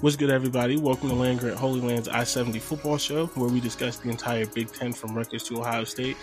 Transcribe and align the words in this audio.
What's 0.00 0.14
good, 0.14 0.30
everybody? 0.30 0.76
Welcome 0.76 1.08
to 1.08 1.16
Land 1.16 1.40
Grant 1.40 1.56
Holy 1.56 1.80
Land's 1.80 2.06
I 2.06 2.22
70 2.22 2.60
football 2.60 2.98
show, 2.98 3.26
where 3.34 3.50
we 3.50 3.58
discuss 3.58 3.96
the 3.96 4.08
entire 4.10 4.46
Big 4.46 4.72
Ten 4.72 4.92
from 4.92 5.12
Rutgers 5.12 5.42
to 5.48 5.58
Ohio 5.58 5.82
State. 5.82 6.16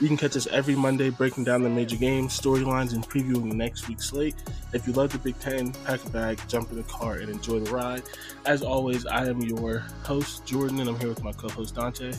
You 0.00 0.08
can 0.08 0.16
catch 0.16 0.34
us 0.34 0.48
every 0.48 0.74
Monday 0.74 1.10
breaking 1.10 1.44
down 1.44 1.62
the 1.62 1.68
major 1.68 1.94
games, 1.94 2.38
storylines, 2.38 2.92
and 2.92 3.08
previewing 3.08 3.48
the 3.48 3.54
next 3.54 3.86
week's 3.86 4.08
slate. 4.08 4.34
If 4.72 4.84
you 4.84 4.94
love 4.94 5.12
the 5.12 5.18
Big 5.18 5.38
Ten, 5.38 5.70
pack 5.84 6.04
a 6.04 6.10
bag, 6.10 6.40
jump 6.48 6.72
in 6.72 6.78
the 6.78 6.82
car, 6.82 7.18
and 7.18 7.30
enjoy 7.30 7.60
the 7.60 7.70
ride. 7.70 8.02
As 8.46 8.64
always, 8.64 9.06
I 9.06 9.26
am 9.26 9.40
your 9.42 9.78
host, 10.02 10.44
Jordan, 10.44 10.80
and 10.80 10.88
I'm 10.88 10.98
here 10.98 11.10
with 11.10 11.22
my 11.22 11.32
co 11.32 11.48
host, 11.50 11.76
Dante. 11.76 12.12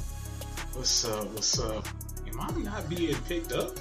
What's 0.71 1.03
up? 1.03 1.27
What's 1.31 1.59
up? 1.59 1.85
Am 2.25 2.39
I 2.39 2.51
not 2.61 2.87
being 2.89 3.17
picked 3.27 3.51
up? 3.51 3.71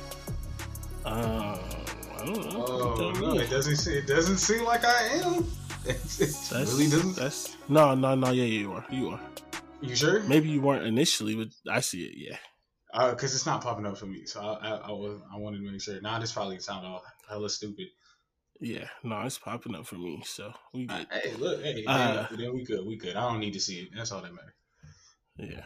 Uh, 1.04 1.56
I 2.18 2.26
don't 2.26 2.52
know. 2.52 2.64
Oh, 2.66 3.12
no, 3.20 3.38
it 3.38 3.50
doesn't, 3.50 3.76
seem, 3.76 3.98
it 3.98 4.08
doesn't 4.08 4.38
seem 4.38 4.64
like 4.64 4.84
I 4.84 5.20
am. 5.22 5.47
That's, 5.84 6.52
really 6.52 6.91
doesn't. 6.91 7.16
That's 7.16 7.56
no, 7.68 7.94
no, 7.94 8.14
no. 8.14 8.30
Yeah, 8.30 8.44
you 8.44 8.72
are. 8.72 8.84
You 8.91 9.10
are. 9.10 9.20
You 9.80 9.96
sure? 9.96 10.20
Maybe 10.20 10.48
you 10.50 10.60
weren't 10.60 10.86
initially, 10.86 11.34
but 11.34 11.48
I 11.70 11.80
see 11.80 12.02
it. 12.04 12.12
Yeah. 12.16 12.36
Because 12.92 13.32
uh, 13.32 13.36
it's 13.36 13.46
not 13.46 13.62
popping 13.62 13.86
up 13.86 13.96
for 13.96 14.06
me, 14.06 14.26
so 14.26 14.41
I, 14.41 14.54
I, 14.54 14.70
I, 14.88 14.91
was, 14.91 15.20
I 15.32 15.38
wanted 15.38 15.58
to 15.58 15.70
make 15.70 15.80
sure. 15.80 16.00
Now 16.00 16.18
this 16.18 16.32
probably 16.32 16.58
sound 16.58 16.84
all 16.84 17.02
hella 17.28 17.48
stupid. 17.48 17.86
Yeah, 18.60 18.88
no, 19.02 19.20
it's 19.22 19.38
popping 19.38 19.74
up 19.74 19.86
for 19.86 19.94
me, 19.94 20.22
so 20.26 20.52
we 20.74 20.86
Uh, 20.88 20.98
good. 20.98 21.06
hey, 21.10 21.34
look, 21.36 21.62
hey, 21.62 21.84
Uh, 21.86 22.26
then, 22.30 22.41
then 22.41 22.54
we 22.54 22.64
good, 22.64 22.84
we 22.84 22.97
good. 22.97 23.16
I 23.16 23.30
don't 23.30 23.41
need 23.41 23.54
to 23.54 23.60
see 23.60 23.78
it. 23.78 23.88
That's 23.97 24.12
all 24.12 24.20
that 24.20 24.34
matters. 24.34 24.52
Yeah. 25.38 25.64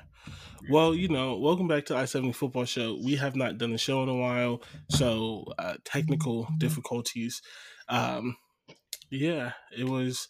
Well, 0.71 0.95
you 0.95 1.09
know, 1.09 1.37
welcome 1.39 1.67
back 1.67 1.87
to 1.87 1.97
I 1.97 2.05
70 2.05 2.33
Football 2.33 2.67
Show. 2.67 2.99
We 3.03 3.17
have 3.17 3.35
not 3.35 3.59
done 3.59 3.73
the 3.73 3.79
show 3.79 4.03
in 4.05 4.09
a 4.09 4.15
while, 4.15 4.63
so 4.91 5.45
uh, 5.59 5.75
technical 5.85 6.47
difficulties. 6.59 7.43
Um, 7.89 8.37
yeah, 9.15 9.53
it 9.77 9.89
was 9.89 10.29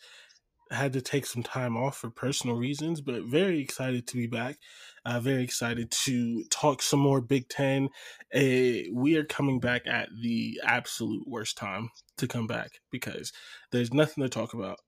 had 0.70 0.92
to 0.94 1.00
take 1.00 1.26
some 1.26 1.42
time 1.42 1.76
off 1.76 1.96
for 1.96 2.10
personal 2.10 2.56
reasons, 2.56 3.00
but 3.00 3.22
very 3.24 3.60
excited 3.60 4.06
to 4.06 4.16
be 4.16 4.26
back. 4.26 4.56
Uh, 5.04 5.20
very 5.20 5.42
excited 5.42 5.90
to 5.90 6.44
talk 6.50 6.82
some 6.82 7.00
more 7.00 7.20
Big 7.20 7.48
Ten. 7.48 7.88
Uh, 8.34 8.90
we 8.92 9.16
are 9.16 9.24
coming 9.24 9.60
back 9.60 9.86
at 9.86 10.08
the 10.22 10.60
absolute 10.64 11.28
worst 11.28 11.56
time 11.56 11.90
to 12.16 12.26
come 12.26 12.46
back 12.46 12.70
because 12.90 13.32
there's 13.70 13.92
nothing 13.92 14.22
to 14.24 14.28
talk 14.30 14.54
about 14.54 14.78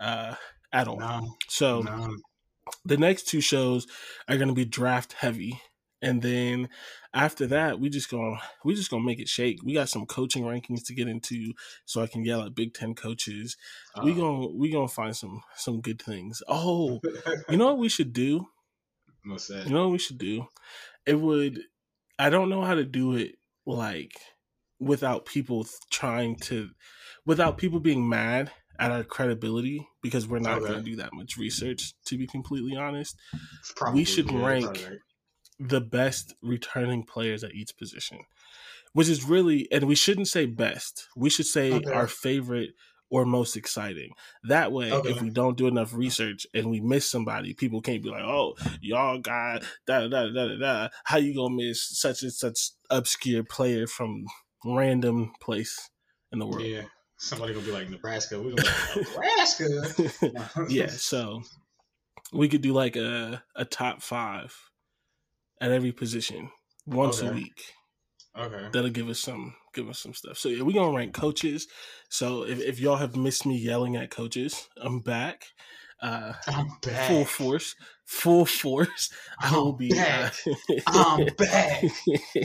uh, 0.00 0.34
at 0.72 0.88
all. 0.88 0.98
No, 0.98 1.36
So 1.48 1.82
no. 1.82 2.16
the 2.84 2.96
next 2.96 3.28
two 3.28 3.40
shows 3.40 3.86
are 4.28 4.36
going 4.36 4.48
to 4.48 4.54
be 4.54 4.64
draft 4.64 5.12
heavy 5.12 5.60
and 6.00 6.22
then 6.22 6.68
after 7.14 7.46
that 7.46 7.80
we 7.80 7.88
just 7.88 8.10
gonna 8.10 8.36
we 8.64 8.74
just 8.74 8.90
gonna 8.90 9.04
make 9.04 9.18
it 9.20 9.28
shake. 9.28 9.60
We 9.64 9.74
got 9.74 9.88
some 9.88 10.06
coaching 10.06 10.44
rankings 10.44 10.84
to 10.86 10.94
get 10.94 11.08
into 11.08 11.52
so 11.84 12.02
i 12.02 12.06
can 12.06 12.24
yell 12.24 12.42
at 12.42 12.54
big 12.54 12.74
ten 12.74 12.94
coaches. 12.94 13.56
We 14.02 14.12
Uh, 14.12 14.16
gonna 14.16 14.48
we 14.48 14.70
gonna 14.70 14.88
find 14.88 15.16
some 15.16 15.42
some 15.56 15.80
good 15.80 16.00
things. 16.02 16.42
Oh 16.48 17.00
you 17.48 17.56
know 17.56 17.66
what 17.66 17.78
we 17.78 17.88
should 17.88 18.12
do? 18.12 18.46
What's 19.24 19.48
that? 19.48 19.66
you 19.66 19.72
know 19.74 19.84
what 19.84 19.92
we 19.92 19.98
should 19.98 20.18
do? 20.18 20.46
It 21.06 21.14
would 21.20 21.60
i 22.18 22.30
don't 22.30 22.48
know 22.50 22.62
how 22.62 22.74
to 22.74 22.84
do 22.84 23.14
it 23.14 23.36
like 23.66 24.12
without 24.80 25.24
people 25.26 25.66
trying 25.90 26.36
to 26.36 26.70
without 27.26 27.58
people 27.58 27.80
being 27.80 28.08
mad 28.08 28.50
at 28.78 28.90
our 28.92 29.04
credibility 29.04 29.86
because 30.02 30.26
we're 30.28 30.38
not 30.38 30.58
Okay. 30.58 30.68
going 30.68 30.84
to 30.84 30.90
do 30.90 30.96
that 30.96 31.12
much 31.12 31.36
research 31.36 31.94
to 32.06 32.16
be 32.16 32.26
completely 32.28 32.76
honest. 32.76 33.16
We 33.92 34.04
should 34.04 34.30
yeah, 34.30 34.46
rank- 34.46 34.66
right. 34.88 34.98
The 35.60 35.80
best 35.80 36.34
returning 36.42 37.04
players 37.04 37.42
at 37.44 37.54
each 37.54 37.76
position, 37.76 38.20
which 38.92 39.08
is 39.08 39.24
really, 39.24 39.70
and 39.72 39.84
we 39.86 39.94
shouldn't 39.94 40.28
say 40.28 40.46
best. 40.46 41.08
We 41.16 41.30
should 41.30 41.46
say 41.46 41.72
Okay. 41.72 41.90
our 41.90 42.06
favorite 42.06 42.70
or 43.10 43.24
most 43.24 43.56
exciting. 43.56 44.10
That 44.44 44.70
way, 44.70 44.92
Okay. 44.92 45.08
if 45.10 45.22
we 45.22 45.30
don't 45.30 45.56
do 45.56 45.66
enough 45.66 45.94
research 45.94 46.46
and 46.52 46.70
we 46.70 46.80
miss 46.80 47.10
somebody, 47.10 47.54
people 47.54 47.80
can't 47.80 48.02
be 48.02 48.10
like, 48.10 48.22
"Oh, 48.22 48.54
y'all 48.82 49.18
got 49.18 49.64
da 49.86 50.06
da 50.08 50.26
da 50.26 50.46
da 50.48 50.58
da." 50.58 50.88
How 51.04 51.16
you 51.16 51.34
gonna 51.34 51.54
miss 51.54 51.82
such 51.98 52.22
and 52.22 52.32
such 52.32 52.70
obscure 52.90 53.44
player 53.44 53.86
from 53.86 54.26
random 54.64 55.32
place 55.40 55.88
in 56.32 56.38
the 56.38 56.46
world? 56.46 56.66
Yeah, 56.66 56.82
somebody 57.16 57.54
gonna 57.54 57.64
be 57.64 57.72
like 57.72 57.88
Nebraska. 57.88 58.38
We're 58.40 58.50
gonna 58.56 58.62
be 58.94 59.00
like 59.00 59.08
Nebraska. 59.08 60.66
yeah, 60.68 60.88
so 60.88 61.42
we 62.32 62.46
could 62.48 62.60
do 62.60 62.74
like 62.74 62.96
a 62.96 63.42
a 63.56 63.64
top 63.64 64.02
five 64.02 64.54
at 65.60 65.70
every 65.72 65.92
position 65.92 66.50
once 66.86 67.20
a 67.22 67.32
week. 67.32 67.62
Okay. 68.38 68.68
that'll 68.72 68.90
give 68.90 69.08
us 69.08 69.18
some 69.20 69.54
give 69.74 69.88
us 69.88 69.98
some 69.98 70.14
stuff. 70.14 70.38
So 70.38 70.48
yeah, 70.48 70.62
we're 70.62 70.74
gonna 70.74 70.96
rank 70.96 71.12
coaches. 71.14 71.66
So 72.08 72.44
if, 72.44 72.60
if 72.60 72.78
y'all 72.78 72.96
have 72.96 73.16
missed 73.16 73.44
me 73.46 73.56
yelling 73.56 73.96
at 73.96 74.10
coaches, 74.10 74.68
I'm 74.80 75.00
back. 75.00 75.44
Uh 76.00 76.34
I'm 76.46 76.68
back. 76.82 77.08
full 77.08 77.24
force. 77.24 77.74
Full 78.06 78.46
force. 78.46 79.10
I 79.40 79.50
will 79.56 79.72
be 79.72 79.88
back. 79.90 80.34
uh, 80.46 80.54
I'm 80.86 81.26
back. 81.36 81.82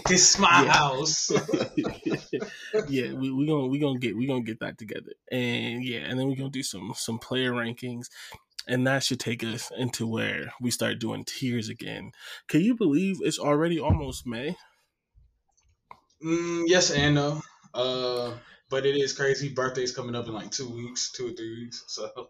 This 0.08 0.34
is 0.34 0.40
my 0.40 0.64
Yeah. 0.64 0.72
house. 0.74 1.30
yeah, 2.90 3.14
we 3.14 3.32
we 3.32 3.46
gonna 3.48 3.68
we 3.68 3.80
gonna 3.80 4.00
get 4.00 4.18
we 4.18 4.26
gonna 4.28 4.42
get 4.42 4.60
that 4.62 4.78
together, 4.78 5.14
and 5.32 5.84
yeah, 5.84 6.00
and 6.00 6.20
then 6.20 6.28
we're 6.28 6.36
gonna 6.36 6.50
do 6.50 6.64
some 6.64 6.94
some 6.96 7.20
player 7.20 7.52
rankings, 7.54 8.08
and 8.68 8.86
that 8.88 9.04
should 9.04 9.20
take 9.20 9.44
us 9.44 9.72
into 9.78 10.08
where 10.08 10.54
we 10.62 10.72
start 10.72 11.00
doing 11.00 11.26
tiers 11.26 11.70
again. 11.70 12.12
Can 12.48 12.62
you 12.62 12.76
believe 12.76 13.18
it's 13.22 13.40
already 13.40 13.80
almost 13.80 14.26
May? 14.26 14.56
Mm, 16.24 16.64
yes 16.68 16.92
and 16.92 17.16
no. 17.16 17.42
Uh, 17.74 18.34
but 18.70 18.86
it 18.86 18.96
is 18.96 19.14
crazy. 19.14 19.50
Birthday's 19.54 19.96
coming 19.96 20.16
up 20.16 20.28
in 20.28 20.34
like 20.34 20.52
two 20.52 20.70
weeks, 20.70 21.12
two 21.12 21.28
or 21.28 21.32
three 21.32 21.64
weeks. 21.64 21.84
So 21.88 22.30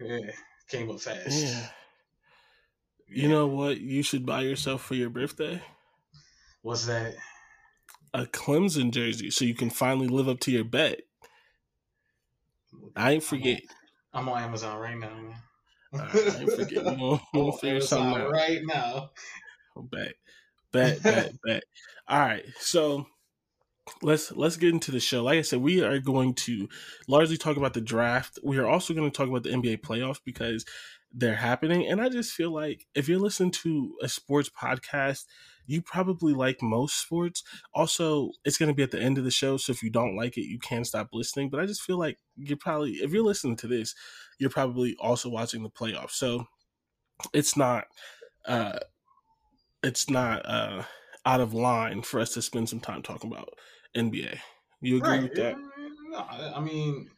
yeah, 0.00 0.30
came 0.68 0.90
up 0.90 1.00
fast. 1.00 1.44
Yeah. 1.44 1.68
You 3.08 3.28
know 3.28 3.46
what 3.46 3.80
you 3.80 4.02
should 4.02 4.26
buy 4.26 4.42
yourself 4.42 4.82
for 4.82 4.94
your 4.94 5.10
birthday? 5.10 5.62
What's 6.62 6.86
that? 6.86 7.14
A 8.12 8.24
Clemson 8.24 8.90
jersey 8.90 9.30
so 9.30 9.44
you 9.44 9.54
can 9.54 9.70
finally 9.70 10.08
live 10.08 10.28
up 10.28 10.40
to 10.40 10.50
your 10.50 10.64
bet. 10.64 11.02
I 12.96 13.12
ain't 13.12 13.22
forget. 13.22 13.60
I'm 14.16 14.30
on 14.30 14.42
Amazon 14.42 14.78
right 14.78 14.98
now, 14.98 15.10
man. 15.10 15.34
I 15.92 16.38
ain't 16.40 16.52
forget. 16.52 16.84
We 16.84 16.96
gonna, 16.96 17.20
we 17.34 17.40
gonna 17.40 17.52
figure 17.52 17.80
something 17.82 18.14
Amazon 18.14 18.26
out. 18.26 18.32
right 18.32 18.60
now. 18.64 19.10
Oh, 19.76 19.82
bet, 19.82 20.14
bet, 20.72 21.02
bet, 21.02 21.32
bet. 21.44 21.62
All 22.08 22.20
right, 22.20 22.44
so 22.58 23.06
let's 24.00 24.32
let's 24.32 24.56
get 24.56 24.72
into 24.72 24.90
the 24.90 25.00
show. 25.00 25.22
Like 25.22 25.38
I 25.38 25.42
said, 25.42 25.60
we 25.60 25.82
are 25.82 25.98
going 25.98 26.32
to 26.34 26.66
largely 27.06 27.36
talk 27.36 27.58
about 27.58 27.74
the 27.74 27.82
draft. 27.82 28.38
We 28.42 28.56
are 28.56 28.66
also 28.66 28.94
going 28.94 29.10
to 29.10 29.14
talk 29.14 29.28
about 29.28 29.42
the 29.42 29.50
NBA 29.50 29.82
playoffs 29.82 30.20
because 30.24 30.64
they're 31.12 31.34
happening, 31.36 31.86
and 31.86 32.00
I 32.00 32.08
just 32.08 32.32
feel 32.32 32.50
like 32.50 32.86
if 32.94 33.10
you're 33.10 33.20
listening 33.20 33.50
to 33.52 33.96
a 34.02 34.08
sports 34.08 34.48
podcast, 34.48 35.24
you 35.66 35.82
probably 35.82 36.34
like 36.34 36.62
most 36.62 37.00
sports. 37.00 37.42
Also, 37.74 38.32
it's 38.44 38.58
going 38.58 38.68
to 38.68 38.74
be 38.74 38.82
at 38.82 38.90
the 38.90 39.00
end 39.00 39.18
of 39.18 39.24
the 39.24 39.30
show, 39.30 39.56
so 39.56 39.72
if 39.72 39.82
you 39.82 39.90
don't 39.90 40.16
like 40.16 40.36
it, 40.38 40.46
you 40.46 40.58
can 40.58 40.84
stop 40.84 41.08
listening. 41.12 41.50
But 41.50 41.60
I 41.60 41.66
just 41.66 41.82
feel 41.82 41.98
like 41.98 42.18
you're 42.36 42.56
probably 42.58 42.92
if 42.94 43.12
you're 43.12 43.24
listening 43.24 43.56
to 43.56 43.66
this, 43.68 43.94
you're 44.38 44.50
probably 44.50 44.96
also 45.00 45.28
watching 45.28 45.62
the 45.62 45.70
playoffs. 45.70 46.12
So 46.12 46.46
it's 47.34 47.56
not. 47.56 47.86
uh 48.46 48.78
it's 49.82 50.08
not 50.10 50.44
uh 50.46 50.84
out 51.24 51.40
of 51.40 51.52
line 51.54 52.02
for 52.02 52.20
us 52.20 52.34
to 52.34 52.42
spend 52.42 52.68
some 52.68 52.80
time 52.80 53.02
talking 53.02 53.30
about 53.30 53.54
NBA. 53.94 54.40
You 54.80 54.96
agree 54.96 55.18
Right. 55.18 55.22
with 55.22 55.34
that? 55.34 55.56
I 56.16 56.60
mean, 56.60 57.10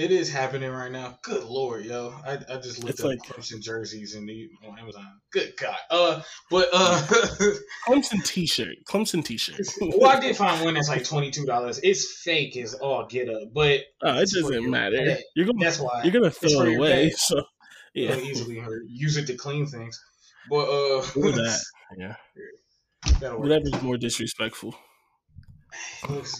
it 0.00 0.10
is 0.10 0.32
happening 0.32 0.70
right 0.70 0.90
now. 0.90 1.18
Good 1.22 1.44
lord, 1.44 1.84
yo! 1.84 2.14
I, 2.26 2.38
I 2.48 2.56
just 2.56 2.78
looked 2.78 2.94
It's 2.94 3.00
up 3.00 3.06
like- 3.06 3.22
Clemson 3.22 3.60
jerseys 3.60 4.14
and 4.14 4.28
on 4.66 4.78
Amazon. 4.78 5.06
Good 5.30 5.52
God. 5.58 5.76
Uh, 5.90 6.22
but 6.50 6.68
uh, 6.72 7.02
Clemson 7.86 8.24
T-shirt, 8.24 8.76
Clemson 8.88 9.22
T-shirt. 9.22 9.60
well, 9.80 10.08
I 10.08 10.18
did 10.18 10.36
find 10.36 10.64
one 10.64 10.74
that's 10.74 10.88
like 10.88 11.04
twenty 11.04 11.30
two 11.30 11.44
dollars. 11.44 11.80
It's 11.82 12.22
fake 12.22 12.56
as 12.56 12.74
all 12.74 13.06
get 13.06 13.28
up, 13.28 13.52
but 13.52 13.80
oh, 14.02 14.18
it 14.18 14.30
doesn't 14.30 14.70
matter. 14.70 14.96
bag. 14.96 15.18
You're 15.36 15.46
gonna 15.46 15.58
that's 15.60 15.78
why 15.78 16.02
you're 16.02 16.12
gonna 16.12 16.30
throw 16.30 16.62
it 16.62 16.76
away. 16.76 17.08
bag. 17.08 17.12
So 17.16 17.42
yeah. 17.94 18.14
yeah, 18.14 18.22
easily 18.22 18.58
or 18.60 18.80
use 18.88 19.18
it 19.18 19.26
to 19.26 19.36
clean 19.36 19.66
things. 19.66 20.02
But 20.48 20.64
uh, 20.64 21.04
do 21.14 21.32
that. 21.32 21.60
Yeah, 21.98 22.14
whatever's 23.34 23.82
more 23.82 23.98
disrespectful. 23.98 24.74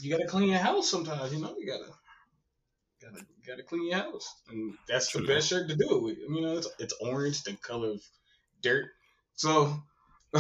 You 0.01 0.11
gotta 0.11 0.27
clean 0.27 0.49
your 0.49 0.59
house 0.59 0.91
sometimes. 0.91 1.33
You 1.33 1.43
know, 1.43 1.55
you 1.59 1.67
gotta 1.67 1.93
gotta 3.11 3.25
gotta 3.47 3.63
clean 3.63 3.89
your 3.89 3.99
house, 3.99 4.43
and 4.49 4.75
that's 4.89 5.11
True. 5.11 5.23
the 5.23 5.29
best 5.35 5.49
shirt 5.49 5.69
to 5.69 5.77
do 5.77 5.97
it 5.97 6.03
with. 6.03 6.19
You 6.19 6.41
know, 6.41 6.57
it's 6.59 6.69
it's 6.79 6.95
orange, 7.01 7.43
the 7.43 7.55
color 7.55 7.91
of 7.93 8.03
dirt. 8.63 8.87
So, 9.35 9.75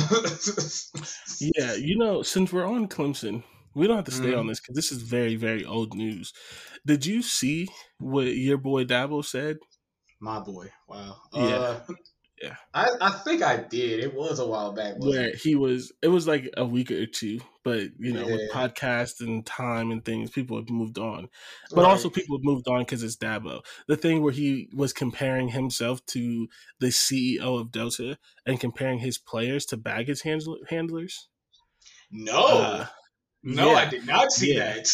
Yeah, 1.40 1.74
you 1.74 1.96
know, 1.96 2.22
since 2.22 2.52
we're 2.52 2.66
on 2.66 2.88
Clemson, 2.88 3.42
we 3.74 3.86
don't 3.86 3.96
have 3.96 4.04
to 4.06 4.10
stay 4.10 4.34
Mhm. 4.34 4.38
on 4.40 4.46
this 4.46 4.60
because 4.60 4.76
this 4.76 4.92
is 4.92 5.02
very 5.02 5.36
very 5.36 5.64
old 5.64 5.94
news. 5.94 6.32
Did 6.86 7.06
you 7.06 7.22
see 7.22 7.68
what 7.98 8.26
your 8.36 8.58
boy 8.58 8.84
Dabo 8.84 9.24
said? 9.24 9.58
my 10.20 10.38
boy, 10.40 10.70
wow, 10.86 11.16
Yeah. 11.32 11.56
uh, 11.56 11.80
Yeah. 12.40 12.56
I 12.72 12.88
I 13.00 13.10
think 13.10 13.42
I 13.42 13.56
did. 13.58 14.00
It 14.00 14.14
was 14.14 14.38
a 14.38 14.46
while 14.46 14.72
back. 14.72 14.94
Where 14.96 15.28
it? 15.28 15.36
he 15.36 15.54
was 15.54 15.92
it 16.02 16.08
was 16.08 16.26
like 16.26 16.50
a 16.56 16.64
week 16.64 16.90
or 16.90 17.06
two 17.06 17.40
but 17.62 17.88
you 17.98 18.12
know 18.12 18.24
with 18.26 18.50
podcasts 18.50 19.20
and 19.20 19.44
time 19.44 19.90
and 19.90 20.04
things 20.04 20.30
people 20.30 20.56
have 20.56 20.70
moved 20.70 20.98
on 20.98 21.28
but 21.74 21.82
Right. 21.82 21.90
also 21.90 22.08
people 22.10 22.38
have 22.38 22.44
moved 22.44 22.66
on 22.68 22.80
because 22.80 23.02
it's 23.02 23.16
dabo 23.16 23.60
the 23.86 23.96
thing 23.96 24.22
where 24.22 24.32
he 24.32 24.68
was 24.74 24.92
comparing 24.94 25.48
himself 25.48 26.04
to 26.06 26.48
the 26.78 26.86
ceo 26.88 27.60
of 27.60 27.70
delta 27.70 28.18
and 28.46 28.58
comparing 28.60 28.98
his 29.00 29.18
players 29.18 29.66
to 29.66 29.76
baggage 29.76 30.22
handlers 30.22 31.28
no, 32.10 32.46
uh, 32.46 32.86
no, 33.42 33.70
yeah. 33.70 33.76
I 33.76 33.84
did 33.86 34.06
not 34.06 34.32
see 34.32 34.54
Yeah. 34.54 34.74
that. 34.74 34.88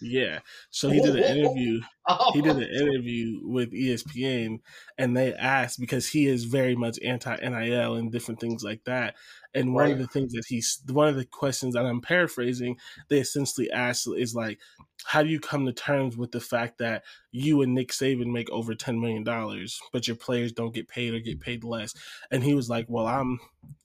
Yeah 0.00 0.40
so 0.70 0.88
he 0.88 1.00
did 1.00 1.16
an 1.16 1.24
oh. 1.24 1.26
interview 1.26 1.80
Oh. 2.10 2.30
he 2.34 2.42
did 2.42 2.56
an 2.56 2.62
interview 2.62 3.40
with 3.42 3.72
ESPN 3.72 4.60
and 4.98 5.16
they 5.16 5.32
asked 5.34 5.78
because 5.78 6.08
he 6.08 6.26
is 6.26 6.44
very 6.44 6.74
much 6.74 6.98
anti 7.04 7.36
NIL 7.36 7.94
and 7.94 8.10
different 8.10 8.40
things 8.40 8.62
like 8.62 8.84
that. 8.84 9.14
And 9.54 9.74
one 9.74 9.90
of 9.90 9.98
the 9.98 10.06
things 10.06 10.32
that 10.32 10.44
he's 10.46 10.80
one 10.88 11.08
of 11.08 11.16
the 11.16 11.24
questions 11.24 11.74
that 11.74 11.84
I'm 11.84 12.00
paraphrasing, 12.00 12.76
they 13.08 13.18
essentially 13.18 13.70
asked 13.70 14.08
is 14.16 14.34
like, 14.34 14.58
how 15.06 15.22
do 15.22 15.28
you 15.28 15.40
come 15.40 15.66
to 15.66 15.72
terms 15.72 16.16
with 16.16 16.32
the 16.32 16.40
fact 16.40 16.78
that 16.78 17.04
you 17.32 17.62
and 17.62 17.74
Nick 17.74 17.88
Saban 17.90 18.32
make 18.32 18.50
over 18.50 18.74
ten 18.74 19.00
million 19.00 19.24
dollars, 19.24 19.80
but 19.92 20.06
your 20.06 20.16
players 20.16 20.52
don't 20.52 20.74
get 20.74 20.88
paid 20.88 21.14
or 21.14 21.20
get 21.20 21.40
paid 21.40 21.64
less? 21.64 21.94
And 22.30 22.42
he 22.42 22.54
was 22.54 22.68
like, 22.68 22.86
Well, 22.88 23.06
I'm 23.06 23.38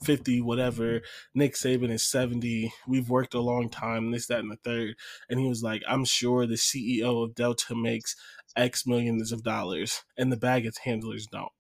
fifty, 0.04 0.42
whatever. 0.42 1.02
Nick 1.34 1.54
Saban 1.54 1.92
is 1.92 2.04
seventy. 2.04 2.74
We've 2.88 3.10
worked 3.10 3.34
a 3.34 3.40
long 3.40 3.70
time, 3.70 4.12
this, 4.12 4.28
that, 4.28 4.40
and 4.40 4.52
the 4.52 4.58
third. 4.58 4.96
And 5.30 5.40
he 5.40 5.48
was 5.48 5.64
like, 5.64 5.82
I'm 5.88 6.06
sure 6.06 6.46
the 6.46 6.56
CEO 6.56 7.24
of 7.24 7.36
Delta 7.36 7.76
makes 7.76 8.16
X 8.56 8.86
millions 8.88 9.32
of 9.32 9.44
dollars, 9.44 10.04
and 10.18 10.32
the 10.32 10.38
baggage 10.38 10.78
handlers 10.84 11.28
don't. 11.28 11.52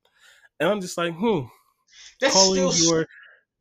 And 0.59 0.69
I'm 0.69 0.81
just 0.81 0.97
like, 0.97 1.13
hmm, 1.13 1.41
That's 2.21 2.33
calling 2.33 2.71
still 2.71 2.93
your 2.93 3.07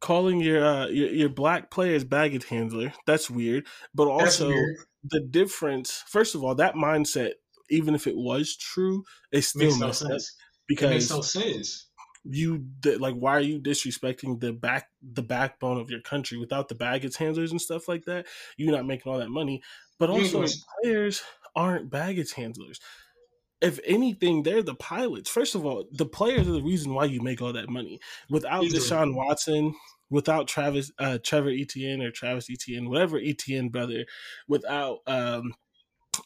calling 0.00 0.41
your, 0.41 0.64
uh, 0.64 0.87
your 0.88 1.08
your 1.11 1.29
black 1.29 1.70
players 1.70 2.05
baggage 2.05 2.46
handler. 2.46 2.93
That's 3.06 3.31
weird. 3.31 3.67
But 3.94 4.08
also 4.08 4.49
weird. 4.49 4.76
the 5.05 5.20
difference. 5.20 6.02
First 6.06 6.35
of 6.35 6.43
all, 6.44 6.55
that 6.56 6.75
mindset, 6.75 7.32
even 7.70 7.94
if 7.94 8.06
it 8.06 8.17
was 8.17 8.56
true, 8.56 9.05
it 9.32 9.43
still 9.43 9.69
Makes 9.69 9.79
no 9.81 9.93
sense. 9.93 10.37
It 10.69 10.81
makes 10.91 11.08
because 11.08 11.11
no 11.11 11.20
sense. 11.20 11.87
you 12.25 12.64
like 12.99 13.14
why 13.14 13.32
are 13.37 13.41
you 13.41 13.58
disrespecting 13.61 14.41
the 14.41 14.52
back 14.52 14.88
the 15.02 15.23
backbone 15.23 15.79
of 15.79 15.91
your 15.91 16.00
country 16.00 16.38
without 16.38 16.69
the 16.69 16.75
baggage 16.75 17.17
handlers 17.17 17.50
and 17.50 17.61
stuff 17.61 17.87
like 17.87 18.06
that 18.06 18.26
you're 18.56 18.73
not 18.73 18.87
making 18.87 19.12
all 19.12 19.19
that 19.19 19.29
money 19.29 19.62
but 19.99 20.08
also 20.08 20.43
players 20.82 21.23
aren't 21.55 21.90
baggage 21.90 22.32
handlers 22.32 22.81
if 23.64 23.81
anything 23.84 24.43
they're 24.43 24.62
the 24.62 24.75
pilots 24.75 25.31
first 25.31 25.55
of 25.55 25.64
all 25.64 25.84
the 25.93 26.06
players 26.06 26.46
are 26.49 26.52
the 26.52 26.62
reason 26.62 26.94
why 26.94 27.05
you 27.05 27.20
make 27.20 27.40
all 27.40 27.52
that 27.52 27.69
money 27.69 27.99
without 28.31 28.64
Easily. 28.64 28.81
deshaun 28.81 29.14
watson 29.14 29.75
without 30.11 30.46
travis 30.46 30.93
uh 30.99 31.19
trevor 31.25 31.50
etienne 31.50 32.02
or 32.02 32.11
travis 32.11 32.49
etienne 32.50 32.88
whatever 32.88 33.19
etienne 33.19 33.69
brother 33.69 34.05
without 34.46 34.99
um 35.06 35.54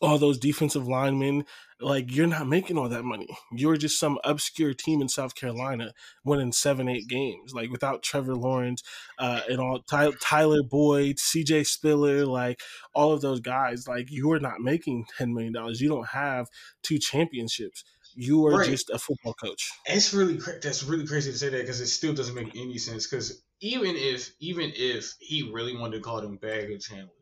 all 0.00 0.18
those 0.18 0.38
defensive 0.38 0.86
linemen, 0.86 1.44
like 1.80 2.14
you're 2.14 2.26
not 2.26 2.46
making 2.48 2.76
all 2.78 2.88
that 2.88 3.04
money. 3.04 3.28
You're 3.52 3.76
just 3.76 3.98
some 4.00 4.18
obscure 4.24 4.74
team 4.74 5.00
in 5.00 5.08
South 5.08 5.34
Carolina 5.34 5.92
winning 6.24 6.52
seven, 6.52 6.88
eight 6.88 7.08
games. 7.08 7.52
Like 7.54 7.70
without 7.70 8.02
Trevor 8.02 8.34
Lawrence 8.34 8.82
uh, 9.18 9.40
and 9.48 9.60
all 9.60 9.80
Ty- 9.88 10.12
Tyler 10.20 10.62
Boyd, 10.62 11.18
C.J. 11.18 11.64
Spiller, 11.64 12.26
like 12.26 12.60
all 12.94 13.12
of 13.12 13.20
those 13.20 13.40
guys, 13.40 13.86
like 13.88 14.10
you 14.10 14.30
are 14.32 14.40
not 14.40 14.60
making 14.60 15.06
ten 15.16 15.34
million 15.34 15.52
dollars. 15.52 15.80
You 15.80 15.88
don't 15.88 16.08
have 16.08 16.48
two 16.82 16.98
championships. 16.98 17.84
You 18.14 18.46
are 18.46 18.58
Right. 18.58 18.68
just 18.68 18.90
a 18.90 18.98
football 18.98 19.34
coach. 19.34 19.70
It's 19.86 20.12
really 20.12 20.38
cra- 20.38 20.60
that's 20.60 20.82
really 20.82 21.06
crazy 21.06 21.30
to 21.30 21.38
say 21.38 21.50
that 21.50 21.60
because 21.60 21.80
it 21.80 21.86
still 21.86 22.14
doesn't 22.14 22.34
make 22.34 22.56
any 22.56 22.78
sense. 22.78 23.06
Because 23.06 23.40
even 23.60 23.94
if 23.96 24.32
even 24.40 24.72
if 24.74 25.14
he 25.20 25.50
really 25.52 25.76
wanted 25.76 25.98
to 25.98 26.02
call 26.02 26.20
them 26.20 26.36
baggage 26.36 26.88
handlers, 26.88 27.12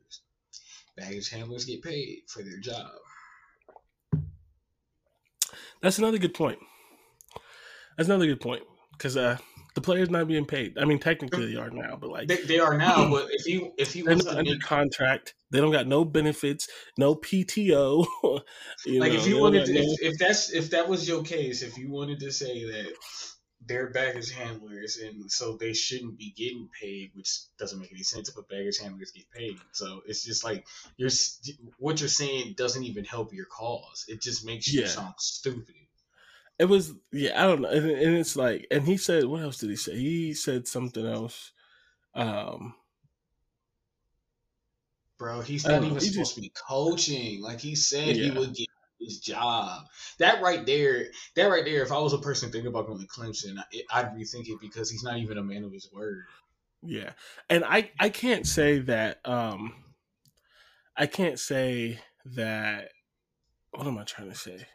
baggage 0.97 1.31
handlers 1.31 1.65
get 1.65 1.83
paid 1.83 2.23
for 2.29 2.43
their 2.43 2.59
job. 2.59 2.91
That's 5.83 5.99
another 5.99 6.19
good 6.19 6.35
point. 6.35 6.59
That's 7.97 8.09
another 8.09 8.27
good 8.27 8.41
point 8.41 8.63
because 8.93 9.17
uh, 9.17 9.39
the 9.75 9.81
players 9.81 10.11
not 10.11 10.27
being 10.27 10.47
paid. 10.47 10.79
I 10.79 10.85
mean, 10.85 10.99
technically 10.99 11.53
they 11.53 11.61
are 11.61 11.71
now, 11.71 11.97
but 12.01 12.11
like 12.11 12.29
They, 12.29 12.37
they 12.43 12.59
are 12.59 12.77
now, 12.77 13.09
but 13.11 13.29
if 13.31 13.45
he 13.45 13.71
if 13.79 13.93
he 13.93 14.03
they're 14.03 14.15
wants 14.15 14.27
not 14.27 14.33
to 14.33 14.39
under 14.39 14.53
make 14.53 14.63
contract. 14.63 15.35
They 15.53 15.61
don't 15.61 15.71
got 15.71 15.87
no 15.87 16.05
benefits, 16.05 16.67
no 16.99 17.15
PTO. 17.15 18.05
you 18.85 19.01
like 19.01 19.13
know, 19.13 19.19
if 19.19 19.29
you 19.29 19.39
wanted 19.39 19.67
to, 19.67 19.75
if, 19.75 20.03
if 20.03 20.19
that's 20.19 20.53
if 20.53 20.71
that 20.71 20.89
was 20.89 21.07
your 21.07 21.23
case, 21.23 21.63
if 21.63 21.79
you 21.79 21.89
wanted 21.91 22.19
to 22.21 22.33
say 22.33 22.65
that 22.65 22.93
they're 23.67 23.91
baggage 23.91 24.31
handlers 24.33 24.97
and 24.99 25.31
so 25.31 25.57
they 25.57 25.73
shouldn't 25.73 26.17
be 26.19 26.33
getting 26.37 26.69
paid, 26.81 27.11
which 27.15 27.31
doesn't 27.59 27.81
make 27.81 27.91
any 27.93 28.03
sense 28.03 28.29
if 28.29 28.37
a 28.37 28.43
baggage 28.43 28.79
handlers 28.79 29.11
get 29.13 29.31
paid. 29.31 29.59
So 29.73 30.03
it's 30.07 30.25
just 30.25 30.45
like 30.45 30.67
you're 30.97 31.11
what 31.79 32.01
you're 32.01 32.09
saying 32.09 32.55
doesn't 32.57 32.85
even 32.85 33.05
help 33.05 33.33
your 33.33 33.47
cause. 33.47 34.05
It 34.09 34.21
just 34.23 34.45
makes 34.47 34.73
you 34.73 34.83
Yeah. 34.83 34.87
sound 34.89 35.15
stupid. 35.19 35.75
it 36.59 36.67
was 36.67 36.95
yeah, 37.13 37.43
I 37.43 37.47
don't 37.47 37.63
know, 37.63 37.69
and, 37.69 37.91
and 37.91 38.17
it's 38.17 38.37
like, 38.37 38.67
and 38.71 38.85
he 38.85 38.97
said, 38.97 39.25
what 39.25 39.43
else 39.43 39.59
did 39.59 39.71
he 39.71 39.77
say? 39.77 39.97
He 39.97 40.33
said 40.35 40.67
something 40.69 41.05
else. 41.07 41.53
Um, 42.15 42.75
Bro, 45.19 45.41
he's 45.43 45.65
not 45.67 45.83
even 45.83 45.99
supposed 45.99 46.15
just- 46.15 46.35
to 46.35 46.41
be 46.43 46.53
coaching. 46.69 47.41
Like 47.43 47.61
he 47.61 47.75
said 47.75 48.17
he 48.17 48.31
would 48.31 48.55
get 48.55 48.69
his 49.01 49.19
job. 49.21 49.87
That 50.19 50.43
right 50.43 50.65
there, 50.65 51.07
that 51.35 51.47
right 51.47 51.65
there, 51.65 51.83
if 51.83 51.93
I 51.93 51.99
was 51.99 52.13
a 52.13 52.19
person 52.19 52.51
thinking 52.51 52.69
about 52.69 52.87
going 52.87 53.01
to 53.01 53.07
Clemson, 53.07 53.57
I- 53.59 54.01
I'd 54.01 54.15
rethink 54.15 54.49
it 54.49 54.61
because 54.61 54.91
he's 54.91 55.03
not 55.03 55.19
even 55.19 55.39
a 55.39 55.43
man 55.43 55.65
of 55.65 55.73
his 55.73 55.91
word. 55.93 56.25
Yeah, 56.83 57.13
and 57.49 57.65
I 57.65 57.91
I 57.99 58.09
can't 58.11 58.47
say 58.47 58.79
that. 58.81 59.21
um 59.27 59.75
I 60.97 61.07
can't 61.07 61.39
say 61.39 62.01
that. 62.25 62.91
What 63.73 63.87
am 63.87 63.99
I 63.99 64.05
trying 64.05 64.31
to 64.31 64.35
say? 64.37 64.67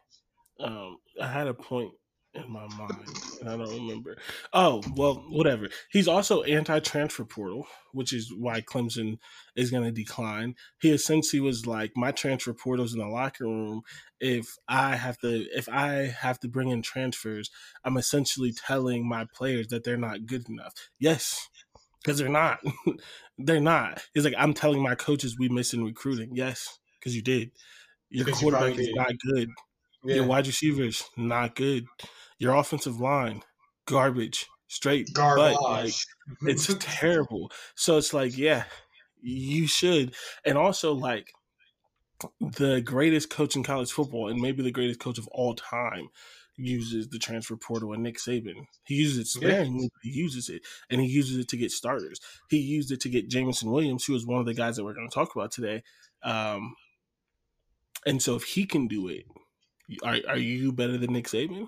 Um, 0.60 0.98
I 1.20 1.28
had 1.28 1.48
a 1.48 1.54
point 1.56 1.94
in 2.34 2.52
my 2.52 2.66
mind 2.78 3.08
and 3.42 3.50
I 3.50 3.58
don't 3.58 3.74
remember. 3.74 4.18
Oh, 4.54 4.82
well, 4.96 5.26
whatever. 5.30 5.70
He's 5.92 6.08
also 6.08 6.44
anti-transfer 6.44 7.26
portal, 7.26 7.68
which 7.92 8.14
is 8.14 8.34
why 8.34 8.62
Clemson 8.62 9.18
is 9.56 9.72
going 9.72 9.84
to 9.84 9.92
decline. 9.92 10.56
He 10.82 10.92
essentially 10.92 11.42
was 11.42 11.66
like, 11.66 11.92
my 11.96 12.12
transfer 12.12 12.54
portal's 12.54 12.94
in 12.94 13.00
the 13.00 13.08
locker 13.08 13.46
room. 13.46 13.82
If 14.20 14.56
I 14.68 14.96
have 14.96 15.18
to, 15.20 15.46
if 15.56 15.68
I 15.68 16.14
have 16.20 16.40
to 16.42 16.48
bring 16.48 16.70
in 16.70 16.82
transfers, 16.82 17.50
I'm 17.84 17.98
essentially 17.98 18.54
telling 18.54 19.08
my 19.08 19.26
players 19.34 19.68
that 19.68 19.84
they're 19.84 19.98
not 19.98 20.26
good 20.26 20.48
enough. 20.48 20.74
Yes, 21.00 21.50
because 22.02 22.20
they're 22.20 22.30
not. 22.30 22.60
they're 23.38 23.60
not. 23.60 24.04
He's 24.14 24.24
like, 24.24 24.36
I'm 24.38 24.54
telling 24.54 24.82
my 24.82 24.96
coaches 24.96 25.38
we 25.38 25.50
missed 25.50 25.74
in 25.74 25.84
recruiting. 25.84 26.30
Yes, 26.34 26.80
because 27.00 27.16
you 27.16 27.22
did. 27.22 27.52
Your 28.10 28.26
Because 28.26 28.40
quarterback 28.40 28.68
probably 28.68 28.84
is 28.84 28.96
not 28.96 29.14
good. 29.34 29.50
Yeah. 30.04 30.16
Your 30.16 30.26
wide 30.26 30.48
receivers 30.48 31.10
not 31.18 31.56
good. 31.56 31.86
Your 32.40 32.56
offensive 32.56 33.00
line 33.00 33.44
garbage, 33.86 34.48
straight 34.68 35.14
Garbage. 35.14 35.56
butt. 35.56 35.62
Like, 35.64 35.94
it's 36.44 36.74
terrible. 36.80 37.52
So 37.76 37.98
it's 37.98 38.14
like, 38.14 38.38
yeah, 38.38 38.64
you 39.22 39.68
should. 39.68 40.16
And 40.46 40.58
also, 40.58 40.94
like, 40.94 41.34
the 42.40 42.82
greatest 42.82 43.30
coach 43.30 43.56
in 43.56 43.64
college 43.64 43.92
football, 43.92 44.30
and 44.30 44.40
maybe 44.42 44.64
the 44.64 44.72
greatest 44.72 45.00
coach 45.00 45.18
of 45.18 45.28
all 45.28 45.56
time, 45.56 46.10
uses 46.58 47.10
the 47.10 47.20
transfer 47.20 47.56
portal. 47.56 47.94
And 47.94 48.04
Nick 48.04 48.18
Saban, 48.18 48.66
he 48.86 48.96
uses 48.96 49.18
it 49.18 49.28
sparingly, 49.28 49.90
he 50.04 50.10
uses 50.10 50.50
it, 50.50 50.62
and 50.90 51.02
he 51.02 51.08
uses 51.08 51.38
it 51.38 51.48
to 51.50 51.58
get 51.58 51.72
starters. 51.72 52.20
He 52.50 52.58
used 52.58 52.92
it 52.92 53.02
to 53.02 53.10
get 53.10 53.30
Jameson 53.30 53.72
Williams, 53.72 54.06
who 54.06 54.16
is 54.16 54.26
one 54.26 54.40
of 54.40 54.46
the 54.46 54.54
guys 54.54 54.76
that 54.76 54.84
we're 54.84 54.94
going 54.94 55.10
to 55.10 55.14
talk 55.14 55.36
about 55.36 55.52
today. 55.52 55.84
Um, 56.24 56.76
and 58.06 58.22
so, 58.22 58.36
if 58.36 58.44
he 58.44 58.66
can 58.66 58.88
do 58.88 59.08
it, 59.08 59.26
are 60.04 60.18
are 60.28 60.38
you 60.38 60.72
better 60.72 60.98
than 60.98 61.14
Nick 61.14 61.28
Saban? 61.28 61.68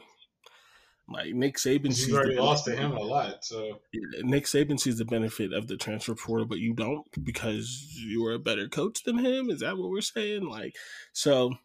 Like 1.09 1.33
Nick 1.33 1.57
Saban, 1.57 1.97
you 1.97 2.13
the 2.13 2.17
already 2.17 2.35
lost 2.37 2.65
to 2.65 2.75
him 2.75 2.93
a 2.93 3.01
lot. 3.01 3.43
So 3.43 3.79
Nick 4.21 4.45
Saban 4.45 4.79
sees 4.79 4.97
the 4.97 5.05
benefit 5.05 5.51
of 5.51 5.67
the 5.67 5.75
transfer 5.75 6.15
portal, 6.15 6.45
but 6.45 6.59
you 6.59 6.73
don't 6.73 7.05
because 7.23 7.93
you 7.97 8.25
are 8.25 8.33
a 8.33 8.39
better 8.39 8.69
coach 8.69 9.03
than 9.03 9.17
him. 9.17 9.49
Is 9.49 9.59
that 9.59 9.77
what 9.77 9.89
we're 9.89 10.01
saying? 10.01 10.47
Like, 10.47 10.75
so 11.11 11.55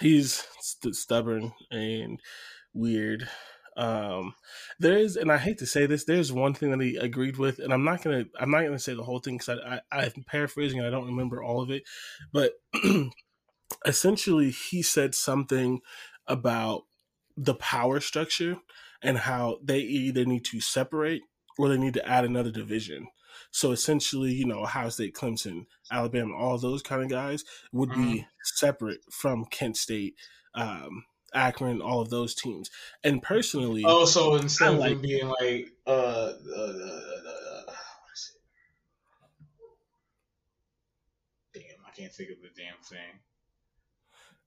he's 0.00 0.46
st- 0.60 0.96
stubborn 0.96 1.52
and 1.70 2.18
weird. 2.72 3.28
Um, 3.76 4.34
there 4.78 4.96
is, 4.96 5.16
and 5.16 5.30
I 5.30 5.36
hate 5.36 5.58
to 5.58 5.66
say 5.66 5.84
this, 5.84 6.04
there's 6.04 6.32
one 6.32 6.54
thing 6.54 6.70
that 6.70 6.80
he 6.80 6.96
agreed 6.96 7.36
with, 7.36 7.58
and 7.58 7.74
I'm 7.74 7.84
not 7.84 8.02
gonna, 8.02 8.24
I'm 8.40 8.50
not 8.50 8.62
gonna 8.62 8.78
say 8.78 8.94
the 8.94 9.02
whole 9.02 9.18
thing 9.18 9.36
because 9.36 9.60
I, 9.60 9.80
I, 9.92 10.04
I'm 10.04 10.24
paraphrasing 10.26 10.78
and 10.78 10.88
I 10.88 10.90
don't 10.90 11.06
remember 11.06 11.42
all 11.42 11.60
of 11.60 11.70
it, 11.70 11.82
but 12.32 12.52
essentially 13.84 14.50
he 14.50 14.82
said 14.82 15.14
something 15.14 15.80
about 16.26 16.84
the 17.36 17.54
power 17.54 18.00
structure 18.00 18.58
and 19.02 19.18
how 19.18 19.58
they 19.62 19.80
either 19.80 20.24
need 20.24 20.44
to 20.44 20.60
separate 20.60 21.22
or 21.58 21.68
they 21.68 21.78
need 21.78 21.94
to 21.94 22.08
add 22.08 22.24
another 22.24 22.50
division. 22.50 23.08
So 23.50 23.72
essentially, 23.72 24.32
you 24.32 24.46
know, 24.46 24.62
Ohio 24.62 24.88
State, 24.88 25.14
Clemson, 25.14 25.66
Alabama, 25.90 26.34
all 26.34 26.58
those 26.58 26.82
kind 26.82 27.02
of 27.02 27.08
guys 27.08 27.44
would 27.72 27.90
be 27.90 28.26
separate 28.42 29.00
from 29.10 29.44
Kent 29.46 29.76
State, 29.76 30.14
um, 30.54 31.04
Akron, 31.34 31.80
all 31.80 32.00
of 32.00 32.10
those 32.10 32.34
teams. 32.34 32.70
And 33.04 33.22
personally, 33.22 33.82
oh, 33.86 34.04
so 34.04 34.36
instead 34.36 34.68
I 34.68 34.72
of 34.72 34.78
like- 34.78 34.92
him 34.92 35.00
being 35.02 35.28
like 35.28 35.68
uh, 35.86 35.90
uh, 35.90 35.92
uh, 35.92 36.32
uh 36.58 37.64
what 37.66 38.14
is 38.14 38.36
it? 41.54 41.60
Damn, 41.60 41.86
I 41.86 41.90
can't 41.96 42.12
think 42.12 42.30
of 42.30 42.40
the 42.42 42.50
damn 42.56 42.82
thing. 42.82 43.20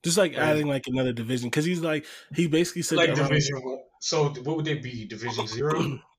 Just 0.04 0.18
like 0.18 0.34
Right. 0.34 0.42
adding 0.42 0.68
like 0.68 0.88
another 0.88 1.14
division, 1.14 1.50
because 1.50 1.66
he's 1.66 1.82
like 1.82 2.06
he 2.36 2.48
basically 2.48 2.82
said 2.84 2.98
Like 2.98 3.16
division. 3.16 3.56
one- 3.62 3.80
So 4.02 4.30
what 4.30 4.56
would 4.58 4.68
it 4.68 4.82
be? 4.82 5.06
Division 5.06 5.48
zero? 5.48 6.00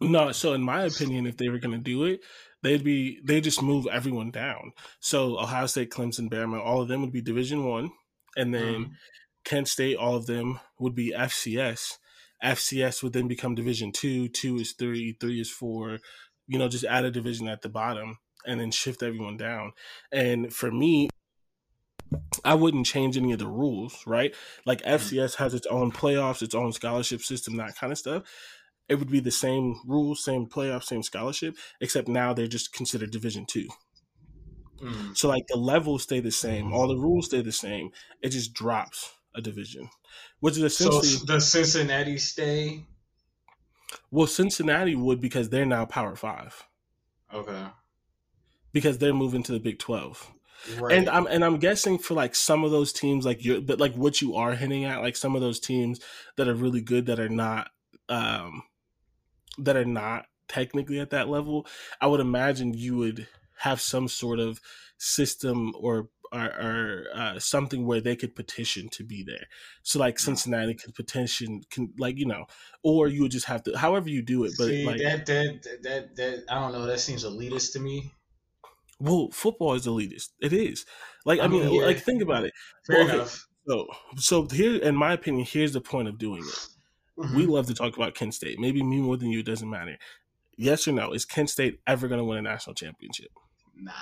No, 0.00 0.30
so 0.30 0.52
in 0.54 0.62
my 0.62 0.84
opinion, 0.84 1.26
if 1.26 1.36
they 1.38 1.48
were 1.48 1.58
going 1.58 1.72
to 1.76 1.82
do 1.82 2.04
it, 2.04 2.20
they'd 2.62 2.84
be 2.84 3.20
they 3.24 3.40
just 3.40 3.62
move 3.62 3.86
everyone 3.90 4.30
down. 4.30 4.70
So 5.00 5.38
Ohio 5.40 5.66
State, 5.66 5.90
Clemson, 5.90 6.30
Bama, 6.30 6.60
all 6.64 6.80
of 6.80 6.86
them 6.88 7.00
would 7.00 7.12
be 7.12 7.20
Division 7.20 7.64
One, 7.64 7.90
and 8.36 8.54
then 8.54 8.74
Mhm. 8.84 8.90
Kent 9.44 9.66
State, 9.68 9.96
all 9.96 10.14
of 10.14 10.26
them 10.26 10.60
would 10.78 10.94
be 10.94 11.12
FCS. 11.12 11.98
FCS 12.44 13.02
would 13.02 13.12
then 13.12 13.26
become 13.26 13.56
Division 13.56 13.90
Two. 13.90 14.28
Two 14.28 14.56
is 14.58 14.72
three. 14.72 15.16
Three 15.18 15.40
is 15.40 15.50
four. 15.50 15.98
You 16.46 16.58
know, 16.60 16.68
just 16.68 16.84
add 16.84 17.04
a 17.04 17.10
division 17.10 17.48
at 17.48 17.62
the 17.62 17.68
bottom 17.68 18.18
and 18.46 18.60
then 18.60 18.70
shift 18.70 19.02
everyone 19.02 19.36
down. 19.36 19.72
And 20.12 20.54
for 20.54 20.70
me, 20.70 21.08
I 22.44 22.54
wouldn't 22.54 22.86
change 22.86 23.16
any 23.16 23.32
of 23.32 23.38
the 23.38 23.46
rules, 23.46 24.06
right? 24.06 24.34
Like 24.64 24.82
FCS 24.82 25.36
has 25.36 25.54
its 25.54 25.66
own 25.66 25.92
playoffs, 25.92 26.42
its 26.42 26.54
own 26.54 26.72
scholarship 26.72 27.20
system, 27.22 27.56
that 27.56 27.76
kind 27.76 27.92
of 27.92 27.98
stuff. 27.98 28.22
It 28.88 28.96
would 28.96 29.10
be 29.10 29.20
the 29.20 29.30
same 29.30 29.80
rules, 29.86 30.24
same 30.24 30.46
playoff, 30.46 30.84
same 30.84 31.02
scholarship, 31.02 31.56
except 31.80 32.08
now 32.08 32.32
they're 32.32 32.46
just 32.46 32.72
considered 32.72 33.10
Division 33.10 33.44
Two. 33.46 33.68
Mm. 34.80 35.16
So 35.16 35.28
like 35.28 35.46
the 35.48 35.56
levels 35.56 36.04
stay 36.04 36.20
the 36.20 36.30
same, 36.30 36.72
all 36.72 36.88
the 36.88 36.96
rules 36.96 37.26
stay 37.26 37.42
the 37.42 37.52
same. 37.52 37.90
It 38.22 38.30
just 38.30 38.54
drops 38.54 39.12
a 39.34 39.40
division, 39.40 39.90
which 40.40 40.56
is 40.56 40.76
So 40.76 41.00
essentially 41.00 41.26
does 41.26 41.50
Cincinnati 41.50 42.18
stay? 42.18 42.86
well, 44.10 44.26
Cincinnati 44.26 44.94
would 44.94 45.20
because 45.20 45.48
they're 45.48 45.64
now 45.66 45.86
Power 45.86 46.14
Five 46.16 46.66
Okay. 47.32 47.68
because 48.72 48.98
they're 48.98 49.14
moving 49.14 49.42
to 49.44 49.52
the 49.52 49.60
Big 49.60 49.78
Twelve. 49.78 50.32
Right. 50.78 50.96
And 50.96 51.08
I'm 51.08 51.26
and 51.26 51.44
I'm 51.44 51.58
guessing 51.58 51.98
for 51.98 52.14
like 52.14 52.34
some 52.34 52.64
of 52.64 52.70
those 52.70 52.92
teams, 52.92 53.24
like 53.24 53.44
you, 53.44 53.60
but 53.60 53.78
like 53.78 53.94
what 53.94 54.20
you 54.20 54.34
are 54.36 54.54
hinting 54.54 54.84
at, 54.84 55.00
like 55.00 55.16
some 55.16 55.34
of 55.34 55.40
those 55.40 55.60
teams 55.60 56.00
that 56.36 56.48
are 56.48 56.54
really 56.54 56.80
good 56.80 57.06
that 57.06 57.20
are 57.20 57.28
not, 57.28 57.70
um, 58.08 58.62
that 59.58 59.76
are 59.76 59.84
not 59.84 60.26
technically 60.48 60.98
at 61.00 61.10
that 61.10 61.28
level. 61.28 61.66
I 62.00 62.06
would 62.06 62.20
imagine 62.20 62.74
you 62.74 62.96
would 62.96 63.28
have 63.58 63.80
some 63.80 64.08
sort 64.08 64.38
of 64.38 64.60
system 64.98 65.72
or 65.78 66.08
or, 66.32 66.44
or 66.44 67.04
uh, 67.14 67.38
something 67.38 67.86
where 67.86 68.00
they 68.00 68.16
could 68.16 68.34
petition 68.34 68.88
to 68.90 69.04
be 69.04 69.22
there. 69.22 69.46
So 69.82 69.98
like 69.98 70.18
Cincinnati 70.18 70.74
could 70.74 70.94
petition, 70.94 71.62
can 71.70 71.92
like 71.98 72.18
you 72.18 72.26
know, 72.26 72.46
or 72.82 73.08
you 73.08 73.22
would 73.22 73.30
just 73.32 73.46
have 73.46 73.62
to, 73.64 73.76
however 73.76 74.08
you 74.08 74.22
do 74.22 74.44
it. 74.44 74.52
But 74.58 74.66
See 74.66 74.84
like, 74.84 74.98
that, 74.98 75.26
that 75.26 75.62
that 75.62 75.82
that 75.82 76.16
that 76.16 76.44
I 76.50 76.60
don't 76.60 76.72
know. 76.72 76.86
That 76.86 77.00
seems 77.00 77.24
elitist 77.24 77.72
to 77.74 77.80
me. 77.80 78.12
Well, 79.00 79.30
football 79.32 79.74
is 79.74 79.86
elitist. 79.86 80.30
It 80.40 80.52
is. 80.52 80.84
Like 81.24 81.40
I, 81.40 81.44
I 81.44 81.48
mean, 81.48 81.64
mean, 81.66 81.80
yeah. 81.80 81.86
like 81.86 81.98
think 81.98 82.22
about 82.22 82.44
it. 82.44 82.52
Fair 82.86 83.04
Well, 83.04 83.20
okay. 83.20 83.30
So, 83.66 83.86
so 84.16 84.48
here, 84.48 84.76
in 84.82 84.96
my 84.96 85.12
opinion, 85.12 85.46
here's 85.46 85.72
the 85.74 85.80
point 85.80 86.08
of 86.08 86.18
doing 86.18 86.42
it. 86.42 86.68
We 87.34 87.44
Mhm. 87.44 87.48
love 87.48 87.66
to 87.66 87.74
talk 87.74 87.96
about 87.96 88.14
Kent 88.14 88.34
State. 88.34 88.58
Maybe 88.58 88.82
me 88.82 89.00
more 89.00 89.16
than 89.16 89.28
you. 89.30 89.42
Doesn't 89.42 89.68
matter. 89.68 89.98
Yes 90.56 90.88
or 90.88 90.92
no? 90.92 91.12
Is 91.12 91.24
Kent 91.24 91.50
State 91.50 91.80
ever 91.86 92.08
going 92.08 92.18
to 92.18 92.24
win 92.24 92.38
a 92.38 92.42
national 92.42 92.74
championship? 92.74 93.30
nah. 93.74 93.92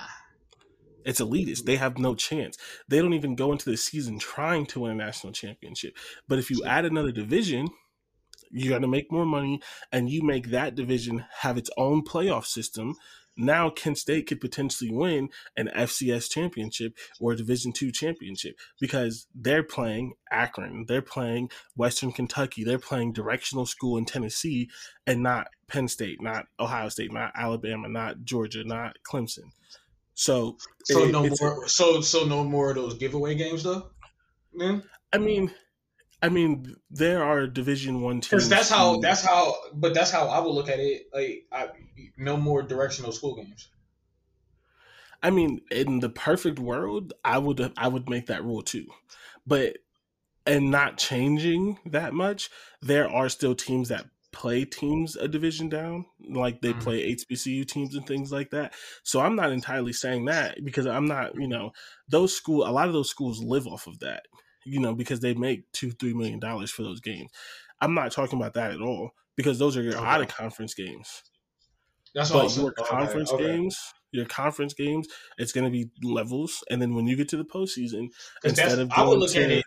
It's 1.05 1.21
elitist. 1.21 1.63
They 1.63 1.77
have 1.77 1.97
no 1.97 2.15
chance. 2.15 2.57
They 2.89 2.99
don't 2.99 3.13
even 3.13 3.35
go 3.35 3.51
into 3.53 3.69
the 3.69 3.77
season 3.77 4.19
trying 4.19 4.65
to 4.67 4.81
win 4.81 4.91
a 4.91 4.95
national 4.95 5.31
championship. 5.31 5.95
But 6.27 6.37
if 6.39 6.49
you 6.51 6.63
add 6.65 6.83
another 6.83 7.11
division, 7.13 7.69
you're 8.51 8.69
going 8.71 8.81
to 8.81 8.87
make 8.89 9.09
more 9.11 9.25
money, 9.25 9.61
and 9.91 10.09
you 10.09 10.21
make 10.21 10.49
that 10.49 10.75
division 10.75 11.25
have 11.39 11.57
its 11.57 11.69
own 11.77 12.03
playoff 12.03 12.45
system. 12.45 12.95
Now 13.37 13.69
Kent 13.69 13.97
State 13.97 14.27
could 14.27 14.41
potentially 14.41 14.91
win 14.91 15.29
an 15.55 15.69
FCS 15.75 16.29
championship 16.29 16.97
or 17.19 17.33
a 17.33 17.35
Division 17.35 17.71
two 17.71 17.91
championship 17.91 18.57
because 18.79 19.27
they're 19.35 19.63
playing 19.63 20.13
Akron, 20.31 20.85
they're 20.87 21.01
playing 21.01 21.49
Western 21.75 22.11
Kentucky, 22.11 22.63
they're 22.63 22.79
playing 22.79 23.13
directional 23.13 23.65
school 23.65 23.97
in 23.97 24.05
Tennessee, 24.05 24.69
and 25.05 25.21
not 25.23 25.47
Penn 25.67 25.87
State, 25.87 26.21
not 26.21 26.45
Ohio 26.59 26.89
State, 26.89 27.13
not 27.13 27.31
Alabama, 27.35 27.87
not 27.87 28.23
Georgia, 28.23 28.63
not 28.63 28.97
Clemson. 29.09 29.51
So, 30.13 30.57
So 30.83 31.03
it- 31.03 31.11
no 31.11 31.29
more. 31.39 31.67
So 31.67 32.01
so 32.01 32.25
no 32.25 32.43
more 32.43 32.69
of 32.71 32.75
those 32.75 32.95
giveaway 32.95 33.35
games 33.35 33.63
though. 33.63 33.91
Then 34.53 34.83
I 35.13 35.19
mean, 35.19 35.53
I 36.21 36.29
mean, 36.29 36.75
there 36.89 37.23
are 37.23 37.47
Division 37.47 38.01
One 38.01 38.21
teams. 38.21 38.31
because 38.31 38.49
that's 38.49 38.69
how 38.69 38.97
that's 38.99 39.21
how. 39.23 39.55
But 39.73 39.93
that's 39.93 40.11
how 40.11 40.27
I 40.27 40.39
would 40.39 40.51
look 40.51 40.69
at 40.69 40.79
it. 40.79 41.07
Like 41.13 41.47
I, 41.51 41.69
no 42.17 42.37
more 42.37 42.61
directional 42.63 43.11
school 43.11 43.35
games. 43.35 43.69
I 45.23 45.29
mean, 45.31 45.61
in 45.71 45.99
the 45.99 46.09
perfect 46.09 46.59
world, 46.59 47.13
I 47.25 47.37
would 47.37 47.73
I 47.77 47.87
would 47.87 48.09
make 48.09 48.27
that 48.27 48.43
rule 48.43 48.61
too, 48.61 48.87
but 49.45 49.77
and 50.45 50.71
not 50.71 50.97
changing 50.97 51.79
that 51.85 52.13
much. 52.13 52.49
There 52.81 53.09
are 53.09 53.29
still 53.29 53.55
teams 53.55 53.89
that 53.89 54.07
play 54.31 54.65
teams 54.65 55.15
a 55.15 55.27
division 55.27 55.69
down, 55.69 56.05
like 56.29 56.61
they 56.61 56.73
Mhm. 56.73 56.81
play 56.83 57.03
HBCU 57.03 57.65
teams 57.65 57.95
and 57.95 58.07
things 58.07 58.31
like 58.31 58.51
that. 58.51 58.73
So 59.03 59.21
I'm 59.21 59.35
not 59.35 59.51
entirely 59.51 59.93
saying 59.93 60.25
that 60.25 60.63
because 60.63 60.87
I'm 60.87 61.07
not, 61.07 61.35
you 61.35 61.47
know, 61.47 61.71
those 62.09 62.35
school. 62.35 62.67
A 62.67 62.71
lot 62.71 62.87
of 62.87 62.93
those 62.93 63.09
schools 63.09 63.43
live 63.43 63.67
off 63.67 63.87
of 63.87 63.99
that, 63.99 64.25
you 64.67 64.79
know, 64.79 64.93
because 64.93 65.19
they 65.19 65.33
make 65.33 65.71
two 65.71 65.91
three 65.91 66.13
million 66.13 66.39
dollars 66.39 66.71
for 66.71 66.83
those 66.83 66.99
games. 66.99 67.31
I'm 67.81 67.93
not 67.93 68.11
talking 68.11 68.39
about 68.39 68.53
that 68.55 68.71
at 68.71 68.81
all 68.81 69.11
because 69.35 69.59
those 69.59 69.77
are 69.77 69.81
your 69.81 69.95
Okay. 69.95 70.05
out 70.05 70.21
of 70.21 70.27
conference 70.27 70.73
games. 70.73 71.23
That's 72.13 72.31
but 72.31 72.55
your 72.55 72.71
conference 72.71 73.31
okay. 73.31 73.45
games, 73.45 73.93
your 74.11 74.25
conference 74.25 74.73
games, 74.73 75.07
it's 75.37 75.51
going 75.51 75.65
to 75.65 75.71
be 75.71 75.91
levels, 76.03 76.63
and 76.69 76.81
then 76.81 76.95
when 76.95 77.05
you 77.05 77.15
get 77.15 77.29
to 77.29 77.37
the 77.37 77.45
postseason, 77.45 78.09
instead 78.43 78.79
of 78.79 78.91
I 78.91 79.03
would 79.03 79.19
look 79.19 79.35
at 79.35 79.51
it. 79.51 79.65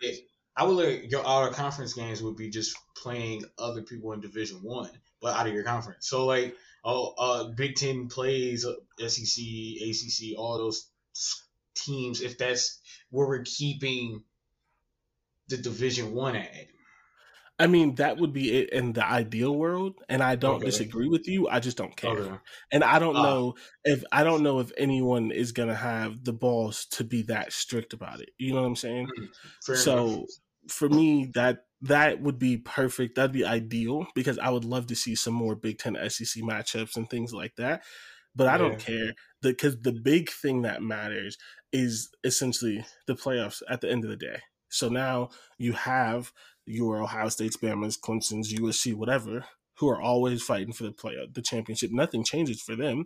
I 0.57 0.65
would 0.65 0.75
look 0.75 0.87
at 0.87 1.09
your 1.09 1.25
outer 1.25 1.53
conference 1.53 1.93
games 1.93 2.21
would 2.21 2.35
be 2.35 2.49
just 2.49 2.75
playing 2.97 3.45
other 3.57 3.83
people 3.83 4.11
in 4.11 4.19
Division 4.19 4.57
One, 4.57 4.91
but 5.21 5.35
out 5.35 5.47
of 5.47 5.53
your 5.53 5.63
conference. 5.63 6.09
So 6.09 6.25
like, 6.25 6.55
oh, 6.83 7.13
uh, 7.17 7.43
Big 7.55 7.75
Ten 7.75 8.09
plays 8.09 8.65
uh, 8.65 8.73
SEC, 9.07 9.43
ACC, 9.43 10.37
all 10.37 10.57
those 10.57 10.89
teams. 11.75 12.21
If 12.21 12.37
that's 12.37 12.81
where 13.11 13.27
we're 13.27 13.43
keeping 13.43 14.23
the 15.51 15.57
Division 15.57 16.13
One 16.13 16.35
at, 16.35 16.67
I 17.59 17.67
mean, 17.67 17.95
that 17.95 18.17
would 18.17 18.33
be 18.33 18.57
it 18.57 18.71
in 18.71 18.93
the 18.93 19.05
ideal 19.05 19.55
world, 19.55 19.99
and 20.09 20.23
I 20.23 20.35
don't 20.35 20.63
Okay. 20.63 20.63
disagree 20.63 21.07
with 21.07 21.27
you. 21.27 21.47
I 21.47 21.59
just 21.59 21.77
don't 21.77 21.95
care, 21.95 22.25
okay, 22.25 22.39
and 22.71 22.83
I 22.83 22.97
don't 22.97 23.19
Ah. 23.19 23.21
know 23.21 23.55
if 23.83 24.03
I 24.11 24.23
don't 24.23 24.41
know 24.41 24.59
if 24.59 24.71
anyone 24.77 25.29
is 25.31 25.51
gonna 25.51 25.75
have 25.75 26.23
the 26.23 26.33
balls 26.33 26.85
to 26.93 27.03
be 27.03 27.21
that 27.23 27.53
strict 27.53 27.93
about 27.93 28.19
it. 28.21 28.29
You 28.39 28.53
know 28.53 28.61
what 28.61 28.67
I'm 28.67 28.75
saying? 28.75 29.11
so 29.71 30.27
enough. 30.27 30.41
for 30.69 30.89
me, 30.89 31.31
that 31.35 31.65
that 31.81 32.21
would 32.21 32.39
be 32.39 32.57
perfect. 32.57 33.15
That'd 33.15 33.31
be 33.33 33.45
ideal 33.45 34.07
because 34.15 34.39
I 34.39 34.49
would 34.51 34.65
love 34.65 34.87
to 34.87 34.95
see 34.95 35.15
some 35.15 35.33
more 35.35 35.55
Big 35.55 35.79
Ten 35.79 35.95
SEC 35.97 36.41
matchups 36.43 36.97
and 36.97 37.09
things 37.09 37.33
like 37.33 37.55
that. 37.57 37.83
But 38.35 38.47
I 38.47 38.57
Yeah. 38.57 38.59
don't 38.59 38.79
care 38.79 39.13
because 39.41 39.81
the 39.81 39.93
big 39.93 40.29
thing 40.31 40.63
that 40.63 40.83
matters 40.83 41.37
is 41.73 42.11
essentially 42.23 42.85
the 43.07 43.15
playoffs 43.15 43.61
at 43.69 43.81
the 43.81 43.89
end 43.91 44.03
of 44.05 44.09
the 44.11 44.17
day. 44.17 44.41
So 44.71 44.89
now 44.89 45.29
you 45.57 45.73
have 45.73 46.33
your 46.65 47.01
Ohio 47.01 47.29
State's, 47.29 47.57
Bama's, 47.57 47.97
Clemson's, 47.97 48.53
USC, 48.53 48.93
whatever, 48.93 49.45
who 49.77 49.89
are 49.89 50.01
always 50.01 50.43
fighting 50.43 50.73
for 50.73 50.83
the 50.83 50.91
play 50.91 51.15
the 51.31 51.41
championship. 51.41 51.91
Nothing 51.91 52.23
changes 52.23 52.61
for 52.61 52.75
them. 52.75 53.05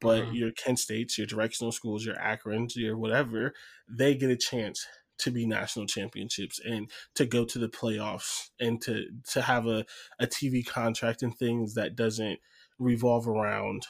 But 0.00 0.28
Mhm. 0.28 0.34
your 0.34 0.52
Kent 0.52 0.78
States, 0.78 1.16
your 1.18 1.26
directional 1.26 1.72
schools, 1.72 2.04
your 2.04 2.16
Akrons, 2.16 2.76
your 2.76 2.98
whatever, 2.98 3.54
they 3.88 4.14
get 4.14 4.30
a 4.30 4.36
chance 4.36 4.86
to 5.18 5.30
be 5.30 5.46
national 5.46 5.86
championships 5.86 6.60
and 6.60 6.90
to 7.14 7.24
go 7.24 7.44
to 7.46 7.58
the 7.58 7.68
playoffs 7.68 8.50
and 8.60 8.82
to 8.82 9.06
to 9.30 9.42
have 9.42 9.66
a, 9.66 9.86
a 10.18 10.26
TV 10.26 10.62
contract 10.62 11.22
and 11.22 11.36
things 11.38 11.74
that 11.74 11.96
doesn't 11.96 12.40
revolve 12.78 13.26
around 13.26 13.86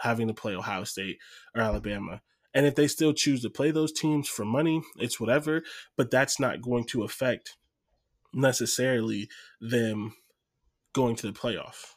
having 0.00 0.28
to 0.28 0.34
play 0.34 0.54
Ohio 0.54 0.84
State 0.84 1.18
or 1.54 1.62
Alabama. 1.62 2.22
And 2.52 2.66
if 2.66 2.74
they 2.74 2.88
still 2.88 3.12
choose 3.12 3.42
to 3.42 3.50
play 3.50 3.70
those 3.70 3.92
teams 3.92 4.28
for 4.28 4.44
money, 4.44 4.82
it's 4.96 5.20
whatever, 5.20 5.62
but 5.96 6.10
that's 6.10 6.40
not 6.40 6.62
going 6.62 6.84
to 6.86 7.04
affect 7.04 7.56
necessarily 8.32 9.28
them 9.60 10.14
going 10.92 11.16
to 11.16 11.26
the 11.26 11.38
playoff. 11.38 11.94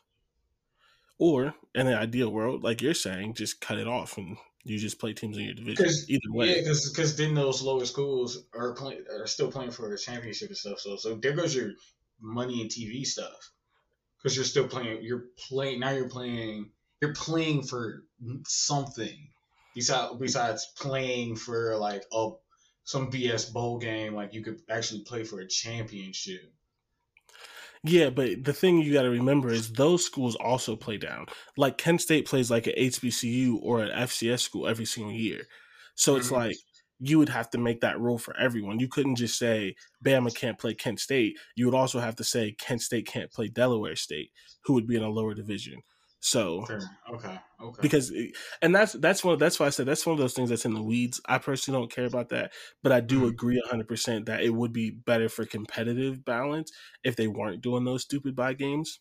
Or 1.18 1.56
in 1.74 1.88
an 1.88 1.94
ideal 1.94 2.30
world, 2.30 2.64
like 2.64 2.82
you're 2.82 2.94
saying, 2.94 3.36
just 3.36 3.62
cut 3.62 3.78
it 3.78 3.88
off 3.88 4.18
and 4.18 4.38
you 4.64 4.78
just 4.78 5.00
play 5.00 5.14
teams 5.14 5.38
in 5.38 5.46
your 5.46 5.54
division. 5.54 5.88
Either 6.08 6.22
way. 6.32 6.62
yeah, 6.62 6.74
because 6.90 7.16
then 7.18 7.34
those 7.34 7.62
lower 7.62 7.86
schools 7.86 8.44
are 8.56 8.74
playing 8.74 9.04
are 9.12 9.28
still 9.28 9.52
playing 9.52 9.72
for 9.72 9.94
a 9.94 9.98
championship 9.98 10.50
and 10.50 10.58
stuff. 10.58 10.80
So 10.80 10.96
so 10.96 11.16
there 11.16 11.34
goes 11.34 11.56
your 11.56 11.72
money 12.22 12.62
and 12.62 12.70
TV 12.70 13.06
stuff. 13.06 13.52
Because 14.18 14.36
you're 14.36 14.46
still 14.46 14.68
playing. 14.68 15.04
You're 15.04 15.26
playing 15.50 15.82
now. 15.82 15.92
You're 15.92 16.10
playing. 16.10 16.72
You're 17.02 17.14
playing 17.14 17.64
for 17.64 18.04
something 18.46 19.28
besides 19.76 20.16
besides 20.20 20.66
playing 20.78 21.36
for 21.36 21.76
like 21.78 22.04
a 22.14 22.32
some 22.84 23.10
BS 23.12 23.52
bowl 23.52 23.78
game. 23.80 24.14
Like 24.14 24.34
you 24.34 24.44
could 24.44 24.62
actually 24.70 25.04
play 25.04 25.24
for 25.24 25.40
a 25.40 25.48
championship. 25.48 26.54
Yeah, 27.84 28.10
but 28.10 28.44
the 28.44 28.54
thing 28.54 28.78
you 28.80 28.94
got 28.94 29.02
to 29.04 29.10
remember 29.10 29.50
is 29.50 29.74
those 29.74 30.06
schools 30.06 30.36
also 30.36 30.76
play 30.76 30.98
down. 30.98 31.26
Like 31.58 31.78
Kent 31.78 32.02
State 32.02 32.26
plays 32.28 32.50
like 32.50 32.68
an 32.68 32.74
HBCU 32.78 33.60
or 33.62 33.84
an 33.84 33.92
FCS 33.92 34.40
school 34.42 34.68
every 34.68 34.86
single 34.86 35.12
year. 35.12 35.48
So 35.96 36.16
it's 36.16 36.30
Mhm. 36.30 36.32
like 36.32 36.56
you 37.00 37.18
would 37.18 37.30
have 37.30 37.50
to 37.52 37.58
make 37.58 37.82
that 37.82 38.00
rule 38.00 38.18
for 38.18 38.36
everyone. 38.38 38.80
You 38.80 38.88
couldn't 38.88 39.18
just 39.18 39.38
say 39.38 39.76
Bama 40.04 40.34
can't 40.34 40.58
play 40.58 40.74
Kent 40.74 41.02
State. 41.02 41.38
You 41.56 41.66
would 41.66 41.76
also 41.76 42.00
have 42.00 42.16
to 42.18 42.24
say 42.24 42.54
Kent 42.54 42.82
State 42.82 43.06
can't 43.06 43.32
play 43.32 43.50
Delaware 43.50 43.98
State, 43.98 44.32
who 44.64 44.74
would 44.74 44.88
be 44.88 44.96
in 44.96 45.04
a 45.04 45.10
lower 45.10 45.34
division. 45.34 45.82
So 46.24 46.68
Fair. 46.68 46.90
Okay. 47.10 47.38
Okay. 47.62 47.82
because 47.82 48.14
and 48.62 48.74
that's 48.74 48.94
that's 48.94 49.24
one 49.24 49.38
that's 49.40 49.60
why 49.60 49.66
I 49.66 49.70
said 49.70 49.86
that's 49.88 50.06
one 50.06 50.14
of 50.14 50.20
those 50.20 50.34
things 50.34 50.50
that's 50.50 50.66
in 50.66 50.74
the 50.74 50.82
weeds. 50.84 51.20
I 51.26 51.38
personally 51.38 51.80
don't 51.82 51.92
care 51.92 52.06
about 52.06 52.30
that, 52.30 52.54
but 52.82 52.92
I 52.94 53.02
do 53.02 53.26
Mhm. 53.26 53.28
agree 53.28 53.58
100% 53.62 54.26
that 54.28 54.42
it 54.44 54.52
would 54.52 54.72
be 54.72 54.90
better 54.92 55.28
for 55.30 55.46
competitive 55.46 56.24
balance 56.24 56.72
if 57.04 57.16
they 57.18 57.28
weren't 57.28 57.62
doing 57.62 57.84
those 57.84 58.04
stupid 58.04 58.36
buy 58.36 58.54
games. 58.54 59.00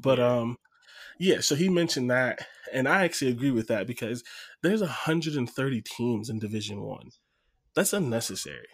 But 0.00 0.20
um 0.20 0.58
yeah, 1.20 1.40
so 1.40 1.54
he 1.56 1.68
mentioned 1.70 2.10
that 2.10 2.46
and 2.72 2.88
I 2.88 3.04
actually 3.04 3.32
agree 3.32 3.52
with 3.52 3.68
that 3.68 3.86
because 3.88 4.24
there's 4.62 4.82
130 4.82 5.82
teams 5.82 6.30
in 6.30 6.38
Division 6.40 6.82
1. 6.82 7.10
That's 7.76 7.92
unnecessary. 7.94 8.68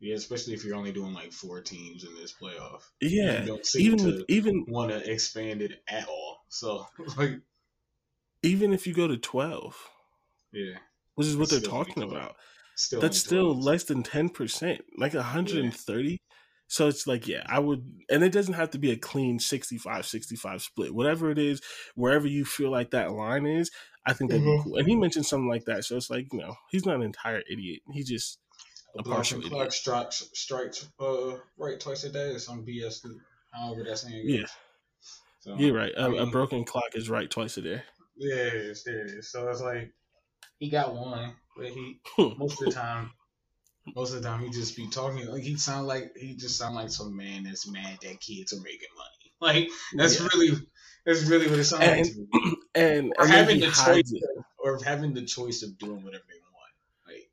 Yeah, 0.00 0.14
especially 0.14 0.54
if 0.54 0.64
you're 0.64 0.76
only 0.76 0.92
doing 0.92 1.12
like 1.12 1.32
four 1.32 1.60
teams 1.60 2.04
in 2.04 2.14
this 2.14 2.32
playoff. 2.40 2.82
Yeah. 3.00 3.40
You 3.40 3.46
don't 3.46 3.66
seem 3.66 3.82
Even 3.94 4.06
with, 4.06 4.24
even 4.28 4.64
want 4.68 4.90
to 4.90 5.10
expand 5.10 5.62
it 5.62 5.82
at 5.88 6.06
all. 6.08 6.44
So 6.48 6.86
like 7.16 7.40
even 8.42 8.72
if 8.72 8.86
you 8.86 8.94
go 8.94 9.08
to 9.08 9.16
12, 9.16 9.76
yeah. 10.52 10.76
which 11.16 11.26
is 11.26 11.36
what 11.36 11.50
they're 11.50 11.60
talking 11.60 12.02
about. 12.02 12.36
Still 12.76 13.00
that's 13.00 13.18
still 13.18 13.54
12. 13.54 13.58
less 13.64 13.84
than 13.84 14.04
10% 14.04 14.78
like 14.98 15.12
130 15.12 16.18
so 16.68 16.86
it's 16.86 17.06
like 17.08 17.26
yeah 17.26 17.42
i 17.46 17.58
would 17.58 17.82
and 18.08 18.22
it 18.22 18.30
doesn't 18.30 18.54
have 18.54 18.70
to 18.70 18.78
be 18.78 18.92
a 18.92 18.96
clean 18.96 19.38
65 19.40 20.06
65 20.06 20.62
split 20.62 20.94
whatever 20.94 21.30
it 21.32 21.38
is 21.38 21.60
wherever 21.96 22.28
you 22.28 22.44
feel 22.44 22.70
like 22.70 22.90
that 22.90 23.10
line 23.10 23.46
is 23.46 23.70
i 24.06 24.12
think 24.12 24.30
that'd 24.30 24.44
Mhm. 24.46 24.58
be 24.58 24.62
cool 24.62 24.76
and 24.76 24.86
he 24.86 24.94
mentioned 24.94 25.26
something 25.26 25.48
like 25.48 25.64
that 25.64 25.84
so 25.84 25.96
it's 25.96 26.08
like 26.10 26.32
you 26.32 26.38
know 26.38 26.54
he's 26.70 26.86
not 26.86 26.94
an 26.96 27.02
entire 27.02 27.42
idiot 27.50 27.80
he 27.92 28.04
just 28.04 28.38
a 28.96 29.02
Block 29.02 29.16
partial 29.16 29.36
and 29.36 29.46
idiot 29.46 29.58
clock 29.58 29.72
strikes 29.72 30.30
strikes 30.34 30.88
uh 31.00 31.36
right 31.58 31.78
twice 31.80 32.04
a 32.04 32.10
day 32.10 32.32
or 32.34 32.38
some 32.38 32.64
BS. 32.64 33.06
However 33.52 33.84
that's. 33.84 34.06
Yeah. 34.08 34.46
So, 35.40 35.54
you're 35.56 35.74
right 35.74 35.92
a, 35.96 36.02
I 36.02 36.06
a 36.06 36.10
mean, 36.10 36.30
broken 36.30 36.64
clock 36.64 36.94
is 36.94 37.08
right 37.08 37.30
twice 37.30 37.56
a 37.58 37.62
day 37.62 37.82
Yeah, 38.16 38.34
it 38.34 38.54
is, 38.54 38.84
there 38.84 39.00
it 39.06 39.10
is. 39.10 39.30
So 39.30 39.48
it's 39.48 39.60
like 39.62 39.92
he 40.58 40.68
got 40.70 40.94
one, 40.94 41.34
but 41.56 41.66
he 41.66 42.00
Hmm. 42.16 42.38
most 42.38 42.60
of 42.60 42.66
the 42.66 42.72
time, 42.72 43.12
most 43.94 44.12
of 44.14 44.22
the 44.22 44.28
time 44.28 44.42
he 44.42 44.50
just 44.50 44.76
be 44.76 44.88
talking 44.88 45.26
like 45.26 45.42
he 45.42 45.56
sound 45.56 45.86
like 45.86 46.12
he 46.16 46.34
just 46.34 46.56
sound 46.58 46.74
like 46.74 46.90
some 46.90 47.16
man 47.16 47.44
that's 47.44 47.70
mad 47.70 47.98
that 48.02 48.20
kids 48.20 48.52
are 48.52 48.60
making 48.60 48.88
money. 48.96 49.10
Like 49.40 49.68
that's 49.96 50.20
Yeah. 50.20 50.26
really 50.34 50.56
that's 51.06 51.22
really 51.24 51.48
what 51.48 51.60
it 51.60 51.64
sounds 51.64 51.86
like. 51.86 51.98
And- 51.98 52.04
to 52.06 52.18
me. 52.18 52.56
and, 52.74 53.12
Or 53.16 53.24
and 53.24 53.32
then 53.32 53.38
having 53.38 53.60
the 53.60 53.66
choice, 53.70 54.10
it 54.12 54.22
or 54.58 54.82
having 54.84 55.14
the 55.14 55.24
choice 55.24 55.62
of 55.62 55.78
doing 55.78 56.02
whatever 56.02 56.24
they 56.28 56.40
want. 56.40 56.47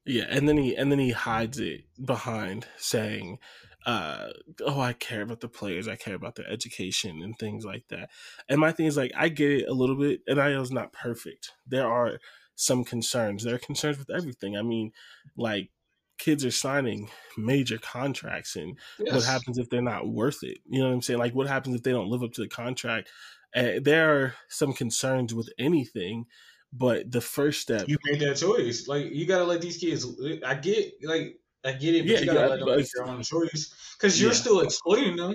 Yeah, 0.05 0.25
and 0.29 0.47
then 0.47 0.57
he 0.57 0.75
and 0.75 0.91
then 0.91 0.99
he 0.99 1.11
hides 1.11 1.59
it 1.59 1.85
behind 2.03 2.67
saying, 2.77 3.39
uh, 3.85 4.29
"Oh, 4.63 4.79
I 4.79 4.93
care 4.93 5.21
about 5.23 5.41
the 5.41 5.47
players. 5.49 5.87
I 5.87 5.95
care 5.95 6.15
about 6.15 6.35
their 6.35 6.47
education 6.49 7.21
and 7.23 7.37
things 7.37 7.65
like 7.65 7.87
that." 7.89 8.09
And 8.47 8.59
my 8.59 8.71
thing 8.71 8.85
is 8.85 8.97
like, 8.97 9.11
I 9.15 9.29
get 9.29 9.51
it 9.51 9.67
a 9.67 9.73
little 9.73 9.95
bit, 9.95 10.21
and 10.27 10.39
I 10.39 10.51
know 10.51 10.61
it's 10.61 10.71
not 10.71 10.93
perfect. 10.93 11.51
There 11.67 11.87
are 11.87 12.19
some 12.55 12.83
concerns. 12.85 13.43
There 13.43 13.55
are 13.55 13.59
concerns 13.59 13.97
with 13.97 14.09
everything. 14.11 14.55
I 14.57 14.61
mean, 14.61 14.91
like 15.35 15.71
kids 16.17 16.45
are 16.45 16.51
signing 16.51 17.09
major 17.37 17.77
contracts, 17.79 18.55
and 18.55 18.77
what 18.99 19.23
happens 19.23 19.57
if 19.57 19.69
they're 19.69 19.81
not 19.81 20.07
worth 20.07 20.43
it? 20.43 20.59
You 20.65 20.79
know 20.81 20.87
what 20.87 20.93
I'm 20.93 21.01
saying? 21.01 21.19
Like, 21.19 21.33
what 21.35 21.47
happens 21.47 21.75
if 21.75 21.83
they 21.83 21.91
don't 21.91 22.09
live 22.09 22.23
up 22.23 22.31
to 22.33 22.41
the 22.41 22.47
contract? 22.47 23.09
Uh, 23.55 23.79
there 23.81 24.15
are 24.15 24.35
some 24.49 24.73
concerns 24.73 25.33
with 25.33 25.49
anything, 25.57 26.25
but 26.77 27.11
the 27.11 27.21
first 27.21 27.61
step 27.61 27.87
you 27.87 27.97
made 28.05 28.19
that 28.21 28.35
choice. 28.37 28.87
Like 28.87 29.11
you 29.11 29.25
gotta 29.25 29.45
let 29.45 29.61
these 29.61 29.77
kids. 29.77 30.05
I 30.45 30.55
get 30.55 30.93
like 31.03 31.39
I 31.63 31.73
get 31.73 31.95
it, 31.95 32.01
but 32.03 32.11
Yeah, 32.11 32.19
you 32.19 32.25
gotta 32.25 32.39
yeah, 32.39 32.45
let 32.47 32.59
them 32.59 32.77
make 32.77 32.87
their 32.95 33.05
own 33.05 33.23
choice 33.23 33.73
because 33.97 34.19
you're 34.19 34.31
Yeah. 34.31 34.35
still 34.35 34.59
exploiting 34.61 35.15
them. 35.15 35.33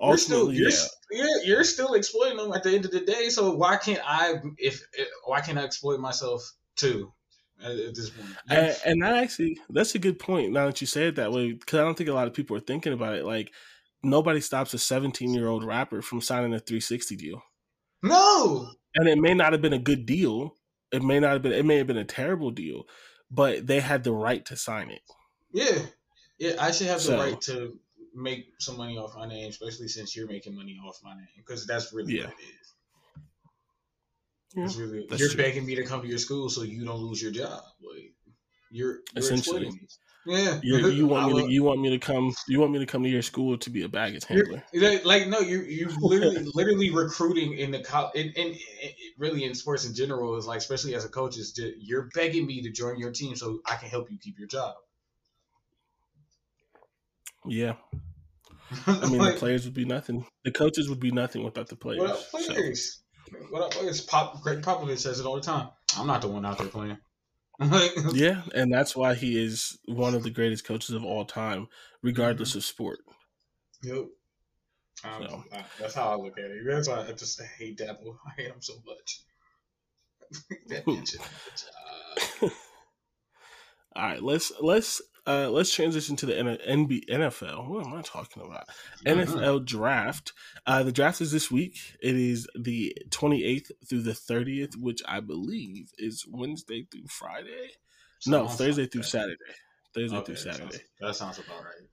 You're 0.00 0.18
still 0.18 0.52
you're, 0.52 0.70
yeah. 0.70 0.76
you're 1.10 1.42
you're 1.44 1.64
still 1.64 1.94
exploiting 1.94 2.36
them 2.36 2.52
at 2.52 2.62
the 2.62 2.70
end 2.74 2.84
of 2.84 2.90
the 2.90 3.00
day. 3.00 3.28
So 3.30 3.52
why 3.52 3.76
can't 3.76 4.00
I 4.04 4.34
if, 4.58 4.82
if 4.92 5.08
why 5.24 5.40
can't 5.40 5.58
I 5.58 5.64
exploit 5.64 6.00
myself 6.00 6.42
too 6.76 7.12
at, 7.62 7.72
at 7.72 7.94
this 7.94 8.10
point? 8.10 8.28
And, 8.50 8.76
and 8.84 9.02
that 9.02 9.16
actually, 9.16 9.58
that's 9.70 9.94
a 9.94 9.98
good 9.98 10.18
point. 10.18 10.52
Now 10.52 10.66
that 10.66 10.80
you 10.80 10.86
say 10.86 11.08
it 11.08 11.16
that 11.16 11.32
way, 11.32 11.52
because 11.52 11.80
I 11.80 11.82
don't 11.82 11.96
think 11.96 12.10
a 12.10 12.14
lot 12.14 12.28
of 12.28 12.34
people 12.34 12.56
are 12.56 12.60
thinking 12.60 12.92
about 12.92 13.14
it. 13.14 13.24
Like, 13.24 13.52
nobody 14.02 14.40
stops 14.40 14.74
a 14.74 14.78
17 14.78 15.32
year 15.32 15.48
old 15.48 15.64
rapper 15.64 16.02
from 16.02 16.20
signing 16.20 16.52
a 16.52 16.58
360 16.58 17.16
deal, 17.16 17.42
no, 18.02 18.70
and 18.96 19.08
it 19.08 19.18
may 19.18 19.34
not 19.34 19.52
have 19.52 19.62
been 19.62 19.72
a 19.72 19.78
good 19.78 20.06
deal. 20.06 20.56
It 20.92 21.02
may 21.02 21.20
not 21.20 21.32
have 21.32 21.42
been. 21.42 21.52
It 21.52 21.64
may 21.64 21.76
have 21.78 21.86
been 21.86 21.96
a 21.96 22.04
terrible 22.04 22.50
deal, 22.50 22.84
but 23.30 23.66
they 23.66 23.80
had 23.80 24.04
the 24.04 24.12
right 24.12 24.44
to 24.46 24.56
sign 24.56 24.90
it. 24.90 25.02
yeah, 25.52 25.78
yeah. 26.38 26.52
I 26.60 26.70
should 26.70 26.86
have 26.88 27.02
the 27.02 27.16
right 27.16 27.40
to 27.42 27.78
make 28.14 28.46
some 28.58 28.76
money 28.76 28.96
off 28.96 29.14
my 29.16 29.28
name, 29.28 29.48
especially 29.50 29.88
since 29.88 30.16
you're 30.16 30.26
making 30.28 30.54
money 30.54 30.78
off 30.86 30.98
my 31.04 31.14
name, 31.14 31.26
because 31.36 31.66
that's 31.66 31.92
really 31.92 32.16
Yeah. 32.16 32.24
what 32.26 32.34
it 32.34 32.42
is. 32.44 32.72
Yeah, 34.54 34.64
It's 34.64 34.76
really, 34.76 35.06
that's 35.08 35.20
you're 35.20 35.28
true. 35.30 35.36
begging 35.42 35.66
me 35.66 35.74
to 35.74 35.84
come 35.84 36.00
to 36.00 36.08
your 36.08 36.18
school 36.18 36.48
so 36.48 36.62
you 36.62 36.84
don't 36.84 37.00
lose 37.00 37.20
your 37.20 37.30
job. 37.32 37.62
Like 37.82 38.14
you're, 38.70 38.92
you're 38.92 39.00
Essentially. 39.16 39.66
exploiting 39.66 39.72
me. 39.74 39.88
Yeah, 40.26 40.58
You're, 40.62 40.90
you 40.90 41.06
want 41.08 41.24
I 41.24 41.28
me 41.28 41.46
to 41.46 41.52
you 41.52 41.62
want 41.62 41.80
me 41.80 41.90
to 41.90 41.98
come 41.98 42.34
you 42.48 42.58
want 42.60 42.72
me 42.72 42.80
to 42.80 42.86
come 42.86 43.04
to 43.04 43.08
your 43.08 43.22
school 43.22 43.56
to 43.58 43.70
be 43.70 43.82
a 43.82 43.88
baggage 43.88 44.24
handler? 44.24 44.62
You're- 44.72 45.00
like 45.04 45.28
no, 45.28 45.38
you 45.38 45.60
you 45.62 45.88
literally 46.00 46.44
literally 46.54 46.90
recruiting 46.90 47.52
in 47.56 47.70
the 47.70 47.80
co- 47.80 48.10
in, 48.14 48.32
in, 48.32 48.48
in 48.48 48.90
really 49.18 49.44
in 49.44 49.54
sports 49.54 49.86
in 49.86 49.94
general 49.94 50.36
is 50.36 50.46
like 50.46 50.58
especially 50.58 50.94
as 50.94 51.04
a 51.04 51.08
coach 51.08 51.38
is 51.38 51.52
to, 51.52 51.72
you're 51.78 52.08
begging 52.14 52.46
me 52.46 52.62
to 52.62 52.70
join 52.70 52.98
your 52.98 53.12
team 53.12 53.36
so 53.36 53.60
I 53.66 53.76
can 53.76 53.88
help 53.88 54.10
you 54.10 54.18
keep 54.18 54.38
your 54.38 54.48
job. 54.48 54.74
Yeah, 57.48 57.74
I 58.86 59.08
mean 59.08 59.18
Like, 59.18 59.34
the 59.34 59.38
players 59.38 59.64
would 59.64 59.74
be 59.74 59.84
nothing. 59.84 60.26
The 60.44 60.50
coaches 60.50 60.88
would 60.88 60.98
be 60.98 61.12
nothing 61.12 61.44
without 61.44 61.68
the 61.68 61.76
players. 61.76 62.00
what 62.00 62.10
up, 62.10 62.18
So, 62.18 62.54
players? 62.54 63.02
What 63.50 63.62
up, 63.62 63.70
players? 63.70 64.00
Pop, 64.00 64.42
Gregg 64.42 64.62
Popovich 64.62 64.98
says 64.98 65.20
it 65.20 65.26
all 65.26 65.36
the 65.36 65.40
time. 65.42 65.68
I'm 65.96 66.08
not 66.08 66.22
the 66.22 66.28
one 66.28 66.44
out 66.44 66.58
there 66.58 66.66
playing. 66.66 66.98
Yeah, 68.12 68.42
and 68.54 68.72
that's 68.72 68.94
why 68.94 69.14
he 69.14 69.42
is 69.42 69.78
one 69.86 70.14
of 70.14 70.22
the 70.22 70.30
greatest 70.30 70.64
coaches 70.64 70.94
of 70.94 71.04
all 71.04 71.24
time, 71.24 71.68
regardless 72.02 72.54
of 72.54 72.64
sport. 72.64 72.98
Yep. 73.82 74.06
Um, 75.04 75.26
So. 75.28 75.44
I- 75.52 75.64
that's 75.78 75.94
how 75.94 76.10
I 76.12 76.16
look 76.16 76.38
at 76.38 76.44
it. 76.44 76.62
That's 76.66 76.88
why 76.88 77.06
I 77.06 77.12
just 77.12 77.40
hate 77.58 77.78
Dapple. 77.78 78.18
I 78.26 78.40
hate 78.42 78.48
him 78.48 78.60
so 78.60 78.74
much. 78.86 79.22
that 80.68 80.84
bitch. 80.84 81.16
Uh, 82.42 82.48
All 83.94 84.02
right, 84.02 84.22
let's 84.22 84.52
let's 84.60 85.00
uh 85.26 85.50
let's 85.50 85.72
transition 85.74 86.16
to 86.16 86.26
the 86.26 86.38
N- 86.38 86.58
NB 86.86 87.06
NFL. 87.08 87.68
What 87.68 87.86
am 87.86 87.94
I 87.94 88.02
talking 88.02 88.42
about? 88.42 88.68
NFL 89.04 89.64
draft. 89.64 90.32
Uh 90.66 90.82
the 90.82 90.92
draft 90.92 91.20
is 91.20 91.32
this 91.32 91.50
week. 91.50 91.78
It 92.02 92.14
is 92.16 92.46
the 92.54 92.96
28th 93.10 93.70
through 93.88 94.02
the 94.02 94.12
30th, 94.12 94.76
which 94.76 95.02
I 95.06 95.20
believe 95.20 95.90
is 95.98 96.24
Wednesday 96.28 96.86
through 96.90 97.06
Friday. 97.08 97.70
No, 98.26 98.48
Thursday 98.48 98.82
like 98.82 98.92
through. 98.92 99.02
Saturday. 99.02 99.36
Thursday 99.94 100.16
Okay, 100.16 100.26
through 100.26 100.36
Saturday. 100.36 100.72
sounds- 100.72 100.80
That 101.00 101.16
sounds 101.16 101.38
about 101.38 101.64
right. 101.64 101.88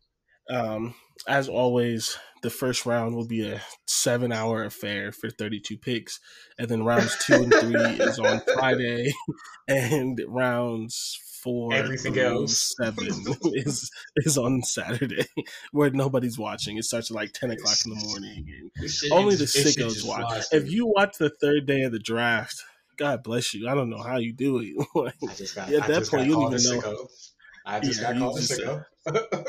Um, 0.50 0.96
as 1.28 1.48
always, 1.48 2.18
the 2.42 2.50
first 2.50 2.86
round 2.86 3.16
will 3.16 3.28
be 3.28 3.48
a 3.48 3.62
seven 3.88 4.32
hour 4.32 4.64
affair 4.64 5.12
for 5.12 5.30
32 5.30 5.78
picks. 5.78 6.20
And 6.58 6.68
then 6.68 6.84
rounds 6.84 7.16
two 7.26 7.36
and 7.36 7.54
three 7.54 7.76
is 8.06 8.20
on 8.20 8.42
Friday. 8.56 9.12
And 9.68 10.20
rounds 10.28 11.18
four 11.42 11.74
Everything 11.74 12.14
through 12.14 12.24
else. 12.24 12.74
seven 12.78 13.08
is 13.54 13.90
is 14.18 14.38
on 14.38 14.62
Saturday, 14.64 15.26
where 15.72 15.90
nobody's 15.90 16.38
watching. 16.40 16.78
It 16.78 16.84
starts 16.86 17.12
at 17.12 17.16
like 17.16 17.34
10 17.34 17.52
o'clock 17.52 17.78
in 17.86 17.94
the 17.94 18.06
morning. 18.06 18.46
And 18.60 18.72
This 18.78 19.04
only 19.12 19.36
the 19.36 19.44
just- 19.46 19.56
it 19.58 19.74
shit 19.74 19.78
sickos 19.86 20.06
watch. 20.08 20.22
flies 20.22 20.50
If 20.52 20.70
you 20.72 20.88
watch 20.88 21.18
the 21.18 21.30
third 21.42 21.66
day 21.66 21.84
of 21.84 21.92
the 21.94 22.00
draft, 22.00 22.56
God 22.98 23.24
bless 23.24 23.54
you. 23.54 23.68
I 23.70 23.76
don't 23.76 23.90
know 23.90 24.02
how 24.04 24.18
you 24.18 24.34
do 24.34 24.60
it. 24.60 24.74
Like, 24.96 25.16
got, 25.56 25.72
at 25.74 25.88
that 25.88 26.08
point, 26.10 26.28
you 26.28 26.34
don't 26.34 26.54
even 26.60 26.80
know. 26.82 27.08
I 27.66 27.80
just 27.80 28.02
Yeah, 28.02 28.12
got 28.14 28.20
called 28.20 28.38
a 28.38 28.42
sicko. 28.42 28.86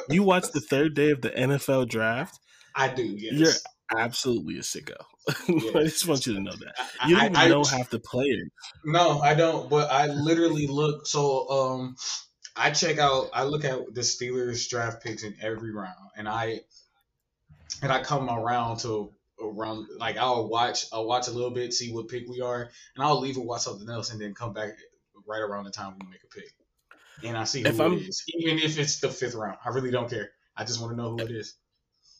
You 0.08 0.22
watch 0.22 0.50
the 0.52 0.60
third 0.60 0.94
day 0.94 1.10
of 1.10 1.20
the 1.20 1.30
NFL 1.30 1.88
draft, 1.88 2.38
I 2.74 2.88
do, 2.88 3.04
yes. 3.04 3.32
You're 3.92 4.00
absolutely 4.00 4.56
a 4.56 4.62
sicko. 4.62 4.96
I 5.28 5.84
just 5.84 6.06
want 6.06 6.26
you 6.26 6.34
to 6.34 6.40
know 6.40 6.52
that. 6.52 6.74
You 7.08 7.16
don't 7.16 7.24
even 7.26 7.36
I- 7.36 7.48
know 7.48 7.64
half 7.64 7.90
the 7.90 8.00
players. 8.00 8.50
No, 8.84 9.20
I 9.20 9.34
don't. 9.34 9.70
But 9.70 9.90
I 9.90 10.06
literally 10.06 10.66
look. 10.66 11.06
So, 11.06 11.48
um, 11.48 11.96
I 12.56 12.70
check 12.70 12.98
out. 12.98 13.30
I 13.32 13.44
look 13.44 13.64
at 13.64 13.78
the 13.94 14.02
Steelers 14.02 14.68
draft 14.68 15.02
picks 15.02 15.22
in 15.22 15.34
every 15.40 15.72
round, 15.72 15.94
and 16.16 16.28
I 16.28 16.60
and 17.82 17.90
I 17.90 18.02
come 18.02 18.28
around 18.28 18.78
to 18.80 19.12
around 19.42 19.86
like 19.98 20.16
I'll 20.18 20.48
watch. 20.48 20.86
I'll 20.92 21.06
watch 21.06 21.28
a 21.28 21.32
little 21.32 21.50
bit, 21.50 21.72
see 21.72 21.92
what 21.92 22.08
pick 22.08 22.28
we 22.28 22.40
are, 22.42 22.62
and 22.94 23.04
I'll 23.04 23.20
leave 23.20 23.36
and 23.36 23.46
watch 23.46 23.62
something 23.62 23.88
else, 23.88 24.12
and 24.12 24.20
then 24.20 24.34
come 24.34 24.52
back 24.52 24.70
right 25.26 25.40
around 25.40 25.64
the 25.64 25.70
time 25.70 25.94
we 26.00 26.06
make 26.10 26.22
a 26.22 26.26
pick, 26.28 26.52
and 27.22 27.36
I 27.36 27.44
see 27.44 27.62
who 27.62 27.68
If 27.68 27.74
it 27.74 27.82
I'm- 27.82 27.94
is, 27.98 28.22
even 28.28 28.58
if 28.58 28.78
it's 28.78 28.98
the 29.00 29.08
fifth 29.10 29.34
round. 29.34 29.58
I 29.64 29.68
really 29.70 29.90
don't 29.90 30.08
care. 30.10 30.30
I 30.56 30.64
just 30.64 30.80
want 30.80 30.92
to 30.92 30.96
know 30.96 31.10
who 31.10 31.18
it 31.20 31.30
is. 31.30 31.54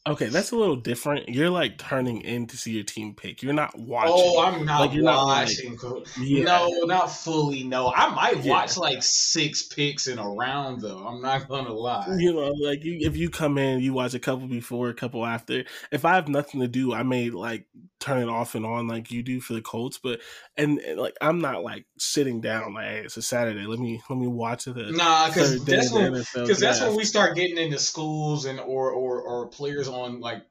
Okay, 0.07 0.27
that's 0.27 0.51
a 0.51 0.55
little 0.55 0.75
different. 0.75 1.29
You're 1.29 1.49
like 1.49 1.79
turning 1.79 2.21
in 2.21 2.45
to 2.47 2.57
see 2.57 2.73
your 2.73 2.83
team 2.83 3.15
pick. 3.15 3.41
You're 3.41 3.53
not 3.53 3.75
watching. 3.75 4.13
Oh, 4.15 4.39
I'm 4.39 4.63
not 4.63 4.81
Like, 4.81 4.93
you're 4.93 5.03
not, 5.03 5.23
like- 5.25 5.47
watching. 5.47 5.79
Yeah. 6.21 6.43
No, 6.43 6.69
not 6.85 7.07
fully. 7.07 7.63
No, 7.63 7.91
I 7.91 8.13
might 8.13 8.43
Yeah. 8.43 8.51
watch 8.51 8.77
like 8.77 9.01
six 9.01 9.63
picks 9.63 10.05
in 10.05 10.19
a 10.19 10.29
round 10.29 10.81
though. 10.81 10.99
I'm 11.07 11.23
not 11.23 11.47
gonna 11.49 11.73
lie. 11.73 12.05
You 12.19 12.33
know, 12.33 12.49
like 12.49 12.83
you, 12.83 12.99
if 13.01 13.17
you 13.17 13.31
come 13.31 13.57
in, 13.57 13.79
you 13.79 13.93
watch 13.93 14.13
a 14.13 14.19
couple 14.19 14.47
before, 14.47 14.89
a 14.89 14.93
couple 14.93 15.25
after. 15.25 15.63
If 15.91 16.05
I 16.05 16.13
have 16.13 16.27
nothing 16.27 16.61
to 16.61 16.67
do, 16.67 16.93
I 16.93 17.01
may 17.01 17.31
like 17.31 17.65
turn 17.99 18.21
it 18.21 18.29
off 18.29 18.53
and 18.53 18.65
on 18.65 18.87
like 18.87 19.09
you 19.09 19.23
do 19.23 19.41
for 19.41 19.53
the 19.53 19.61
Colts. 19.61 19.97
But 19.97 20.19
and, 20.55 20.77
and, 20.79 20.99
like 20.99 21.15
I'm 21.19 21.39
not 21.39 21.63
like 21.63 21.85
sitting 21.97 22.41
down 22.41 22.75
like 22.75 22.85
hey, 22.85 23.01
it's 23.05 23.17
a 23.17 23.23
Saturday. 23.23 23.65
Let 23.65 23.79
me 23.79 23.99
let 24.07 24.19
me 24.19 24.27
watch 24.27 24.65
the 24.65 24.91
Nah, 24.91 25.29
because 25.29 25.65
that's 25.65 25.91
when 25.91 26.13
because 26.13 26.59
that's 26.59 26.79
when 26.81 26.95
we 26.95 27.05
start 27.05 27.35
getting 27.35 27.57
into 27.57 27.79
schools 27.79 28.45
and 28.45 28.59
or 28.59 28.91
or 28.91 29.19
or 29.21 29.47
players 29.47 29.87
on 29.95 30.19
like 30.19 30.43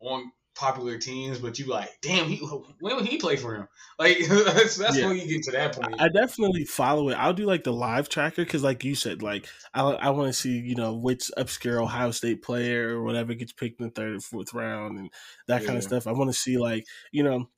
on 0.00 0.30
popular 0.54 0.98
teams. 0.98 1.38
But 1.38 1.58
you 1.58 1.66
like, 1.66 1.90
damn, 2.02 2.28
he 2.28 2.36
when 2.80 2.96
would 2.96 3.06
he 3.06 3.18
play 3.18 3.36
for 3.36 3.54
him? 3.56 3.68
Like 3.98 4.18
that's 4.28 4.76
that's 4.76 4.98
Yeah. 4.98 5.06
when 5.06 5.16
you 5.16 5.26
get 5.26 5.42
to 5.44 5.52
that 5.52 5.74
point. 5.74 5.94
I 5.98 6.08
definitely 6.08 6.64
follow 6.64 7.08
it. 7.08 7.14
I'll 7.14 7.32
do 7.32 7.46
like 7.46 7.64
the 7.64 7.72
live 7.72 8.08
tracker 8.08 8.44
because, 8.44 8.62
like 8.62 8.84
you 8.84 8.94
said, 8.94 9.22
like 9.22 9.48
I 9.72 9.82
I 9.82 10.10
want 10.10 10.28
to 10.28 10.32
see 10.32 10.58
you 10.58 10.74
know 10.74 10.94
which 10.94 11.30
obscure 11.36 11.80
Ohio 11.80 12.10
State 12.10 12.42
player 12.42 12.90
or 12.98 13.02
whatever 13.02 13.34
gets 13.34 13.52
picked 13.52 13.80
in 13.80 13.86
the 13.86 13.92
third 13.92 14.16
or 14.16 14.20
fourth 14.20 14.54
round 14.54 14.98
and 14.98 15.10
that 15.48 15.64
kind 15.64 15.76
of 15.78 15.84
stuff. 15.84 16.06
I 16.06 16.12
want 16.12 16.30
to 16.30 16.36
see 16.38 16.58
like 16.58 16.84
you 17.12 17.22
know 17.22 17.48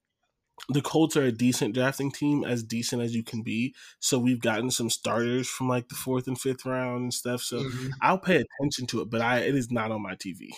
the 0.68 0.80
Colts 0.82 1.16
are 1.16 1.24
a 1.24 1.32
decent 1.32 1.74
drafting 1.74 2.10
team, 2.10 2.44
as 2.44 2.62
decent 2.64 3.02
as 3.02 3.14
you 3.14 3.22
can 3.22 3.42
be. 3.42 3.74
So 4.00 4.18
we've 4.18 4.40
gotten 4.40 4.70
some 4.70 4.90
starters 4.90 5.48
from 5.48 5.68
like 5.68 5.88
the 5.88 5.94
fourth 5.94 6.26
and 6.26 6.40
fifth 6.40 6.64
round 6.64 7.02
and 7.02 7.14
stuff. 7.14 7.42
So 7.42 7.58
Mhm. 7.62 7.90
I'll 8.02 8.18
pay 8.18 8.36
attention 8.60 8.86
to 8.88 9.02
it, 9.02 9.10
but 9.10 9.20
I 9.20 9.40
it 9.40 9.54
is 9.54 9.70
not 9.70 9.90
on 9.92 10.02
my 10.02 10.14
TV. 10.14 10.50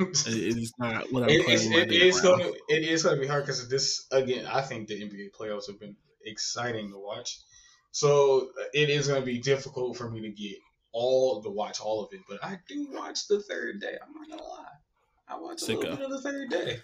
It, 0.00 0.26
it 0.26 0.56
is 0.56 0.72
not 0.78 1.12
what 1.12 1.24
I'm 1.24 1.28
It- 1.30 1.48
it's, 1.48 1.64
it 1.66 1.88
day 1.88 2.08
is 2.08 2.20
gonna 2.20 2.50
it 2.68 2.82
is 2.84 3.02
gonna 3.02 3.20
be 3.20 3.26
hard 3.26 3.44
because 3.44 3.68
this 3.68 4.06
again. 4.10 4.46
I 4.46 4.60
think 4.62 4.88
the 4.88 5.00
NBA 5.00 5.30
playoffs 5.38 5.66
have 5.68 5.78
been 5.80 5.96
exciting 6.24 6.90
to 6.92 6.98
watch, 6.98 7.38
so 7.90 8.50
it 8.72 8.90
is 8.90 9.08
gonna 9.08 9.22
be 9.24 9.38
difficult 9.38 9.96
for 9.96 10.10
me 10.10 10.20
to 10.22 10.30
get 10.30 10.56
all 10.92 11.42
to 11.42 11.50
watch 11.50 11.80
all 11.80 12.04
of 12.04 12.12
it. 12.12 12.20
But 12.28 12.44
I 12.44 12.58
do 12.68 12.88
watch 12.92 13.26
the 13.28 13.40
third 13.42 13.80
day. 13.80 13.96
I'm 14.02 14.14
not 14.14 14.28
gonna 14.28 14.42
lie, 14.42 14.64
I 15.28 15.38
watch 15.38 15.62
a 15.62 15.66
little 15.66 15.96
bit 15.96 16.04
of 16.04 16.10
the 16.10 16.20
third 16.22 16.50
day 16.50 16.80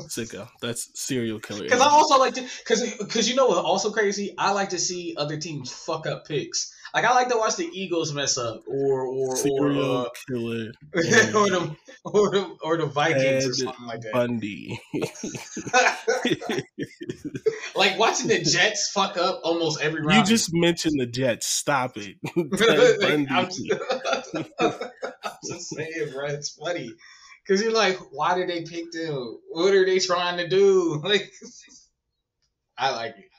Sicko. 0.00 0.48
That's 0.60 0.90
serial 0.94 1.38
killer. 1.38 1.62
because 1.64 1.80
I 1.80 1.88
also 1.88 2.18
like 2.18 2.34
to 2.34 2.42
because 2.42 2.96
because 2.98 3.28
you 3.28 3.36
know 3.36 3.46
what's 3.46 3.60
also 3.60 3.90
crazy. 3.90 4.34
I 4.36 4.50
like 4.52 4.70
to 4.70 4.78
see 4.78 5.14
other 5.16 5.36
teams 5.36 5.72
fuck 5.72 6.06
up 6.06 6.26
picks. 6.26 6.73
Like 6.94 7.04
I 7.04 7.12
like 7.12 7.28
to 7.30 7.36
watch 7.36 7.56
the 7.56 7.68
Eagles 7.72 8.12
mess 8.12 8.38
up 8.38 8.62
or 8.68 9.04
or 9.04 9.36
or, 9.50 9.72
uh, 9.72 10.08
killer. 10.28 10.72
or 10.94 11.50
the 11.50 11.76
or 12.04 12.30
the 12.30 12.56
or 12.62 12.76
the 12.76 12.86
Vikings 12.86 13.46
or 13.46 13.52
something 13.52 13.86
like 13.86 14.02
that. 14.02 14.12
Bundy. 14.12 14.78
like 17.74 17.98
watching 17.98 18.28
the 18.28 18.44
Jets 18.44 18.90
fuck 18.92 19.16
up 19.16 19.40
almost 19.42 19.80
every 19.80 20.02
round. 20.02 20.20
You 20.20 20.24
just 20.24 20.54
mentioned 20.54 21.00
the 21.00 21.06
Jets. 21.06 21.48
Stop 21.48 21.96
it. 21.96 22.16
Bundy. 23.00 23.26
I'm, 23.28 23.46
just, 23.46 23.74
I'm 24.30 25.32
just 25.48 25.74
saying, 25.74 26.10
bro. 26.12 26.26
It's 26.26 26.50
funny 26.50 26.92
because 27.44 27.60
you're 27.60 27.72
like, 27.72 27.98
why 28.12 28.38
did 28.38 28.48
they 28.48 28.62
pick 28.62 28.92
them? 28.92 29.40
What 29.50 29.74
are 29.74 29.84
they 29.84 29.98
trying 29.98 30.36
to 30.36 30.46
do? 30.46 31.02
Like, 31.02 31.32
I 32.78 32.90
like 32.90 33.16
it. 33.18 33.30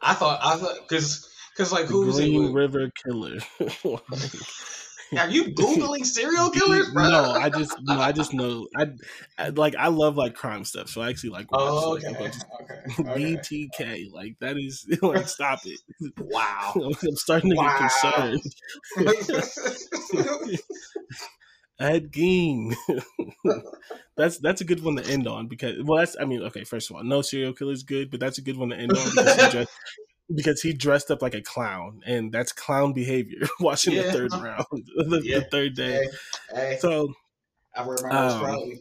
I 0.00 0.14
thought, 0.14 0.40
I 0.42 0.56
thought, 0.56 0.76
because, 0.88 1.31
because 1.54 1.72
like, 1.72 1.86
The 1.86 1.94
who's 1.94 2.18
Green? 2.18 2.52
River 2.52 2.90
Killer. 3.04 3.38
Are 5.16 5.28
you 5.28 5.44
googling 5.54 6.04
serial 6.06 6.50
killers, 6.50 6.90
bro? 6.92 7.08
no, 7.08 7.32
I 7.34 7.50
just 7.50 7.76
no, 7.80 8.00
I 8.00 8.12
just 8.12 8.32
know. 8.32 8.66
I, 8.76 8.86
I 9.38 9.48
like 9.50 9.74
I 9.76 9.88
love 9.88 10.16
like 10.16 10.34
crime 10.34 10.64
stuff, 10.64 10.88
so 10.88 11.00
I 11.02 11.10
actually 11.10 11.30
like 11.30 11.52
watch 11.52 11.74
Oh, 11.74 11.94
okay, 11.96 12.14
bunch 12.18 12.34
okay, 12.60 13.02
okay. 13.08 13.12
BTK. 13.14 14.06
Like 14.12 14.36
that 14.40 14.56
is 14.58 14.86
like 15.02 15.28
stop 15.28 15.60
it. 15.64 15.80
Wow. 16.18 16.74
I'm 16.76 17.16
starting 17.16 17.50
to 17.50 17.56
Wow. 17.56 17.66
get 17.66 17.76
concerned. 17.76 18.40
Ed 21.80 22.12
Gein. 22.12 22.74
that's 24.16 24.38
that's 24.38 24.60
a 24.60 24.64
good 24.64 24.82
one 24.82 24.96
to 24.96 25.04
end 25.04 25.26
on 25.26 25.48
because 25.48 25.76
well 25.84 25.98
that's 25.98 26.16
I 26.20 26.24
mean 26.24 26.42
okay 26.44 26.64
first 26.64 26.90
of 26.90 26.96
all 26.96 27.04
no 27.04 27.22
serial 27.22 27.52
killer 27.54 27.72
is 27.72 27.82
good 27.82 28.10
but 28.10 28.20
that's 28.20 28.38
a 28.38 28.42
good 28.42 28.56
one 28.56 28.70
to 28.70 28.76
end 28.76 28.96
on 28.96 29.10
because 29.10 29.36
because 30.34 30.62
he 30.62 30.72
dressed 30.72 31.10
up 31.10 31.22
like 31.22 31.34
a 31.34 31.42
clown 31.42 32.00
and 32.06 32.32
that's 32.32 32.52
clown 32.52 32.92
behavior 32.92 33.46
watching 33.60 33.94
the 33.94 34.04
third 34.12 34.32
round 34.34 34.66
the, 34.70 35.20
Yeah. 35.22 35.40
the 35.40 35.46
third 35.50 35.74
day. 35.74 36.08
Hey, 36.50 36.56
hey, 36.56 36.78
so 36.80 37.14
I 37.74 37.84
nose 37.84 38.02
um, 38.10 38.80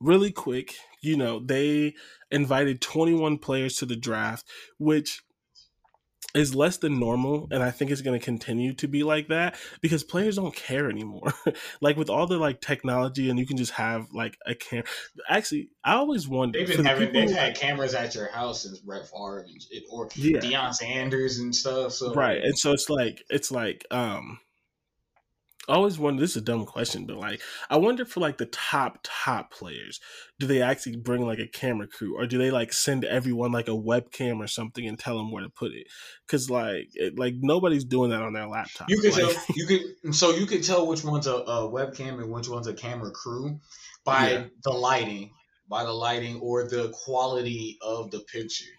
really 0.00 0.30
quick 0.30 0.74
you 1.00 1.16
know 1.16 1.40
they 1.40 1.94
invited 2.30 2.80
21 2.80 3.38
players 3.38 3.76
to 3.76 3.86
the 3.86 3.96
draft 3.96 4.46
which 4.78 5.22
is 6.36 6.54
less 6.54 6.76
than 6.78 6.98
normal 6.98 7.48
and 7.50 7.62
i 7.62 7.70
think 7.70 7.90
it's 7.90 8.00
going 8.00 8.18
to 8.18 8.24
continue 8.24 8.72
to 8.72 8.86
be 8.88 9.02
like 9.02 9.28
that 9.28 9.56
because 9.80 10.04
players 10.04 10.36
don't 10.36 10.54
care 10.54 10.90
anymore 10.90 11.32
like 11.80 11.96
with 11.96 12.10
all 12.10 12.26
the 12.26 12.36
like 12.36 12.60
technology 12.60 13.30
and 13.30 13.38
you 13.38 13.46
can 13.46 13.56
just 13.56 13.72
have 13.72 14.06
like 14.12 14.38
a 14.46 14.54
camera 14.54 14.84
actually 15.28 15.68
i 15.84 15.94
always 15.94 16.28
wonder 16.28 16.58
they've 16.58 16.76
been 16.76 16.84
having 16.84 17.12
they've 17.12 17.30
had 17.30 17.56
cameras 17.56 17.94
at 17.94 18.14
your 18.14 18.30
house 18.30 18.62
since 18.62 18.78
Brett 18.78 19.08
Favre 19.08 19.46
and, 19.48 19.82
or 19.90 20.08
yeah. 20.14 20.38
Deion 20.38 20.74
Sanders 20.74 21.38
and 21.38 21.54
stuff 21.54 21.92
so 21.92 22.14
right 22.14 22.42
and 22.42 22.58
so 22.58 22.72
it's 22.72 22.88
like 22.88 23.22
it's 23.30 23.50
like 23.50 23.86
um 23.90 24.38
I 25.68 25.74
always 25.74 25.98
wonder 25.98 26.20
this 26.20 26.30
is 26.30 26.36
a 26.36 26.44
dumb 26.44 26.64
question, 26.64 27.06
but 27.06 27.16
like 27.16 27.40
I 27.68 27.76
wonder 27.76 28.04
for 28.04 28.20
like 28.20 28.38
the 28.38 28.46
top 28.46 28.98
top 29.02 29.52
players, 29.52 30.00
do 30.38 30.46
they 30.46 30.62
actually 30.62 30.96
bring 30.96 31.26
like 31.26 31.40
a 31.40 31.48
camera 31.48 31.88
crew 31.88 32.16
or 32.16 32.26
do 32.26 32.38
they 32.38 32.50
like 32.50 32.72
send 32.72 33.04
everyone 33.04 33.52
like 33.52 33.68
a 33.68 33.72
webcam 33.72 34.38
or 34.38 34.46
something 34.46 34.86
and 34.86 34.98
tell 34.98 35.16
them 35.16 35.32
where 35.32 35.42
to 35.42 35.50
put 35.50 35.72
it? 35.72 35.88
Because 36.26 36.48
like 36.48 36.88
it, 36.94 37.18
like 37.18 37.34
nobody's 37.40 37.84
doing 37.84 38.10
that 38.10 38.22
on 38.22 38.32
their 38.32 38.46
laptop. 38.46 38.88
You 38.88 39.00
can 39.00 39.10
like, 39.10 39.34
tell 39.34 39.44
you 39.56 39.66
can 39.66 40.12
so 40.12 40.30
you 40.30 40.46
can 40.46 40.62
tell 40.62 40.86
which 40.86 41.02
one's 41.02 41.26
a, 41.26 41.34
a 41.34 41.70
webcam 41.70 42.20
and 42.22 42.30
which 42.30 42.48
one's 42.48 42.68
a 42.68 42.74
camera 42.74 43.10
crew 43.10 43.58
by 44.04 44.30
yeah. 44.30 44.44
the 44.62 44.70
lighting, 44.70 45.32
by 45.68 45.84
the 45.84 45.92
lighting 45.92 46.40
or 46.40 46.68
the 46.68 46.90
quality 46.90 47.76
of 47.82 48.12
the 48.12 48.20
picture. 48.20 48.75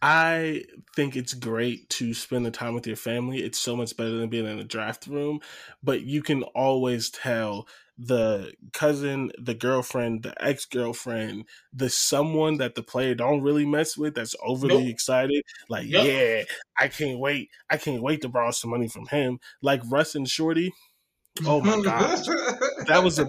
I 0.00 0.62
think 0.94 1.16
it's 1.16 1.34
great 1.34 1.90
to 1.90 2.14
spend 2.14 2.46
the 2.46 2.50
time 2.50 2.74
with 2.74 2.86
your 2.86 2.96
family. 2.96 3.38
It's 3.38 3.58
so 3.58 3.74
much 3.76 3.96
better 3.96 4.16
than 4.16 4.28
being 4.28 4.46
in 4.46 4.58
a 4.58 4.64
draft 4.64 5.06
room, 5.06 5.40
but 5.82 6.02
you 6.02 6.22
can 6.22 6.44
always 6.44 7.10
tell 7.10 7.66
the 7.98 8.52
cousin, 8.72 9.32
the 9.38 9.54
girlfriend, 9.54 10.22
the 10.22 10.40
ex 10.42 10.66
girlfriend, 10.66 11.46
the 11.72 11.90
someone 11.90 12.58
that 12.58 12.76
the 12.76 12.82
player 12.82 13.14
don't 13.14 13.42
really 13.42 13.66
mess 13.66 13.96
with 13.96 14.14
that's 14.14 14.36
overly 14.40 14.84
nope. 14.84 14.92
excited. 14.92 15.42
Like, 15.68 15.88
yep. 15.88 16.04
yeah, 16.04 16.54
I 16.78 16.88
can't 16.88 17.18
wait. 17.18 17.50
I 17.68 17.76
can't 17.76 18.02
wait 18.02 18.22
to 18.22 18.28
borrow 18.28 18.52
some 18.52 18.70
money 18.70 18.88
from 18.88 19.06
him. 19.06 19.40
Like 19.62 19.82
Russ 19.90 20.14
and 20.14 20.28
Shorty. 20.28 20.72
Oh 21.44 21.60
my 21.60 21.80
gosh, 21.84 22.24
that 22.86 23.02
was 23.02 23.18
a 23.18 23.26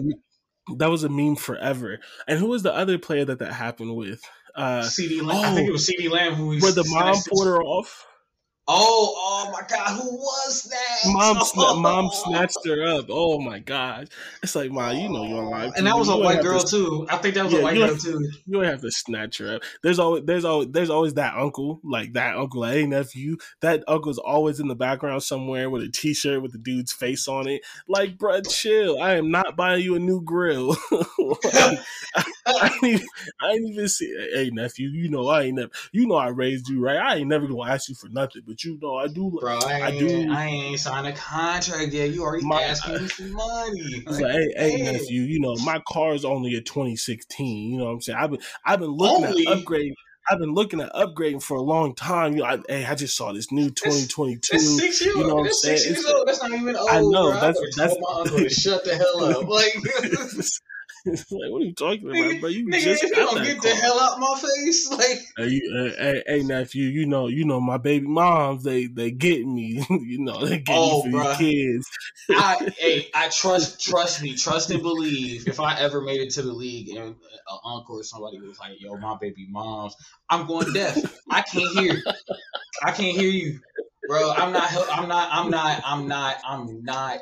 that 0.77 0.89
was 0.89 1.03
a 1.03 1.09
meme 1.09 1.35
forever. 1.35 1.99
And 2.27 2.37
who 2.37 2.47
was 2.47 2.61
the 2.61 2.73
other 2.73 2.99
player 2.99 3.25
that 3.25 3.39
that 3.39 3.53
happened 3.53 3.95
with? 3.95 4.21
Uh, 4.55 4.81
CeeDee 4.81 5.21
Lamb. 5.21 5.37
Oh, 5.37 5.41
I 5.41 5.55
think 5.55 5.69
it 5.69 5.71
was 5.71 5.87
CeeDee 5.87 6.09
Lamb 6.09 6.33
who 6.35 6.59
where 6.59 6.71
the 6.71 6.85
mom 6.87 7.15
pulled 7.27 7.47
her 7.47 7.61
off. 7.61 8.07
Oh, 8.71 9.15
oh 9.17 9.51
my 9.51 9.65
God, 9.67 9.99
who 9.99 10.15
was 10.15 10.69
that? 10.69 11.11
Mom, 11.11 11.37
oh. 11.57 11.75
mom 11.81 12.09
snatched 12.11 12.59
her 12.67 12.83
up. 12.83 13.07
Oh 13.09 13.39
my 13.39 13.57
God, 13.57 14.11
it's 14.43 14.55
like, 14.55 14.69
mom, 14.69 14.95
you 14.95 15.09
know 15.09 15.25
you're 15.25 15.41
alive. 15.41 15.73
And 15.75 15.87
that 15.87 15.97
was 15.97 16.07
a 16.07 16.15
white 16.15 16.43
girl 16.43 16.59
to, 16.59 16.67
too. 16.67 17.07
I 17.09 17.17
think 17.17 17.33
that 17.33 17.45
was 17.45 17.53
yeah, 17.53 17.59
a 17.61 17.63
white 17.63 17.77
girl 17.77 17.97
too. 17.97 18.19
You 18.45 18.53
don't 18.53 18.65
have 18.65 18.81
to 18.81 18.91
snatch 18.91 19.39
her 19.39 19.55
up. 19.55 19.63
There's 19.81 19.97
always, 19.97 20.23
there's 20.25 20.45
always, 20.45 20.67
there's 20.69 20.91
always 20.91 21.15
that 21.15 21.35
uncle, 21.35 21.79
like 21.83 22.13
that 22.13 22.35
uncle, 22.35 22.61
like, 22.61 22.73
hey 22.73 22.85
nephew. 22.85 23.37
That 23.61 23.83
uncle's 23.87 24.19
always 24.19 24.59
in 24.59 24.67
the 24.67 24.75
background 24.75 25.23
somewhere 25.23 25.71
with 25.71 25.81
a 25.81 25.89
T-shirt 25.89 26.43
with 26.43 26.51
the 26.51 26.59
dude's 26.59 26.93
face 26.93 27.27
on 27.27 27.47
it. 27.47 27.63
Like, 27.87 28.19
bro, 28.19 28.41
chill. 28.41 29.01
I 29.01 29.15
am 29.15 29.31
not 29.31 29.55
buying 29.55 29.83
you 29.83 29.95
a 29.95 29.99
new 29.99 30.21
grill. 30.21 30.77
I, 30.91 31.77
I, 32.45 32.71
ain't 32.75 32.83
even, 32.83 33.07
I 33.41 33.51
ain't 33.53 33.67
even 33.67 33.87
see. 33.87 34.15
Hey 34.31 34.51
nephew, 34.51 34.89
you 34.89 35.09
know 35.09 35.27
I 35.27 35.43
ain't 35.43 35.55
never. 35.55 35.71
You 35.91 36.05
know 36.05 36.17
I 36.17 36.27
raised 36.27 36.69
you 36.69 36.79
right. 36.79 36.97
I 36.97 37.15
ain't 37.15 37.29
never 37.29 37.47
gonna 37.47 37.71
ask 37.71 37.89
you 37.89 37.95
for 37.95 38.09
nothing, 38.09 38.43
but 38.45 38.58
you 38.63 38.79
know, 38.81 38.95
I 38.95 39.07
do. 39.07 39.37
Bro, 39.39 39.59
I, 39.59 39.81
I 39.83 39.97
do. 39.97 40.31
I 40.31 40.45
ain't 40.45 40.79
signed 40.79 41.07
a 41.07 41.13
contract 41.13 41.91
yet. 41.91 42.11
You 42.11 42.23
already 42.23 42.45
my, 42.45 42.61
asking 42.61 43.03
me 43.03 43.07
for 43.07 43.23
money. 43.23 44.03
Like, 44.05 44.21
like, 44.21 44.31
hey, 44.31 44.53
hey, 44.57 44.81
nephew, 44.83 45.21
you 45.21 45.39
know, 45.39 45.55
my 45.65 45.81
car 45.87 46.13
is 46.13 46.25
only 46.25 46.55
a 46.55 46.61
2016. 46.61 47.71
You 47.71 47.77
know 47.77 47.85
what 47.85 47.91
I'm 47.91 48.01
saying? 48.01 48.19
I've 48.19 48.31
been, 48.31 48.41
I've 48.65 48.79
been 48.79 48.91
looking 48.91 49.25
only? 49.25 49.47
at 49.47 49.57
upgrading. 49.57 49.93
I've 50.29 50.37
been 50.37 50.53
looking 50.53 50.79
at 50.79 50.93
upgrading 50.93 51.41
for 51.41 51.57
a 51.57 51.61
long 51.61 51.95
time. 51.95 52.33
You 52.33 52.39
know, 52.39 52.45
I, 52.45 52.59
hey, 52.67 52.85
I 52.85 52.93
just 52.93 53.15
saw 53.15 53.33
this 53.33 53.51
new 53.51 53.69
2022. 53.69 54.39
That's, 54.51 54.77
six 54.77 55.01
years, 55.01 55.15
you 55.15 55.27
know 55.27 55.35
what 55.35 55.47
I'm 55.47 55.53
saying? 55.53 55.77
Six 55.79 56.03
years 56.03 56.05
old. 56.05 56.27
That's 56.27 56.43
not 56.43 56.51
even 56.51 56.75
old. 56.75 56.89
I 56.89 57.01
know. 57.01 57.31
Bro. 57.31 57.41
That's 57.41 57.59
I 57.59 57.63
that's 57.77 57.95
my 57.99 58.19
uncle 58.19 58.37
to 58.37 58.49
shut 58.49 58.83
the 58.83 58.95
hell 58.95 59.23
up. 59.23 59.39
Like 59.49 59.73
like, 61.31 61.51
what 61.51 61.61
are 61.61 61.65
you 61.65 61.73
talking 61.73 62.09
about, 62.09 62.39
bro? 62.39 62.49
You 62.49 62.67
nigga, 62.67 62.83
just 62.83 63.03
you 63.03 63.09
don't 63.09 63.43
get 63.43 63.61
car. 63.61 63.69
the 63.69 63.75
hell 63.75 63.99
out 63.99 64.19
my 64.19 64.39
face, 64.39 64.89
like, 64.91 65.19
hey, 65.37 65.47
you, 65.47 65.93
hey, 65.97 66.23
hey, 66.25 66.43
nephew, 66.43 66.85
you 66.85 67.05
know, 67.05 67.27
you 67.27 67.45
know, 67.45 67.59
my 67.59 67.77
baby 67.77 68.07
moms, 68.07 68.63
they 68.63 68.87
they 68.87 69.11
get 69.11 69.45
me, 69.45 69.85
you 69.89 70.19
know, 70.19 70.45
they 70.45 70.59
get 70.59 70.75
oh, 70.77 71.03
me 71.03 71.11
for 71.11 71.23
bro. 71.23 71.35
kids. 71.37 71.89
I, 72.31 72.71
hey, 72.77 73.07
I 73.13 73.29
trust, 73.29 73.81
trust 73.81 74.21
me, 74.21 74.35
trust 74.35 74.69
and 74.71 74.81
believe. 74.81 75.47
If 75.47 75.59
I 75.59 75.79
ever 75.79 76.01
made 76.01 76.21
it 76.21 76.31
to 76.31 76.41
the 76.41 76.53
league 76.53 76.89
and 76.89 76.99
an 76.99 77.15
uncle 77.65 77.99
or 77.99 78.03
somebody 78.03 78.39
was 78.39 78.59
like, 78.59 78.79
"Yo, 78.79 78.95
my 78.97 79.17
baby 79.19 79.47
moms," 79.49 79.95
I'm 80.29 80.47
going 80.47 80.71
deaf. 80.73 80.97
I 81.29 81.41
can't 81.41 81.79
hear. 81.79 82.01
I 82.83 82.91
can't 82.91 83.17
hear 83.17 83.29
you, 83.29 83.59
bro. 84.07 84.31
I'm 84.31 84.53
not. 84.53 84.71
I'm 84.91 85.07
not. 85.07 85.29
I'm 85.31 85.49
not. 85.49 85.81
I'm 85.85 86.07
not. 86.07 86.35
I'm 86.45 86.83
not 86.83 87.19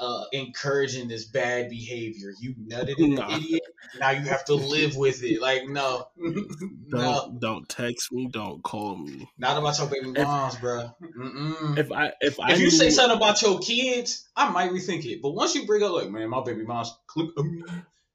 uh, 0.00 0.24
encouraging 0.32 1.08
this 1.08 1.26
bad 1.26 1.68
behavior. 1.68 2.32
You 2.40 2.54
nutted 2.54 2.98
an 2.98 3.14
nah. 3.16 3.36
idiot. 3.36 3.62
Now 3.98 4.10
you 4.10 4.22
have 4.22 4.44
to 4.46 4.54
live 4.54 4.96
with 4.96 5.22
it. 5.22 5.42
Like 5.42 5.68
no, 5.68 6.08
don't 6.18 6.90
no. 6.90 7.36
don't 7.38 7.68
text 7.68 8.10
me. 8.10 8.26
Don't 8.32 8.62
call 8.62 8.96
me. 8.96 9.28
Not 9.38 9.58
about 9.58 9.78
your 9.78 9.88
baby 9.88 10.10
moms, 10.12 10.54
if, 10.54 10.60
bro. 10.60 10.90
Mm-mm. 11.02 11.78
If 11.78 11.92
I 11.92 12.12
if 12.20 12.40
I 12.40 12.52
if 12.52 12.58
you 12.58 12.64
knew, 12.64 12.70
say 12.70 12.90
something 12.90 13.16
about 13.16 13.42
your 13.42 13.58
kids, 13.58 14.28
I 14.34 14.50
might 14.50 14.70
rethink 14.70 15.04
it. 15.04 15.20
But 15.22 15.32
once 15.32 15.54
you 15.54 15.66
bring 15.66 15.82
up 15.82 15.92
like, 15.92 16.10
man, 16.10 16.30
my 16.30 16.42
baby 16.42 16.64
mom's 16.64 16.92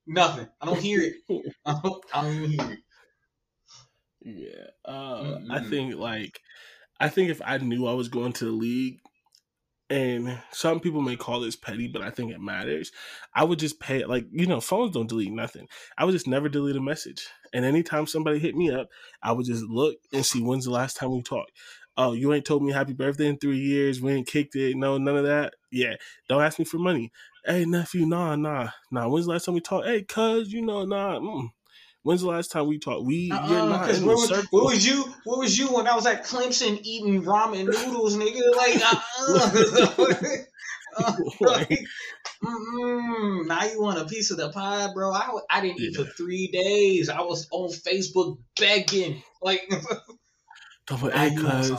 nothing. 0.08 0.48
I 0.60 0.66
don't 0.66 0.80
hear 0.82 1.02
it. 1.02 1.16
I 1.66 1.80
don't, 1.84 2.06
I 2.14 2.22
don't 2.24 2.34
even 2.34 2.50
hear 2.50 2.72
it. 2.72 2.80
Yeah, 4.28 4.92
uh, 4.92 5.38
I 5.52 5.60
think 5.60 5.96
like 5.96 6.40
I 7.00 7.10
think 7.10 7.30
if 7.30 7.44
I 7.46 7.60
knew 7.60 7.86
I 7.86 7.94
was 7.94 8.08
going 8.08 8.34
to 8.34 8.46
the 8.46 8.52
league 8.52 9.00
and 9.90 10.40
some 10.52 10.80
people 10.80 11.02
may 11.02 11.16
call 11.16 11.40
this 11.40 11.56
petty, 11.56 11.88
but 11.88 12.02
I 12.02 12.10
think 12.10 12.32
it 12.32 12.42
matters. 12.42 12.92
I 13.34 13.44
would 13.44 13.60
just 13.60 13.80
pay 13.80 14.04
like 14.06 14.26
you 14.32 14.48
know, 14.48 14.62
phones 14.62 14.94
don't 14.94 15.10
delete 15.10 15.32
nothing. 15.32 15.68
I 15.98 16.06
would 16.06 16.14
just 16.14 16.28
never 16.28 16.50
delete 16.50 16.76
a 16.76 16.82
message. 16.82 17.28
And 17.54 17.64
anytime 17.64 18.08
somebody 18.08 18.40
hit 18.40 18.56
me 18.56 18.72
up, 18.72 18.90
I 19.22 19.32
would 19.32 19.46
just 19.46 19.64
look 19.64 19.98
and 20.12 20.26
see 20.26 20.42
when's 20.42 20.66
the 20.66 20.72
last 20.72 20.98
time 20.98 21.12
we 21.12 21.22
talked. 21.22 21.52
Oh, 21.98 22.12
you 22.12 22.34
ain't 22.34 22.46
told 22.46 22.64
me 22.64 22.74
happy 22.74 22.94
birthday 22.94 23.28
in 23.28 23.38
three 23.38 23.60
years. 23.60 24.02
We 24.02 24.12
ain't 24.12 24.28
kicked 24.28 24.56
it. 24.56 24.76
No, 24.76 24.98
none 24.98 25.16
of 25.16 25.24
that. 25.24 25.54
Yeah. 25.72 25.96
Don't 26.28 26.42
ask 26.42 26.60
me 26.60 26.66
for 26.66 26.78
money. 26.78 27.12
Hey, 27.46 27.64
nephew, 27.64 28.06
nah, 28.06 28.36
nah, 28.36 28.70
nah. 28.92 29.08
When's 29.08 29.28
the 29.28 29.32
last 29.32 29.46
time 29.46 29.56
we 29.56 29.62
talked? 29.62 29.88
Hey, 29.88 30.02
cuz, 30.02 30.52
you 30.52 30.62
know, 30.62 30.84
nah. 30.84 31.20
Mm. 31.20 31.50
When's 32.06 32.22
the 32.22 32.28
last 32.28 32.52
time 32.52 32.68
we 32.68 32.78
talked? 32.78 33.04
We 33.04 33.32
uh-uh, 33.32 33.50
you're 33.50 33.66
not 33.66 33.90
in 33.90 34.06
where, 34.06 34.16
was, 34.16 34.30
where 34.30 34.64
was 34.64 34.86
you? 34.86 35.12
Where 35.24 35.40
was 35.40 35.58
you 35.58 35.74
when 35.74 35.88
I 35.88 35.96
was 35.96 36.06
at 36.06 36.24
Clemson 36.24 36.80
eating 36.84 37.24
ramen 37.24 37.66
noodles, 37.66 38.16
nigga? 38.16 38.56
Like, 38.56 38.80
uh-uh. 38.86 40.06
like, 41.40 41.80
now 42.44 43.64
you 43.66 43.82
want 43.82 43.98
a 43.98 44.06
piece 44.06 44.30
of 44.30 44.38
the 44.38 44.52
pie, 44.52 44.88
bro? 44.94 45.12
I, 45.14 45.32
I 45.50 45.62
didn't 45.62 45.82
eat 45.82 45.96
for 45.96 46.04
three 46.04 46.48
days. 46.50 47.10
I 47.10 47.22
was 47.22 47.48
on 47.50 47.72
Facebook 47.72 48.38
begging, 48.56 49.24
like. 49.42 49.68
hey, 50.88 51.36
cuz, 51.36 51.72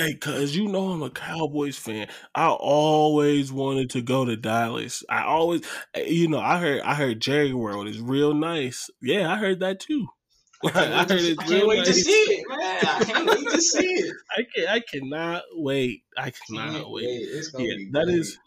Hey, 0.00 0.14
cuz 0.14 0.56
you 0.56 0.66
know 0.66 0.92
I'm 0.92 1.02
a 1.02 1.10
Cowboys 1.10 1.76
fan. 1.76 2.08
I 2.34 2.48
always 2.48 3.52
wanted 3.52 3.90
to 3.90 4.00
go 4.00 4.24
to 4.24 4.34
Dallas. 4.34 5.04
I 5.10 5.24
always, 5.24 5.60
eh, 5.92 6.04
you 6.04 6.26
know, 6.26 6.38
I 6.38 6.58
heard 6.58 6.80
I 6.80 6.94
heard 6.94 7.20
Jerry 7.20 7.52
World 7.52 7.86
is 7.86 8.00
real 8.00 8.32
nice. 8.32 8.88
Yeah, 9.02 9.30
I 9.30 9.36
heard 9.36 9.60
that 9.60 9.78
too. 9.78 10.06
I, 10.64 10.68
I 10.68 10.98
heard 11.00 11.10
it's 11.10 11.38
I 11.38 11.46
can't 11.46 11.66
wait 11.68 11.78
nice. 11.80 11.88
to 11.88 11.94
see 11.94 12.12
it, 12.12 12.48
man. 12.48 12.86
I 12.86 13.04
can't 13.04 13.26
wait 13.28 13.50
to 13.50 13.60
see 13.60 13.92
it. 13.92 14.16
I 14.38 14.42
can 14.54 14.68
I 14.68 14.80
cannot 14.80 15.42
wait. 15.52 16.04
I 16.16 16.30
cannot 16.30 16.72
can't 16.72 16.90
wait. 16.90 17.04
wait. 17.04 17.44
Yeah, 17.58 17.74
that 17.92 18.06
great. 18.06 18.20
is 18.20 18.38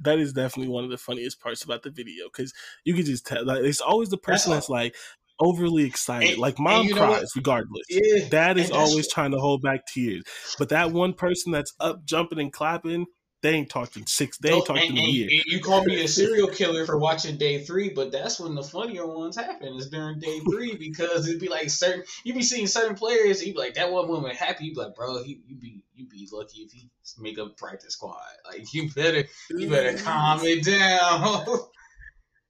that 0.00 0.18
is 0.18 0.32
definitely 0.32 0.72
one 0.72 0.82
of 0.82 0.90
the 0.90 0.98
funniest 0.98 1.40
parts 1.40 1.62
about 1.62 1.84
the 1.84 1.90
video 1.90 2.24
because 2.26 2.52
you 2.82 2.94
can 2.94 3.04
just 3.04 3.26
tell 3.26 3.46
like 3.46 3.62
it's 3.62 3.80
always 3.80 4.08
the 4.08 4.16
person 4.16 4.50
that's, 4.50 4.66
that's 4.66 4.70
like 4.70 4.96
overly 5.40 5.84
excited. 5.84 6.30
And, 6.30 6.38
like 6.38 6.58
mom 6.58 6.88
cries 6.88 7.32
regardless. 7.36 7.86
Yeah, 7.88 8.28
Dad 8.28 8.58
is 8.58 8.70
always 8.70 9.10
trying 9.12 9.32
to 9.32 9.38
hold 9.38 9.62
back 9.62 9.86
tears. 9.86 10.24
But 10.58 10.70
that 10.70 10.92
one 10.92 11.14
person 11.14 11.52
that's 11.52 11.72
up 11.80 12.04
jumping 12.04 12.38
and 12.38 12.52
clapping, 12.52 13.06
they 13.42 13.50
ain't 13.50 13.68
talking 13.68 14.06
six. 14.06 14.38
They 14.38 14.52
ain't 14.52 14.66
talking 14.66 14.96
and, 14.96 14.98
a 14.98 15.02
year. 15.02 15.28
You 15.46 15.60
call 15.60 15.84
me 15.84 16.02
a 16.02 16.08
serial 16.08 16.48
killer 16.48 16.86
for 16.86 16.98
watching 16.98 17.36
day 17.36 17.62
three, 17.62 17.90
but 17.90 18.10
that's 18.10 18.40
when 18.40 18.54
the 18.54 18.62
funnier 18.62 19.06
ones 19.06 19.36
happen 19.36 19.74
is 19.74 19.90
during 19.90 20.18
day 20.18 20.40
three 20.50 20.76
because 20.76 21.28
it'd 21.28 21.40
be 21.40 21.48
like 21.48 21.68
certain 21.68 22.04
You'd 22.24 22.36
be 22.36 22.42
seeing 22.42 22.66
certain 22.66 22.96
players. 22.96 23.44
You'd 23.44 23.54
be 23.54 23.58
like 23.58 23.74
that 23.74 23.92
one 23.92 24.08
woman 24.08 24.34
happy. 24.34 24.64
You'd 24.64 24.74
be 24.74 24.80
like, 24.80 24.94
bro, 24.94 25.22
you, 25.22 25.38
you 25.46 25.56
be 25.56 25.82
you'd 25.94 26.08
be 26.08 26.26
lucky 26.32 26.62
if 26.62 26.72
he 26.72 26.88
make 27.18 27.38
a 27.38 27.46
practice 27.46 27.92
squad. 27.92 28.16
Like 28.46 28.72
you 28.72 28.90
better 28.90 29.24
you 29.50 29.68
better 29.68 29.96
calm 29.98 30.40
it 30.42 30.64
down. 30.64 31.44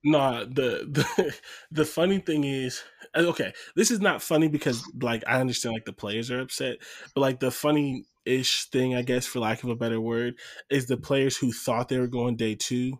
Nah, 0.07 0.41
the 0.45 0.87
the 0.91 1.35
the 1.71 1.85
funny 1.85 2.19
thing 2.19 2.45
is, 2.45 2.83
uh, 3.15 3.21
okay, 3.21 3.53
this 3.75 3.91
is 3.91 4.01
not 4.01 4.23
funny 4.23 4.49
because 4.49 4.83
like 5.01 5.25
I 5.27 5.41
understand 5.41 5.73
like 5.75 5.87
the 5.87 5.93
players 5.95 6.31
are 6.31 6.41
upset, 6.41 6.77
but 7.15 7.23
like 7.23 7.41
the 7.41 7.51
funny 7.51 8.05
ish 8.27 8.67
thing, 8.67 8.95
I 8.95 9.03
guess, 9.03 9.27
for 9.27 9.39
lack 9.41 9.63
of 9.63 9.71
a 9.71 9.77
better 9.77 10.01
word, 10.01 10.35
is 10.71 10.87
the 10.87 10.97
players 10.99 11.37
who 11.39 11.53
thought 11.53 11.89
they 11.89 11.99
were 11.99 12.07
going 12.07 12.37
day 12.37 12.55
two, 12.55 12.99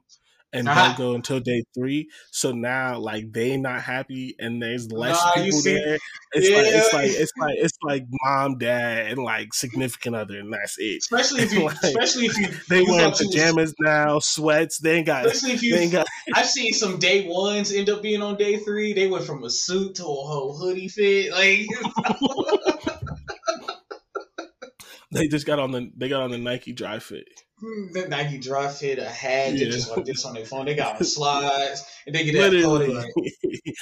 and 0.55 0.67
don't 0.67 0.97
go 0.97 1.15
until 1.15 1.41
day 1.41 1.65
three. 1.75 2.09
So 2.31 2.53
now, 2.53 2.99
like 2.99 3.33
they 3.33 3.57
not 3.57 3.83
happy, 3.83 4.37
and 4.39 4.63
there's 4.63 4.91
less 4.91 5.23
Nah, 5.23 5.35
people 5.35 5.63
there. 5.63 5.99
It's 6.33 6.51
like 6.51 6.67
it's 6.67 6.93
like 6.93 7.11
it's 7.11 7.33
like 7.39 7.55
it's 7.59 7.79
like 7.83 8.07
mom, 8.25 8.59
dad, 8.59 9.09
and 9.09 9.23
like 9.23 9.53
significant 9.53 10.17
other, 10.17 10.39
and 10.39 10.53
that's 10.53 10.79
it. 10.79 10.99
Especially 10.99 11.43
if 11.43 11.53
you, 11.55 11.65
Like, 11.65 11.77
especially 11.83 12.27
if 12.27 12.39
you, 12.39 12.49
They 12.69 12.83
you 12.83 12.87
wearing 12.91 13.13
you 13.19 13.29
pajamas 13.29 13.75
now, 13.81 14.21
sweats. 14.21 14.79
They 14.79 14.97
ain't 14.99 15.07
got. 15.07 15.27
Especially 15.27 15.55
if 15.55 15.61
They 15.63 15.83
ain't 15.83 15.93
you, 15.93 15.99
got. 15.99 16.07
I've 16.35 16.47
seen 16.47 16.73
some 16.73 16.99
day 16.99 17.27
ones 17.27 17.73
end 17.73 17.91
up 17.91 18.03
being 18.03 18.23
on 18.23 18.37
day 18.37 18.59
three. 18.59 18.93
They 18.93 19.09
went 19.09 19.25
from 19.25 19.43
a 19.45 19.51
suit 19.51 19.97
to 19.97 20.03
a 20.03 20.07
whole 20.07 20.57
hoodie 20.57 20.89
fit. 20.89 21.33
Like, 21.33 21.67
They 25.15 25.29
just 25.29 25.47
got 25.47 25.59
on 25.59 25.71
the. 25.71 25.91
They 25.97 26.09
got 26.09 26.23
on 26.23 26.31
the 26.31 26.39
Nike 26.39 26.73
Dri-FIT. 26.73 27.29
the 27.93 28.07
Nike 28.09 28.39
Dri-FIT, 28.39 28.99
a 28.99 29.05
hat, 29.09 29.55
Yeah. 29.55 29.67
just 29.71 29.97
like 29.97 30.05
this 30.05 30.25
on 30.25 30.35
their 30.35 30.45
phone. 30.45 30.67
They 30.67 30.75
got 30.75 30.97
on 30.97 31.05
slides, 31.05 31.85
and 32.07 32.15
they 32.15 32.25
get 32.25 32.35
that 32.35 32.53
Literally. 32.53 32.89
like, 32.95 33.13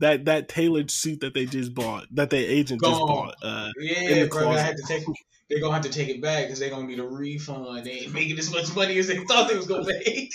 that 0.00 0.24
that 0.26 0.48
tailored 0.48 0.90
suit 0.90 1.20
that 1.20 1.34
they 1.34 1.46
just 1.46 1.74
bought, 1.74 2.06
that 2.12 2.30
their 2.30 2.44
agent 2.48 2.82
just 2.82 3.00
bought. 3.00 3.34
Uh, 3.42 3.70
yeah, 3.78 4.26
bro, 4.26 4.50
I 4.50 4.58
had 4.58 4.76
to 4.76 4.82
take. 4.86 5.04
They're 5.50 5.60
gonna 5.60 5.74
have 5.74 5.82
to 5.84 5.90
take 5.90 6.08
it 6.08 6.22
back 6.22 6.46
because 6.46 6.58
they're 6.58 6.70
gonna 6.70 6.86
need 6.86 6.98
a 6.98 7.06
refund. 7.06 7.84
They 7.84 7.90
ain't 7.90 8.14
making 8.14 8.38
as 8.38 8.50
much 8.50 8.74
money 8.74 8.98
as 8.98 9.08
they 9.08 9.18
thought 9.24 9.48
they 9.48 9.56
was 9.56 9.66
gonna 9.66 9.86
make. 9.86 10.32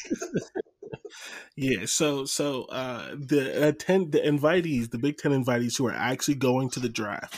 yeah, 1.56 1.86
so 1.86 2.26
so 2.26 2.64
uh, 2.66 3.16
the 3.18 3.68
attend 3.68 4.12
the 4.12 4.20
invitees, 4.20 4.92
the 4.92 4.98
Big 5.00 5.18
Ten 5.18 5.32
invitees 5.32 5.78
who 5.78 5.88
are 5.88 5.94
actually 5.94 6.36
going 6.36 6.70
to 6.72 6.80
the 6.80 6.90
draft, 6.90 7.36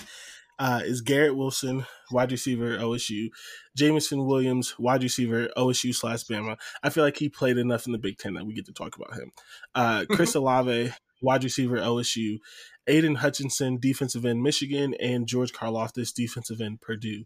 uh, 0.62 0.82
is 0.86 1.02
Garrett 1.02 1.36
Wilson, 1.36 1.88
wide 2.12 2.32
receiver 2.32 2.78
OSU, 2.78 3.30
Jameson 3.76 4.28
Williams, 4.28 4.78
wide 4.78 5.02
receiver 5.02 5.50
OSU 5.58 5.94
slash 5.94 6.24
Bama. 6.26 6.56
I 6.84 6.92
feel 6.92 7.04
like 7.04 7.18
he 7.18 7.30
played 7.30 7.58
enough 7.58 7.88
in 7.88 7.94
the 7.94 7.98
Big 7.98 8.20
Ten 8.20 8.36
that 8.36 8.46
we 8.46 8.54
get 8.54 8.68
to 8.68 8.72
talk 8.72 8.96
about 8.96 9.16
him. 9.16 9.32
Uh, 9.74 10.06
Chris 10.12 10.36
Olave, 10.36 10.94
wide 11.20 11.44
receiver 11.44 11.78
OSU, 11.78 12.38
Aidan 12.86 13.16
Hutchinson, 13.16 13.80
defensive 13.80 14.24
end 14.24 14.44
Michigan, 14.44 14.94
and 15.02 15.26
George 15.26 15.52
Karlaftis, 15.52 16.14
defensive 16.14 16.62
end 16.62 16.80
Purdue. 16.80 17.24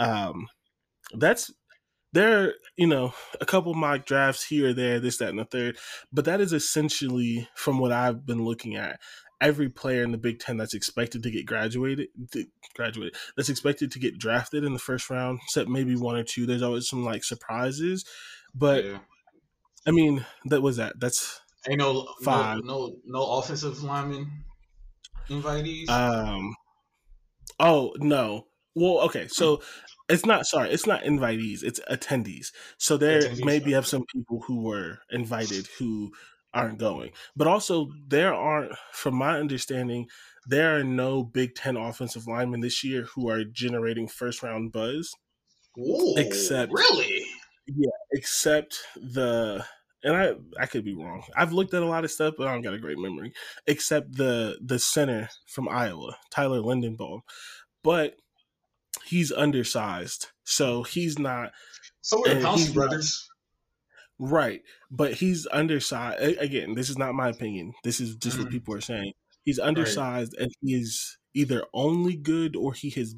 Um, 0.00 0.48
that's 1.16 1.52
there. 2.12 2.46
Are, 2.46 2.52
you 2.76 2.88
know, 2.88 3.14
a 3.40 3.46
couple 3.46 3.74
mock 3.74 4.06
drafts 4.06 4.42
here 4.42 4.70
or 4.70 4.72
there, 4.72 4.98
this, 4.98 5.18
that, 5.18 5.28
and 5.28 5.38
the 5.38 5.44
third, 5.44 5.78
but 6.12 6.24
that 6.24 6.40
is 6.40 6.52
essentially 6.52 7.48
from 7.54 7.78
what 7.78 7.92
I've 7.92 8.26
been 8.26 8.44
looking 8.44 8.74
at. 8.74 8.98
Every 9.42 9.68
player 9.68 10.04
in 10.04 10.12
the 10.12 10.18
Big 10.18 10.38
Ten 10.38 10.56
that's 10.56 10.72
expected 10.72 11.22
to 11.24 11.30
get 11.30 11.44
graduated, 11.44 12.08
graduated, 12.74 13.16
that's 13.36 13.48
expected 13.48 13.90
to 13.90 13.98
get 13.98 14.16
drafted 14.16 14.64
in 14.64 14.72
the 14.72 14.78
first 14.78 15.10
round, 15.10 15.40
except 15.44 15.68
maybe 15.68 15.96
one 15.96 16.16
or 16.16 16.22
two. 16.22 16.46
There's 16.46 16.62
always 16.62 16.88
some 16.88 17.04
like 17.04 17.24
surprises, 17.24 18.04
but 18.54 18.84
yeah. 18.84 18.98
I 19.86 19.90
mean, 19.90 20.24
that 20.46 20.62
was 20.62 20.76
that. 20.76 20.98
That's 21.00 21.40
Ain't 21.68 21.78
no 21.78 22.08
Five. 22.22 22.64
no 22.64 22.88
no 22.88 22.96
no 23.04 23.32
offensive 23.38 23.82
lineman 23.82 24.44
invitees. 25.28 25.88
Um. 25.88 26.54
Oh 27.60 27.92
no. 27.98 28.46
Well, 28.74 29.00
okay. 29.02 29.28
So 29.28 29.62
it's 30.08 30.26
not. 30.26 30.46
Sorry, 30.46 30.70
it's 30.70 30.86
not 30.86 31.04
invitees. 31.04 31.62
It's 31.62 31.80
attendees. 31.90 32.48
So 32.78 32.96
there 32.96 33.20
Attendees, 33.20 33.44
maybe 33.44 33.72
have 33.72 33.86
some 33.86 34.04
people 34.12 34.42
who 34.46 34.62
were 34.62 34.98
invited 35.10 35.68
who 35.78 36.10
aren't 36.54 36.78
going, 36.78 37.10
but 37.36 37.46
also 37.46 37.90
there 38.08 38.34
aren't, 38.34 38.72
from 38.92 39.14
my 39.14 39.38
understanding, 39.38 40.06
there 40.46 40.76
are 40.78 40.84
no 40.84 41.22
Big 41.22 41.54
Ten 41.54 41.76
offensive 41.76 42.26
linemen 42.26 42.60
this 42.60 42.82
year 42.84 43.04
who 43.14 43.28
are 43.30 43.44
generating 43.44 44.08
first 44.08 44.42
round 44.42 44.72
buzz, 44.72 45.14
Ooh, 45.78 46.14
except- 46.16 46.72
really. 46.72 47.24
Yeah, 47.66 47.90
except 48.12 48.76
the. 48.96 49.64
And 50.04 50.16
I, 50.16 50.32
I 50.60 50.66
could 50.66 50.84
be 50.84 50.96
wrong. 50.96 51.22
I've 51.36 51.52
looked 51.52 51.74
at 51.74 51.82
a 51.84 51.86
lot 51.86 52.02
of 52.02 52.10
stuff, 52.10 52.34
but 52.36 52.48
I 52.48 52.52
don't 52.52 52.62
got 52.62 52.74
a 52.74 52.78
great 52.80 52.98
memory. 52.98 53.32
Except 53.68 54.16
the 54.16 54.58
the 54.60 54.80
center 54.80 55.28
from 55.46 55.68
Iowa, 55.68 56.16
Tyler 56.30 56.58
Linderbaum, 56.58 57.20
but 57.84 58.16
he's 59.04 59.30
undersized, 59.30 60.26
so 60.42 60.82
he's 60.82 61.20
not 61.20 61.52
So 62.00 62.18
we're 62.18 62.34
the 62.40 62.48
And 62.48 62.58
he's 62.58 62.66
not- 62.68 62.74
brothers. 62.74 63.28
Right. 64.22 64.62
But 64.90 65.14
he's 65.14 65.46
undersized. 65.52 66.38
Again, 66.40 66.74
this 66.74 66.88
is 66.90 66.98
not 66.98 67.14
my 67.14 67.28
opinion. 67.28 67.74
This 67.84 68.00
is 68.00 68.16
just 68.16 68.38
what 68.38 68.48
Mhm. 68.48 68.52
people 68.52 68.74
are 68.74 68.80
saying. 68.80 69.12
He's 69.44 69.58
undersized, 69.58 70.34
and 70.38 70.50
he 70.60 70.74
is 70.74 71.18
either 71.34 71.64
only 71.74 72.16
good 72.16 72.56
or 72.56 72.72
he 72.74 72.88
is 72.88 73.16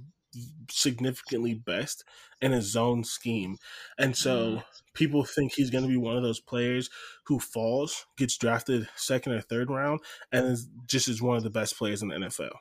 significantly 0.71 1.55
best 1.55 2.05
in 2.41 2.53
a 2.53 2.63
zone 2.63 3.05
scheme, 3.05 3.57
and 3.99 4.17
so. 4.17 4.63
People 4.95 5.25
think 5.25 5.53
he's 5.53 5.71
going 5.71 5.83
to 5.83 5.91
be 5.91 5.97
one 5.97 6.17
of 6.17 6.23
those 6.23 6.39
players 6.41 6.89
who 7.27 7.41
falls, 7.41 8.07
gets 8.17 8.37
drafted 8.39 8.89
second 8.95 9.33
or 9.33 9.41
third 9.41 9.69
round, 9.69 9.99
and 10.31 10.47
is 10.47 10.69
just 10.87 11.09
is 11.09 11.21
one 11.21 11.37
of 11.37 11.43
the 11.43 11.51
best 11.51 11.77
players 11.77 12.01
in 12.01 12.09
the 12.11 12.15
NFL. 12.15 12.61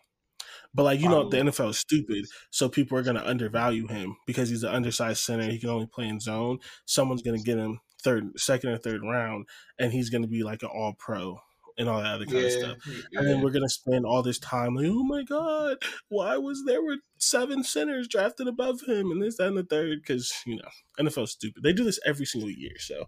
But 0.73 0.83
like 0.83 0.99
you 0.99 1.09
know, 1.09 1.29
the 1.29 1.37
NFL 1.37 1.69
is 1.69 1.77
stupid, 1.77 2.25
so 2.49 2.69
people 2.69 2.97
are 2.97 3.03
going 3.03 3.17
to 3.17 3.27
undervalue 3.27 3.87
him 3.87 4.17
because 4.25 4.49
he's 4.49 4.63
an 4.63 4.73
undersized 4.73 5.19
center. 5.21 5.43
He 5.49 5.59
can 5.59 5.69
only 5.69 5.85
play 5.85 6.07
in 6.07 6.19
zone. 6.19 6.57
Someone's 6.85 7.21
going 7.21 7.37
to 7.37 7.45
get 7.45 7.59
him 7.59 7.79
third, 8.03 8.39
second 8.39 8.69
or 8.71 8.77
third 8.77 9.01
round, 9.03 9.45
and 9.79 9.91
he's 9.93 10.09
going 10.09 10.21
to 10.23 10.27
be 10.27 10.43
like 10.43 10.63
an 10.63 10.69
All 10.69 10.93
Pro 10.97 11.39
and 11.77 11.89
all 11.89 12.01
that 12.01 12.13
other 12.15 12.25
kind 12.25 12.37
Yeah, 12.37 12.43
of 12.45 12.51
stuff. 12.51 12.77
yeah. 12.87 13.19
And 13.19 13.27
then 13.27 13.41
we're 13.41 13.49
gonna 13.49 13.67
spend 13.67 14.05
all 14.05 14.21
this 14.21 14.37
time 14.37 14.75
like, 14.75 14.85
oh 14.87 15.03
my 15.03 15.23
god, 15.23 15.77
why 16.07 16.37
was 16.37 16.63
there 16.67 16.83
were 16.83 16.97
seven 17.17 17.63
centers 17.63 18.07
drafted 18.07 18.47
above 18.47 18.81
him 18.87 19.09
and 19.09 19.23
this, 19.23 19.37
that, 19.37 19.47
and 19.47 19.57
the 19.57 19.63
third? 19.63 19.99
Because 20.03 20.31
you 20.45 20.57
know, 20.57 20.69
NFL's 20.99 21.31
stupid. 21.31 21.63
They 21.63 21.73
do 21.73 21.83
this 21.83 21.99
every 22.05 22.27
single 22.27 22.51
year. 22.51 22.73
So 22.77 23.05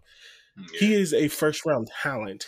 Yeah, 0.56 0.78
he 0.80 0.94
is 0.94 1.14
a 1.14 1.28
first 1.28 1.64
round 1.64 1.88
talent, 2.02 2.44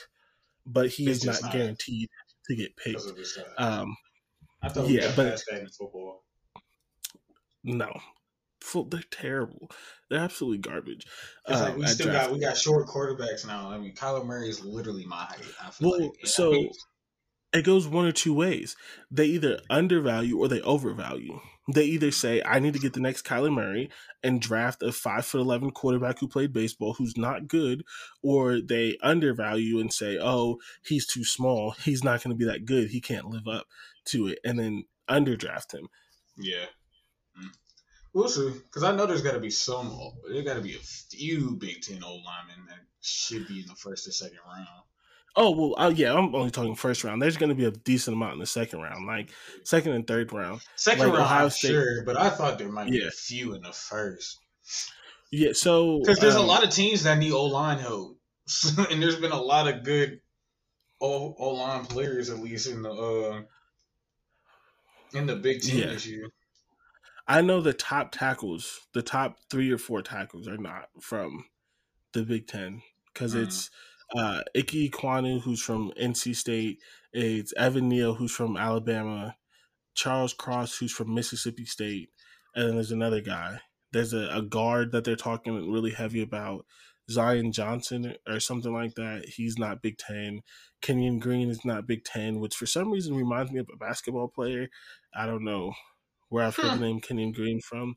but 0.67 0.89
he 0.91 1.07
It's 1.09 1.21
is 1.21 1.25
not 1.25 1.41
not. 1.43 1.53
guaranteed 1.53 2.09
to 2.47 2.57
get 2.57 2.77
picked. 2.77 2.97
because 2.97 3.07
of 3.07 3.17
his 3.17 3.35
size. 3.37 3.45
Um, 3.57 3.97
I 4.61 4.71
thought 4.71 4.89
yeah, 4.89 5.13
but- 5.15 5.31
past 5.31 5.45
that 5.53 5.61
in 5.61 5.69
football. 5.69 6.25
no, 7.63 7.93
Full- 8.69 8.85
they're 8.85 9.03
terrible. 9.11 9.71
They're 10.11 10.21
absolutely 10.21 10.59
garbage. 10.59 11.07
It's 11.47 11.61
like 11.61 11.73
um, 11.73 11.79
we 11.79 11.87
still 11.87 12.07
got 12.07 12.13
draft 12.13 12.33
we 12.33 12.39
got 12.41 12.57
short 12.57 12.87
quarterbacks 12.87 13.47
now. 13.47 13.71
I 13.71 13.79
mean, 13.79 13.95
Kyler 13.95 14.25
Murray 14.25 14.49
is 14.49 14.65
literally 14.65 15.05
my 15.07 15.25
height. 15.25 15.45
I 15.63 15.71
feel 15.71 15.91
Well, 15.91 16.01
like. 16.01 16.27
So 16.27 16.55
it 17.53 17.65
goes 17.65 17.87
one 17.89 18.05
or 18.07 18.13
two 18.13 18.35
ways. 18.35 18.77
They 19.11 19.27
either 19.27 19.61
undervalue 19.71 20.39
or 20.39 20.49
they 20.49 20.61
overvalue. 20.61 21.41
They 21.75 21.85
either 21.85 22.11
say, 22.11 22.43
I 22.45 22.61
need 22.61 22.73
to 22.75 22.79
get 22.79 22.95
the 22.95 23.01
next 23.01 23.27
Kyler 23.27 23.53
Murray 23.53 23.91
and 24.23 24.41
draft 24.41 24.83
a 24.83 24.91
five 24.93 25.27
foot 25.27 25.41
eleven 25.41 25.71
quarterback 25.71 26.19
who 26.19 26.29
played 26.29 26.53
baseball 26.53 26.95
who's 26.95 27.17
not 27.17 27.47
good, 27.47 27.85
or 28.23 28.61
they 28.61 28.97
undervalue 29.03 29.79
and 29.79 29.93
say, 29.93 30.19
Oh, 30.21 30.59
he's 30.83 31.07
too 31.07 31.25
small, 31.25 31.73
he's 31.85 32.03
not 32.05 32.23
gonna 32.23 32.35
be 32.35 32.47
that 32.47 32.65
good, 32.65 32.89
he 32.91 33.01
can't 33.01 33.29
live 33.29 33.47
up 33.47 33.67
to 34.07 34.29
it, 34.29 34.39
and 34.45 34.59
then 34.59 34.85
underdraft 35.09 35.75
him. 35.75 35.89
yeah. 36.39 36.67
We'll 38.15 38.29
see, 38.29 38.51
because 38.51 38.83
I 38.85 38.95
know 38.97 39.07
there's 39.07 39.23
got 39.23 39.33
to 39.33 39.41
be 39.41 39.51
some. 39.51 39.97
There 40.31 40.43
got 40.43 40.55
to 40.55 40.61
be 40.61 40.75
a 40.75 40.79
few 40.79 41.57
Big 41.57 41.83
Ten 41.83 42.03
old 42.03 42.23
linemen 42.25 42.67
that 42.69 42.79
should 43.01 43.47
be 43.47 43.61
in 43.61 43.67
the 43.67 43.75
first 43.75 44.09
or 44.09 44.13
second 44.13 44.39
round. 44.47 44.67
Oh 45.37 45.51
well, 45.51 45.75
uh, 45.87 45.91
yeah, 45.91 46.15
I'm 46.15 46.35
only 46.35 46.51
talking 46.51 46.75
first 46.75 47.05
round. 47.05 47.21
There's 47.23 47.37
going 47.37 47.51
to 47.51 47.55
be 47.55 47.67
a 47.67 47.71
decent 47.71 48.17
amount 48.17 48.33
in 48.33 48.39
the 48.41 48.47
second 48.47 48.81
round, 48.81 49.07
like 49.07 49.31
second 49.63 49.93
and 49.93 50.07
third 50.07 50.33
round. 50.33 50.63
Second 50.75 51.01
Like 51.01 51.09
round, 51.13 51.23
Ohio 51.25 51.45
I'm 51.45 51.51
State- 51.51 51.69
sure, 51.69 52.03
but 52.05 52.17
I 52.17 52.31
thought 52.31 52.59
there 52.59 52.69
might 52.71 52.91
be 52.91 53.07
a 53.07 53.11
few 53.11 53.55
in 53.55 53.63
the 53.63 53.73
first. 53.73 54.39
Yeah, 55.31 55.51
so 55.53 56.01
Because 56.01 56.19
there's 56.19 56.35
um, 56.35 56.45
a 56.45 56.47
lot 56.47 56.65
of 56.65 56.71
teams 56.71 57.03
that 57.05 57.19
need 57.19 57.33
O 57.33 57.45
line 57.45 57.79
help, 57.79 58.19
and 58.91 59.01
there's 59.03 59.17
been 59.21 59.31
a 59.33 59.41
lot 59.41 59.69
of 59.69 59.85
good 59.85 60.21
O 61.01 61.35
O 61.39 61.51
line 61.51 61.85
players 61.85 62.31
at 62.31 62.39
least 62.41 62.67
in 62.67 62.83
the 62.83 62.91
uh 62.91 63.43
in 65.17 65.27
the 65.27 65.37
Big 65.37 65.63
Ten 65.63 65.79
Yeah. 65.79 65.87
this 65.87 66.07
year. 66.07 66.29
I 67.29 67.43
know 67.43 67.61
the 67.61 67.75
top 67.75 68.11
tackles, 68.11 68.87
the 68.95 69.03
top 69.03 69.37
three 69.51 69.71
or 69.71 69.77
four 69.79 70.01
tackles 70.01 70.49
are 70.49 70.57
not 70.57 70.89
from 71.01 71.45
the 72.15 72.23
Big 72.23 72.47
Ten 72.47 72.83
because 73.13 73.35
Mhm. 73.35 73.43
it's 73.43 73.71
uh, 74.17 74.43
Ike 74.57 74.91
Kwanu, 74.91 75.43
who's 75.43 75.61
from 75.61 75.93
NC 75.95 76.33
State. 76.33 76.81
It's 77.13 77.53
Evan 77.59 77.91
Neal, 77.91 78.15
who's 78.15 78.35
from 78.35 78.57
Alabama. 78.57 79.37
Charles 79.95 80.33
Cross, 80.33 80.79
who's 80.79 80.93
from 80.93 81.13
Mississippi 81.13 81.67
State. 81.67 82.11
And 82.55 82.67
then 82.69 82.75
there's 82.77 82.91
another 82.93 83.21
guy. 83.21 83.61
There's 83.93 84.15
a, 84.15 84.31
a 84.33 84.41
guard 84.41 84.93
that 84.93 85.05
they're 85.05 85.17
talking 85.17 85.71
really 85.71 85.91
heavy 85.91 86.23
about. 86.23 86.65
Zion 87.11 87.53
Johnson 87.53 88.17
or 88.27 88.41
something 88.41 88.73
like 88.73 88.95
that. 88.95 89.27
He's 89.37 89.59
not 89.59 89.83
Big 89.83 89.99
Ten. 89.99 90.41
Kenyon 90.81 91.19
Green 91.19 91.51
is 91.51 91.65
not 91.65 91.87
Big 91.87 92.05
Ten, 92.05 92.41
which 92.41 92.55
for 92.55 92.67
some 92.67 92.91
reason 92.91 93.15
reminds 93.15 93.51
me 93.53 93.59
of 93.61 93.69
a 93.73 93.77
basketball 93.77 94.29
player. 94.29 94.69
I 95.15 95.27
don't 95.27 95.45
know 95.45 95.75
where 96.29 96.45
I've 96.45 96.57
heard 96.57 96.71
Huh. 96.71 96.75
the 96.77 96.81
name 96.81 97.01
Kenyon 97.01 97.33
Green 97.33 97.61
from. 97.61 97.97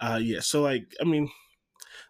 Uh, 0.00 0.18
yeah, 0.22 0.40
so 0.40 0.62
like, 0.62 0.94
I 1.00 1.04
mean, 1.04 1.30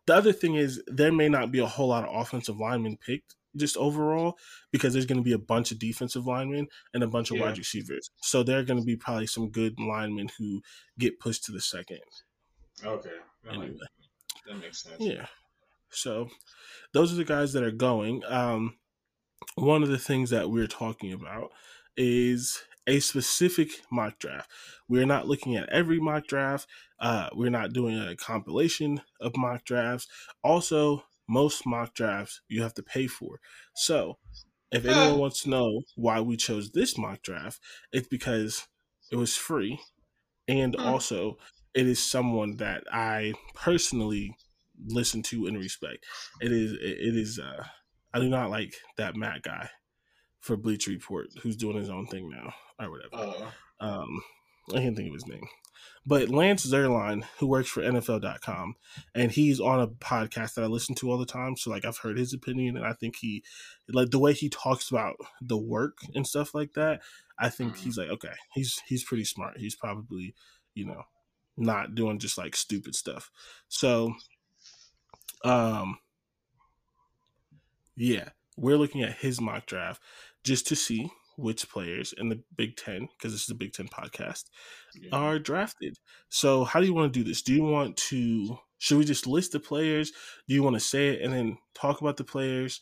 the 0.06 0.14
other 0.14 0.32
thing 0.32 0.54
is 0.54 0.82
there 0.86 1.12
may 1.12 1.28
not 1.28 1.50
be 1.50 1.58
a 1.58 1.66
whole 1.66 1.88
lot 1.88 2.04
of 2.08 2.14
offensive 2.14 2.58
linemen 2.58 2.96
picked 2.96 3.34
just 3.56 3.76
overall 3.76 4.38
because 4.70 4.92
there's 4.92 5.06
going 5.06 5.18
to 5.18 5.24
be 5.24 5.32
a 5.32 5.38
bunch 5.38 5.72
of 5.72 5.78
defensive 5.80 6.24
linemen 6.26 6.68
and 6.94 7.02
a 7.02 7.08
bunch 7.08 7.30
of 7.30 7.36
Yeah. 7.38 7.46
wide 7.46 7.58
receivers. 7.58 8.10
So 8.22 8.42
there 8.44 8.58
are 8.60 8.64
going 8.64 8.78
to 8.78 8.86
be 8.86 8.96
probably 8.96 9.26
some 9.26 9.50
good 9.50 9.74
linemen 9.80 10.28
who 10.38 10.62
get 10.98 11.18
pushed 11.18 11.44
to 11.46 11.52
the 11.52 11.60
second. 11.60 11.98
Okay, 12.84 13.10
that, 13.44 13.50
Anyway. 13.54 13.68
makes, 13.70 13.80
that 14.46 14.54
makes 14.58 14.82
sense. 14.82 14.96
Yeah. 15.00 15.26
So 15.90 16.28
those 16.92 17.12
are 17.12 17.16
the 17.16 17.24
guys 17.24 17.52
that 17.54 17.64
are 17.64 17.72
going. 17.72 18.22
Um, 18.28 18.76
one 19.56 19.82
of 19.82 19.88
the 19.88 19.98
things 19.98 20.30
that 20.30 20.48
we're 20.50 20.68
talking 20.68 21.12
about 21.12 21.50
is 21.96 22.62
a 22.86 23.00
specific 23.00 23.70
mock 23.90 24.18
draft. 24.18 24.50
We're 24.88 25.06
not 25.06 25.26
looking 25.28 25.56
at 25.56 25.68
every 25.68 26.00
mock 26.00 26.26
draft. 26.26 26.66
Uh, 26.98 27.28
we're 27.34 27.50
not 27.50 27.72
doing 27.72 27.98
a 27.98 28.16
compilation 28.16 29.02
of 29.20 29.36
mock 29.36 29.64
drafts. 29.64 30.08
Also, 30.42 31.04
most 31.28 31.66
mock 31.66 31.94
drafts 31.94 32.40
you 32.48 32.62
have 32.62 32.74
to 32.74 32.82
pay 32.82 33.06
for. 33.06 33.40
So, 33.74 34.18
if 34.72 34.84
anyone 34.84 35.18
wants 35.18 35.42
to 35.42 35.50
know 35.50 35.82
why 35.96 36.20
we 36.20 36.36
chose 36.36 36.70
this 36.70 36.96
mock 36.96 37.22
draft, 37.22 37.60
it's 37.92 38.08
because 38.08 38.68
it 39.10 39.16
was 39.16 39.36
free, 39.36 39.80
and 40.48 40.76
also 40.76 41.38
it 41.74 41.86
is 41.86 42.02
someone 42.02 42.56
that 42.56 42.84
I 42.92 43.34
personally 43.54 44.36
listen 44.86 45.22
to 45.24 45.46
and 45.46 45.58
respect. 45.58 46.04
It 46.40 46.52
is 46.52 46.72
it 46.72 47.16
is 47.16 47.38
uh 47.38 47.64
I 48.12 48.20
do 48.20 48.28
not 48.28 48.50
like 48.50 48.74
that 48.96 49.16
Matt 49.16 49.42
guy 49.42 49.70
for 50.40 50.56
Bleacher 50.56 50.90
Report 50.90 51.28
who's 51.42 51.56
doing 51.56 51.76
his 51.76 51.90
own 51.90 52.06
thing 52.06 52.28
now 52.30 52.52
or 52.78 52.90
whatever. 52.90 53.34
Uh, 53.80 53.84
Um 53.84 54.22
I 54.74 54.78
can't 54.78 54.96
think 54.96 55.08
of 55.08 55.14
his 55.14 55.26
name. 55.26 55.46
But 56.06 56.28
Lance 56.28 56.64
Zierlein, 56.64 57.24
who 57.38 57.46
works 57.46 57.68
for 57.68 57.82
NFL.com, 57.82 58.74
and 59.14 59.32
he's 59.32 59.58
on 59.58 59.80
a 59.80 59.88
podcast 59.88 60.54
that 60.54 60.62
I 60.64 60.66
listen 60.68 60.94
to 60.96 61.10
all 61.10 61.18
the 61.18 61.26
time. 61.26 61.56
So 61.56 61.70
like 61.70 61.84
I've 61.84 61.98
heard 61.98 62.18
his 62.18 62.32
opinion 62.32 62.76
and 62.76 62.86
I 62.86 62.92
think 62.92 63.16
he 63.16 63.42
like 63.88 64.10
the 64.10 64.18
way 64.18 64.32
he 64.32 64.48
talks 64.48 64.90
about 64.90 65.16
the 65.40 65.58
work 65.58 65.98
and 66.14 66.26
stuff 66.26 66.54
like 66.54 66.74
that, 66.74 67.00
I 67.38 67.48
think 67.48 67.74
Mhm. 67.74 67.78
he's 67.80 67.98
like, 67.98 68.08
okay, 68.10 68.32
he's 68.54 68.80
he's 68.86 69.02
pretty 69.04 69.24
smart. 69.24 69.58
He's 69.58 69.74
probably, 69.74 70.34
you 70.74 70.86
know, 70.86 71.02
not 71.56 71.94
doing 71.94 72.18
just 72.18 72.38
like 72.38 72.54
stupid 72.54 72.94
stuff. 72.94 73.30
So 73.68 74.14
um 75.44 75.98
yeah, 77.96 78.30
we're 78.56 78.76
looking 78.78 79.02
at 79.02 79.18
his 79.18 79.40
mock 79.40 79.66
draft 79.66 80.00
just 80.44 80.66
to 80.68 80.76
see 80.76 81.10
which 81.36 81.68
players 81.70 82.12
in 82.18 82.28
the 82.28 82.42
Big 82.56 82.76
Ten, 82.76 83.08
because 83.16 83.32
this 83.32 83.44
is 83.44 83.50
a 83.50 83.54
Big 83.54 83.72
Ten 83.72 83.88
podcast, 83.88 84.44
yeah. 84.94 85.10
are 85.12 85.38
drafted. 85.38 85.96
So, 86.28 86.64
how 86.64 86.80
do 86.80 86.86
you 86.86 86.94
want 86.94 87.12
to 87.12 87.18
do 87.18 87.26
this? 87.26 87.42
Do 87.42 87.54
you 87.54 87.64
want 87.64 87.96
to, 88.08 88.58
should 88.78 88.98
we 88.98 89.04
just 89.04 89.26
list 89.26 89.52
the 89.52 89.60
players? 89.60 90.12
Do 90.48 90.54
you 90.54 90.62
want 90.62 90.76
to 90.76 90.80
say 90.80 91.08
it 91.08 91.22
and 91.22 91.32
then 91.32 91.58
talk 91.74 92.00
about 92.00 92.16
the 92.16 92.24
players? 92.24 92.80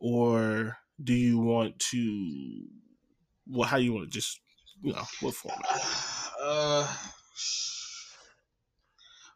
Or 0.00 0.78
do 1.02 1.14
you 1.14 1.38
want 1.38 1.78
to, 1.90 2.64
well, 3.46 3.68
how 3.68 3.78
do 3.78 3.84
you 3.84 3.92
want 3.92 4.10
to 4.10 4.18
just, 4.18 4.40
you 4.82 4.92
know, 4.92 5.04
what 5.20 5.34
format? 5.34 5.66
Uh, 6.42 6.90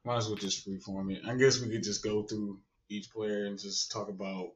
might 0.04 0.16
as 0.16 0.26
well 0.26 0.36
just 0.36 0.66
freeform 0.66 1.12
it. 1.12 1.22
I 1.26 1.34
guess 1.34 1.60
we 1.60 1.68
could 1.68 1.82
just 1.82 2.02
go 2.02 2.22
through 2.22 2.60
each 2.88 3.10
player 3.10 3.46
and 3.46 3.58
just 3.58 3.90
talk 3.90 4.08
about 4.08 4.52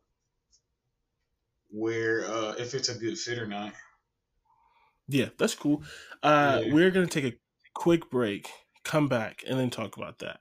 where, 1.71 2.27
uh, 2.27 2.53
if 2.59 2.75
it's 2.75 2.89
a 2.89 2.95
good 2.95 3.19
fit 3.19 3.39
or 3.39 3.47
not. 3.47 3.73
Yeah, 5.09 5.29
that's 5.39 5.55
cool. 5.55 5.83
Uh, 6.23 6.61
Yeah. 6.65 6.75
We're 6.75 6.91
going 6.91 7.09
to 7.09 7.21
take 7.21 7.33
a 7.33 7.37
quick 7.75 8.11
break, 8.11 8.51
come 8.85 9.09
back, 9.09 9.43
and 9.47 9.59
then 9.59 9.71
talk 9.71 9.97
about 9.97 10.19
that. 10.19 10.41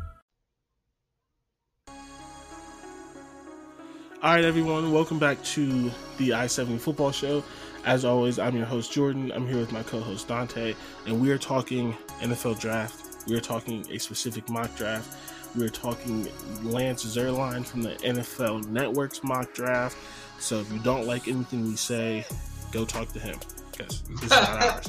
All 4.23 4.35
right, 4.35 4.45
everyone, 4.45 4.91
welcome 4.91 5.17
back 5.17 5.43
to 5.45 5.89
the 6.19 6.33
I 6.33 6.45
70 6.45 6.77
Football 6.77 7.11
Show. 7.11 7.43
As 7.85 8.05
always, 8.05 8.37
I'm 8.37 8.55
your 8.55 8.67
host, 8.67 8.91
Jordan. 8.91 9.31
I'm 9.31 9.47
here 9.47 9.57
with 9.57 9.71
my 9.71 9.81
co 9.81 9.99
host, 9.99 10.27
Dante, 10.27 10.75
and 11.07 11.19
we 11.19 11.31
are 11.31 11.39
talking 11.39 11.97
NFL 12.19 12.59
draft. 12.59 13.25
We 13.27 13.35
are 13.35 13.41
talking 13.41 13.83
a 13.89 13.97
specific 13.97 14.47
mock 14.47 14.75
draft. 14.75 15.17
We 15.57 15.65
are 15.65 15.69
talking 15.69 16.27
Lance 16.61 17.03
Zierlein 17.03 17.65
from 17.65 17.81
the 17.81 17.93
NFL 17.95 18.67
Network's 18.67 19.23
mock 19.23 19.55
draft. 19.55 19.97
So 20.37 20.59
if 20.59 20.71
you 20.71 20.77
don't 20.77 21.07
like 21.07 21.27
anything 21.27 21.63
we 21.63 21.75
say, 21.75 22.23
go 22.71 22.85
talk 22.85 23.11
to 23.13 23.19
him 23.19 23.39
because 23.71 24.03
this 24.03 24.21
is 24.21 24.29
not 24.29 24.87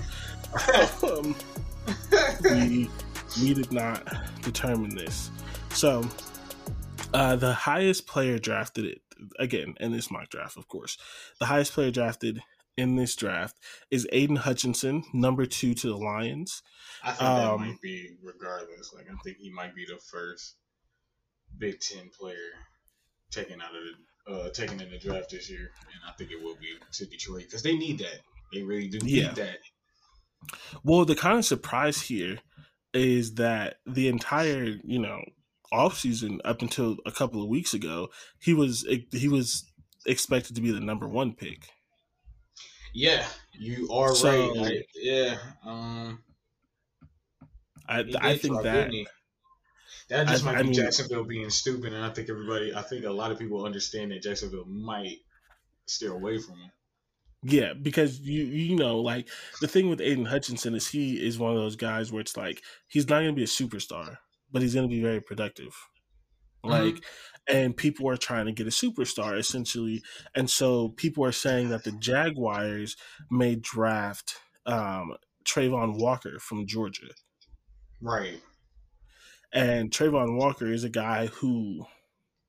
ours. 0.63 1.05
um, 1.05 1.35
we, 2.45 2.91
we 3.41 3.55
did 3.55 3.73
not 3.73 4.15
determine 4.43 4.95
this. 4.95 5.31
So 5.71 6.07
uh, 7.15 7.37
the 7.37 7.55
highest 7.55 8.07
player 8.07 8.39
drafted 8.39 8.85
it 8.85 9.02
again 9.39 9.75
in 9.81 9.93
this 9.93 10.11
mock 10.11 10.29
draft, 10.31 10.57
of 10.57 10.69
course. 10.69 10.97
The 11.39 11.47
highest 11.47 11.73
player 11.73 11.91
drafted 11.91 12.43
in 12.77 12.97
this 12.97 13.15
draft 13.17 13.57
is 13.91 14.09
Aidan 14.13 14.37
Hutchinson, 14.37 15.05
number 15.13 15.45
two 15.47 15.75
to 15.75 15.89
the 15.89 15.97
Lions. 15.97 16.63
I 17.03 17.09
think 17.13 17.19
that 17.21 17.45
Um, 17.51 17.61
might 17.61 17.81
be 17.83 18.17
regardless. 18.23 18.93
Like 18.95 19.07
I 19.11 19.15
think 19.23 19.37
he 19.39 19.51
might 19.51 19.75
be 19.75 19.85
the 19.85 19.99
first 20.11 20.57
Big 21.59 21.81
Ten 21.81 22.11
player 22.19 22.37
taken 23.31 23.61
out 23.61 23.71
of 23.75 23.83
the 23.83 24.33
uh, 24.33 24.51
taken 24.51 24.81
in 24.81 24.91
the 24.91 24.99
draft 24.99 25.31
this 25.31 25.51
year, 25.51 25.71
and 25.93 26.01
I 26.09 26.13
think 26.13 26.31
it 26.31 26.41
will 26.43 26.55
be 26.57 26.69
to 26.93 27.07
Detroit 27.07 27.43
because 27.45 27.63
they 27.63 27.77
need 27.77 27.99
that. 27.99 28.21
They 28.53 28.63
really 28.63 28.89
do 28.89 28.99
need 29.01 29.17
Yeah. 29.17 29.33
that. 29.33 29.59
Well, 30.85 31.05
the 31.05 31.15
kind 31.17 31.39
of 31.39 31.45
surprise 31.45 32.01
here 32.03 32.39
is 32.95 33.35
that 33.35 33.79
the 33.87 34.09
entire, 34.09 34.77
you 34.85 34.99
know, 34.99 35.23
offseason 35.73 36.39
up 36.45 36.63
until 36.63 36.97
a 37.07 37.13
couple 37.13 37.43
of 37.43 37.49
weeks 37.49 37.73
ago, 37.75 38.09
he 38.41 38.53
was 38.55 38.87
he 39.13 39.29
was 39.29 39.65
expected 40.07 40.55
to 40.57 40.61
be 40.63 40.71
the 40.71 40.81
number 40.81 41.09
one 41.09 41.33
pick. 41.35 41.69
Yeah, 42.95 43.27
you 43.59 43.89
are 43.91 44.15
So- 44.15 44.55
right. 44.55 44.67
I, 44.79 44.85
yeah, 44.97 45.39
um, 45.65 46.23
I 47.89 48.05
I 48.21 48.37
think 48.39 48.63
that 48.63 48.91
didn't 48.91 49.09
that 50.09 50.29
just 50.29 50.45
I- 50.45 50.47
might 50.47 50.59
I 50.59 50.63
be 50.63 50.69
mean- 50.69 50.75
Jacksonville 50.75 51.25
being 51.25 51.51
stupid, 51.51 51.93
and 51.93 52.05
I 52.05 52.11
think 52.11 52.29
everybody, 52.29 52.75
I 52.75 52.83
think 52.83 53.05
a 53.05 53.11
lot 53.11 53.33
of 53.33 53.39
people 53.39 53.65
understand 53.65 54.13
that 54.13 54.23
Jacksonville 54.23 54.67
might 54.67 55.19
steer 55.87 56.13
away 56.13 56.39
from 56.39 56.57
him. 56.59 56.71
Yeah, 57.45 57.73
because 57.73 58.21
you 58.21 58.45
you 58.45 58.77
know 58.77 59.01
like 59.01 59.29
the 59.61 59.67
thing 59.69 59.89
with 59.89 60.01
Aidan 60.01 60.27
Hutchinson 60.27 60.75
is 60.75 60.89
he 60.89 61.15
is 61.25 61.39
one 61.39 61.53
of 61.53 61.59
those 61.59 61.77
guys 61.77 62.13
where 62.13 62.21
it's 62.21 62.37
like 62.37 62.63
he's 62.89 63.09
not 63.09 63.21
going 63.21 63.35
to 63.35 63.37
be 63.37 63.43
a 63.43 63.47
superstar, 63.47 64.19
but 64.53 64.63
he's 64.63 64.75
going 64.75 64.89
to 64.89 64.95
be 64.95 65.03
very 65.03 65.21
productive. 65.21 65.75
Like, 66.65 67.05
and 67.49 67.77
people 67.77 68.09
are 68.09 68.17
trying 68.17 68.47
to 68.47 68.53
get 68.53 68.69
a 68.69 68.71
superstar 68.71 69.37
essentially, 69.37 70.03
and 70.35 70.49
so 70.49 70.91
people 70.91 71.25
are 71.25 71.33
saying 71.33 71.71
that 71.71 71.83
the 71.85 71.93
Jaguars 71.93 72.97
may 73.31 73.57
draft 73.57 74.37
um, 74.67 75.15
Travon 75.45 75.99
Walker 75.99 76.39
from 76.39 76.67
Georgia, 76.67 77.09
Right. 78.01 78.41
and 79.53 79.91
Travon 79.91 80.37
Walker 80.39 80.67
is 80.73 80.85
a 80.85 80.89
guy 80.89 81.27
who 81.27 81.87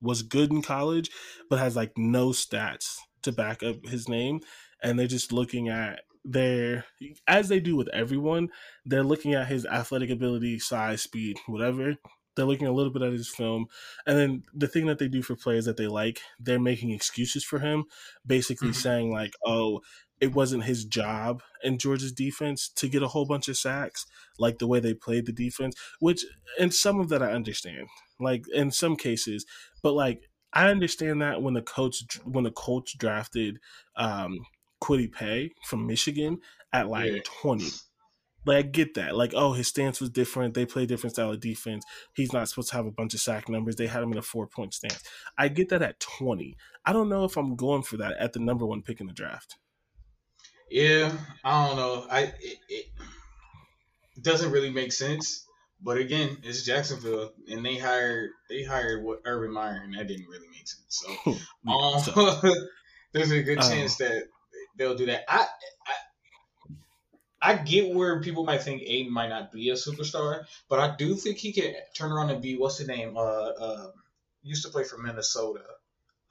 was 0.02 0.22
good 0.22 0.52
in 0.52 0.62
college, 0.62 1.10
but 1.50 1.60
has 1.60 1.76
like 1.76 1.94
no 1.98 2.30
stats 2.30 2.98
to 3.24 3.32
back 3.32 3.64
up 3.64 3.86
his 3.86 4.08
name. 4.10 4.42
And 4.82 5.00
they're 5.00 5.08
just 5.08 5.32
looking 5.32 5.70
at 5.70 6.02
their, 6.26 6.86
as 7.28 7.50
they 7.50 7.60
do 7.60 7.76
with 7.76 7.90
everyone, 7.90 8.50
they're 8.86 9.04
looking 9.04 9.34
at 9.34 9.48
his 9.48 9.66
athletic 9.66 10.10
ability, 10.10 10.60
size, 10.60 11.02
speed, 11.02 11.38
whatever. 11.48 11.96
They're 12.36 12.46
looking 12.46 12.66
a 12.68 12.72
little 12.72 12.92
bit 12.92 13.04
at 13.04 13.12
his 13.14 13.30
film. 13.30 13.68
And 14.08 14.18
then 14.18 14.44
the 14.54 14.68
thing 14.68 14.88
that 14.88 14.98
they 14.98 15.08
do 15.08 15.22
for 15.22 15.36
players 15.36 15.66
that 15.66 15.78
they 15.78 15.88
like, 15.88 16.22
they're 16.40 16.60
making 16.60 16.90
excuses 16.92 17.44
for 17.44 17.60
him, 17.60 17.86
basically 18.26 18.72
Mhm. 18.72 18.76
saying, 18.76 19.12
like, 19.12 19.34
oh, 19.46 19.82
it 20.20 20.34
wasn't 20.34 20.64
his 20.64 20.86
job 20.86 21.44
in 21.64 21.78
Georgia's 21.78 22.12
defense 22.14 22.70
to 22.70 22.88
get 22.88 23.04
a 23.04 23.10
whole 23.10 23.26
bunch 23.26 23.48
of 23.50 23.58
sacks, 23.58 24.06
like 24.40 24.58
the 24.60 24.68
way 24.68 24.80
they 24.80 24.94
played 24.94 25.26
the 25.26 25.34
defense, 25.34 25.76
which, 26.00 26.26
and 26.60 26.74
some 26.74 27.00
of 27.00 27.10
that 27.10 27.22
I 27.22 27.32
understand, 27.34 27.88
like 28.20 28.46
in 28.54 28.72
some 28.72 28.96
cases, 28.96 29.46
but 29.82 29.94
like 29.94 30.30
I 30.54 30.70
understand 30.70 31.22
that 31.22 31.42
when 31.42 31.56
the 31.56 31.62
coach 31.64 32.04
when 32.24 32.44
the 32.44 32.52
coach 32.52 32.98
drafted 32.98 33.60
um 33.96 34.46
Kwity 34.84 35.12
Paye 35.12 35.52
from 35.66 35.88
Michigan 35.88 36.40
at 36.74 36.88
like 36.90 37.12
Yeah. 37.12 37.20
20. 37.42 37.66
Like 38.46 38.58
I 38.58 38.62
get 38.64 38.96
that. 38.96 39.16
Like, 39.16 39.32
oh, 39.34 39.54
his 39.54 39.70
stance 39.70 40.02
was 40.02 40.10
different. 40.10 40.54
They 40.54 40.66
play 40.66 40.86
different 40.86 41.14
style 41.16 41.32
of 41.32 41.40
defense. 41.40 41.86
He's 42.14 42.34
not 42.34 42.50
supposed 42.50 42.70
to 42.72 42.76
have 42.76 42.86
a 42.86 42.92
bunch 42.92 43.14
of 43.14 43.22
sack 43.22 43.48
numbers. 43.48 43.78
They 43.78 43.88
had 43.88 44.04
him 44.04 44.12
in 44.12 44.18
a 44.18 44.22
four 44.22 44.48
point 44.48 44.74
stance. 44.74 45.02
I 45.38 45.48
get 45.48 45.70
that 45.70 45.82
at 45.82 46.02
20. 46.02 46.58
I 46.86 46.92
don't 46.92 47.08
know 47.08 47.24
if 47.24 47.38
I'm 47.38 47.56
going 47.56 47.84
for 47.84 47.96
that 47.98 48.18
at 48.20 48.34
the 48.34 48.40
number 48.40 48.66
one 48.66 48.82
pick 48.82 49.00
in 49.00 49.08
the 49.08 49.14
draft. 49.14 49.56
Yeah, 50.70 51.16
I 51.44 51.68
don't 51.68 51.78
know. 51.78 52.06
I 52.12 52.22
it, 52.42 52.58
it 52.68 52.86
doesn't 54.22 54.52
really 54.52 54.72
make 54.72 54.92
sense, 54.92 55.46
But 55.82 55.98
again, 55.98 56.38
it's 56.44 56.66
Jacksonville, 56.66 57.32
and 57.50 57.66
they 57.66 57.78
hired 57.78 58.32
they 58.50 58.64
hired 58.64 59.04
what 59.06 59.20
Urban 59.26 59.54
Meyer, 59.54 59.82
and 59.84 59.94
that 59.94 60.08
didn't 60.08 60.28
really 60.28 60.48
make 60.50 60.68
sense. 60.68 61.04
So, 61.26 61.32
um, 61.72 62.00
so- 62.02 62.56
there's 63.14 63.32
a 63.32 63.42
good 63.44 63.60
Um, 63.60 63.70
chance 63.70 63.98
that 63.98 64.24
they'll 64.76 64.96
do 64.96 65.08
that. 65.08 65.24
I, 65.28 65.46
I 65.88 65.94
I 67.44 67.56
get 67.56 67.94
where 67.94 68.22
people 68.22 68.46
might 68.46 68.64
think 68.64 68.84
Aidan 68.84 69.12
might 69.12 69.28
not 69.28 69.52
be 69.52 69.70
a 69.70 69.74
superstar, 69.74 70.46
but 70.70 70.80
I 70.80 70.96
do 70.96 71.14
think 71.16 71.38
he 71.38 71.52
can 71.52 71.74
turn 71.94 72.12
around 72.12 72.30
and 72.30 72.42
be 72.42 72.56
what's 72.56 72.78
the 72.78 72.86
name? 72.86 73.18
Uh, 73.18 73.20
uh, 73.20 73.92
used 74.44 74.64
to 74.66 74.72
play 74.72 74.86
for 74.86 74.98
Minnesota. 74.98 75.64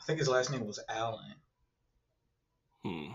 I 0.01 0.05
think 0.05 0.19
his 0.19 0.29
last 0.29 0.51
name 0.51 0.67
was 0.67 0.81
Allen. 0.89 1.35
Hmm. 2.83 3.13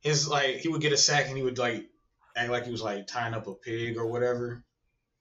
His 0.00 0.28
like 0.28 0.56
he 0.56 0.68
would 0.68 0.80
get 0.80 0.94
a 0.94 0.96
sack 0.96 1.28
and 1.28 1.36
he 1.36 1.42
would 1.42 1.58
like 1.58 1.86
act 2.34 2.50
like 2.50 2.64
he 2.64 2.72
was 2.72 2.82
like 2.82 3.06
tying 3.06 3.34
up 3.34 3.46
a 3.46 3.54
pig 3.54 3.98
or 3.98 4.06
whatever. 4.06 4.64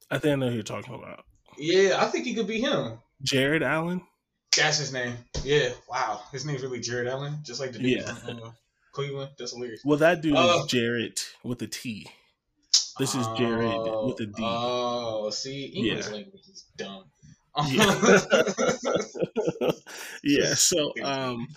I 0.10 0.20
think 0.20 0.34
I 0.34 0.36
know 0.36 0.48
who 0.48 0.56
you're 0.56 0.64
talking 0.64 0.96
about. 0.96 1.26
Yeah, 1.58 1.98
I 2.02 2.06
think 2.06 2.26
he 2.26 2.34
could 2.34 2.48
be 2.48 2.62
him. 2.62 3.00
Jared 3.22 3.62
Allen. 3.62 4.02
That's 4.56 4.78
his 4.78 4.94
name. 4.94 5.16
Yeah. 5.44 5.70
Wow. 5.90 6.22
His 6.32 6.46
name's 6.46 6.64
really 6.64 6.80
Jared 6.80 7.08
Allen, 7.08 7.40
just 7.44 7.60
like 7.60 7.74
the 7.74 7.80
dude 7.80 7.98
Yeah. 7.98 8.16
Cleveland. 9.00 9.32
That's 9.38 9.54
hilarious. 9.54 9.82
Well, 9.86 9.98
that 10.00 10.22
dude 10.22 10.36
Uh, 10.36 10.62
is 10.66 10.72
Jarrett 10.72 11.22
with 11.44 11.62
a 11.62 11.68
T. 11.68 12.08
This 13.00 13.16
is 13.16 13.26
Jared 13.38 13.72
Oh, 13.72 14.08
with 14.08 14.20
a 14.20 14.26
D. 14.26 14.34
Oh, 14.40 15.30
see, 15.30 15.66
English 15.68 16.08
Yeah. 16.08 16.12
language 16.14 16.42
is 16.52 16.66
dumb. 16.78 17.06
Yeah. 17.68 19.72
yeah. 20.24 20.54
So, 20.54 20.94
um, 21.04 21.48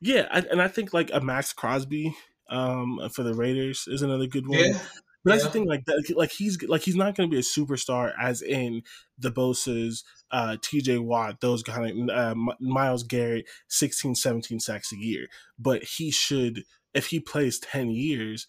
yeah, 0.00 0.26
I, 0.30 0.40
and 0.50 0.60
I 0.62 0.68
think 0.68 0.92
like 0.92 1.10
a 1.12 1.20
Maxx 1.20 1.52
Crosby, 1.52 2.14
um, 2.48 3.00
for 3.12 3.22
the 3.22 3.34
Raiders 3.34 3.86
is 3.88 4.02
another 4.02 4.26
good 4.26 4.46
one. 4.46 4.58
yeah. 4.58 4.78
But 5.24 5.32
that's 5.32 5.42
Yeah. 5.44 5.48
the 5.48 5.52
thing, 5.52 5.64
like 5.66 5.84
that, 5.86 6.12
like 6.16 6.32
he's 6.32 6.60
like 6.64 6.82
he's 6.82 6.96
not 6.96 7.16
going 7.16 7.30
to 7.30 7.34
be 7.34 7.38
a 7.38 7.42
superstar 7.42 8.12
as 8.20 8.42
in 8.42 8.82
the 9.16 9.30
Bosa's, 9.30 10.02
uh, 10.32 10.56
T.J. 10.60 10.98
Watt, 10.98 11.40
those 11.40 11.62
kind 11.62 12.10
of 12.10 12.16
uh, 12.16 12.30
M- 12.30 12.48
Myles 12.58 13.04
Garrett, 13.04 13.44
16, 13.68 14.16
17 14.16 14.58
sacks 14.58 14.92
a 14.92 14.96
year. 14.96 15.28
But 15.58 15.84
he 15.84 16.10
should, 16.10 16.64
if 16.94 17.06
he 17.06 17.20
plays 17.20 17.58
ten 17.58 17.90
years, 17.90 18.46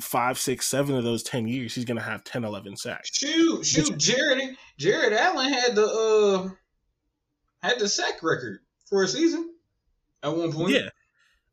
five, 0.00 0.38
six, 0.38 0.66
seven 0.66 0.96
of 0.96 1.04
those 1.04 1.22
ten 1.22 1.46
years, 1.48 1.74
he's 1.74 1.84
going 1.84 1.98
to 1.98 2.02
have 2.02 2.24
10, 2.24 2.44
11 2.44 2.76
sacks. 2.76 3.10
Shoot, 3.14 3.64
shoot, 3.66 3.98
Jared 3.98 4.56
Jared 4.78 5.12
Allen 5.12 5.52
had 5.52 5.74
the 5.74 5.86
uh 5.86 6.48
had 7.66 7.78
the 7.78 7.88
sack 7.88 8.22
record 8.22 8.60
for 8.88 9.02
a 9.02 9.08
season 9.08 9.50
at 10.22 10.34
one 10.36 10.52
point. 10.52 10.72
Yeah, 10.74 10.88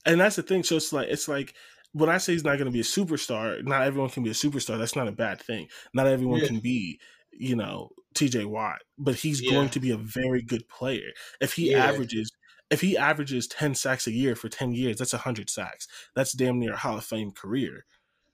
and 0.06 0.20
that's 0.20 0.36
the 0.38 0.44
thing. 0.44 0.64
So 0.64 0.78
it's 0.78 0.92
like 0.94 1.08
it's 1.10 1.28
like 1.28 1.54
when 1.92 2.10
I 2.10 2.18
say 2.18 2.34
he's 2.34 2.44
not 2.44 2.58
going 2.58 2.66
to 2.66 2.72
be 2.72 2.80
a 2.80 2.84
superstar, 2.84 3.64
not 3.64 3.84
everyone 3.84 4.10
can 4.10 4.24
be 4.24 4.30
a 4.30 4.34
superstar. 4.34 4.78
That's 4.78 4.96
not 4.96 5.08
a 5.08 5.12
bad 5.12 5.42
thing. 5.42 5.68
Not 5.94 6.08
everyone 6.08 6.40
Yeah. 6.40 6.48
can 6.48 6.60
be, 6.60 7.00
you 7.32 7.56
know, 7.56 7.90
T.J. 8.16 8.46
Watt, 8.46 8.80
but 8.98 9.16
he's 9.16 9.42
Yeah. 9.42 9.52
going 9.52 9.70
to 9.70 9.80
be 9.80 9.92
a 9.92 9.98
very 9.98 10.42
good 10.42 10.68
player 10.70 11.12
if 11.42 11.54
he 11.54 11.72
Yeah. 11.72 11.86
averages. 11.86 12.32
If 12.70 12.82
he 12.82 12.98
averages 12.98 13.48
ten 13.48 13.74
sacks 13.76 14.06
a 14.08 14.12
year 14.12 14.36
for 14.36 14.50
ten 14.50 14.74
years, 14.74 14.98
that's 14.98 15.12
hundred 15.12 15.50
sacks. 15.50 15.88
That's 16.16 16.34
damn 16.34 16.60
near 16.60 16.74
a 16.74 16.78
Hall 16.78 16.98
of 16.98 17.04
Fame 17.04 17.32
career. 17.32 17.86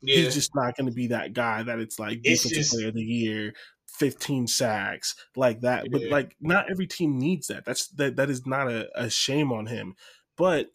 yeah. 0.02 0.18
He's 0.18 0.34
just 0.34 0.54
not 0.56 0.76
going 0.76 0.88
to 0.88 0.94
be 0.94 1.08
that 1.08 1.34
guy 1.34 1.64
that 1.64 1.80
it's 1.80 1.98
like 2.00 2.20
It's 2.24 2.44
defensive 2.44 2.58
just- 2.58 2.74
player 2.74 2.88
of 2.90 2.94
the 2.96 3.02
year, 3.02 3.54
fifteen 3.88 4.46
sacks 4.48 5.16
like 5.38 5.62
that. 5.62 5.86
But 5.90 6.04
like, 6.10 6.36
not 6.42 6.70
every 6.70 6.86
team 6.88 7.18
needs 7.18 7.48
that. 7.48 7.64
That's 7.66 7.88
that. 7.90 8.18
That 8.18 8.30
is 8.30 8.46
not 8.46 8.70
a, 8.70 8.90
a 8.96 9.10
shame 9.10 9.52
on 9.54 9.68
him. 9.68 9.96
But 10.38 10.68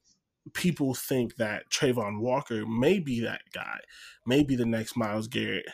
people 0.55 0.95
think 0.95 1.37
that 1.37 1.71
Travon 1.71 2.21
Walker 2.21 2.67
may 2.67 2.99
be 2.99 3.21
that 3.21 3.43
guy, 3.53 3.79
maybe 4.27 4.57
the 4.57 4.67
next 4.67 4.97
Myles 4.97 5.29
Garrett, 5.29 5.67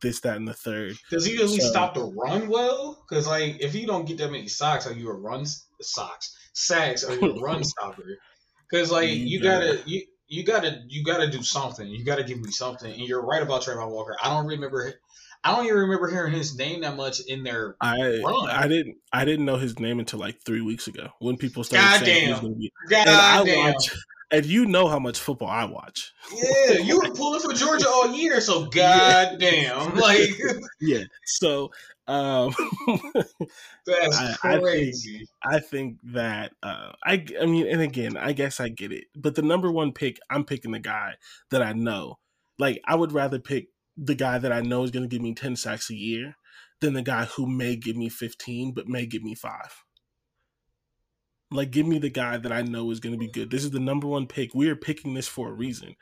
this, 0.00 0.20
that, 0.20 0.36
and 0.36 0.48
the 0.48 0.54
third. 0.54 0.96
Does 1.10 1.26
he 1.26 1.36
at 1.36 1.48
least 1.48 1.62
So- 1.62 1.70
stop 1.70 1.94
the 1.94 2.04
run 2.04 2.48
well? 2.48 3.04
Because 3.08 3.26
like, 3.26 3.56
if 3.60 3.74
you 3.74 3.86
don't 3.86 4.06
get 4.06 4.18
that 4.18 4.30
many 4.30 4.48
socks, 4.48 4.86
are 4.86 4.92
you 4.94 5.08
a 5.10 5.14
run 5.14 5.44
socks 5.80 6.36
sacks? 6.52 7.04
Are 7.04 7.14
you 7.14 7.32
a 7.36 7.40
run 7.40 7.62
stopper? 7.64 8.04
Because 8.70 8.90
like, 8.90 9.08
mm-hmm. 9.08 9.26
you 9.26 9.40
Yeah. 9.40 9.50
gotta 9.50 9.82
you 9.86 10.02
you 10.26 10.44
gotta 10.44 10.82
you 10.88 11.04
gotta 11.04 11.30
do 11.30 11.42
something. 11.42 11.86
You 11.86 12.04
gotta 12.04 12.24
give 12.24 12.40
me 12.40 12.50
something. 12.50 12.90
And 12.90 13.02
you're 13.02 13.24
right 13.24 13.42
about 13.42 13.62
Travon 13.62 13.90
Walker. 13.90 14.16
I 14.22 14.30
don't 14.30 14.46
remember. 14.46 14.94
I 15.46 15.54
don't 15.54 15.66
even 15.66 15.76
remember 15.76 16.08
hearing 16.08 16.32
his 16.32 16.56
name 16.56 16.80
that 16.80 16.96
much 16.96 17.20
in 17.20 17.42
there. 17.44 17.76
I 17.78 18.20
Run. 18.24 18.48
I 18.48 18.66
didn't 18.66 18.96
I 19.12 19.26
didn't 19.26 19.44
know 19.44 19.56
his 19.58 19.78
name 19.78 19.98
until 19.98 20.18
like 20.18 20.40
three 20.46 20.62
weeks 20.62 20.86
ago 20.86 21.08
when 21.18 21.36
people 21.36 21.62
started 21.64 22.04
saying 22.04 22.26
he 22.26 22.32
was 22.32 22.40
going 22.40 22.54
to 22.54 22.58
be. 22.58 22.72
God 22.88 23.08
I 23.08 23.44
damn. 23.44 23.74
watch, 23.74 23.90
and 24.30 24.44
you 24.46 24.66
know 24.66 24.88
how 24.88 24.98
much 24.98 25.18
football 25.20 25.48
I 25.48 25.64
watch. 25.64 26.12
Yeah, 26.34 26.78
you 26.78 26.96
were 26.98 27.10
pulling 27.14 27.40
for 27.40 27.52
Georgia 27.52 27.88
all 27.88 28.12
year, 28.12 28.40
so 28.40 28.66
goddamn, 28.70 29.94
like 29.96 30.30
Yeah. 30.80 31.04
So 31.24 31.70
um 32.06 32.54
that's 33.86 34.18
I- 34.18 34.36
I 34.42 34.52
think- 34.52 34.62
crazy. 34.62 35.28
I 35.44 35.58
think 35.60 35.98
that 36.12 36.52
uh 36.62 36.92
I 37.04 37.24
I 37.40 37.46
mean 37.46 37.66
and 37.68 37.80
again, 37.80 38.16
I 38.16 38.32
guess 38.32 38.60
I 38.60 38.68
get 38.68 38.92
it. 38.92 39.04
But 39.16 39.34
the 39.34 39.42
number 39.42 39.70
one 39.70 39.92
pick, 39.92 40.18
I'm 40.30 40.44
picking 40.44 40.72
the 40.72 40.78
guy 40.80 41.14
that 41.50 41.62
I 41.62 41.72
know. 41.72 42.18
Like 42.58 42.80
I 42.86 42.94
would 42.94 43.12
rather 43.12 43.38
pick 43.38 43.68
the 43.96 44.14
guy 44.14 44.38
that 44.38 44.52
I 44.52 44.60
know 44.60 44.82
is 44.82 44.90
going 44.90 45.04
to 45.04 45.08
give 45.08 45.22
me 45.22 45.34
10 45.34 45.56
sacks 45.56 45.88
a 45.90 45.94
year 45.94 46.36
than 46.80 46.94
the 46.94 47.02
guy 47.02 47.24
who 47.26 47.46
may 47.46 47.76
give 47.76 47.96
me 47.96 48.08
15 48.08 48.72
but 48.72 48.88
may 48.88 49.06
give 49.06 49.22
me 49.22 49.34
5. 49.34 49.83
Like 51.50 51.70
give 51.70 51.86
me 51.86 51.98
the 51.98 52.10
guy 52.10 52.36
that 52.36 52.52
I 52.52 52.62
know 52.62 52.90
is 52.90 53.00
going 53.00 53.12
to 53.14 53.18
be 53.18 53.30
good. 53.30 53.50
This 53.50 53.64
is 53.64 53.70
the 53.70 53.80
number 53.80 54.06
one 54.06 54.26
pick. 54.26 54.54
We 54.54 54.68
are 54.68 54.76
picking 54.76 55.14
this 55.14 55.28
for 55.28 55.48
a 55.48 55.52
reason. 55.52 55.94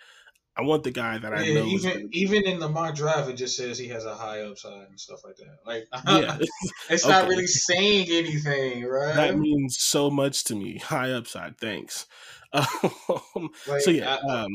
I 0.56 0.62
want 0.62 0.82
the 0.82 0.90
guy 0.90 1.16
that 1.18 1.32
I 1.32 1.42
Yeah, 1.44 1.54
know 1.54 1.64
even 1.66 2.08
even 2.12 2.42
in 2.44 2.58
the 2.58 2.68
mock 2.68 2.94
draft, 2.94 3.28
it 3.30 3.34
just 3.36 3.56
says 3.56 3.78
he 3.78 3.88
has 3.88 4.04
a 4.04 4.14
high 4.14 4.42
upside 4.42 4.88
and 4.88 5.00
stuff 5.00 5.20
like 5.24 5.36
that. 5.36 5.58
Like, 5.66 5.86
yeah. 6.06 6.36
it's 6.90 7.06
not 7.06 7.26
really 7.26 7.46
saying 7.46 8.06
anything, 8.10 8.84
right? 8.84 9.14
that 9.14 9.38
means 9.38 9.76
so 9.78 10.10
much 10.10 10.44
to 10.44 10.54
me. 10.54 10.78
High 10.78 11.10
upside, 11.12 11.58
thanks. 11.58 12.06
Um, 12.54 13.48
Like, 13.66 13.80
so 13.80 13.90
yeah, 13.90 14.18
I- 14.22 14.42
um, 14.42 14.50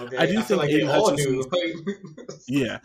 okay, 0.00 0.16
I 0.16 0.26
do 0.26 0.32
feel 0.42 0.42
think 0.42 0.62
like 0.62 0.70
Aidan 0.70 0.88
Hutchinson-. 0.88 1.44
Yeah. 2.48 2.78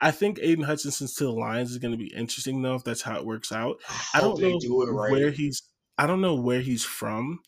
I 0.00 0.10
think 0.10 0.40
Aidan 0.42 0.64
Hutchinson 0.64 1.06
to 1.06 1.24
the 1.24 1.30
Lions 1.30 1.70
is 1.70 1.78
going 1.78 1.92
to 1.92 1.98
be 1.98 2.12
interesting 2.12 2.62
though 2.62 2.74
if 2.74 2.82
that's 2.84 3.02
how 3.02 3.16
it 3.16 3.24
works 3.24 3.52
out. 3.52 3.76
I 4.14 4.18
hope 4.18 4.40
don't 4.40 4.52
know 4.54 4.58
do 4.60 4.86
right. 4.90 5.12
where 5.12 5.30
he's. 5.30 5.62
I 5.98 6.06
don't 6.06 6.20
know 6.20 6.34
where 6.34 6.60
he's 6.60 6.84
from. 6.84 7.40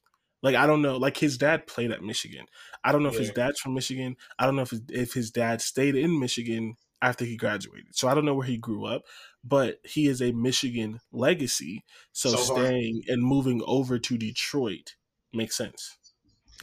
Like 0.42 0.55
I 0.55 0.66
don't 0.66 0.82
know. 0.82 0.97
Like 0.97 1.16
his 1.16 1.38
dad 1.38 1.66
played 1.66 1.90
at 1.90 2.03
Michigan. 2.03 2.47
I 2.84 2.92
don't 2.92 3.03
know 3.03 3.09
if 3.09 3.16
his 3.16 3.30
dad's 3.30 3.59
from 3.61 3.74
Michigan. 3.74 4.16
I 4.38 4.47
don't 4.47 4.57
know 4.57 4.62
if 4.62 4.70
his, 4.70 4.82
if 4.90 5.12
his 5.14 5.30
dad 5.30 5.61
stayed 5.61 5.97
in 5.97 6.20
Michigan 6.20 6.76
after 7.03 7.24
he 7.24 7.36
graduated. 7.36 7.97
So 7.97 8.09
I 8.09 8.14
don't 8.14 8.24
know 8.24 8.34
where 8.34 8.47
he 8.47 8.57
grew 8.57 8.84
up. 8.84 9.03
But 9.42 9.78
he 9.84 10.07
is 10.09 10.20
a 10.20 10.32
Michigan 10.32 11.01
legacy. 11.12 11.84
So, 12.12 12.30
So 12.30 12.36
staying 12.36 13.03
and 13.09 13.22
moving 13.22 13.62
over 13.66 13.99
to 13.99 14.18
Detroit 14.18 14.97
makes 15.32 15.57
sense. 15.57 15.95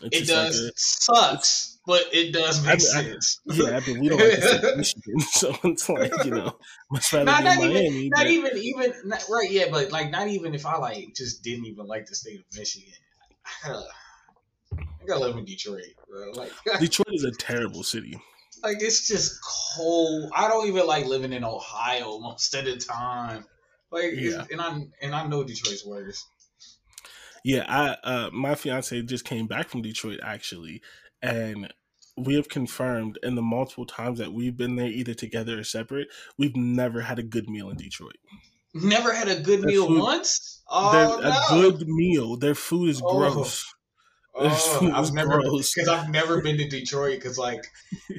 It's 0.01 0.17
it 0.17 0.19
just 0.25 0.31
like 0.31 0.47
does 0.47 0.59
a- 0.59 0.71
sucks, 0.75 1.79
but 1.85 2.03
it 2.11 2.33
does 2.33 2.61
make 2.61 2.69
I- 2.71 2.73
I- 2.73 2.77
sense. 2.77 3.41
yeah, 3.45 3.79
but 3.85 3.97
we 3.99 4.09
don't 4.09 4.19
like 4.19 4.39
to 4.61 4.73
Michigan, 4.77 5.19
so 5.31 5.55
it's 5.63 5.87
like 5.89 6.11
you 6.25 6.31
know, 6.31 6.57
much 6.91 7.11
rather 7.13 7.25
Not, 7.25 7.43
not 7.43 7.57
in 7.59 7.63
even, 7.71 7.73
Miami. 7.93 8.09
not 8.09 8.27
even, 8.27 8.57
even, 8.57 8.93
not, 9.05 9.23
right? 9.29 9.49
Yeah, 9.51 9.65
but 9.71 9.91
like, 9.91 10.09
not 10.11 10.27
even 10.27 10.55
if 10.55 10.65
I 10.65 10.77
like 10.77 11.13
just 11.15 11.43
didn't 11.43 11.65
even 11.67 11.85
like 11.85 12.05
the 12.07 12.15
state 12.15 12.39
of 12.39 12.45
Michigan. 12.57 12.93
I 13.45 13.67
gotta, 13.67 13.85
I 14.79 15.05
gotta 15.05 15.19
live 15.19 15.37
in 15.37 15.45
Detroit, 15.45 15.81
bro. 16.09 16.31
Like, 16.31 16.51
Detroit 16.79 17.07
is 17.13 17.23
a 17.23 17.31
terrible 17.31 17.83
city. 17.83 18.19
like 18.63 18.77
it's 18.81 19.07
just 19.07 19.39
cold. 19.75 20.31
I 20.35 20.47
don't 20.47 20.67
even 20.67 20.87
like 20.87 21.05
living 21.05 21.33
in 21.33 21.43
Ohio 21.43 22.19
most 22.19 22.53
of 22.55 22.65
the 22.65 22.77
time. 22.77 23.45
Like, 23.91 24.13
Yeah. 24.15 24.45
and 24.51 24.59
I 24.59 24.79
and 25.01 25.13
I 25.13 25.27
know 25.27 25.43
Detroit's 25.43 25.85
worse. 25.85 26.25
Yeah, 27.43 27.65
I 27.67 27.97
uh 28.07 28.29
my 28.31 28.55
fiance 28.55 29.01
just 29.03 29.25
came 29.25 29.47
back 29.47 29.69
from 29.69 29.81
Detroit 29.81 30.19
actually, 30.23 30.81
and 31.21 31.73
we 32.17 32.35
have 32.35 32.47
confirmed 32.47 33.17
in 33.23 33.35
the 33.35 33.41
multiple 33.41 33.85
times 33.85 34.19
that 34.19 34.31
we've 34.33 34.55
been 34.55 34.75
there 34.75 34.87
either 34.87 35.13
together 35.13 35.59
or 35.59 35.63
separate, 35.63 36.07
we've 36.37 36.55
never 36.55 37.01
had 37.01 37.19
a 37.19 37.23
good 37.23 37.49
meal 37.49 37.69
in 37.69 37.75
Detroit. 37.77 38.17
Never 38.73 39.13
had 39.13 39.27
a 39.27 39.39
good 39.39 39.61
Their 39.61 39.67
meal 39.67 39.87
food- 39.87 39.99
once. 40.01 40.61
Oh 40.69 41.19
a 41.19 41.61
good 41.61 41.87
meal. 41.87 42.37
Their 42.37 42.55
food 42.55 42.89
is 42.89 43.01
Oh. 43.03 43.17
gross. 43.17 43.65
Oh, 44.35 44.91
I've 44.93 45.13
never 45.13 45.39
because 45.41 45.87
I've 45.87 46.09
never 46.09 46.41
been 46.41 46.57
to 46.57 46.67
Detroit 46.67 47.15
because 47.19 47.37
like 47.37 47.63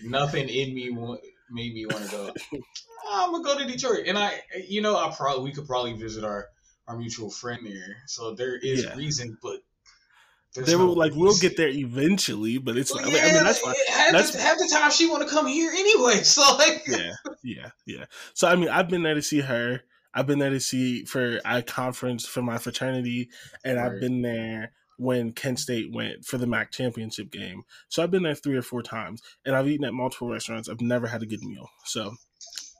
nothing 0.04 0.48
in 0.48 0.72
me 0.74 0.90
wa- 0.90 1.16
made 1.50 1.74
me 1.74 1.86
want 1.86 2.04
to 2.04 2.10
go. 2.10 2.34
I'm 3.10 3.32
gonna 3.32 3.42
go 3.44 3.58
to 3.58 3.64
Detroit, 3.64 4.04
and 4.06 4.16
I, 4.16 4.40
you 4.68 4.80
know, 4.80 4.96
I 4.96 5.12
probably 5.16 5.42
we 5.44 5.52
could 5.52 5.66
probably 5.66 5.94
visit 5.94 6.22
our 6.24 6.46
our 6.86 6.96
mutual 6.96 7.30
friend 7.30 7.60
there, 7.66 7.96
so 8.06 8.34
there 8.34 8.56
is 8.56 8.84
Yeah. 8.84 8.94
reason, 8.96 9.38
but 9.42 9.60
there's 10.54 10.66
They 10.68 10.76
no 10.76 10.86
will 10.86 10.94
like 10.96 11.12
we'll 11.14 11.36
get 11.38 11.56
there 11.56 11.68
eventually, 11.68 12.58
but 12.58 12.76
it's 12.76 12.94
Well, 12.94 13.04
like, 13.04 13.12
yeah, 13.14 13.22
I 13.22 13.32
mean 13.32 13.44
that's 13.44 13.64
half, 13.64 13.76
that's- 14.12 14.30
the, 14.32 14.40
half 14.40 14.58
the 14.58 14.68
time 14.72 14.90
she 14.90 15.06
want 15.08 15.22
to 15.24 15.28
come 15.28 15.46
here 15.46 15.70
anyway. 15.72 16.18
So 16.24 16.42
like, 16.56 16.82
yeah, 16.86 17.12
yeah, 17.42 17.70
yeah. 17.86 18.04
So 18.34 18.46
I 18.48 18.54
mean, 18.56 18.68
I've 18.68 18.88
been 18.88 19.02
there 19.02 19.14
to 19.14 19.22
see 19.22 19.40
her. 19.40 19.80
I've 20.16 20.28
been 20.28 20.38
there 20.38 20.50
to 20.50 20.60
see 20.60 21.04
for 21.06 21.40
a 21.44 21.60
conference 21.62 22.24
for 22.24 22.40
my 22.40 22.58
fraternity, 22.58 23.30
and 23.64 23.80
I've 23.80 23.98
been 24.00 24.22
there 24.22 24.70
when 24.96 25.32
Kent 25.32 25.58
State 25.58 25.92
went 25.92 26.24
for 26.24 26.38
the 26.38 26.46
MAC 26.46 26.70
championship 26.70 27.32
game. 27.32 27.64
So 27.88 28.00
I've 28.00 28.12
been 28.12 28.22
there 28.22 28.36
three 28.36 28.56
or 28.56 28.62
four 28.62 28.80
times, 28.80 29.22
and 29.44 29.56
I've 29.56 29.66
eaten 29.66 29.84
at 29.84 29.92
multiple 29.92 30.28
restaurants. 30.30 30.68
I've 30.68 30.80
never 30.80 31.08
had 31.08 31.24
a 31.24 31.26
good 31.26 31.42
meal. 31.42 31.68
So 31.84 32.14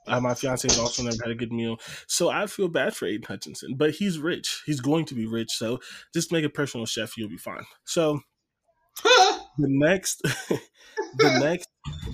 Uh, 0.07 0.19
my 0.19 0.33
fiance 0.33 0.67
has 0.67 0.79
also 0.79 1.03
never 1.03 1.17
had 1.23 1.31
a 1.31 1.35
good 1.35 1.51
meal, 1.51 1.77
so 2.07 2.29
I 2.29 2.47
feel 2.47 2.67
bad 2.67 2.95
for 2.95 3.05
Aidan 3.05 3.23
Hutchinson. 3.27 3.75
But 3.75 3.91
he's 3.91 4.19
rich; 4.19 4.63
he's 4.65 4.81
going 4.81 5.05
to 5.05 5.15
be 5.15 5.25
rich. 5.25 5.51
So 5.51 5.79
just 6.13 6.31
make 6.31 6.45
a 6.45 6.49
personal 6.49 6.85
chef, 6.85 7.17
you'll 7.17 7.29
be 7.29 7.37
fine. 7.37 7.65
So 7.85 8.19
the 9.03 9.39
next, 9.57 10.21
the 11.17 11.39
next 11.39 11.67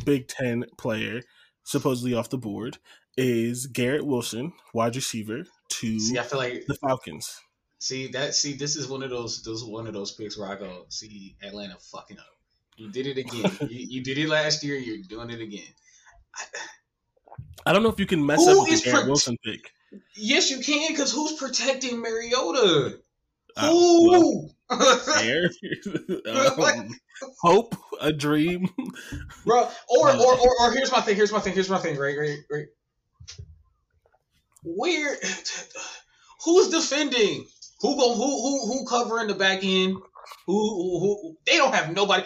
Big 0.05 0.27
Ten 0.27 0.65
player 0.77 1.21
supposedly 1.63 2.13
off 2.13 2.29
the 2.29 2.37
board 2.37 2.77
is 3.17 3.67
Garrett 3.67 4.05
Wilson, 4.05 4.53
wide 4.73 4.95
receiver 4.95 5.43
to 5.69 5.99
See, 5.99 6.17
I 6.17 6.23
feel 6.23 6.39
like 6.39 6.65
the 6.67 6.75
Falcons. 6.75 7.39
see 7.79 8.07
that 8.09 8.35
see 8.35 8.53
this 8.53 8.75
is 8.75 8.87
one 8.87 9.03
of 9.03 9.09
those 9.09 9.41
those 9.43 9.63
one 9.63 9.87
of 9.87 9.93
those 9.93 10.11
picks 10.11 10.37
where 10.37 10.49
I 10.49 10.55
go 10.55 10.85
see 10.89 11.35
Atlanta 11.43 11.77
fucking 11.79 12.17
up. 12.17 12.25
You 12.77 12.91
did 12.91 13.07
it 13.07 13.17
again. 13.17 13.51
you, 13.69 13.85
you 13.89 14.03
did 14.03 14.17
it 14.17 14.29
last 14.29 14.63
year. 14.63 14.75
You're 14.75 15.03
doing 15.07 15.29
it 15.29 15.41
again. 15.41 15.73
I, 16.35 16.43
I 17.65 17.73
don't 17.73 17.83
know 17.83 17.89
if 17.89 17.99
you 17.99 18.05
can 18.05 18.25
mess 18.25 18.43
Who 18.43 18.51
up 18.51 18.69
with 18.69 18.81
the 18.81 18.83
Garrett 18.83 19.03
pro- 19.03 19.09
Wilson 19.09 19.37
pick. 19.43 19.71
yes, 20.15 20.49
you 20.49 20.59
can 20.59 20.91
because 20.91 21.11
who's 21.11 21.33
protecting 21.33 21.99
Mariota? 21.99 22.99
Uh, 23.55 23.69
well, 23.71 24.49
Who? 24.69 24.97
fair. 25.19 25.49
um, 26.27 26.89
hope, 27.41 27.75
a 27.99 28.11
dream. 28.11 28.69
Bro, 29.45 29.69
or, 29.89 30.09
or 30.09 30.39
or 30.39 30.49
or 30.61 30.71
here's 30.71 30.91
my 30.91 31.01
thing. 31.01 31.15
Here's 31.15 31.31
my 31.31 31.39
thing. 31.39 31.53
Here's 31.53 31.69
my 31.69 31.77
thing. 31.77 31.97
Right, 31.97 32.17
right, 32.17 32.37
right. 32.49 32.65
Where? 34.63 35.17
Who's 36.45 36.69
defending? 36.69 37.45
Who 37.81 37.95
go? 37.95 38.13
Who 38.13 38.41
who 38.41 38.67
who 38.67 38.85
covering 38.85 39.27
the 39.27 39.35
back 39.35 39.59
end? 39.63 39.97
Who, 40.47 40.53
who 40.69 40.99
who? 40.99 41.37
They 41.45 41.57
don't 41.57 41.73
have 41.73 41.93
nobody. 41.93 42.25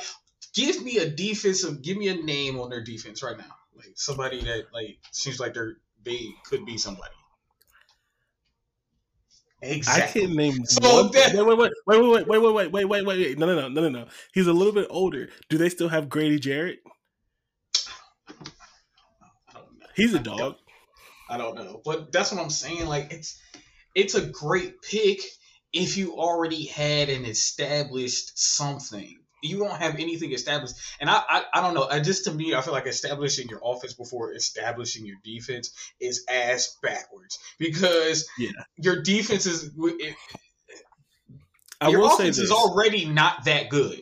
Give 0.54 0.82
me 0.84 0.98
a 0.98 1.10
defensive. 1.10 1.82
Give 1.82 1.98
me 1.98 2.08
a 2.08 2.16
name 2.16 2.60
on 2.60 2.70
their 2.70 2.84
defense 2.84 3.22
right 3.24 3.38
now. 3.38 3.56
Like 3.76 3.92
somebody 3.96 4.42
that 4.44 4.66
like 4.74 4.98
seems 5.12 5.40
like 5.40 5.54
they're 5.54 5.78
they 6.04 6.28
could 6.46 6.66
be 6.66 6.78
somebody. 6.78 7.14
Exactly. 9.62 10.22
I 10.22 10.26
can't 10.26 10.36
name 10.38 10.66
So 10.66 10.96
one. 11.04 11.12
that- 11.12 11.34
wait, 11.34 11.46
wait, 11.46 11.58
wait, 11.58 11.72
wait, 11.88 12.28
wait, 12.28 12.28
wait, 12.28 12.54
wait, 12.54 12.54
wait, 12.54 12.86
wait, 12.86 12.86
wait, 12.86 13.06
wait. 13.06 13.38
No, 13.40 13.46
no, 13.48 13.56
no, 13.56 13.68
no, 13.68 13.82
no, 13.82 13.90
no. 13.90 14.08
He's 14.34 14.48
a 14.48 14.54
little 14.54 14.74
bit 14.74 14.88
older. 14.90 15.30
Do 15.50 15.58
they 15.58 15.70
still 15.70 15.90
have 15.90 16.10
Grady 16.10 16.40
Jarrett? 16.40 16.80
I 18.30 19.54
don't 19.54 19.80
know. 19.80 19.86
He's 19.96 20.14
a 20.14 20.20
dog. 20.20 20.56
I 21.30 21.38
don't 21.38 21.56
know, 21.56 21.82
but 21.84 22.12
that's 22.12 22.32
what 22.32 22.42
I'm 22.42 22.52
saying. 22.52 22.86
Like 22.86 23.12
it's 23.12 23.42
it's 23.96 24.14
a 24.14 24.26
great 24.28 24.82
pick 24.84 25.20
if 25.74 25.98
you 25.98 26.14
already 26.18 26.66
had 26.66 27.10
an 27.10 27.26
established 27.26 28.38
something. 28.38 29.18
You 29.46 29.60
don't 29.60 29.78
have 29.78 29.96
anything 29.96 30.32
established, 30.34 30.76
and 31.00 31.10
I 31.10 31.22
I, 31.28 31.44
I 31.54 31.62
don't 31.62 31.74
know. 31.74 31.88
I 31.90 32.00
just 32.00 32.26
to 32.26 32.32
me, 32.32 32.54
I 32.54 32.62
feel 32.62 32.74
like 32.74 32.88
establishing 32.88 33.48
your 33.50 33.62
offense 33.64 33.94
before 33.94 34.34
establishing 34.34 35.06
your 35.06 35.18
defense 35.24 35.72
is 36.00 36.26
ass 36.30 36.78
backwards 36.82 37.40
because 37.60 38.28
Yeah. 38.38 38.52
your 38.78 39.02
defense 39.02 39.46
is 39.46 39.72
it, 39.78 40.16
I 41.82 41.90
your 41.90 42.02
will 42.02 42.10
say 42.10 42.26
offense 42.26 42.40
is 42.40 42.52
already 42.52 43.06
not 43.06 43.46
that 43.46 43.70
good. 43.70 44.02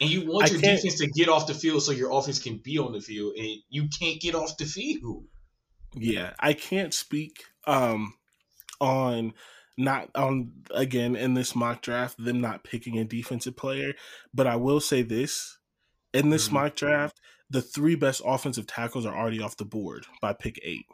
And 0.00 0.10
you 0.10 0.26
want 0.26 0.50
your 0.50 0.60
defense 0.60 0.98
to 0.98 1.06
get 1.06 1.28
off 1.28 1.46
the 1.46 1.54
field 1.54 1.82
so 1.82 1.92
your 1.92 2.10
offense 2.12 2.40
can 2.40 2.58
be 2.58 2.78
on 2.78 2.92
the 2.92 3.00
field, 3.00 3.34
and 3.36 3.58
you 3.68 3.88
can't 3.88 4.20
get 4.20 4.34
off 4.34 4.56
the 4.56 4.64
field. 4.64 5.24
Yeah, 5.94 6.34
I 6.40 6.54
can't 6.54 6.92
speak 6.92 7.44
um 7.66 8.14
on 8.80 9.34
not 9.78 10.10
on 10.14 10.52
again 10.70 11.16
in 11.16 11.34
this 11.34 11.54
mock 11.54 11.80
draft 11.82 12.22
them 12.22 12.40
not 12.40 12.64
picking 12.64 12.98
a 12.98 13.04
defensive 13.04 13.56
player, 13.56 13.94
but 14.34 14.46
I 14.46 14.56
will 14.56 14.80
say 14.80 15.02
this 15.02 15.58
in 16.12 16.30
this 16.30 16.48
Mhm. 16.48 16.52
mock 16.52 16.76
draft 16.76 17.20
the 17.50 17.60
three 17.62 17.94
best 17.94 18.22
offensive 18.24 18.66
tackles 18.66 19.04
are 19.04 19.14
already 19.14 19.40
off 19.42 19.58
the 19.58 19.64
board 19.66 20.06
by 20.22 20.32
pick 20.32 20.58
eight. 20.62 20.86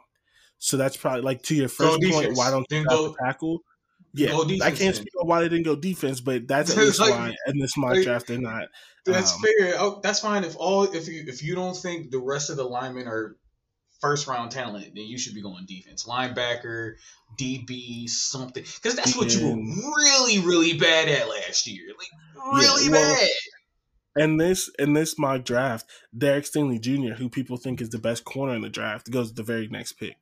So 0.57 0.75
that's 0.75 0.97
probably 0.97 1.21
like 1.21 1.41
to 1.43 1.55
your 1.55 1.69
first 1.69 2.01
point. 2.01 2.01
defense. 2.01 2.37
Why 2.37 2.51
don't 2.51 2.65
you 2.69 2.83
go- 2.85 3.15
tackle? 3.23 3.61
Yeah, 4.13 4.29
go 4.31 4.43
I 4.61 4.71
can't 4.71 4.95
speak 4.95 5.13
on 5.21 5.27
why 5.27 5.39
they 5.41 5.47
didn't 5.49 5.63
go 5.65 5.75
defense, 5.77 6.19
but 6.19 6.47
that's 6.49 6.71
at 6.71 6.77
least 6.77 6.99
Like- 6.99 7.11
why 7.11 7.35
in 7.47 7.59
this 7.59 7.77
mock 7.77 7.93
like- 7.93 8.03
draft 8.03 8.27
they're 8.27 8.39
not. 8.41 8.67
That's 9.05 9.33
Um, 9.33 9.41
fair. 9.41 9.75
Oh, 9.79 9.99
that's 10.03 10.19
fine. 10.19 10.43
If 10.43 10.55
all 10.57 10.83
if 10.83 11.07
you 11.07 11.23
if 11.27 11.41
you 11.43 11.55
don't 11.55 11.75
think 11.77 12.11
the 12.11 12.19
rest 12.19 12.49
of 12.49 12.57
the 12.57 12.65
linemen 12.65 13.07
are 13.07 13.37
first 13.99 14.27
round 14.27 14.51
talent, 14.51 14.95
then 14.95 15.05
you 15.05 15.17
should 15.17 15.33
be 15.33 15.41
going 15.41 15.65
defense, 15.65 16.05
linebacker, 16.05 16.95
DB, 17.37 18.09
something, 18.09 18.63
because 18.63 18.95
that's 18.95 19.17
what 19.17 19.33
you 19.35 19.45
were 19.45 19.55
mm-hmm. 19.55 19.79
really 19.79 20.39
really 20.39 20.77
bad 20.77 21.09
at 21.09 21.29
last 21.29 21.67
year. 21.67 21.87
Like 21.97 22.55
really 22.61 22.85
Yeah, 22.85 22.91
well, 22.91 23.15
bad. 23.15 23.29
In 24.23 24.37
this 24.37 24.69
in 24.79 24.93
this 24.93 25.17
mock 25.19 25.45
draft, 25.45 25.85
Derek 26.17 26.45
Stingley 26.45 26.79
Jr., 26.79 27.15
who 27.15 27.29
people 27.29 27.57
think 27.57 27.81
is 27.81 27.89
the 27.89 27.99
best 27.99 28.25
corner 28.25 28.55
in 28.55 28.61
the 28.61 28.69
draft, 28.69 29.11
goes 29.11 29.33
the 29.33 29.43
very 29.43 29.67
next 29.67 29.93
pick. 29.93 30.17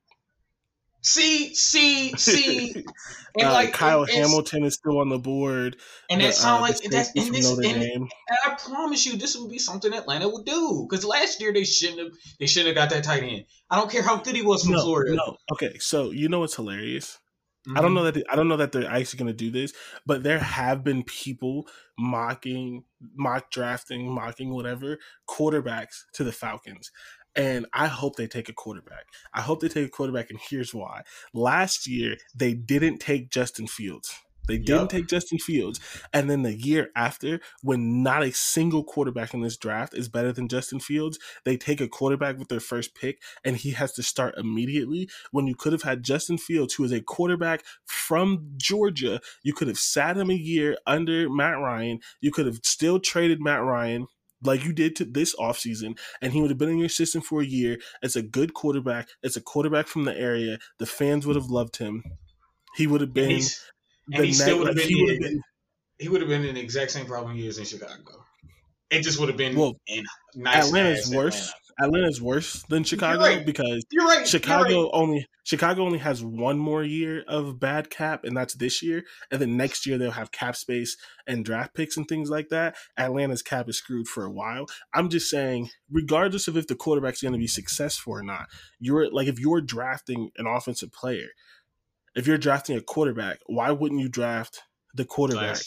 See, 1.08 1.56
see, 1.56 2.16
see, 2.18 2.74
and 3.40 3.48
Uh, 3.48 3.54
like 3.54 3.74
Kyle 3.74 4.02
and, 4.04 4.10
Hamilton 4.10 4.64
is 4.66 4.74
still 4.74 5.00
on 5.00 5.10
the 5.10 5.18
board. 5.18 5.78
and 6.10 6.22
The, 6.22 6.28
that 6.28 6.34
sound 6.34 6.60
uh, 6.60 6.62
like 6.64 6.82
that's 6.84 7.10
and 7.16 7.34
this 7.34 7.58
and, 7.60 7.66
and 7.66 8.10
I 8.46 8.56
promise 8.56 9.06
you 9.06 9.18
this 9.18 9.38
would 9.38 9.50
be 9.50 9.60
something 9.60 9.94
Atlanta 9.94 10.28
would 10.28 10.46
do 10.46 10.86
because 10.90 11.06
last 11.06 11.40
year 11.40 11.54
they 11.54 11.64
shouldn't 11.64 12.00
have 12.00 12.12
they 12.40 12.48
shouldn't 12.48 12.76
have 12.76 12.90
got 12.90 12.94
that 12.96 13.04
tight 13.06 13.24
end. 13.24 13.46
I 13.70 13.78
don't 13.78 13.90
care 13.90 14.02
how 14.04 14.18
good 14.18 14.36
he 14.36 14.42
was 14.42 14.64
from 14.64 14.74
No, 14.74 14.82
Florida. 14.84 15.16
no. 15.16 15.38
Okay, 15.54 15.78
so 15.80 16.12
you 16.12 16.28
know 16.30 16.40
what's 16.42 16.56
hilarious? 16.56 17.20
I 17.68 17.70
Mm-hmm. 17.70 17.82
don't 17.82 17.94
know 17.96 18.04
that 18.06 18.14
they, 18.14 18.24
I 18.30 18.36
don't 18.36 18.48
know 18.48 18.58
that 18.58 18.72
they're 18.72 18.90
actually 18.90 19.20
going 19.20 19.28
to 19.28 19.34
do 19.34 19.52
this, 19.52 19.74
but 20.06 20.24
there 20.24 20.40
have 20.40 20.84
been 20.86 21.04
people 21.04 21.68
mocking, 22.00 22.86
mock 23.16 23.52
drafting, 23.52 24.10
mocking 24.10 24.54
whatever 24.54 25.00
quarterbacks 25.30 26.04
to 26.14 26.24
the 26.24 26.32
Falcons. 26.32 26.92
And 27.38 27.68
I 27.72 27.88
hope 27.88 28.16
they 28.16 28.28
take 28.28 28.50
a 28.50 28.54
quarterback. 28.54 29.06
I 29.34 29.42
hope 29.42 29.62
they 29.62 29.70
take 29.70 29.86
a 29.86 29.90
quarterback, 29.90 30.32
and 30.32 30.40
here's 30.50 30.74
why. 30.74 31.04
Last 31.34 31.88
year, 31.88 32.18
they 32.36 32.54
didn't 32.54 32.98
take 32.98 33.30
Justin 33.30 33.68
Fields. 33.68 34.14
They 34.48 34.58
didn't 34.58 34.82
Yup. 34.84 34.90
take 34.90 35.08
Justin 35.08 35.38
Fields. 35.40 35.80
And 36.14 36.30
then 36.30 36.42
the 36.42 36.56
year 36.56 36.90
after, 36.96 37.42
when 37.62 38.02
not 38.02 38.24
a 38.24 38.32
single 38.32 38.84
quarterback 38.84 39.34
in 39.34 39.42
this 39.42 39.58
draft 39.58 39.94
is 39.94 40.08
better 40.10 40.32
than 40.32 40.48
Justin 40.48 40.80
Fields, 40.80 41.20
they 41.46 41.58
take 41.58 41.82
a 41.82 41.88
quarterback 41.88 42.38
with 42.40 42.48
their 42.48 42.60
first 42.60 42.96
pick, 42.96 43.22
and 43.44 43.58
he 43.58 43.72
has 43.72 43.92
to 43.94 44.04
start 44.04 44.36
immediately. 44.38 45.10
When 45.32 45.48
you 45.48 45.56
could 45.56 45.74
have 45.74 45.84
had 45.84 46.04
Justin 46.04 46.38
Fields, 46.38 46.74
who 46.74 46.86
is 46.86 46.92
a 46.92 47.02
quarterback 47.02 47.64
from 47.86 48.54
Georgia, 48.58 49.20
you 49.44 49.54
could 49.54 49.68
have 49.68 49.78
sat 49.78 50.18
him 50.18 50.32
a 50.32 50.36
year 50.36 50.78
under 50.88 51.30
Matt 51.30 51.60
Ryan. 51.60 52.00
You 52.22 52.32
could 52.32 52.46
have 52.46 52.60
still 52.64 53.00
traded 53.00 53.42
Matt 53.42 53.62
Ryan 53.62 54.08
like 54.44 54.64
you 54.64 54.74
did 54.74 54.96
to 54.98 55.06
this 55.06 55.36
offseason, 55.36 55.98
and 56.22 56.34
he 56.34 56.42
would 56.42 56.52
have 56.52 56.58
been 56.58 56.70
in 56.70 56.78
your 56.78 56.90
system 56.90 57.22
for 57.22 57.42
a 57.42 57.46
year. 57.46 57.78
It's 58.02 58.16
a 58.16 58.22
good 58.22 58.54
quarterback. 58.54 59.10
It's 59.24 59.36
a 59.36 59.42
quarterback 59.42 59.88
from 59.88 60.06
the 60.06 60.18
area. 60.18 60.60
The 60.80 60.86
fans 60.86 61.26
would 61.26 61.36
have 61.36 61.50
loved 61.50 61.78
him. 61.78 62.04
He 62.76 62.88
would 62.88 63.02
have 63.02 63.14
been 63.14 63.40
the 64.08 64.18
and 64.18 64.26
he 64.26 64.34
still 64.34 64.60
would 64.60 64.68
have 64.68 64.78
like, 64.78 64.88
been, 64.88 64.96
he 64.96 65.04
would 65.04 65.12
have 65.14 65.22
been 65.22 65.42
he 66.00 66.10
would 66.10 66.22
have 66.22 66.30
been 66.30 66.46
in 66.46 66.56
the 66.56 66.62
exact 66.62 66.92
same 66.92 67.06
problem 67.06 67.36
he 67.36 67.48
is 67.48 67.58
in 67.58 67.66
Chicago. 67.66 68.24
It 68.90 69.02
just 69.02 69.20
would 69.20 69.30
have 69.30 69.38
been 69.38 69.56
Well, 69.56 69.76
in 69.88 70.06
nice. 70.36 70.68
Atlanta's 70.68 71.14
worse. 71.14 71.52
Atlanta's 71.80 72.22
worse 72.22 72.64
than 72.64 72.84
Chicago 72.84 73.22
right. 73.22 73.46
because 73.46 73.86
You're 73.92 74.06
right. 74.06 74.28
Chicago 74.28 74.70
You're 74.70 74.84
right. 74.84 74.90
only 74.94 75.28
Chicago 75.44 75.84
only 75.84 76.00
has 76.00 76.24
one 76.24 76.58
more 76.58 76.84
year 76.84 77.24
of 77.28 77.60
bad 77.60 77.90
cap, 77.90 78.24
and 78.24 78.36
that's 78.36 78.56
this 78.56 78.82
year. 78.82 79.04
And 79.32 79.40
then 79.42 79.56
next 79.56 79.86
year 79.86 79.98
they'll 79.98 80.12
have 80.12 80.32
cap 80.32 80.56
space 80.56 80.98
and 81.26 81.46
draft 81.46 81.74
picks 81.74 81.96
and 81.96 82.08
things 82.08 82.30
like 82.30 82.50
that. 82.50 82.76
Atlanta's 82.98 83.44
cap 83.44 83.70
is 83.70 83.78
screwed 83.78 84.08
for 84.08 84.26
a 84.26 84.32
while. 84.32 84.66
I'm 84.94 85.10
just 85.10 85.30
saying, 85.30 85.70
regardless 85.90 86.48
of 86.48 86.58
if 86.58 86.68
the 86.68 86.76
quarterback's 86.76 87.22
going 87.22 87.34
to 87.34 87.40
be 87.40 87.48
successful 87.48 88.14
or 88.14 88.24
not, 88.24 88.48
you're 88.80 89.12
like 89.12 89.28
if 89.28 89.40
you're 89.40 89.62
drafting 89.62 90.32
an 90.38 90.48
offensive 90.48 90.92
player, 90.92 91.30
if 92.16 92.26
you're 92.26 92.38
drafting 92.38 92.76
a 92.76 92.82
quarterback, 92.82 93.40
why 93.46 93.72
wouldn't 93.72 94.02
you 94.02 94.10
draft 94.10 94.64
the 94.96 95.06
quarterback 95.06 95.60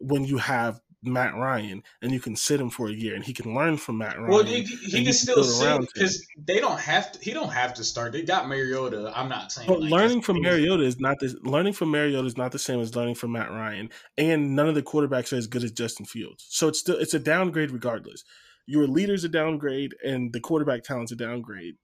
when 0.00 0.24
you 0.24 0.38
have 0.38 0.80
Matt 1.02 1.34
Ryan 1.34 1.82
and 2.00 2.12
you 2.12 2.20
can 2.20 2.36
sit 2.36 2.60
him 2.60 2.70
for 2.70 2.88
a 2.88 2.92
year 2.92 3.14
and 3.14 3.24
he 3.24 3.32
can 3.32 3.54
learn 3.54 3.76
from 3.76 3.98
Matt 3.98 4.18
Ryan? 4.18 4.30
Well, 4.30 4.44
he, 4.44 4.62
he 4.62 5.04
can 5.04 5.12
still 5.12 5.42
sit 5.44 5.80
because 5.80 6.26
they 6.36 6.60
don't 6.60 6.78
have 6.78 7.12
to. 7.12 7.18
He 7.20 7.32
don't 7.32 7.52
have 7.52 7.74
to 7.74 7.84
start. 7.84 8.12
They 8.12 8.22
got 8.22 8.48
Mariota. 8.48 9.12
I'm 9.14 9.28
not 9.28 9.52
saying. 9.52 9.68
But 9.68 9.80
like, 9.80 9.90
learning 9.90 10.22
from 10.22 10.40
Mariota 10.40 10.84
is 10.84 11.00
not 11.00 11.18
this. 11.20 11.34
Learning 11.42 11.72
from 11.72 11.90
Mariota 11.90 12.26
is 12.26 12.36
not 12.36 12.52
the 12.52 12.58
same 12.58 12.80
as 12.80 12.94
learning 12.94 13.16
from 13.16 13.32
Matt 13.32 13.50
Ryan, 13.50 13.90
and 14.16 14.54
none 14.54 14.68
of 14.68 14.74
the 14.74 14.82
quarterbacks 14.82 15.32
are 15.32 15.36
as 15.36 15.46
good 15.46 15.64
as 15.64 15.72
Justin 15.72 16.06
Fields. 16.06 16.46
So 16.48 16.68
it's 16.68 16.80
still 16.80 16.96
it's 16.96 17.14
a 17.14 17.18
downgrade 17.18 17.70
regardless. 17.70 18.24
Your 18.66 18.86
leader's 18.86 19.24
a 19.24 19.28
downgrade, 19.28 19.94
and 20.04 20.32
the 20.32 20.40
quarterback 20.40 20.84
talent's 20.84 21.12
a 21.12 21.16
downgrade. 21.16 21.74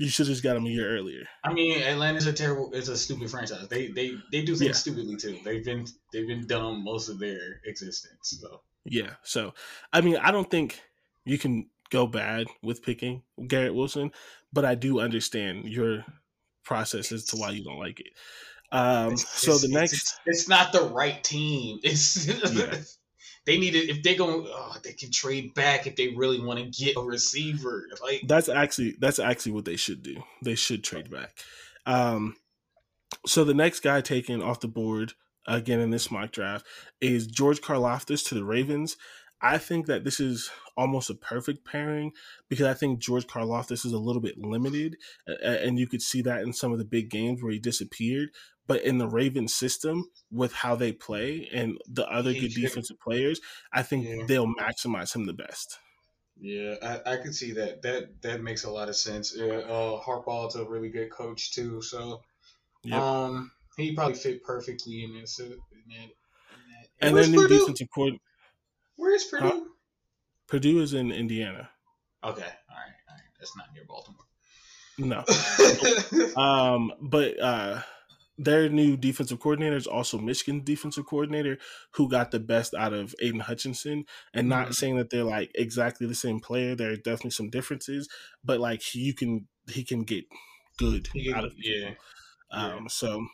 You 0.00 0.08
should 0.08 0.26
have 0.26 0.32
just 0.32 0.42
got 0.42 0.56
him 0.56 0.64
a 0.64 0.70
year 0.70 0.96
earlier. 0.96 1.24
I 1.44 1.52
mean, 1.52 1.82
Atlanta's 1.82 2.26
a 2.26 2.32
terrible. 2.32 2.70
It's 2.72 2.88
a 2.88 2.96
stupid 2.96 3.30
franchise. 3.30 3.68
They 3.68 3.88
they 3.88 4.14
they 4.32 4.40
do 4.42 4.56
things 4.56 4.62
Yeah. 4.68 4.72
stupidly 4.72 5.16
too. 5.16 5.38
They've 5.44 5.64
been 5.64 5.86
they've 6.12 6.26
been 6.26 6.46
dumb 6.46 6.82
most 6.82 7.10
of 7.10 7.18
their 7.18 7.60
existence. 7.66 8.38
So 8.40 8.62
Yeah. 8.86 9.14
So 9.22 9.52
I 9.92 10.00
mean, 10.00 10.16
I 10.16 10.30
don't 10.30 10.50
think 10.50 10.80
you 11.26 11.36
can 11.36 11.68
go 11.90 12.06
bad 12.06 12.46
with 12.62 12.82
picking 12.82 13.22
Garrett 13.46 13.74
Wilson, 13.74 14.10
but 14.54 14.64
I 14.64 14.74
do 14.74 15.00
understand 15.00 15.66
your 15.68 16.04
process 16.64 17.12
as 17.12 17.26
to 17.26 17.36
why 17.36 17.50
you 17.50 17.62
don't 17.64 17.78
like 17.78 18.00
it. 18.00 18.12
Um, 18.72 19.12
It's- 19.12 19.28
so 19.28 19.58
the 19.58 19.66
it's- 19.66 19.70
next 19.70 19.92
it's, 19.92 20.20
it's 20.26 20.48
not 20.48 20.72
the 20.72 20.82
right 20.84 21.22
team. 21.22 21.78
It's 21.84 22.26
Yeah. 22.26 22.80
They 23.46 23.58
need 23.58 23.72
to 23.72 23.78
if 23.78 24.02
they 24.02 24.14
go, 24.14 24.46
oh, 24.48 24.76
they 24.82 24.92
can 24.92 25.10
trade 25.10 25.54
back 25.54 25.86
if 25.86 25.96
they 25.96 26.08
really 26.08 26.40
want 26.40 26.58
to 26.58 26.84
get 26.84 26.96
a 26.96 27.00
receiver. 27.00 27.88
Like 28.02 28.22
That's 28.26 28.48
actually 28.48 28.96
that's 28.98 29.18
actually 29.18 29.52
what 29.52 29.64
they 29.64 29.76
should 29.76 30.02
do. 30.02 30.22
They 30.42 30.54
should 30.54 30.84
trade 30.84 31.10
back. 31.10 31.36
Um, 31.86 32.36
so 33.26 33.44
the 33.44 33.54
next 33.54 33.80
guy 33.80 34.00
taken 34.00 34.42
off 34.42 34.60
the 34.60 34.68
board 34.68 35.14
again 35.46 35.80
in 35.80 35.90
this 35.90 36.10
mock 36.10 36.32
draft 36.32 36.66
is 37.00 37.26
George 37.26 37.60
Karlaftis 37.60 38.26
to 38.28 38.34
the 38.34 38.44
Ravens. 38.44 38.96
I 39.42 39.56
think 39.56 39.86
that 39.86 40.04
this 40.04 40.20
is 40.20 40.50
almost 40.76 41.08
a 41.08 41.14
perfect 41.14 41.64
pairing 41.64 42.12
because 42.48 42.66
I 42.66 42.74
think 42.74 42.98
George 42.98 43.26
Karlaftis 43.26 43.86
is 43.86 43.92
a 43.92 43.98
little 43.98 44.20
bit 44.20 44.38
limited, 44.38 44.96
and 45.42 45.78
you 45.78 45.86
could 45.86 46.02
see 46.02 46.20
that 46.22 46.42
in 46.42 46.52
some 46.52 46.72
of 46.72 46.78
the 46.78 46.84
big 46.84 47.08
games 47.08 47.42
where 47.42 47.52
he 47.52 47.58
disappeared. 47.58 48.30
But 48.70 48.82
in 48.84 48.98
the 48.98 49.08
Ravens 49.08 49.52
system, 49.52 50.08
with 50.30 50.52
how 50.52 50.76
they 50.76 50.92
play 50.92 51.48
and 51.52 51.76
the 51.88 52.06
other 52.08 52.32
good 52.32 52.54
defensive 52.54 53.00
players, 53.00 53.40
I 53.72 53.82
think 53.82 54.06
Yeah. 54.06 54.26
they'll 54.28 54.46
maximize 54.46 55.12
him 55.12 55.24
the 55.26 55.32
best. 55.32 55.80
Yeah, 56.40 56.76
I, 56.80 57.14
I 57.14 57.16
can 57.16 57.32
see 57.32 57.50
that. 57.54 57.82
That 57.82 58.22
that 58.22 58.42
makes 58.42 58.62
a 58.62 58.70
lot 58.70 58.88
of 58.88 58.94
sense. 58.94 59.34
Yeah, 59.36 59.54
uh, 59.54 60.00
Harbaugh's 60.00 60.54
a 60.54 60.64
really 60.64 60.88
good 60.88 61.10
coach 61.10 61.50
too, 61.50 61.82
so 61.82 62.22
Yep. 62.84 63.02
um, 63.02 63.50
he 63.76 63.92
probably 63.96 64.14
fit 64.14 64.44
perfectly 64.44 65.02
in 65.02 65.14
this. 65.20 65.40
uh, 65.40 65.46
In 65.46 65.52
that, 65.88 65.96
in 65.96 66.10
that. 66.70 67.08
and 67.08 67.16
their 67.16 67.26
new 67.26 67.42
Purdue? 67.42 67.58
defensive 67.58 67.88
coordinator, 67.92 68.22
Where's 68.94 69.24
Purdue? 69.24 69.46
Huh? 69.48 69.60
Purdue 70.46 70.78
is 70.80 70.94
in 70.94 71.10
Indiana. 71.10 71.70
Okay, 72.22 72.42
all 72.42 72.76
right, 72.76 72.94
all 73.08 73.16
right. 73.16 73.30
That's 73.40 73.56
not 73.56 73.66
near 73.74 73.82
Baltimore. 73.88 74.26
No. 74.96 75.24
Um, 76.40 76.92
but 77.00 77.40
uh, 77.40 77.82
their 78.42 78.70
new 78.70 78.96
defensive 78.96 79.38
coordinator 79.38 79.76
is 79.76 79.86
also 79.86 80.16
Michigan 80.18 80.62
defensive 80.64 81.04
coordinator 81.04 81.58
who 81.92 82.08
got 82.08 82.30
the 82.30 82.40
best 82.40 82.72
out 82.72 82.94
of 82.94 83.14
Aidan 83.20 83.40
Hutchinson. 83.40 84.06
And 84.32 84.48
not 84.48 84.68
Mhm. 84.68 84.74
saying 84.74 84.96
that 84.96 85.10
they're 85.10 85.24
like 85.24 85.50
exactly 85.54 86.06
the 86.06 86.14
same 86.14 86.40
player. 86.40 86.74
There 86.74 86.90
are 86.90 86.96
definitely 86.96 87.32
some 87.32 87.50
differences, 87.50 88.08
but 88.42 88.58
like 88.58 88.94
you 88.94 89.12
can 89.14 89.46
he 89.68 89.84
can 89.84 90.04
get 90.04 90.24
good 90.78 91.10
can- 91.10 91.34
out 91.34 91.44
of 91.44 91.54
people. 91.56 91.90
yeah, 91.90 91.94
Um, 92.50 92.88
so 92.88 93.26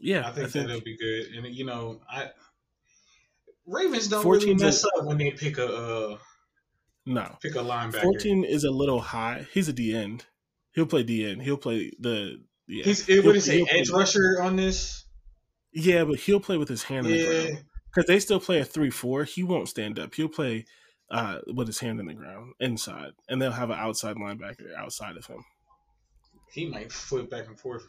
yeah, 0.00 0.26
I 0.28 0.32
think, 0.32 0.52
that'll 0.52 0.80
be 0.80 0.96
good. 0.98 1.26
And 1.34 1.54
you 1.54 1.64
know, 1.64 2.02
I 2.10 2.30
Ravens 3.66 4.08
don't 4.08 4.22
14 4.22 4.48
really 4.48 4.64
mess 4.64 4.84
up 4.84 5.04
when 5.04 5.18
they 5.18 5.30
pick 5.30 5.58
a 5.58 5.66
uh, 5.66 6.18
no. 7.06 7.36
pick 7.40 7.54
a 7.54 7.58
linebacker. 7.58 8.02
Fourteen 8.02 8.44
is 8.44 8.64
a 8.64 8.70
little 8.70 9.00
high. 9.00 9.46
He's 9.52 9.68
a 9.68 9.72
D 9.72 9.94
end. 9.94 10.26
He'll 10.72 10.86
play 10.86 11.02
D 11.02 11.24
end. 11.28 11.42
He'll 11.42 11.56
play 11.56 11.92
the 11.98 12.44
yeah. 12.68 12.84
He's 12.84 13.06
He'll- 13.06 13.24
what 13.24 13.36
it? 13.36 13.44
he'll 13.44 13.66
play- 13.66 13.78
Edge 13.80 13.90
rusher 13.90 14.40
on 14.42 14.56
this? 14.56 15.04
Yeah, 15.72 16.04
but 16.04 16.18
he'll 16.20 16.40
play 16.40 16.56
with 16.56 16.68
his 16.68 16.84
hand 16.84 17.06
in 17.06 17.12
the 17.12 17.24
ground 17.26 17.64
because 17.94 18.06
they 18.06 18.18
still 18.18 18.40
play 18.40 18.60
a 18.60 18.64
three-four. 18.64 19.24
He 19.24 19.42
won't 19.42 19.68
stand 19.68 19.98
up. 19.98 20.14
He'll 20.14 20.28
play 20.28 20.64
uh, 21.10 21.40
with 21.54 21.66
his 21.66 21.80
hand 21.80 22.00
in 22.00 22.06
the 22.06 22.14
ground 22.14 22.54
inside, 22.60 23.12
and 23.28 23.40
they'll 23.40 23.52
have 23.52 23.70
an 23.70 23.78
outside 23.78 24.16
linebacker 24.16 24.74
outside 24.76 25.16
of 25.16 25.26
him. 25.26 25.44
He 26.50 26.66
might 26.66 26.90
flip 26.90 27.28
back 27.28 27.46
and 27.46 27.58
forth. 27.60 27.86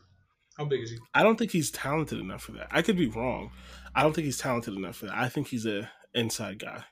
How 0.57 0.65
big 0.65 0.81
is 0.81 0.91
he? 0.91 0.97
I 1.13 1.23
don't 1.23 1.37
think 1.37 1.51
he's 1.51 1.71
talented 1.71 2.19
enough 2.19 2.41
for 2.43 2.51
that. 2.53 2.67
I 2.71 2.81
could 2.81 2.97
be 2.97 3.07
wrong. 3.07 3.51
I 3.95 4.01
don't 4.03 4.13
think 4.13 4.25
he's 4.25 4.39
talented 4.39 4.73
enough 4.73 4.97
for 4.97 5.05
that. 5.05 5.15
I 5.15 5.29
think 5.29 5.47
he's 5.47 5.65
a 5.65 5.89
inside 6.13 6.59
guy. 6.59 6.83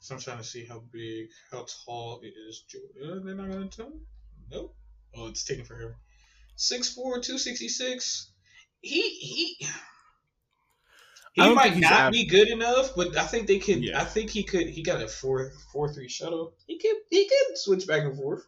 So 0.00 0.14
I'm 0.16 0.20
trying 0.20 0.38
to 0.38 0.44
see 0.44 0.64
how 0.66 0.82
big, 0.92 1.28
how 1.50 1.64
tall 1.84 2.20
is 2.22 2.64
Jordan. 2.68 3.24
They're 3.24 3.34
not 3.34 3.50
gonna 3.50 3.68
tell 3.68 3.90
me. 3.90 4.00
Nope. 4.50 4.76
Oh, 5.16 5.28
it's 5.28 5.44
taking 5.44 5.64
forever. 5.64 5.96
6'4", 6.56 6.94
266. 6.94 8.30
He 8.80 9.02
he. 9.10 9.66
He 11.34 11.54
might 11.54 11.76
not 11.76 12.12
be 12.12 12.24
good 12.24 12.48
enough, 12.48 12.94
but 12.96 13.14
I 13.16 13.24
think 13.24 13.46
they 13.46 13.58
could. 13.58 13.84
Yeah. 13.84 14.00
I 14.00 14.04
think 14.04 14.30
he 14.30 14.42
could. 14.42 14.68
He 14.68 14.82
got 14.82 15.02
a 15.02 15.08
four 15.08 15.52
four 15.70 15.92
three 15.92 16.08
shuttle. 16.08 16.54
He 16.66 16.78
could 16.78 16.96
he 17.10 17.28
could 17.28 17.58
switch 17.58 17.86
back 17.86 18.02
and 18.04 18.16
forth. 18.16 18.46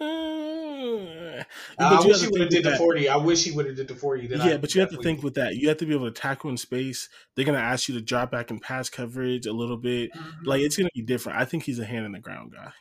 Uh, 0.00 1.42
I 1.78 2.04
wish 2.06 2.20
he 2.22 2.28
would 2.28 2.40
have 2.40 2.50
did 2.50 2.64
the 2.64 2.70
that- 2.70 2.78
forty. 2.78 3.08
I 3.08 3.16
wish 3.16 3.44
he 3.44 3.50
would 3.50 3.66
have 3.66 3.76
did 3.76 3.88
the 3.88 3.94
forty. 3.96 4.26
Yeah, 4.26 4.44
I 4.44 4.56
but 4.58 4.74
you 4.74 4.80
have 4.80 4.90
to 4.90 4.96
think 4.98 5.22
with 5.22 5.34
that. 5.34 5.56
You 5.56 5.68
have 5.68 5.78
to 5.78 5.86
be 5.86 5.94
able 5.94 6.10
to 6.10 6.20
tackle 6.20 6.50
in 6.50 6.56
space. 6.56 7.08
They're 7.34 7.44
gonna 7.44 7.58
ask 7.58 7.88
you 7.88 7.94
to 7.96 8.00
drop 8.00 8.30
back 8.30 8.50
in 8.50 8.60
pass 8.60 8.88
coverage 8.88 9.46
a 9.46 9.52
little 9.52 9.76
bit. 9.76 10.12
Mhm. 10.12 10.46
Like 10.46 10.62
it's 10.62 10.76
gonna 10.76 10.88
be 10.94 11.02
different. 11.02 11.38
I 11.38 11.44
think 11.44 11.64
he's 11.64 11.78
a 11.78 11.84
hand 11.84 12.06
in 12.06 12.12
the 12.12 12.20
ground 12.20 12.52
guy. 12.52 12.72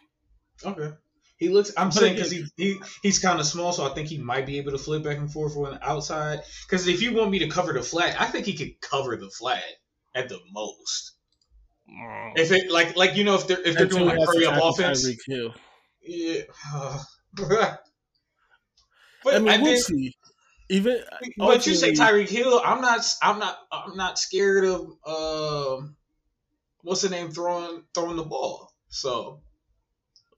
Okay. 0.64 0.96
He 1.40 1.48
looks. 1.48 1.72
I'm 1.78 1.92
saying 1.92 2.16
because 2.16 2.32
he, 2.32 2.46
he 2.58 2.80
he's 3.02 3.20
kind 3.20 3.40
of 3.40 3.46
small, 3.46 3.72
so 3.72 3.90
I 3.90 3.94
think 3.94 4.10
he 4.10 4.18
might 4.18 4.46
be 4.46 4.58
able 4.58 4.72
to 4.72 4.78
flip 4.78 5.04
back 5.04 5.18
and 5.18 5.32
forth 5.32 5.56
on 5.56 5.72
the 5.72 5.90
outside. 5.90 6.42
Because 6.68 6.86
if 6.88 7.02
you 7.02 7.14
want 7.14 7.32
me 7.32 7.40
to 7.40 7.48
cover 7.48 7.72
the 7.72 7.82
flat, 7.82 8.20
I 8.20 8.26
think 8.26 8.46
he 8.46 8.54
could 8.56 8.80
cover 8.82 9.16
the 9.16 9.30
flat 9.30 9.64
at 10.14 10.28
the 10.28 10.38
most. 10.52 11.14
If 12.36 12.52
it 12.52 12.70
like 12.70 12.98
like 12.98 13.16
you 13.16 13.24
know 13.24 13.36
if 13.36 13.48
they're 13.48 13.60
if 13.60 13.76
they're 13.76 13.86
Until 13.86 14.00
doing 14.00 14.10
he 14.12 14.18
like 14.18 14.20
has 14.20 14.30
to 14.30 14.36
hurry 14.36 14.46
up 14.48 14.54
tackle 14.54 14.70
offense, 14.70 15.08
Tyreek 15.08 15.54
yeah. 16.02 16.42
but 19.24 19.34
I 19.34 19.40
mean, 19.40 19.48
I 19.50 19.58
we'll 19.58 19.66
think, 19.74 19.86
see. 19.86 20.16
Even 20.70 21.02
but 21.38 21.66
you 21.66 21.74
say 21.74 21.92
ultimately- 21.92 22.26
Tyreek 22.26 22.30
Hill, 22.30 22.62
I'm 22.64 22.82
not 22.82 23.06
I'm 23.24 23.40
not 23.40 23.58
I'm 23.72 23.96
not 23.96 24.20
scared 24.20 24.66
of 24.66 24.82
um 25.06 25.96
what's 26.82 27.02
the 27.02 27.10
name 27.10 27.32
throwing 27.32 27.84
throwing 27.94 28.18
the 28.18 28.24
ball. 28.24 28.72
So 28.90 29.42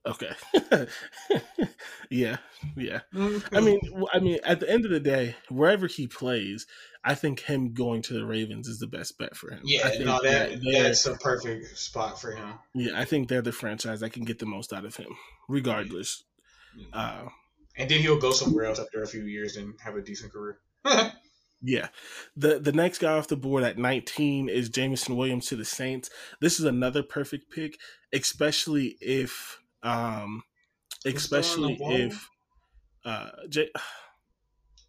Okay. 0.04 0.30
yeah, 2.10 2.38
yeah. 2.76 3.00
mm-hmm. 3.14 3.54
I 3.54 3.60
mean, 3.60 3.80
I 4.12 4.18
mean, 4.18 4.38
at 4.44 4.58
the 4.58 4.68
end 4.68 4.84
of 4.84 4.90
the 4.90 4.98
day, 5.00 5.36
wherever 5.48 5.86
he 5.86 6.08
plays, 6.08 6.66
I 7.04 7.14
think 7.14 7.40
him 7.40 7.72
going 7.72 8.02
to 8.02 8.14
the 8.14 8.24
Ravens 8.26 8.66
is 8.66 8.80
the 8.80 8.88
best 8.88 9.16
bet 9.18 9.36
for 9.36 9.50
him. 9.50 9.60
I 9.60 9.64
yeah, 9.64 9.88
think 9.90 10.04
no, 10.04 10.20
that 10.22 10.60
that's 10.72 11.06
a 11.06 11.14
perfect 11.14 11.78
spot 11.78 12.20
for 12.20 12.32
him. 12.32 12.54
yeah, 12.74 12.92
I 12.98 13.04
think 13.04 13.28
they're 13.28 13.42
the 13.42 13.52
franchise 13.52 14.00
that 14.00 14.12
can 14.12 14.24
get 14.24 14.40
the 14.40 14.46
most 14.46 14.72
out 14.72 14.84
of 14.84 14.96
him, 14.96 15.14
regardless. 15.48 16.24
Uh, 16.92 17.26
And 17.76 17.88
then 17.88 18.00
he'll 18.00 18.18
go 18.18 18.32
somewhere 18.32 18.64
else 18.64 18.78
after 18.80 19.02
a 19.02 19.06
few 19.06 19.22
years 19.24 19.56
and 19.56 19.74
have 19.84 19.96
a 19.96 20.02
decent 20.02 20.32
career. 20.32 20.58
Yeah. 21.64 21.88
The 22.36 22.58
the 22.58 22.72
next 22.72 22.98
guy 22.98 23.12
off 23.12 23.28
the 23.28 23.36
board 23.36 23.62
at 23.62 23.78
19 23.78 24.48
is 24.48 24.68
Jameson 24.68 25.16
Williams 25.16 25.46
to 25.46 25.56
the 25.56 25.64
Saints. 25.64 26.10
This 26.40 26.58
is 26.58 26.64
another 26.64 27.04
perfect 27.04 27.52
pick, 27.52 27.78
especially 28.12 28.96
if 29.00 29.60
um 29.82 30.42
especially 31.04 31.80
if 31.82 32.28
uh 33.04 33.30
J- 33.48 33.70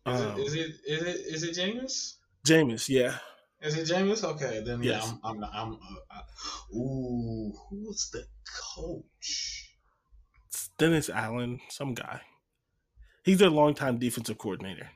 Is, 0.06 0.20
um, 0.20 0.38
it, 0.38 0.42
is 0.42 0.54
it 0.54 0.76
is 0.86 1.02
it 1.02 1.16
is 1.34 1.44
it 1.44 1.54
James? 1.54 2.18
Jameis, 2.46 2.90
yeah. 2.90 3.20
Is 3.62 3.78
it 3.78 3.86
James? 3.86 4.22
Okay, 4.22 4.62
then 4.66 4.84
yeah, 4.84 5.00
I'm 5.02 5.20
I'm 5.24 5.40
not, 5.40 5.52
I'm 5.54 5.74
uh, 5.76 6.18
uh, 6.18 6.78
ooh, 6.78 7.54
who's 7.70 8.10
the 8.12 8.26
coach? 8.76 9.78
It's 10.48 10.68
Dennis 10.78 11.10
Allen, 11.10 11.62
some 11.70 11.94
guy. 11.94 12.20
He's 13.24 13.40
their 13.40 13.50
longtime 13.50 13.98
defensive 13.98 14.38
coordinator. 14.38 14.90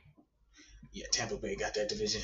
Yeah, 0.92 1.06
Tampa 1.10 1.36
Bay 1.36 1.56
got 1.56 1.72
that 1.74 1.88
division. 1.88 2.20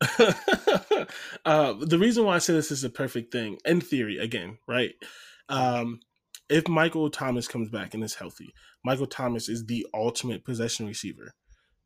uh, 1.44 1.72
the 1.80 1.98
reason 1.98 2.24
why 2.24 2.34
I 2.34 2.38
say 2.38 2.52
this 2.52 2.70
is 2.70 2.84
a 2.84 2.90
perfect 2.90 3.32
thing, 3.32 3.58
in 3.64 3.80
theory, 3.80 4.18
again, 4.18 4.58
right? 4.66 4.94
Um, 5.48 6.00
if 6.50 6.68
Michael 6.68 7.08
Thomas 7.10 7.48
comes 7.48 7.70
back 7.70 7.94
and 7.94 8.04
is 8.04 8.14
healthy, 8.16 8.52
Michael 8.84 9.06
Thomas 9.06 9.48
is 9.48 9.64
the 9.66 9.86
ultimate 9.94 10.44
possession 10.44 10.86
receiver. 10.86 11.34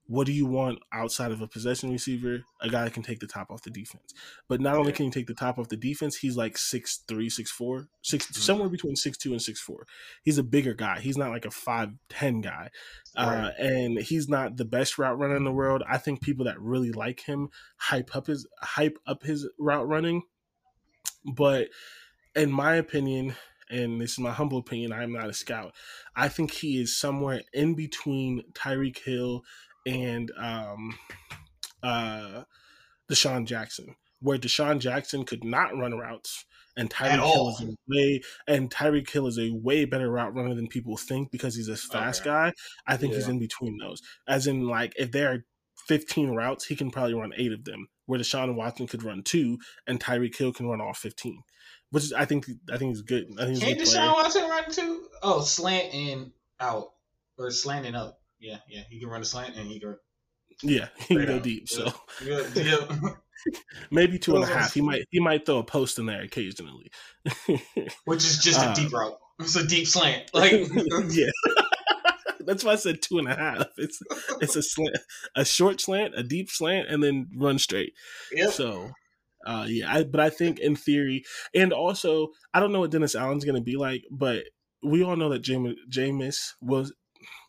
What 0.07 0.27
do 0.27 0.33
you 0.33 0.45
want 0.45 0.81
outside 0.93 1.33
of 1.33 1.41
a 1.41 1.47
possession 1.49 1.91
receiver? 1.91 2.45
A 2.61 2.69
guy 2.69 2.85
that 2.85 2.93
can 2.93 3.03
take 3.03 3.21
the 3.21 3.27
top 3.27 3.51
off 3.51 3.62
the 3.62 3.71
defense. 3.71 4.12
But 4.49 4.61
not 4.61 4.77
only 4.77 4.93
can 4.93 5.07
he 5.07 5.11
take 5.11 5.27
the 5.27 5.33
top 5.35 5.59
off 5.59 5.71
the 5.71 5.79
defense, 5.79 6.17
he's 6.17 6.37
like 6.37 6.59
6'3, 6.59 7.31
6'4, 7.31 7.89
6, 8.03 8.27
Mhm. 8.27 8.35
somewhere 8.37 8.69
between 8.69 8.97
6'2 8.97 9.33
and 9.33 9.41
6'4. 9.41 9.87
He's 10.23 10.37
a 10.37 10.43
bigger 10.43 10.75
guy. 10.75 11.01
He's 11.01 11.17
not 11.17 11.31
like 11.31 11.47
a 11.47 11.51
5'10 11.51 12.43
guy. 12.43 12.69
Uh, 13.17 13.53
and 13.59 13.99
he's 13.99 14.29
not 14.29 14.59
the 14.59 14.67
best 14.67 14.99
route 14.99 15.19
runner 15.19 15.37
in 15.37 15.45
the 15.45 15.53
world. 15.53 15.83
I 15.89 15.97
think 15.97 16.21
people 16.21 16.45
that 16.45 16.61
really 16.61 16.93
like 16.93 17.21
him 17.21 17.49
hype 17.79 18.15
up 18.15 18.27
his 18.27 18.47
hype 18.61 18.99
up 19.07 19.23
his 19.23 19.49
route 19.59 19.89
running. 19.89 20.23
But 21.25 21.69
in 22.37 22.51
my 22.53 22.75
opinion, 22.75 23.37
and 23.71 24.01
this 24.01 24.12
is 24.12 24.19
my 24.19 24.31
humble 24.33 24.59
opinion, 24.59 24.93
I'm 24.93 25.12
not 25.12 25.29
a 25.29 25.35
scout. 25.35 25.75
I 26.17 26.29
think 26.29 26.51
he 26.53 26.81
is 26.81 26.97
somewhere 26.97 27.43
in 27.53 27.75
between 27.75 28.43
Tyreek 28.53 28.99
Hill 28.99 29.43
and 29.87 30.31
um, 30.39 30.99
uh, 31.83 32.45
DeSean 33.11 33.47
Jackson, 33.47 33.97
where 34.21 34.39
DeSean 34.39 34.79
Jackson 34.79 35.25
could 35.25 35.45
not 35.45 35.77
run 35.77 35.93
routes, 35.99 36.45
and 36.77 36.91
Tyreek 36.91 37.21
Hill 37.33 37.49
is 37.51 37.62
a 37.62 37.75
way 37.89 38.21
and 38.49 38.71
Tyreek 38.71 39.09
Hill 39.09 39.27
is 39.27 39.39
a 39.39 39.51
way 39.53 39.85
better 39.85 40.11
route 40.11 40.35
runner 40.35 40.55
than 40.55 40.67
people 40.67 40.97
think 40.97 41.31
because 41.31 41.55
he's 41.55 41.69
a 41.69 41.77
fast 41.77 42.23
Okay. 42.23 42.31
guy. 42.31 42.53
I 42.87 42.97
think 42.97 43.15
he's 43.15 43.29
in 43.29 43.39
between 43.39 43.79
those. 43.79 44.01
As 44.27 44.47
in, 44.47 44.67
like, 44.67 44.93
if 44.97 45.12
there 45.12 45.31
are 45.31 45.45
15 45.87 46.31
routes, 46.31 46.67
he 46.67 46.75
can 46.77 46.91
probably 46.91 47.15
run 47.15 47.33
eight 47.37 47.53
of 47.53 47.65
them, 47.65 47.89
where 48.07 48.19
Deshaun 48.19 48.55
Watson 48.57 48.87
could 48.87 49.03
run 49.03 49.23
two, 49.23 49.59
and 49.87 50.01
Tyreek 50.01 50.37
Hill 50.37 50.53
can 50.53 50.67
run 50.67 50.81
all 50.81 50.95
15. 50.95 51.43
Which 51.95 52.05
is, 52.05 52.12
I 52.12 52.24
think, 52.24 52.47
I 52.72 52.76
think 52.76 52.90
he's 52.90 53.03
good. 53.03 53.26
I 53.38 53.47
think 53.47 53.61
Can't 53.61 53.78
Deshaun. 53.80 54.12
Watson 54.14 54.42
run 54.49 54.68
too? 54.70 55.07
Oh, 55.22 55.40
slant 55.42 55.95
and 55.95 56.32
out 56.59 56.90
or 57.38 57.51
slant 57.53 57.86
and 57.86 57.95
up. 57.95 58.18
Yeah, 58.40 58.57
yeah, 58.68 58.82
he 58.90 58.99
can 58.99 59.09
run 59.09 59.22
a 59.22 59.24
slant 59.24 59.55
and 59.57 59.68
he 59.68 59.78
can. 59.78 59.97
Yeah, 60.62 60.88
he 60.99 61.14
can 61.14 61.26
go 61.26 61.36
out. 61.36 61.42
deep. 61.45 61.68
So, 61.68 61.92
Yeah, 62.24 62.42
yeah. 62.57 62.78
maybe 63.90 64.18
two 64.18 64.34
and 64.34 64.42
a 64.45 64.47
half. 64.49 64.74
He 64.74 64.80
might 64.80 65.05
he 65.11 65.20
might 65.20 65.47
throw 65.47 65.59
a 65.59 65.64
post 65.64 65.99
in 66.01 66.07
there 66.07 66.22
occasionally, 66.22 66.90
which 68.07 68.24
is 68.24 68.38
just 68.38 68.61
a 68.61 68.70
Uh, 68.70 68.74
deep 68.74 68.92
route. 68.92 69.18
It's 69.38 69.55
a 69.57 69.66
deep 69.66 69.86
slant. 69.86 70.30
Like 70.34 70.53
yeah. 71.11 71.30
That's 72.40 72.64
why 72.64 72.72
I 72.72 72.76
said 72.76 73.03
two 73.03 73.18
and 73.18 73.28
a 73.28 73.34
half. 73.36 73.66
It's 73.76 74.01
it's 74.40 74.57
a 74.57 74.62
slant, 74.62 74.97
a 75.36 75.45
short 75.45 75.80
slant, 75.80 76.14
a 76.16 76.22
deep 76.22 76.51
slant, 76.51 76.88
and 76.88 77.03
then 77.03 77.28
run 77.36 77.59
straight. 77.59 77.92
Yep. 78.32 78.51
So, 78.53 78.90
uh, 79.45 79.66
yeah, 79.68 79.92
I, 79.92 80.05
but 80.05 80.20
I 80.20 80.30
think 80.30 80.59
in 80.59 80.76
theory, 80.76 81.24
and 81.55 81.72
also 81.72 82.28
I 82.53 82.61
don't 82.61 82.72
know 82.72 82.80
what 82.80 82.90
Dennis 82.90 83.14
Allen's 83.14 83.45
going 83.45 83.57
to 83.57 83.62
be 83.62 83.76
like, 83.76 84.05
but 84.11 84.45
we 84.82 85.03
all 85.03 85.16
know 85.16 85.30
that 85.30 85.42
Jameis, 85.42 85.76
Jameis 85.88 86.53
was 86.61 86.92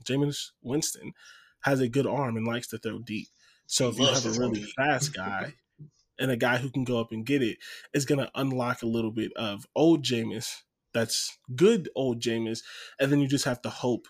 Jameis 0.05 0.51
Winston 0.61 1.13
has 1.61 1.79
a 1.79 1.89
good 1.89 2.07
arm 2.07 2.37
and 2.37 2.47
likes 2.47 2.67
to 2.67 2.77
throw 2.77 2.99
deep. 2.99 3.27
So 3.65 3.89
if 3.89 3.97
you 3.97 4.05
have 4.05 4.25
a 4.25 4.39
really 4.39 4.63
fast 4.63 5.13
guy 5.13 5.53
and 6.19 6.29
a 6.29 6.37
guy 6.37 6.57
who 6.57 6.69
can 6.69 6.83
go 6.83 6.99
up 6.99 7.11
and 7.11 7.25
get 7.25 7.41
it, 7.41 7.57
it's 7.93 8.05
going 8.05 8.19
to 8.19 8.31
unlock 8.35 8.83
a 8.83 8.87
little 8.87 9.11
bit 9.11 9.31
of 9.35 9.65
old 9.75 10.03
Jameis. 10.03 10.47
That's 10.93 11.37
good 11.55 11.89
old 11.95 12.21
Jameis, 12.21 12.59
and 12.99 13.11
then 13.11 13.19
you 13.19 13.27
just 13.27 13.45
have 13.45 13.61
to 13.63 13.69
hope 13.69 14.07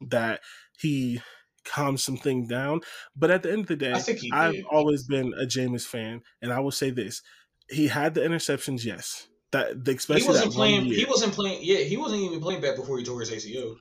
that 0.00 0.40
he 0.78 1.20
calms 1.64 2.02
something 2.02 2.46
down. 2.46 2.80
But 3.16 3.30
at 3.30 3.42
the 3.42 3.52
end 3.52 3.62
of 3.62 3.66
the 3.68 3.76
day, 3.76 3.92
I 3.92 3.98
think 3.98 4.18
he 4.18 4.30
I've 4.32 4.52
did. 4.52 4.64
always 4.70 5.04
been 5.04 5.32
a 5.34 5.44
Jameis 5.46 5.86
fan, 5.86 6.22
and 6.42 6.52
I 6.52 6.60
will 6.60 6.70
say 6.70 6.90
this: 6.90 7.22
he 7.70 7.88
had 7.88 8.14
the 8.14 8.20
interceptions, 8.20 8.84
yes. 8.84 9.28
That 9.52 9.84
the 9.84 9.92
especially 9.94 10.22
he 10.22 10.28
wasn't 10.28 10.52
playing. 10.52 10.84
He 10.86 11.04
wasn't 11.04 11.32
playing. 11.32 11.60
Yeah, 11.62 11.78
he 11.78 11.96
wasn't 11.96 12.22
even 12.22 12.40
playing 12.40 12.60
back 12.60 12.76
before 12.76 12.98
he 12.98 13.04
tore 13.04 13.20
his 13.20 13.30
ACL. 13.30 13.76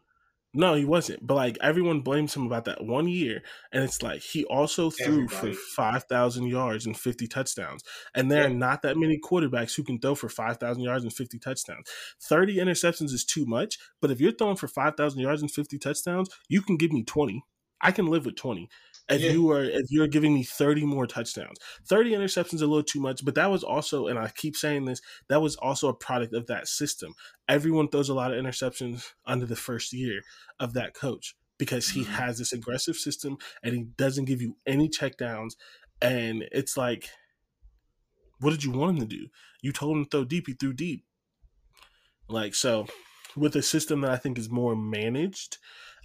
No, 0.55 0.75
he 0.75 0.85
wasn't. 0.85 1.25
But 1.25 1.33
like 1.33 1.57
everyone 1.61 2.01
blames 2.01 2.35
him 2.35 2.45
about 2.45 2.65
that 2.65 2.83
one 2.83 3.07
year, 3.07 3.41
and 3.71 3.83
it's 3.83 4.03
like 4.03 4.21
he 4.21 4.45
also 4.45 4.91
threw 4.91 5.23
Everybody. 5.23 5.53
for 5.53 5.59
five 5.75 6.03
thousand 6.03 6.45
yards 6.45 6.85
and 6.85 6.95
fifty 6.95 7.27
touchdowns. 7.27 7.83
And 8.13 8.31
there 8.31 8.45
are 8.45 8.49
not 8.49 8.83
that 8.83 8.95
many 8.95 9.19
quarterbacks 9.19 9.75
who 9.75 9.83
can 9.83 9.99
throw 9.99 10.13
for 10.13 10.29
five 10.29 10.57
thousand 10.57 10.83
yards 10.83 11.03
and 11.03 11.11
fifty 11.11 11.39
touchdowns. 11.39 11.89
Thirty 12.21 12.57
interceptions 12.57 13.13
is 13.13 13.25
too 13.25 13.47
much, 13.47 13.79
but 13.99 14.11
if 14.11 14.21
you're 14.21 14.31
throwing 14.31 14.55
for 14.57 14.67
five 14.67 14.95
thousand 14.95 15.21
yards 15.21 15.41
and 15.41 15.49
fifty 15.49 15.79
touchdowns, 15.79 16.29
you 16.47 16.61
can 16.61 16.77
give 16.77 16.91
me 16.91 17.03
twenty. 17.03 17.43
I 17.83 17.91
can 17.91 18.07
live 18.07 18.25
with 18.25 18.35
twenty. 18.35 18.69
If 19.09 19.21
Yeah. 19.21 19.31
you 19.31 19.51
are 19.51 19.63
if 19.63 19.85
you're 19.89 20.07
giving 20.07 20.33
me 20.33 20.43
30 20.43 20.85
more 20.85 21.05
touchdowns. 21.05 21.57
30 21.85 22.11
interceptions 22.11 22.55
is 22.55 22.61
a 22.61 22.67
little 22.67 22.83
too 22.83 23.01
much, 23.01 23.23
but 23.25 23.35
that 23.35 23.51
was 23.51 23.63
also, 23.63 24.07
and 24.07 24.17
I 24.17 24.29
keep 24.29 24.55
saying 24.55 24.85
this, 24.85 25.01
that 25.27 25.41
was 25.41 25.57
also 25.57 25.89
a 25.89 25.93
product 25.93 26.33
of 26.33 26.47
that 26.47 26.69
system. 26.69 27.13
Everyone 27.49 27.89
throws 27.89 28.07
a 28.09 28.13
lot 28.13 28.33
of 28.33 28.41
interceptions 28.43 29.11
under 29.25 29.45
the 29.45 29.57
first 29.57 29.91
year 29.91 30.21
of 30.59 30.73
that 30.73 30.93
coach 30.93 31.35
because 31.57 31.89
he 31.89 32.03
Mhm. 32.03 32.07
has 32.07 32.37
this 32.37 32.53
aggressive 32.53 32.95
system 32.95 33.37
and 33.61 33.75
he 33.75 33.83
doesn't 33.83 34.25
give 34.25 34.41
you 34.41 34.57
any 34.65 34.87
checkdowns. 34.89 35.55
And 36.01 36.47
it's 36.53 36.77
like, 36.77 37.09
what 38.39 38.51
did 38.51 38.63
you 38.63 38.71
want 38.71 38.97
him 38.97 39.07
to 39.07 39.15
do? 39.17 39.27
You 39.61 39.73
told 39.73 39.97
him 39.97 40.05
to 40.05 40.09
throw 40.09 40.25
deep, 40.25 40.47
he 40.47 40.53
threw 40.53 40.73
deep. 40.73 41.05
Like, 42.27 42.55
so 42.55 42.87
with 43.35 43.55
a 43.55 43.61
system 43.61 44.01
that 44.01 44.11
I 44.11 44.17
think 44.17 44.37
is 44.37 44.49
more 44.49 44.75
managed 44.75 45.57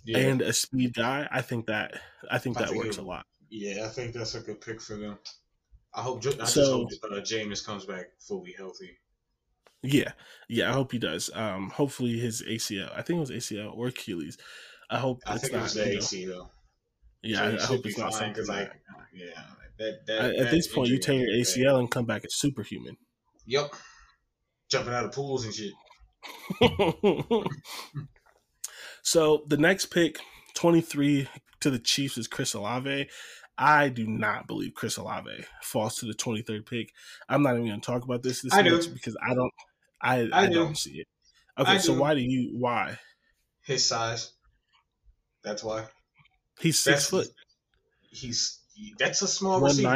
Yeah, 0.08 0.18
and 0.18 0.40
a 0.42 0.52
speed 0.52 0.94
guy, 0.94 1.28
I 1.30 1.42
think 1.42 1.66
that 1.66 2.00
I 2.30 2.38
think 2.38 2.56
I 2.56 2.60
that 2.60 2.70
think 2.70 2.84
works 2.84 2.96
it- 2.96 3.02
a 3.02 3.04
lot. 3.04 3.26
yeah, 3.50 3.84
I 3.84 3.88
think 3.88 4.14
that's 4.14 4.34
a 4.34 4.40
good 4.40 4.60
pick 4.60 4.80
for 4.80 4.96
them. 4.96 5.18
I 5.94 6.00
hope. 6.02 6.18
I 6.26 6.30
just 6.30 6.54
So- 6.54 6.78
hope 6.78 6.88
uh, 7.04 7.16
Jameis 7.20 7.64
comes 7.64 7.84
back 7.84 8.06
fully 8.20 8.52
healthy. 8.56 8.98
Yeah, 9.82 10.12
yeah, 10.48 10.70
I 10.70 10.72
hope 10.72 10.90
he 10.92 10.98
does. 10.98 11.30
Um, 11.34 11.70
hopefully 11.70 12.18
his 12.18 12.42
ACL. 12.42 12.90
I 12.96 13.02
think 13.02 13.18
it 13.18 13.20
was 13.20 13.30
ACL 13.30 13.76
or 13.76 13.88
Achilles. 13.88 14.36
I 14.90 14.98
hope 14.98 15.20
I 15.26 15.34
it's 15.34 15.42
think 15.42 15.52
not. 15.54 15.60
it 15.60 15.62
was 15.62 15.76
you 15.76 15.84
know, 15.84 15.98
AC 15.98 16.24
though. 16.26 16.50
yeah, 17.22 17.36
So 17.36 17.42
I, 17.44 17.46
I 17.62 17.66
hope 17.66 17.86
it's 17.86 17.98
not 17.98 18.14
something 18.14 18.46
like. 18.46 18.68
like, 18.68 18.72
yeah, 19.14 19.42
that 19.78 20.06
that. 20.06 20.20
At, 20.24 20.36
that 20.38 20.50
this 20.50 20.66
point, 20.66 20.88
you 20.88 20.98
tear 20.98 21.14
your 21.16 21.26
bad. 21.26 21.46
ACL 21.46 21.78
and 21.78 21.90
come 21.90 22.06
back 22.06 22.24
as 22.24 22.34
superhuman. 22.34 22.96
Yep, 23.46 23.72
jumping 24.70 24.94
out 24.94 25.04
of 25.04 25.12
pools 25.12 25.44
and 25.44 25.54
shit. 25.54 25.72
so 29.02 29.44
the 29.48 29.56
next 29.56 29.86
pick, 29.86 30.18
twenty 30.54 30.80
three 30.80 31.28
to 31.60 31.70
the 31.70 31.78
Chiefs, 31.78 32.18
is 32.18 32.26
Chris 32.28 32.54
Olave. 32.54 33.08
I 33.56 33.88
do 33.88 34.06
not 34.06 34.46
believe 34.46 34.74
Chris 34.74 34.96
Olave 34.98 35.44
falls 35.62 35.96
to 35.96 36.06
the 36.06 36.14
twenty 36.14 36.42
third 36.42 36.66
pick. 36.66 36.92
I'm 37.28 37.42
not 37.42 37.54
even 37.54 37.66
going 37.66 37.80
to 37.80 37.86
talk 37.86 38.04
about 38.04 38.22
this 38.22 38.42
this 38.42 38.54
I 38.54 38.62
do. 38.62 38.78
because 38.92 39.16
I 39.22 39.34
don't. 39.34 39.52
I 40.00 40.20
I 40.32 40.42
I, 40.44 40.46
do. 40.46 40.54
don't 40.54 40.78
see 40.78 40.98
it. 41.00 41.08
Okay, 41.58 41.78
so 41.78 41.92
why 41.94 42.14
do 42.14 42.20
you? 42.20 42.50
Why 42.56 42.98
His 43.62 43.84
size. 43.84 44.32
That's 45.42 45.64
why. 45.64 45.86
he's 46.60 46.78
six 46.78 47.08
That's 47.08 47.10
foot, 47.10 47.28
He's 48.10 48.60
that's 48.98 49.22
a 49.22 49.28
small 49.28 49.60
one 49.60 49.70
receiver. 49.70 49.88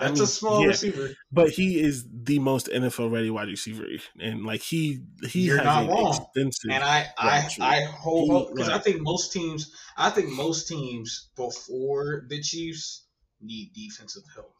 Ninety. 0.00 0.04
I 0.04 0.04
That's 0.08 0.20
mean, 0.20 0.24
a 0.24 0.26
small 0.26 0.60
yeah. 0.62 0.66
receiver. 0.68 1.10
but 1.32 1.50
he 1.50 1.80
is 1.80 2.06
the 2.12 2.38
most 2.38 2.68
NFL 2.68 3.10
ready 3.10 3.30
wide 3.30 3.48
receiver, 3.48 3.86
and 4.20 4.44
like 4.44 4.60
he 4.62 5.00
he 5.28 5.42
You're 5.46 5.56
has 5.56 5.64
not 5.64 5.82
an 5.84 5.88
wrong. 5.90 6.14
extensive. 6.14 6.70
And 6.70 6.84
I, 6.84 7.06
I, 7.18 7.48
I 7.60 7.80
hold 7.84 8.54
because 8.54 8.68
I 8.68 8.78
think 8.78 9.00
most 9.00 9.32
teams, 9.32 9.74
I 9.96 10.10
think 10.10 10.30
most 10.30 10.68
teams 10.68 11.30
before 11.36 12.24
the 12.28 12.40
Chiefs 12.40 13.06
need 13.40 13.72
defensive 13.74 14.22
help. 14.34 14.52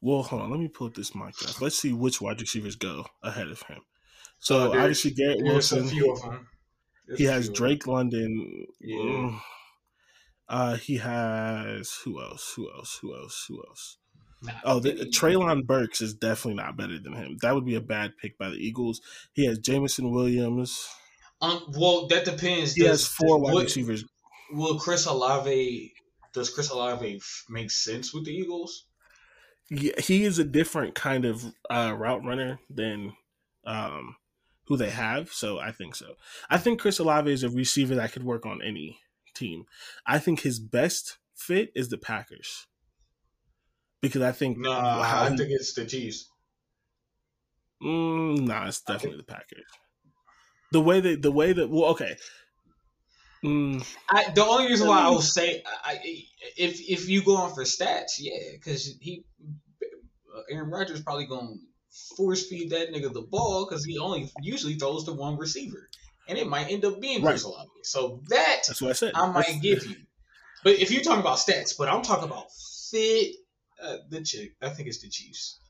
well, 0.00 0.22
hold 0.22 0.42
on, 0.42 0.50
let 0.50 0.60
me 0.60 0.68
pull 0.68 0.88
up 0.88 0.94
this 0.94 1.14
mock 1.14 1.34
draft. 1.36 1.62
Let's 1.62 1.78
see 1.78 1.92
which 1.92 2.20
wide 2.20 2.40
receivers 2.40 2.76
go 2.76 3.06
ahead 3.22 3.48
of 3.48 3.62
him. 3.62 3.80
So 4.38 4.72
Uh, 4.72 4.76
obviously 4.78 5.12
Garrett 5.12 5.42
Wilson. 5.42 5.86
few 5.88 6.12
of 6.12 6.20
them. 6.22 6.48
He 7.16 7.24
has 7.24 7.48
Drake 7.48 7.86
London. 7.86 8.66
Yeah. 8.80 9.38
Uh, 10.48 10.76
he 10.76 10.98
has 10.98 11.92
who 12.04 12.20
else? 12.22 12.52
Who 12.56 12.70
else? 12.72 12.98
Who 13.00 13.14
else? 13.16 13.46
Who 13.48 13.62
else? 13.68 13.96
Oh, 14.62 14.78
the, 14.78 14.92
they- 14.92 15.04
Treylon 15.06 15.64
Burks 15.66 16.00
is 16.02 16.12
definitely 16.14 16.62
not 16.62 16.76
better 16.76 16.98
than 16.98 17.14
him. 17.14 17.38
That 17.40 17.54
would 17.54 17.64
be 17.64 17.76
a 17.76 17.80
bad 17.80 18.12
pick 18.20 18.36
by 18.38 18.50
the 18.50 18.56
Eagles. 18.56 19.00
He 19.32 19.46
has 19.46 19.58
Jameson 19.58 20.10
Williams. 20.12 20.86
Um, 21.40 21.62
well, 21.76 22.06
that 22.08 22.24
depends. 22.26 22.74
He 22.74 22.84
has 22.84 23.00
Does- 23.00 23.08
four 23.08 23.38
wide 23.40 23.54
would- 23.54 23.64
receivers. 23.64 24.04
Will 24.52 24.78
Chris 24.78 25.06
Olave? 25.06 25.92
Does 26.34 26.50
Chris 26.50 26.68
Olave 26.70 27.16
f- 27.16 27.44
make 27.48 27.70
sense 27.70 28.12
with 28.12 28.26
the 28.26 28.32
Eagles? 28.32 28.84
Yeah, 29.70 29.98
he 29.98 30.24
is 30.24 30.38
a 30.38 30.44
different 30.44 30.94
kind 30.94 31.24
of 31.24 31.42
uh, 31.70 31.94
route 31.96 32.22
runner 32.24 32.58
than 32.68 33.14
um, 33.66 34.16
who 34.66 34.76
they 34.76 34.90
have. 34.90 35.32
So 35.32 35.58
I 35.58 35.72
think 35.72 35.94
so. 35.94 36.14
I 36.50 36.58
think 36.58 36.80
Chris 36.80 36.98
Olave 36.98 37.32
is 37.32 37.42
a 37.42 37.48
receiver 37.48 37.94
that 37.94 38.12
could 38.12 38.24
work 38.24 38.44
on 38.44 38.60
any 38.62 38.98
team. 39.34 39.66
I 40.06 40.18
think 40.18 40.40
his 40.40 40.58
best 40.60 41.18
fit 41.34 41.70
is 41.74 41.88
the 41.88 41.98
Packers 41.98 42.66
because 44.00 44.22
I 44.22 44.32
think 44.32 44.58
No, 44.58 44.72
how 44.72 45.24
I 45.24 45.30
he- 45.30 45.36
think 45.36 45.50
it's 45.50 45.74
the 45.74 45.84
Chiefs. 45.86 46.28
Mm, 47.82 48.46
nah, 48.46 48.66
it's 48.68 48.80
definitely 48.80 49.18
the 49.18 49.24
Packers. 49.24 49.64
The 50.72 50.80
way 50.80 51.00
that 51.00 51.22
the 51.22 51.32
way 51.32 51.52
that 51.52 51.68
well, 51.68 51.90
okay. 51.92 52.16
Mm, 53.44 53.86
I, 54.08 54.30
the 54.34 54.44
only 54.44 54.68
reason 54.68 54.88
why 54.88 55.00
I 55.02 55.08
will 55.10 55.20
say, 55.20 55.62
I, 55.84 56.00
if 56.56 56.80
if 56.80 57.08
you 57.08 57.22
go 57.22 57.36
on 57.36 57.54
for 57.54 57.62
stats, 57.64 58.12
yeah, 58.18 58.52
because 58.52 58.86
he, 59.00 59.24
uh, 60.34 60.40
Aaron 60.50 60.70
Rodgers 60.70 61.02
probably 61.02 61.26
gonna 61.26 61.54
force 62.16 62.46
feed 62.48 62.70
that 62.70 62.90
nigga 62.90 63.12
the 63.12 63.22
ball 63.22 63.66
because 63.66 63.84
he 63.84 63.98
only 63.98 64.30
usually 64.40 64.74
throws 64.74 65.04
to 65.04 65.12
one 65.12 65.36
receiver, 65.36 65.88
and 66.28 66.38
it 66.38 66.46
might 66.46 66.70
end 66.70 66.84
up 66.84 67.00
being 67.00 67.22
Chris 67.22 67.44
Olave. 67.44 67.70
So 67.82 68.20
that 68.28 68.64
that's 68.66 68.80
what 68.80 68.90
I 68.90 68.94
said. 68.94 69.12
I 69.14 69.26
might 69.26 69.46
That's- 69.46 69.60
give 69.60 69.86
you. 69.86 69.96
But 70.62 70.78
if 70.78 70.90
you're 70.90 71.02
talking 71.02 71.20
about 71.20 71.36
stats, 71.38 71.76
but 71.76 71.88
I'm 71.88 72.02
talking 72.02 72.24
about 72.24 72.46
fit, 72.90 73.34
uh, 73.82 73.98
the 74.08 74.22
chick, 74.22 74.54
I 74.62 74.70
think 74.70 74.88
it's 74.88 75.02
the 75.02 75.10
Chiefs. 75.10 75.60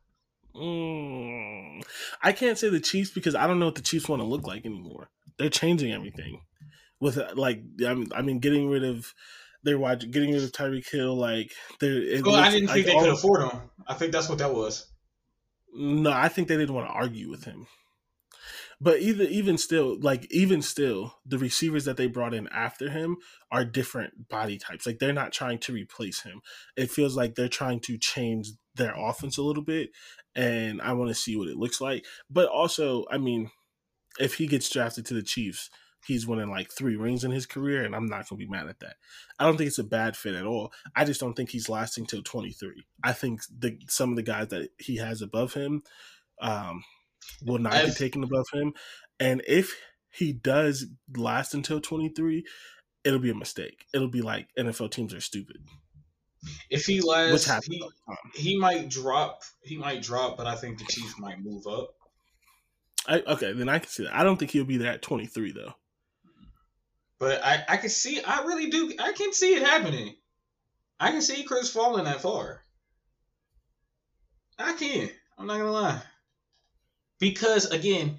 Mm, 0.55 1.83
I 2.23 2.31
can't 2.31 2.57
say 2.57 2.69
the 2.69 2.79
Chiefs 2.79 3.11
because 3.11 3.35
I 3.35 3.49
don't 3.49 3.59
know 3.59 3.67
what 3.67 3.75
the 3.75 3.83
Chiefs 3.83 4.09
want 4.09 4.23
to 4.23 4.27
look 4.27 4.47
like 4.47 4.65
anymore. 4.65 5.11
They're 5.37 5.51
changing 5.51 5.93
everything 5.93 6.43
with 7.01 7.19
uh, 7.19 7.33
like 7.35 7.61
I 7.85 7.95
mean, 7.95 8.09
I 8.15 8.23
mean 8.23 8.39
getting 8.39 8.69
rid 8.69 8.85
of 8.85 9.13
their 9.65 9.79
wide, 9.79 10.13
getting 10.13 10.33
rid 10.33 10.45
of 10.45 10.53
Tyreek 10.53 10.89
Hill. 10.89 11.17
Like 11.17 11.51
they're. 11.81 12.23
Well, 12.23 12.37
I 12.37 12.51
didn't 12.51 12.69
think 12.69 12.87
they 12.87 12.95
could 12.95 13.09
afford 13.09 13.51
him. 13.51 13.63
I 13.89 13.95
think 13.95 14.13
that's 14.13 14.29
what 14.29 14.39
that 14.39 14.55
was. 14.55 14.87
No, 15.75 16.13
I 16.13 16.29
think 16.29 16.47
they 16.47 16.57
didn't 16.57 16.75
want 16.75 16.87
to 16.87 16.93
argue 16.93 17.31
with 17.31 17.45
him. 17.45 17.67
But 18.85 19.01
either 19.01 19.25
even 19.25 19.57
still, 19.57 19.99
like 19.99 20.31
even 20.31 20.61
still, 20.61 21.15
the 21.25 21.39
receivers 21.39 21.87
that 21.87 21.97
they 21.97 22.07
brought 22.07 22.35
in 22.35 22.49
after 22.49 22.91
him 22.91 23.17
are 23.51 23.65
different 23.65 24.29
body 24.29 24.59
types. 24.59 24.85
Like 24.85 24.99
they're 24.99 25.15
not 25.15 25.33
trying 25.33 25.59
to 25.61 25.73
replace 25.73 26.21
him. 26.21 26.43
It 26.77 26.91
feels 26.91 27.17
like 27.17 27.35
they're 27.35 27.49
trying 27.49 27.81
to 27.81 27.97
change 27.97 28.51
their 28.75 28.95
offense 28.95 29.39
a 29.39 29.43
little 29.43 29.63
bit, 29.63 29.89
and 30.35 30.83
I 30.83 30.93
want 30.93 31.09
to 31.09 31.15
see 31.15 31.35
what 31.35 31.49
it 31.49 31.57
looks 31.57 31.81
like. 31.81 32.05
But 32.29 32.51
also, 32.51 33.07
I 33.11 33.17
mean, 33.17 33.51
if 34.21 34.35
he 34.35 34.47
gets 34.47 34.69
drafted 34.69 35.07
to 35.07 35.15
the 35.15 35.23
Chiefs, 35.23 35.71
he's 36.07 36.27
winning 36.27 36.51
like 36.51 36.71
three 36.71 36.97
rings 36.97 37.25
in 37.25 37.31
his 37.31 37.47
career, 37.47 37.85
and 37.85 37.97
I'm 37.97 38.07
not 38.07 38.29
going 38.29 38.39
to 38.39 38.47
be 38.47 38.51
mad 38.51 38.69
at 38.69 38.81
that. 38.81 38.97
I 39.39 39.45
don't 39.45 39.57
think 39.57 39.69
it's 39.69 39.79
a 39.79 39.85
bad 39.85 40.15
fit 40.15 40.35
at 40.35 40.45
all. 40.45 40.75
I 40.95 41.07
just 41.07 41.21
don't 41.21 41.33
think 41.33 41.49
he's 41.49 41.71
lasting 41.71 42.05
till 42.05 42.23
23. 42.23 42.85
I 43.03 43.15
think 43.15 43.41
the 43.59 43.79
some 43.89 44.11
of 44.11 44.17
the 44.17 44.23
guys 44.23 44.49
that 44.49 44.73
he 44.79 44.99
has 44.99 45.23
above 45.23 45.55
him 45.55 45.85
um, 46.43 46.85
will 47.45 47.59
not 47.59 47.75
I've- 47.75 47.89
be 47.89 47.95
taken 47.95 48.23
above 48.25 48.47
him, 48.53 48.73
and 49.21 49.43
if 49.47 49.75
he 50.11 50.33
does 50.33 50.87
last 51.17 51.55
until 51.55 51.81
23, 51.81 52.45
it'll 53.05 53.19
be 53.19 53.31
a 53.31 53.35
mistake. 53.35 53.87
It'll 53.93 54.09
be 54.09 54.23
like 54.23 54.49
NFL 54.59 54.91
teams 54.91 55.13
are 55.13 55.21
stupid. 55.21 55.57
If 56.71 56.85
he 56.85 57.01
lasts, 57.01 57.47
he, 57.67 57.81
all 57.81 57.89
the 57.89 58.15
time. 58.15 58.31
he 58.35 58.59
might 58.59 58.89
drop. 58.91 59.43
He 59.63 59.77
might 59.79 60.03
drop, 60.03 60.37
but 60.37 60.47
I 60.47 60.57
think 60.57 60.79
the 60.79 60.85
Chiefs 60.85 61.15
might 61.19 61.41
move 61.41 61.67
up. 61.67 61.95
I, 63.07 63.21
okay, 63.21 63.53
then 63.53 63.69
I 63.69 63.79
can 63.79 63.89
see 63.89 64.05
that. 64.05 64.15
I 64.15 64.25
don't 64.25 64.37
think 64.37 64.51
he'll 64.51 64.65
be 64.65 64.77
there 64.77 64.93
at 64.93 65.03
23 65.03 65.53
though. 65.53 65.75
But 67.19 67.43
I, 67.45 67.65
I 67.69 67.77
can 67.79 67.89
see. 67.91 68.23
I 68.23 68.43
really 68.43 68.71
do. 68.71 68.93
I 68.99 69.13
can 69.13 69.33
see 69.33 69.55
it 69.55 69.63
happening. 69.63 70.15
I 71.01 71.11
can 71.11 71.23
see 71.23 71.45
Chris 71.45 71.73
falling 71.73 72.05
that 72.05 72.21
far. 72.21 72.61
I 74.59 74.75
can. 74.75 75.11
I'm 75.39 75.47
not 75.47 75.59
gonna 75.59 75.73
lie. 75.73 76.03
Because 77.25 77.65
again, 77.71 78.19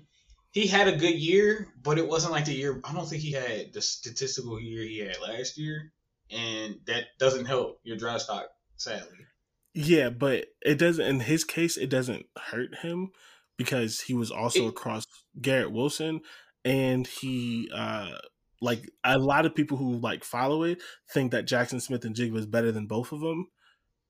he 0.49 0.66
had 0.66 0.88
a 0.88 0.97
good 0.97 1.14
year, 1.14 1.68
but 1.84 1.99
it 1.99 2.08
wasn't 2.08 2.34
like 2.34 2.45
the 2.45 2.56
year. 2.56 2.82
I 2.84 2.91
don't 2.91 3.08
think 3.08 3.22
he 3.22 3.34
had 3.34 3.72
the 3.72 3.80
statistical 3.80 4.60
year 4.60 4.82
he 4.82 4.97
had 4.97 5.22
last 5.22 5.60
year, 5.60 5.91
and 6.32 6.80
that 6.88 7.03
doesn't 7.20 7.45
help 7.45 7.80
your 7.84 7.97
draft 7.97 8.22
stock. 8.24 8.47
Sadly, 8.78 9.28
Yeah, 9.76 10.10
but 10.10 10.47
it 10.64 10.80
doesn't. 10.80 11.06
In 11.06 11.20
his 11.20 11.43
case, 11.43 11.78
it 11.78 11.91
doesn't 11.91 12.26
hurt 12.36 12.80
him 12.82 13.12
because 13.58 14.01
he 14.01 14.16
was 14.16 14.32
also 14.32 14.66
It- 14.66 14.70
across 14.70 15.06
Garrett 15.39 15.72
Wilson, 15.72 16.22
and 16.64 17.06
he 17.06 17.70
uh 17.72 18.18
like 18.60 18.89
a 19.03 19.20
lot 19.20 19.45
of 19.45 19.53
people 19.53 19.78
who 19.78 19.97
like 19.99 20.24
follow 20.24 20.64
it 20.64 20.82
think 21.14 21.32
that 21.32 21.45
Jaxon 21.45 21.80
Smith-Njigba 21.80 22.38
is 22.38 22.47
better 22.47 22.72
than 22.72 22.88
both 22.88 23.12
of 23.12 23.20
them, 23.20 23.51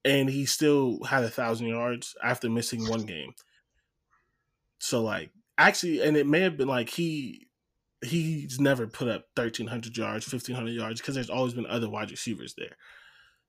and 0.05 0.29
he 0.29 0.45
still 0.45 1.03
had 1.03 1.25
a 1.25 1.29
thousand 1.29 1.67
yards 1.67 2.15
after 2.23 2.49
missing 2.49 2.87
one 2.87 3.05
game. 3.05 3.33
So 4.79 5.01
like 5.01 5.31
actually, 5.57 6.01
and 6.01 6.17
it 6.17 6.27
may 6.27 6.41
have 6.41 6.57
been 6.57 6.67
like 6.67 6.89
he 6.89 7.47
he's 8.03 8.59
never 8.59 8.87
put 8.87 9.07
up 9.07 9.25
thirteen 9.35 9.67
hundred 9.67 9.97
yards, 9.97 10.25
fifteen 10.25 10.55
hundred 10.55 10.73
yards 10.73 11.01
because 11.01 11.15
there's 11.15 11.29
always 11.29 11.53
been 11.53 11.65
other 11.67 11.89
wide 11.89 12.11
receivers 12.11 12.53
there. 12.57 12.75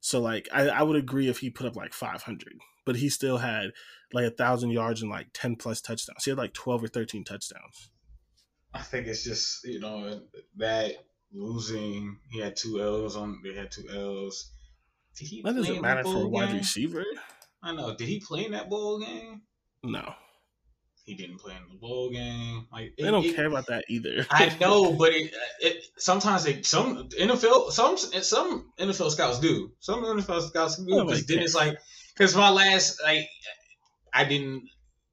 So 0.01 0.20
like 0.20 0.49
I, 0.53 0.68
I 0.68 0.83
would 0.83 0.97
agree 0.97 1.29
if 1.29 1.39
he 1.39 1.51
put 1.51 1.66
up 1.66 1.77
like 1.77 1.93
five 1.93 2.22
hundred, 2.22 2.55
but 2.85 2.97
he 2.97 3.09
still 3.09 3.39
had 3.39 3.70
like 4.12 4.24
a 4.24 4.31
thousand 4.31 4.70
yards 4.70 5.03
and 5.03 5.11
like 5.11 5.29
ten 5.35 5.57
plus 5.57 5.81
touchdowns. 5.81 6.24
He 6.24 6.31
had 6.31 6.39
like 6.39 6.55
twelve 6.55 6.83
or 6.83 6.89
thirteen 6.89 7.24
touchdowns. 7.24 7.91
I 8.72 8.83
think 8.83 9.07
it's 9.07 9.24
just 9.24 9.64
you 9.64 9.81
know 9.81 10.20
that 10.59 10.93
losing. 11.33 12.18
He 12.31 12.41
had 12.41 12.57
two 12.57 12.81
L's 12.81 13.16
on. 13.16 13.41
They 13.43 13.55
had 13.55 13.70
two 13.70 13.87
L's. 13.91 14.53
Did 15.16 15.29
he 15.29 15.43
That 15.43 15.57
doesn't 15.57 15.81
matter 15.81 16.05
for 16.05 16.22
a 16.24 16.29
wide 16.29 16.49
game? 16.49 16.59
receiver. 16.59 17.05
I 17.62 17.72
know. 17.74 17.97
Did 17.97 18.07
he 18.07 18.20
play 18.20 18.45
in 18.45 18.53
that 18.53 18.68
bowl 18.68 19.01
game? 19.01 19.41
No, 19.83 20.12
He 21.07 21.15
didn't 21.15 21.39
play 21.39 21.55
in 21.55 21.63
the 21.73 21.79
bowl 21.79 22.11
game. 22.11 22.67
Like 22.73 22.95
they 22.99 23.05
it- 23.05 23.11
don't 23.13 23.25
it- 23.25 23.37
care 23.37 23.47
about 23.47 23.67
that 23.69 23.85
either. 23.89 24.27
I 24.29 24.55
know, 24.61 24.93
but 24.93 25.13
it, 25.15 25.33
it 25.61 25.85
sometimes 25.97 26.43
they 26.43 26.63
some 26.63 27.09
NFL 27.11 27.71
some 27.71 27.97
some 27.97 28.73
NFL 28.77 29.13
scouts 29.13 29.39
do. 29.39 29.71
Some 29.79 30.03
NFL 30.03 30.49
scouts 30.49 30.77
do 30.77 31.05
because 31.05 31.25
then 31.27 31.39
it's 31.39 31.55
like 31.55 31.79
because 32.13 32.35
my 32.35 32.51
last 32.51 33.01
like 33.05 33.29
I 34.13 34.25
didn't. 34.25 34.65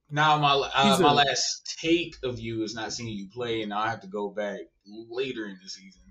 Now 0.10 0.38
my 0.40 0.54
uh, 0.54 0.98
my 1.00 1.12
last 1.14 1.78
take 1.80 2.16
of 2.24 2.40
you 2.40 2.64
is 2.64 2.74
not 2.74 2.92
seeing 2.92 3.10
you 3.10 3.28
play, 3.32 3.62
and 3.62 3.70
now 3.70 3.80
I 3.80 3.90
have 3.90 4.02
to 4.02 4.08
go 4.08 4.30
back 4.30 4.62
later 4.88 5.46
in 5.46 5.58
the 5.64 5.70
season. 5.70 6.02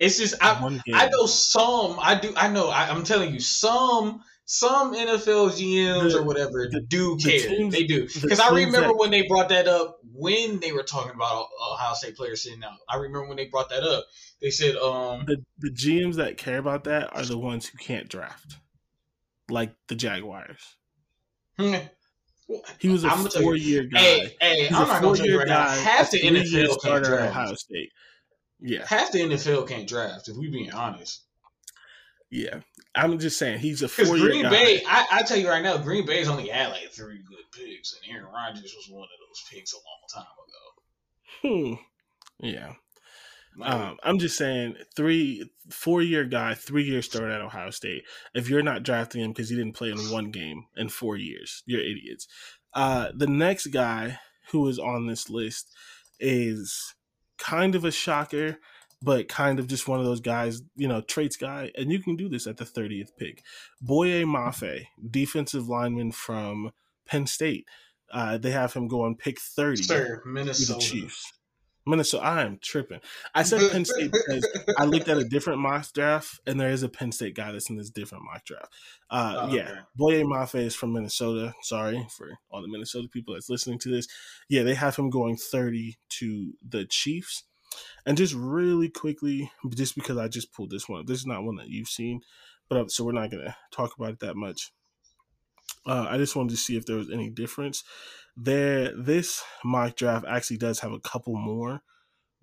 It's 0.00 0.18
just 0.18 0.34
I 0.40 0.80
I 0.92 1.08
know 1.08 1.26
some 1.26 1.98
I 2.00 2.18
do 2.18 2.32
I 2.36 2.48
know 2.48 2.68
I, 2.70 2.88
I'm 2.90 3.04
telling 3.04 3.32
you 3.32 3.40
some 3.40 4.20
some 4.46 4.94
NFL 4.94 5.50
GMs 5.50 6.12
The- 6.12 6.18
or 6.18 6.22
whatever 6.22 6.68
the- 6.70 6.80
do 6.80 7.16
the 7.16 7.22
care. 7.38 7.48
teams- 7.48 7.74
they 7.74 7.84
do 7.84 8.06
the 8.06 8.20
because 8.20 8.40
I 8.40 8.48
remember 8.50 8.80
that- 8.88 8.96
when 8.96 9.10
they 9.10 9.22
brought 9.22 9.48
that 9.50 9.66
up 9.68 9.98
when 10.12 10.60
they 10.60 10.70
were 10.72 10.82
talking 10.82 11.12
about 11.14 11.48
Ohio 11.72 11.94
State 11.94 12.16
players 12.16 12.42
sitting 12.42 12.62
out. 12.62 12.78
I 12.88 12.96
remember 12.96 13.26
when 13.28 13.36
they 13.36 13.46
brought 13.46 13.70
that 13.70 13.82
up. 13.82 14.04
They 14.40 14.50
said 14.50 14.76
um 14.76 15.24
the 15.26 15.42
the 15.58 15.70
GMs 15.70 16.16
that 16.16 16.36
care 16.36 16.58
about 16.58 16.84
that 16.84 17.14
are 17.16 17.24
the 17.24 17.38
ones 17.38 17.66
who 17.66 17.78
can't 17.78 18.08
draft, 18.08 18.56
like 19.48 19.74
the 19.88 19.94
Jaguars. 19.94 20.76
He 22.78 22.88
was 22.88 23.04
a 23.04 23.08
I'm 23.08 23.18
gonna 23.18 23.30
tell 23.30 23.40
you- 23.42 23.46
four 23.46 23.56
year 23.56 23.84
guy. 23.84 23.98
Hey, 24.00 24.36
hey, 24.40 24.68
I'm 24.68 24.74
a 24.74 24.86
not 24.86 25.02
gonna 25.02 25.16
tell 25.16 25.26
you 25.26 25.32
four-year 25.32 25.38
right 25.38 25.48
now. 25.48 25.64
guy, 25.66 25.76
Half 25.76 26.10
the 26.10 26.20
NFL 26.20 26.76
can't 26.82 27.04
draft. 27.04 27.30
Ohio 27.30 27.54
State. 27.54 27.90
Yeah, 28.60 28.86
Half 28.86 29.12
the 29.12 29.20
NFL 29.22 29.66
can't 29.66 29.88
draft. 29.88 30.28
If 30.28 30.36
we 30.36 30.48
being 30.50 30.70
honest, 30.72 31.22
yeah. 32.30 32.60
I'm 32.94 33.18
just 33.18 33.38
saying 33.38 33.58
he's 33.58 33.82
a 33.82 33.88
four 33.88 34.16
year 34.16 34.28
Green 34.28 34.42
guy. 34.42 34.50
Bay, 34.50 34.82
I, 34.86 35.06
I 35.10 35.22
tell 35.22 35.36
you 35.36 35.48
right 35.48 35.62
now, 35.62 35.76
Green 35.78 36.06
Bay's 36.06 36.28
only 36.28 36.48
had 36.48 36.68
like 36.68 36.90
three 36.92 37.20
good 37.28 37.44
picks, 37.52 37.94
and 37.94 38.14
Aaron 38.14 38.32
Rodgers 38.32 38.74
was 38.76 38.88
one 38.88 39.02
of 39.02 39.08
those 39.28 39.44
picks 39.50 39.72
a 39.72 39.76
long 39.76 40.24
time 41.42 41.48
ago. 41.52 41.78
Hmm. 42.38 42.46
Yeah. 42.46 42.72
Um, 43.62 43.98
I'm 44.02 44.18
just 44.18 44.36
saying, 44.36 44.76
three, 44.96 45.48
four 45.70 46.02
year 46.02 46.24
guy, 46.24 46.54
three 46.54 46.84
year 46.84 47.02
starter 47.02 47.30
at 47.30 47.40
Ohio 47.40 47.70
State. 47.70 48.02
If 48.34 48.48
you're 48.48 48.62
not 48.62 48.82
drafting 48.82 49.22
him 49.22 49.30
because 49.30 49.48
he 49.48 49.56
didn't 49.56 49.76
play 49.76 49.90
in 49.90 50.10
one 50.10 50.30
game 50.30 50.64
in 50.76 50.88
four 50.88 51.16
years, 51.16 51.62
you're 51.66 51.80
idiots. 51.80 52.26
Uh, 52.72 53.10
the 53.14 53.28
next 53.28 53.68
guy 53.68 54.18
who 54.50 54.66
is 54.68 54.78
on 54.78 55.06
this 55.06 55.30
list 55.30 55.72
is 56.18 56.94
kind 57.38 57.74
of 57.74 57.84
a 57.84 57.92
shocker, 57.92 58.58
but 59.04 59.28
kind 59.28 59.58
of 59.58 59.66
just 59.66 59.86
one 59.86 60.00
of 60.00 60.06
those 60.06 60.20
guys, 60.20 60.62
you 60.76 60.88
know, 60.88 61.02
traits 61.02 61.36
guy. 61.36 61.70
And 61.76 61.92
you 61.92 62.02
can 62.02 62.16
do 62.16 62.28
this 62.28 62.46
at 62.46 62.56
the 62.56 62.64
30th 62.64 63.10
pick. 63.18 63.42
Boye 63.80 64.24
Mafe, 64.24 64.86
defensive 65.10 65.68
lineman 65.68 66.10
from 66.10 66.72
Penn 67.06 67.26
State. 67.26 67.66
Uh, 68.10 68.38
they 68.38 68.50
have 68.50 68.72
him 68.72 68.88
go 68.88 69.02
on 69.02 69.14
pick 69.14 69.38
30 69.40 69.82
sir, 69.82 70.04
to 70.04 70.22
the 70.24 70.30
Minnesota. 70.30 70.80
Chiefs. 70.80 71.32
Minnesota, 71.86 72.24
I 72.24 72.42
am 72.44 72.58
tripping. 72.62 73.00
I 73.34 73.42
said 73.42 73.60
Penn 73.72 73.84
State 73.84 74.10
because 74.10 74.48
I 74.78 74.84
looked 74.84 75.08
at 75.08 75.18
a 75.18 75.24
different 75.24 75.58
mock 75.60 75.92
draft, 75.92 76.40
and 76.46 76.58
there 76.58 76.70
is 76.70 76.82
a 76.82 76.88
Penn 76.88 77.12
State 77.12 77.34
guy 77.34 77.52
that's 77.52 77.68
in 77.68 77.76
this 77.76 77.90
different 77.90 78.24
mock 78.24 78.42
draft. 78.46 78.72
Uh, 79.10 79.34
Oh, 79.36 79.54
yeah, 79.54 79.62
okay. 79.62 79.80
Boye 79.94 80.22
Mafe 80.22 80.60
is 80.60 80.74
from 80.74 80.94
Minnesota. 80.94 81.52
Sorry 81.60 82.06
for 82.16 82.38
all 82.50 82.62
the 82.62 82.68
Minnesota 82.68 83.08
people 83.08 83.34
that's 83.34 83.50
listening 83.50 83.78
to 83.80 83.90
this. 83.90 84.06
Yeah, 84.48 84.62
they 84.62 84.74
have 84.74 84.96
him 84.96 85.10
going 85.10 85.36
30 85.36 85.98
to 86.20 86.54
the 86.66 86.86
Chiefs. 86.86 87.44
And 88.06 88.16
just 88.16 88.34
really 88.34 88.88
quickly, 88.88 89.50
just 89.70 89.94
because 89.94 90.18
I 90.18 90.28
just 90.28 90.52
pulled 90.52 90.70
this 90.70 90.88
one, 90.88 91.04
this 91.06 91.20
is 91.20 91.26
not 91.26 91.44
one 91.44 91.56
that 91.56 91.68
you've 91.68 91.88
seen, 91.88 92.20
but 92.68 92.78
uh, 92.78 92.88
so 92.88 93.04
we're 93.04 93.12
not 93.12 93.30
going 93.30 93.44
to 93.44 93.56
talk 93.70 93.94
about 93.96 94.12
it 94.12 94.20
that 94.20 94.36
much. 94.36 94.72
Uh, 95.86 96.06
I 96.08 96.16
just 96.16 96.34
wanted 96.34 96.50
to 96.50 96.56
see 96.56 96.76
if 96.76 96.86
there 96.86 96.96
was 96.96 97.10
any 97.10 97.30
difference. 97.30 97.84
There, 98.36 98.90
this 98.96 99.42
mock 99.64 99.96
draft 99.96 100.24
actually 100.28 100.56
does 100.56 100.80
have 100.80 100.92
a 100.92 101.00
couple 101.00 101.36
more 101.36 101.82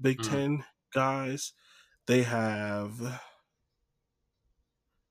Big 0.02 0.18
Mm. 0.20 0.30
Ten 0.30 0.64
guys. 0.94 1.54
They 2.08 2.24
have 2.24 3.22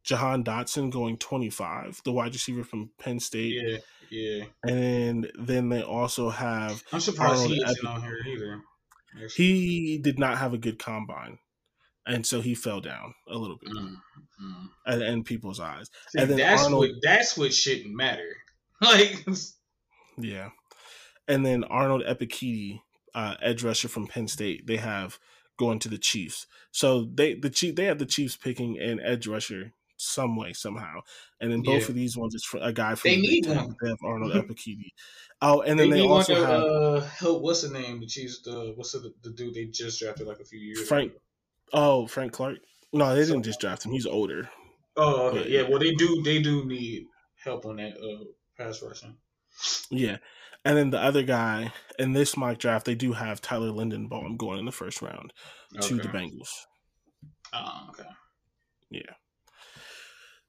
Jahan 0.02 0.42
Dotson 0.42 0.90
going 0.90 1.16
25, 1.18 2.02
the 2.04 2.12
wide 2.12 2.32
receiver 2.32 2.64
from 2.64 2.90
Penn 2.98 3.20
State. 3.20 3.54
Yeah, 3.62 3.78
yeah. 4.10 4.44
And 4.64 5.30
then 5.38 5.68
they 5.68 5.82
also 5.82 6.30
have 6.30 6.82
I'm 6.92 7.00
surprised 7.00 7.46
he 7.46 7.62
isn't 7.62 7.86
on 7.86 8.02
here 8.02 8.18
either. 8.26 8.62
He 9.36 9.98
did 9.98 10.18
not 10.18 10.38
have 10.38 10.52
a 10.54 10.58
good 10.58 10.78
combine. 10.78 11.38
And 12.06 12.24
so 12.26 12.40
he 12.40 12.54
fell 12.54 12.80
down 12.80 13.14
a 13.28 13.36
little 13.36 13.58
bit 13.58 13.70
Mm, 13.72 13.96
mm. 14.42 14.68
in, 14.94 15.02
in 15.02 15.24
people's 15.24 15.60
eyes. 15.60 15.88
See, 16.08 16.18
And 16.18 16.30
then 16.30 16.38
that's 16.38 16.64
Arnold- 16.64 16.80
what 16.80 16.90
that's 17.02 17.36
what 17.36 17.52
shouldn't 17.54 17.94
matter. 17.94 18.36
Like, 18.82 19.26
Yeah. 20.18 20.50
And 21.28 21.44
then 21.44 21.64
Arnold 21.64 22.02
Ebiketie, 22.02 22.80
uh, 23.14 23.34
edge 23.42 23.62
rusher 23.62 23.88
from 23.88 24.06
Penn 24.06 24.26
State, 24.26 24.66
they 24.66 24.78
have 24.78 25.18
going 25.58 25.78
to 25.80 25.88
the 25.90 25.98
Chiefs. 25.98 26.46
So 26.72 27.04
they 27.14 27.34
the 27.34 27.50
Chief 27.50 27.74
they 27.76 27.84
have 27.84 27.98
the 27.98 28.06
Chiefs 28.06 28.36
picking 28.36 28.78
an 28.78 28.98
edge 29.00 29.26
rusher 29.26 29.74
some 30.00 30.36
way 30.36 30.52
somehow. 30.52 31.00
And 31.40 31.50
then 31.52 31.62
both 31.62 31.82
Yeah. 31.82 31.88
of 31.88 31.94
these 31.94 32.16
ones 32.16 32.34
is 32.34 32.44
for 32.44 32.58
a 32.62 32.72
guy 32.72 32.94
from 32.94 33.10
They 33.10 33.16
the 33.16 33.22
need 33.22 33.44
Ten. 33.44 33.56
one. 33.56 33.76
They 33.82 33.88
have 33.88 33.98
Arnold 34.04 34.32
Ebiketie. 34.48 34.92
Oh, 35.42 35.62
and 35.62 35.78
then 35.78 35.90
they, 35.90 36.02
one 36.02 36.10
also 36.18 36.34
to 36.34 36.46
have 36.46 36.62
uh, 36.62 37.00
help. 37.00 37.42
What's 37.42 37.62
the 37.62 37.70
name? 37.78 38.00
The 38.00 38.06
Chiefs. 38.06 38.42
The 38.42 38.72
what's 38.76 38.92
the, 38.92 39.12
the 39.22 39.30
dude 39.30 39.54
they 39.54 39.66
just 39.66 39.98
drafted 40.00 40.26
like 40.26 40.40
a 40.40 40.44
few 40.44 40.58
years 40.58 40.86
Frank- 40.86 41.12
ago. 41.12 41.20
oh 41.72 42.06
Frank 42.06 42.32
Clark. 42.32 42.58
No, 42.92 43.14
they 43.14 43.24
So- 43.24 43.32
didn't 43.32 43.44
just 43.44 43.60
draft 43.60 43.84
him. 43.86 43.92
He's 43.92 44.06
older. 44.06 44.50
Oh, 44.96 45.28
okay. 45.28 45.38
But- 45.38 45.50
Yeah. 45.50 45.62
Well, 45.68 45.78
they 45.78 45.94
do. 45.94 46.22
They 46.22 46.40
do 46.42 46.64
need 46.66 47.06
help 47.42 47.64
on 47.66 47.76
that 47.76 47.92
uh, 47.96 48.24
pass 48.58 48.82
rushing. 48.82 49.16
Yeah. 49.90 50.18
And 50.64 50.76
then 50.76 50.90
the 50.90 51.00
other 51.00 51.22
guy 51.22 51.72
in 51.98 52.12
this 52.12 52.36
mock 52.36 52.58
draft, 52.58 52.84
they 52.84 52.94
do 52.94 53.14
have 53.14 53.40
Tyler 53.40 53.68
Linderbaum 53.70 54.36
going 54.36 54.58
in 54.58 54.66
the 54.66 54.72
first 54.72 55.00
round 55.00 55.32
to 55.80 55.94
the 55.96 56.08
Bengals. 56.08 56.50
Oh, 57.54 57.86
okay. 57.90 58.08
Yeah. 58.90 59.14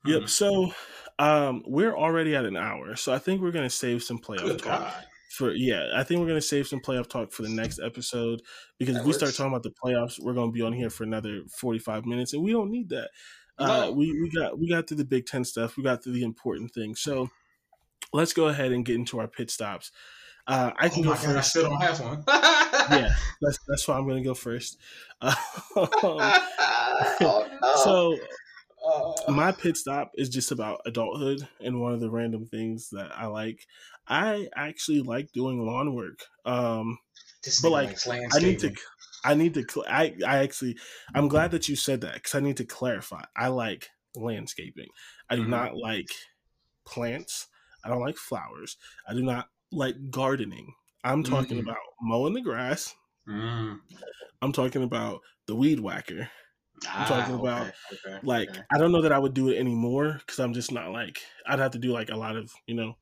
Yep. 0.06 0.30
So 0.30 0.72
um, 1.20 1.64
we're 1.68 1.96
already 1.96 2.36
at 2.36 2.46
an 2.46 2.58
hour, 2.58 2.96
so 2.96 3.14
I 3.14 3.20
think 3.20 3.42
we're 3.42 3.52
gonna 3.52 3.70
save 3.70 4.04
some 4.04 4.18
playoff 4.20 4.40
Good 4.46 4.60
talk 4.60 4.82
God. 4.82 5.06
for. 5.38 5.52
Yeah, 5.54 5.92
I 5.96 6.04
think 6.04 6.20
we're 6.22 6.28
gonna 6.28 6.42
save 6.42 6.68
some 6.68 6.80
playoff 6.80 7.08
talk 7.08 7.32
for 7.32 7.44
the 7.44 7.50
next 7.50 7.80
episode 7.80 8.42
because 8.80 8.96
That 8.96 9.02
if 9.02 9.06
we 9.08 9.14
start 9.14 9.34
talking 9.36 9.52
about 9.52 9.64
the 9.64 9.74
playoffs, 9.84 10.20
we're 10.20 10.34
gonna 10.34 10.52
be 10.52 10.62
on 10.62 10.74
here 10.74 10.90
for 10.90 11.04
another 11.04 11.42
forty 11.56 11.80
five 11.80 12.06
minutes, 12.06 12.34
and 12.34 12.44
we 12.44 12.52
don't 12.52 12.72
need 12.72 12.90
that. 12.90 13.10
Uh, 13.60 13.92
we 13.94 14.12
we 14.20 14.30
got 14.32 14.58
we 14.58 14.68
got 14.68 14.88
through 14.88 14.98
the 14.98 15.06
Big 15.06 15.28
Ten 15.28 15.44
stuff. 15.44 15.78
We 15.78 15.84
got 15.84 16.04
through 16.04 16.14
the 16.14 16.24
important 16.24 16.74
things. 16.74 17.00
So 17.02 17.30
let's 18.12 18.34
go 18.34 18.48
ahead 18.48 18.72
and 18.72 18.84
get 18.84 18.96
into 18.96 19.20
our 19.20 19.28
pit 19.28 19.52
stops. 19.52 19.92
Uh, 20.48 20.72
I 20.80 20.88
Oh 20.88 20.90
can 20.90 21.06
my 21.06 21.10
go 21.16 21.22
God, 21.22 21.30
I 21.30 21.34
first. 21.36 21.50
still 21.52 21.64
don't 21.70 21.82
have 21.82 22.00
one. 22.00 22.24
yeah, 22.28 23.14
that's 23.42 23.60
that's 23.68 23.88
why 23.88 23.98
I'm 23.98 24.08
gonna 24.08 24.24
go 24.24 24.34
first. 24.34 24.78
Um, 25.22 25.36
oh 27.22 27.48
no. 27.62 27.76
so 27.84 28.18
Uh, 28.84 29.32
my 29.32 29.52
pit 29.52 29.78
stop 29.78 30.12
is 30.16 30.30
just 30.30 30.52
about 30.52 30.82
adulthood 30.86 31.48
and 31.60 31.82
one 31.82 31.94
of 31.94 32.00
the 32.00 32.10
random 32.10 32.48
things 32.48 32.90
that 32.92 33.12
I 33.16 33.28
like. 33.28 33.66
I 34.08 34.50
actually 34.56 35.02
like 35.02 35.32
doing 35.32 35.66
lawn 35.66 35.94
work. 35.96 36.20
Um, 36.46 36.98
but 37.62 37.72
like 37.72 37.98
I 38.34 38.40
need 38.40 38.60
to. 38.60 38.74
I 39.24 39.36
need 39.36 39.54
to 39.54 39.84
I 39.88 40.16
I 40.26 40.40
actually 40.40 40.78
I'm 41.14 41.28
glad 41.28 41.52
that 41.52 41.70
you 41.70 41.76
said 41.76 42.02
that 42.02 42.24
cuz 42.24 42.34
I 42.34 42.40
need 42.40 42.58
to 42.58 42.66
clarify. 42.66 43.24
I 43.36 43.50
like 43.50 43.90
landscaping. 44.16 44.88
I 45.30 45.36
do 45.36 45.44
Mhm. 45.44 45.50
not 45.50 45.76
like 45.78 46.08
plants. 46.86 47.48
I 47.84 47.90
don't 47.90 48.02
like 48.02 48.18
flowers. 48.18 48.78
I 49.08 49.14
do 49.14 49.22
not 49.24 49.50
like 49.72 50.10
gardening. 50.12 50.74
I'm 51.04 51.24
talking 51.24 51.58
Mm. 51.58 51.62
about 51.62 51.78
mowing 52.02 52.34
the 52.34 52.42
grass. 52.42 52.96
Mm. 53.28 53.82
I'm 54.42 54.52
talking 54.52 54.84
about 54.84 55.22
the 55.48 55.56
weed 55.56 55.80
whacker. 55.80 56.30
I'm 56.98 57.06
talking 57.06 57.34
Ah, 57.34 57.36
about, 57.36 57.74
okay, 57.94 58.20
Like 58.24 58.50
okay. 58.50 58.62
I 58.74 58.78
don't 58.78 58.92
know 58.92 59.02
that 59.04 59.12
I 59.14 59.20
would 59.20 59.34
do 59.34 59.50
it 59.50 59.58
anymore 59.60 60.22
cuz 60.28 60.40
I'm 60.40 60.54
just 60.54 60.72
not 60.72 60.92
like 60.92 61.22
I'd 61.48 61.60
have 61.60 61.72
to 61.72 61.80
do 61.80 61.92
like 61.92 62.10
a 62.10 62.16
lot 62.18 62.36
of, 62.38 62.54
you 62.68 62.76
know, 62.76 62.98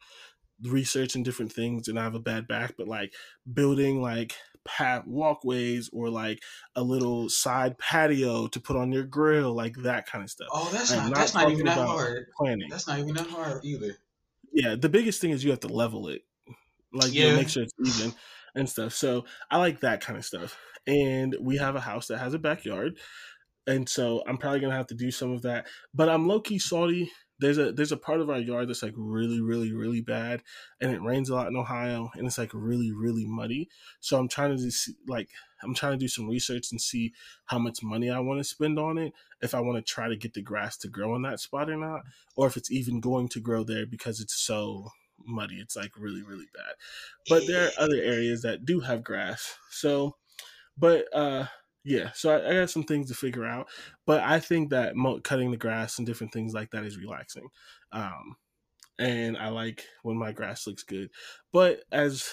research 0.63 1.15
and 1.15 1.25
different 1.25 1.53
things 1.53 1.87
and 1.87 1.99
I 1.99 2.03
have 2.03 2.15
a 2.15 2.19
bad 2.19 2.47
back, 2.47 2.75
but 2.77 2.87
like 2.87 3.13
building 3.53 4.01
like 4.01 4.35
path 4.65 5.05
walkways 5.07 5.89
or 5.93 6.09
like 6.09 6.43
a 6.75 6.83
little 6.83 7.29
side 7.29 7.77
patio 7.79 8.47
to 8.49 8.59
put 8.61 8.77
on 8.77 8.91
your 8.91 9.05
grill, 9.05 9.53
like 9.55 9.75
that 9.77 10.05
kind 10.07 10.23
of 10.23 10.29
stuff. 10.31 10.49
Oh, 10.51 10.69
that's 10.71 10.95
not, 10.95 11.09
not 11.09 11.15
that's 11.15 11.33
not 11.33 11.49
even 11.49 11.65
that 11.65 11.79
hard. 11.79 12.27
Planning. 12.37 12.69
That's 12.69 12.87
not 12.87 12.99
even 12.99 13.13
that 13.15 13.27
hard 13.27 13.63
either. 13.65 13.97
Yeah, 14.51 14.75
the 14.75 14.89
biggest 14.89 15.21
thing 15.21 15.31
is 15.31 15.43
you 15.43 15.51
have 15.51 15.59
to 15.61 15.67
level 15.67 16.07
it. 16.07 16.23
Like 16.93 17.17
you 17.17 17.23
know, 17.23 17.31
make 17.31 17.49
sure 17.49 17.63
it's 17.63 17.73
even 17.85 18.13
and 18.55 18.69
stuff. 18.69 18.93
So 18.93 19.25
I 19.51 19.57
like 19.57 19.81
that 19.81 20.01
kind 20.01 20.17
of 20.17 20.25
stuff. 20.25 20.57
And 20.87 21.35
we 21.41 21.57
have 21.57 21.75
a 21.75 21.81
house 21.81 22.07
that 22.07 22.19
has 22.19 22.33
a 22.33 22.39
backyard. 22.39 22.99
And 23.69 23.87
so 23.87 24.23
I'm 24.27 24.37
probably 24.37 24.59
gonna 24.59 24.75
have 24.75 24.87
to 24.87 24.95
do 24.95 25.11
some 25.11 25.31
of 25.31 25.43
that. 25.43 25.67
But 25.93 26.09
I'm 26.09 26.27
low 26.27 26.39
key 26.39 26.57
salty. 26.57 27.11
There's 27.37 27.59
a 27.59 27.71
there's 27.71 27.91
a 27.91 27.97
part 27.97 28.19
of 28.19 28.29
our 28.29 28.39
yard 28.39 28.67
that's 28.67 28.81
like 28.81 28.95
really, 28.97 29.39
really, 29.39 29.71
really 29.71 30.01
bad. 30.01 30.41
And 30.81 30.91
it 30.91 31.03
rains 31.03 31.29
a 31.29 31.35
lot 31.35 31.47
in 31.47 31.55
Ohio 31.55 32.09
and 32.15 32.25
it's 32.25 32.39
like 32.39 32.49
really, 32.53 32.91
really 32.91 33.27
muddy. 33.27 33.69
So 33.99 34.17
I'm 34.17 34.27
trying 34.27 34.57
to 34.57 34.61
just 34.61 34.89
like 35.07 35.29
I'm 35.61 35.75
trying 35.75 35.91
to 35.93 35.97
do 35.97 36.07
some 36.07 36.27
research 36.27 36.71
and 36.71 36.81
see 36.81 37.13
how 37.45 37.59
much 37.59 37.83
money 37.83 38.09
I 38.09 38.19
want 38.19 38.39
to 38.39 38.43
spend 38.43 38.79
on 38.79 38.97
it. 38.97 39.13
If 39.39 39.53
I 39.53 39.59
want 39.59 39.77
to 39.77 39.93
try 39.93 40.09
to 40.09 40.17
get 40.17 40.33
the 40.33 40.41
grass 40.41 40.75
to 40.77 40.87
grow 40.87 41.15
in 41.15 41.21
that 41.21 41.39
spot 41.39 41.69
or 41.69 41.77
not, 41.77 42.01
or 42.35 42.47
if 42.47 42.57
it's 42.57 42.71
even 42.71 42.99
going 42.99 43.29
to 43.29 43.39
grow 43.39 43.63
there 43.63 43.85
because 43.85 44.19
it's 44.19 44.35
so 44.35 44.89
muddy. 45.25 45.59
It's 45.59 45.75
like 45.75 45.91
really, 45.95 46.23
really 46.23 46.47
bad. 46.55 46.73
But 47.29 47.45
there 47.45 47.67
are 47.67 47.71
other 47.77 48.01
areas 48.01 48.41
that 48.41 48.65
do 48.65 48.79
have 48.79 49.03
grass. 49.03 49.55
So, 49.69 50.15
but 50.77 51.05
uh, 51.13 51.45
yeah. 51.83 52.11
So 52.11 52.31
I, 52.31 52.49
I 52.49 52.53
got 52.53 52.69
some 52.69 52.83
things 52.83 53.07
to 53.09 53.13
figure 53.15 53.45
out. 53.45 53.69
But 54.05 54.21
I 54.23 54.39
think 54.39 54.69
that 54.69 54.95
mo- 54.95 55.19
cutting 55.21 55.51
the 55.51 55.57
grass 55.57 55.97
and 55.97 56.05
different 56.05 56.33
things 56.33 56.53
like 56.53 56.71
that 56.71 56.83
is 56.85 56.97
relaxing. 56.97 57.49
Um, 57.91 58.37
and 58.99 59.37
I 59.37 59.49
like 59.49 59.85
when 60.03 60.17
my 60.17 60.31
grass 60.33 60.67
looks 60.67 60.83
good. 60.83 61.11
But 61.51 61.83
as 61.91 62.31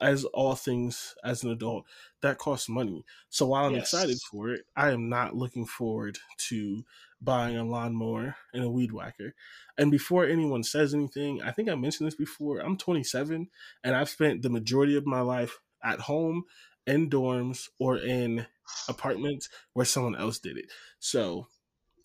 as 0.00 0.24
all 0.26 0.54
things 0.56 1.14
as 1.24 1.44
an 1.44 1.50
adult, 1.50 1.86
that 2.22 2.38
costs 2.38 2.68
money. 2.68 3.04
So 3.30 3.46
while 3.48 3.66
I'm 3.66 3.76
Yes. 3.76 3.78
excited 3.78 4.20
for 4.22 4.50
it, 4.50 4.66
I 4.76 4.90
am 4.92 5.08
not 5.08 5.36
looking 5.36 5.66
forward 5.66 6.18
to 6.48 6.84
buying 7.20 7.56
a 7.56 7.64
lawnmower 7.64 8.36
and 8.54 8.64
a 8.64 8.70
weed 8.70 8.92
whacker. 8.92 9.34
And 9.78 9.90
before 9.90 10.24
anyone 10.26 10.62
says 10.62 10.94
anything, 10.94 11.42
I 11.42 11.52
think 11.52 11.68
I 11.68 11.74
mentioned 11.74 12.06
this 12.06 12.14
before. 12.14 12.60
I'm 12.60 12.76
27 12.78 13.50
and 13.84 13.96
I've 13.96 14.08
spent 14.08 14.42
the 14.42 14.50
majority 14.50 14.96
of 14.96 15.06
my 15.06 15.20
life 15.20 15.58
at 15.82 16.00
home 16.00 16.44
in 16.86 17.10
dorms 17.10 17.68
or 17.78 17.96
in 17.96 18.46
apartments 18.88 19.48
where 19.72 19.86
someone 19.86 20.16
else 20.16 20.38
did 20.38 20.56
it. 20.56 20.66
So 20.98 21.46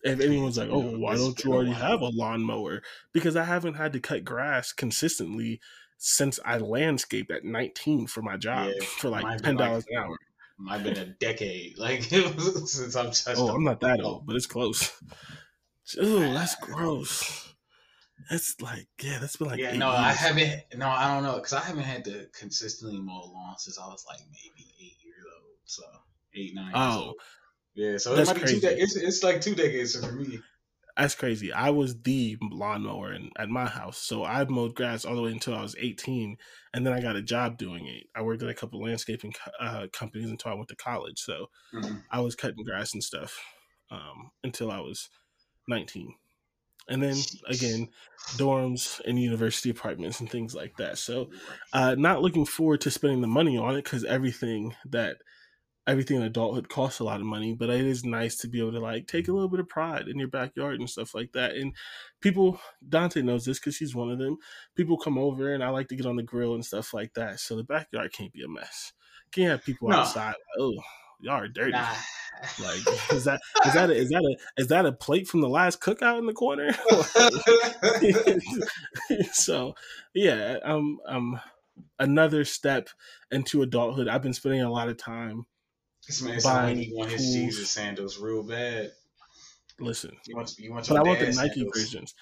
if 0.02 0.20
anyone's 0.20 0.58
like, 0.58 0.68
"Oh, 0.70 0.98
why 0.98 1.16
don't 1.16 1.42
you 1.44 1.52
already 1.52 1.72
have 1.72 2.00
a 2.00 2.08
lawnmower?" 2.08 2.82
Because 3.12 3.36
I 3.36 3.44
haven't 3.44 3.74
had 3.74 3.92
to 3.92 4.00
cut 4.00 4.24
grass 4.24 4.72
consistently 4.72 5.60
since 5.98 6.40
I 6.44 6.58
landscaped 6.58 7.30
at 7.30 7.44
19 7.44 8.08
for 8.08 8.22
my 8.22 8.36
job 8.36 8.68
Yeah, 8.68 8.84
for 8.98 9.08
like 9.08 9.42
ten 9.42 9.56
dollars 9.56 9.84
like- 9.90 9.98
an 9.98 10.04
hour. 10.04 10.16
Might 10.58 10.80
have 10.80 10.94
been 10.94 10.98
a 10.98 11.06
decade, 11.06 11.76
like 11.78 12.02
since 12.04 12.94
oh, 12.94 13.00
I'm. 13.00 13.06
touched. 13.06 13.28
Oh, 13.36 13.48
I'm 13.48 13.64
not 13.64 13.80
that 13.80 14.00
old, 14.00 14.26
but 14.26 14.36
it's 14.36 14.46
close. 14.46 14.92
Ooh, 16.00 16.20
that's 16.20 16.54
gross. 16.56 17.51
It's 18.30 18.60
like, 18.60 18.86
yeah, 19.02 19.18
that's 19.18 19.36
been 19.36 19.48
like. 19.48 19.60
yeah, 19.60 19.76
no, 19.76 19.88
I 19.88 20.12
haven't. 20.12 20.62
No, 20.76 20.88
I 20.88 21.12
don't 21.14 21.22
know, 21.22 21.34
because 21.36 21.52
I 21.52 21.60
haven't 21.60 21.82
had 21.84 22.04
to 22.06 22.26
consistently 22.32 23.00
mow 23.00 23.24
lawn 23.32 23.58
since 23.58 23.78
I 23.78 23.86
was 23.86 24.04
like 24.08 24.20
maybe 24.30 24.72
eight 24.80 24.96
years 25.04 25.24
old. 25.36 25.56
So 25.64 25.82
eight, 26.34 26.54
nine. 26.54 26.66
years 26.66 26.76
Oh, 26.76 27.00
old. 27.06 27.16
yeah. 27.74 27.96
So 27.98 28.14
it 28.14 28.16
that's 28.16 28.28
might 28.28 28.34
be 28.34 28.40
two 28.40 28.46
crazy. 28.46 28.60
decades. 28.60 28.96
It's, 28.96 29.04
it's 29.04 29.22
like 29.22 29.40
two 29.40 29.54
decades 29.54 29.96
for 29.96 30.12
me. 30.12 30.40
That's 30.96 31.14
crazy. 31.14 31.52
I 31.52 31.70
was 31.70 32.02
the 32.02 32.36
lawnmower 32.42 33.14
in, 33.14 33.30
at 33.38 33.48
my 33.48 33.64
house. 33.66 33.96
So 33.96 34.24
I 34.24 34.44
mowed 34.44 34.74
grass 34.74 35.06
all 35.06 35.16
the 35.16 35.22
way 35.22 35.30
until 35.32 35.54
I 35.54 35.62
was 35.62 35.74
18. 35.78 36.36
And 36.74 36.86
then 36.86 36.92
I 36.92 37.00
got 37.00 37.16
a 37.16 37.22
job 37.22 37.56
doing 37.56 37.86
it. 37.86 38.04
I 38.14 38.20
worked 38.20 38.42
at 38.42 38.50
a 38.50 38.54
couple 38.54 38.82
landscaping 38.82 39.32
uh, 39.58 39.86
companies 39.92 40.30
until 40.30 40.52
I 40.52 40.54
went 40.54 40.68
to 40.68 40.76
college. 40.76 41.18
So 41.18 41.46
Mhm. 41.72 42.02
I 42.10 42.20
was 42.20 42.34
cutting 42.36 42.62
grass 42.64 42.92
and 42.92 43.02
stuff 43.02 43.42
um, 43.90 44.32
until 44.44 44.70
I 44.70 44.80
was 44.80 45.08
19. 45.66 46.14
And 46.88 47.02
then 47.02 47.16
again, 47.48 47.88
dorms 48.36 49.00
and 49.06 49.18
university 49.18 49.70
apartments 49.70 50.20
and 50.20 50.30
things 50.30 50.54
like 50.54 50.76
that. 50.76 50.98
So 50.98 51.30
uh, 51.72 51.94
not 51.96 52.22
looking 52.22 52.44
forward 52.44 52.80
to 52.82 52.90
spending 52.90 53.20
the 53.20 53.28
money 53.28 53.56
on 53.56 53.76
it 53.76 53.84
because 53.84 54.04
everything 54.04 54.74
that 54.90 55.16
everything 55.86 56.16
in 56.16 56.22
adulthood 56.22 56.68
costs 56.68 57.00
a 57.00 57.04
lot 57.04 57.18
of 57.20 57.26
money 57.26 57.54
but 57.54 57.68
it 57.68 57.84
is 57.84 58.04
nice 58.04 58.36
to 58.36 58.46
be 58.46 58.60
able 58.60 58.70
to 58.70 58.78
like 58.78 59.06
take 59.08 59.26
a 59.26 59.32
little 59.32 59.48
bit 59.48 59.58
of 59.58 59.68
pride 59.68 60.06
in 60.06 60.16
your 60.16 60.28
backyard 60.28 60.78
and 60.78 60.88
stuff 60.88 61.12
like 61.12 61.32
that 61.32 61.56
and 61.56 61.74
people 62.20 62.60
dante 62.88 63.20
knows 63.20 63.44
this 63.44 63.58
because 63.58 63.76
he's 63.76 63.94
one 63.94 64.08
of 64.08 64.18
them 64.20 64.36
people 64.76 64.96
come 64.96 65.18
over 65.18 65.52
and 65.52 65.62
i 65.64 65.68
like 65.70 65.88
to 65.88 65.96
get 65.96 66.06
on 66.06 66.14
the 66.14 66.22
grill 66.22 66.54
and 66.54 66.64
stuff 66.64 66.94
like 66.94 67.12
that 67.14 67.40
so 67.40 67.56
the 67.56 67.64
backyard 67.64 68.12
can't 68.12 68.32
be 68.32 68.44
a 68.44 68.48
mess 68.48 68.92
can't 69.32 69.50
have 69.50 69.64
people 69.64 69.88
No. 69.88 69.96
outside 69.98 70.34
oh 70.58 70.74
y'all 71.22 71.34
are 71.40 71.48
dirty 71.48 71.72
Nah. 71.72 71.94
like 72.60 72.80
is 73.12 73.24
that 73.24 73.40
is 73.66 73.74
that 73.74 73.88
a, 73.90 73.94
is 73.94 74.08
that 74.10 74.22
a 74.22 74.60
is 74.60 74.66
that 74.68 74.84
a 74.86 74.92
plate 74.92 75.28
from 75.28 75.40
the 75.40 75.48
last 75.48 75.80
cookout 75.80 76.18
in 76.18 76.26
the 76.26 76.32
corner 76.32 76.70
so 79.32 79.74
yeah 80.14 80.58
um 80.64 80.98
um 81.06 81.40
another 81.98 82.44
step 82.44 82.88
into 83.30 83.62
adulthood 83.62 84.08
i've 84.08 84.22
been 84.22 84.32
spending 84.32 84.60
a 84.62 84.70
lot 84.70 84.88
of 84.88 84.96
time 84.96 85.46
this 86.06 86.20
man 86.22 86.40
sound 86.40 86.64
Buying 86.64 86.76
he 86.78 86.92
want 86.94 87.10
his. 87.12 87.20
Jesus 87.32 87.70
sandals 87.70 88.18
real 88.18 88.42
bad. 88.42 88.90
listen 89.78 90.16
You 90.26 90.36
want 90.36 90.52
you 90.58 90.72
want 90.72 90.88
but 90.88 90.98
i 90.98 91.02
want 91.02 91.20
the 91.20 91.26
nike 91.26 91.54
sandals. 91.54 91.76
versions 91.76 92.14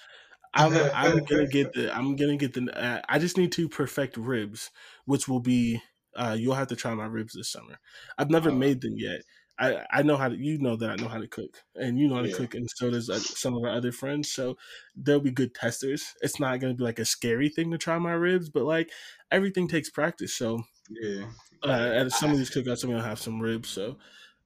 i'm 0.53 0.73
i'm 0.93 1.25
gonna 1.25 1.47
get 1.47 1.73
the 1.73 1.93
i'm 1.95 2.15
gonna 2.15 2.37
get 2.37 2.53
the 2.53 2.69
uh, 2.79 3.01
i 3.09 3.17
just 3.17 3.37
need 3.37 3.51
to 3.53 3.67
perfect 3.67 4.17
ribs 4.17 4.69
which 5.05 5.27
will 5.27 5.39
be 5.39 5.81
uh 6.15 6.35
you'll 6.37 6.55
have 6.55 6.67
to 6.67 6.75
try 6.75 6.93
my 6.93 7.05
ribs 7.05 7.33
this 7.33 7.51
summer 7.51 7.79
i've 8.17 8.29
never 8.29 8.51
Oh. 8.51 8.51
made 8.51 8.81
them 8.81 8.93
yet 8.97 9.21
I, 9.59 9.85
I 9.91 10.01
know 10.01 10.17
how 10.17 10.27
to 10.29 10.35
you 10.35 10.57
know 10.57 10.75
that 10.77 10.89
I 10.89 10.95
know 10.95 11.07
how 11.07 11.19
to 11.19 11.27
cook 11.27 11.59
and 11.75 11.99
you 11.99 12.07
know 12.07 12.15
how 12.15 12.21
to 12.23 12.29
Yeah. 12.29 12.35
cook 12.35 12.55
and 12.55 12.67
so 12.75 12.89
does 12.89 13.09
uh, 13.11 13.21
some 13.35 13.55
of 13.55 13.63
our 13.63 13.69
other 13.69 13.91
friends 13.91 14.31
so 14.31 14.57
they'll 14.95 15.19
be 15.19 15.29
good 15.29 15.53
testers 15.53 16.15
it's 16.21 16.39
not 16.39 16.59
going 16.59 16.73
to 16.73 16.77
be 16.77 16.83
like 16.83 16.97
a 16.99 17.05
scary 17.05 17.47
thing 17.49 17.69
to 17.71 17.77
try 17.77 17.99
my 17.99 18.13
ribs 18.13 18.49
but 18.49 18.63
like 18.63 18.89
everything 19.29 19.67
takes 19.67 19.89
practice 19.89 20.35
so 20.35 20.63
Yeah. 20.89 21.31
uh, 21.63 21.91
at 21.95 22.11
some 22.11 22.31
of 22.31 22.37
these 22.37 22.49
cookouts, 22.55 22.83
I'm 22.83 22.89
gonna 22.91 23.03
have 23.03 23.19
some 23.19 23.39
ribs. 23.39 23.69
So 23.69 23.97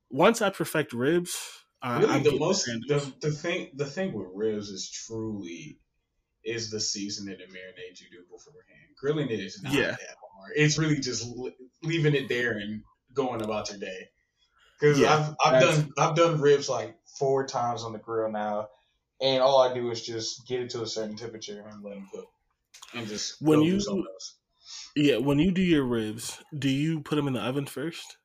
once 0.09 0.41
I 0.41 0.49
perfect 0.49 0.93
ribs, 0.93 1.65
uh, 1.81 2.01
really 2.01 2.19
the 2.19 2.37
most 2.37 2.65
the, 2.87 3.13
the 3.21 3.31
thing 3.31 3.71
the 3.75 3.85
thing 3.85 4.13
with 4.13 4.27
ribs 4.33 4.69
is 4.69 4.89
truly 4.89 5.79
is 6.45 6.69
the 6.69 6.79
seasoning 6.79 7.39
and 7.41 7.51
marinade 7.51 7.99
you 7.99 8.07
do 8.11 8.23
beforehand. 8.31 8.95
Grilling 8.99 9.29
it 9.29 9.39
is 9.39 9.61
not 9.63 9.73
Yeah. 9.73 9.91
that 9.91 10.15
hard. 10.37 10.53
It's 10.55 10.77
really 10.77 10.99
just 10.99 11.27
leaving 11.83 12.15
it 12.15 12.29
there 12.29 12.57
and 12.57 12.83
going 13.13 13.41
about 13.41 13.69
your 13.69 13.79
day. 13.79 14.09
Because 14.79 14.99
Yeah, 14.99 15.35
I've 15.43 15.53
I've 15.53 15.61
done 15.61 15.93
I've 15.97 16.15
done 16.15 16.41
ribs 16.41 16.69
like 16.69 16.97
four 17.17 17.45
times 17.47 17.83
on 17.83 17.93
the 17.93 17.99
grill 17.99 18.31
now, 18.31 18.69
and 19.21 19.41
all 19.41 19.61
I 19.61 19.73
do 19.73 19.89
is 19.89 20.05
just 20.05 20.47
get 20.47 20.61
it 20.61 20.69
to 20.71 20.83
a 20.83 20.87
certain 20.87 21.15
temperature 21.15 21.61
and 21.65 21.83
let 21.83 21.95
them 21.95 22.07
cook, 22.11 22.27
and 22.93 23.07
just 23.07 23.41
When 23.41 23.61
you- 23.61 23.79
yeah, 24.95 25.17
when 25.17 25.39
you 25.39 25.51
do 25.51 25.61
your 25.61 25.85
ribs, 25.85 26.41
do 26.57 26.69
you 26.69 27.01
put 27.01 27.15
them 27.15 27.27
in 27.27 27.33
the 27.33 27.41
oven 27.41 27.65
first, 27.65 28.17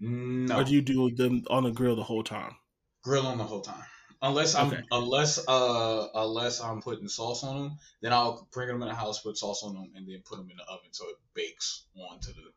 mm, 0.00 0.48
No, 0.48 0.60
or 0.60 0.64
do 0.64 0.72
you 0.72 0.82
do 0.82 1.10
them 1.14 1.44
on 1.50 1.64
the 1.64 1.70
grill 1.70 1.96
the 1.96 2.04
whole 2.04 2.22
time? 2.24 2.56
grill 3.02 3.26
on 3.26 3.38
the 3.38 3.44
whole 3.44 3.60
time. 3.60 3.84
Unless 4.20 4.54
I'm 4.56 4.68
Okay. 4.68 4.82
unless 4.90 5.46
uh 5.46 6.08
unless 6.14 6.60
I'm 6.60 6.82
putting 6.82 7.08
sauce 7.08 7.44
on 7.44 7.62
them, 7.62 7.78
then 8.00 8.12
I'll 8.12 8.48
bring 8.52 8.68
them 8.68 8.82
in 8.82 8.88
the 8.88 8.94
house, 8.94 9.22
put 9.22 9.36
sauce 9.38 9.62
on 9.62 9.74
them, 9.74 9.92
and 9.94 10.08
then 10.08 10.22
put 10.24 10.38
them 10.38 10.50
in 10.50 10.56
the 10.56 10.64
oven 10.64 10.92
so 10.92 11.08
it 11.08 11.16
bakes 11.34 11.86
onto 11.96 12.32
the 12.32 12.52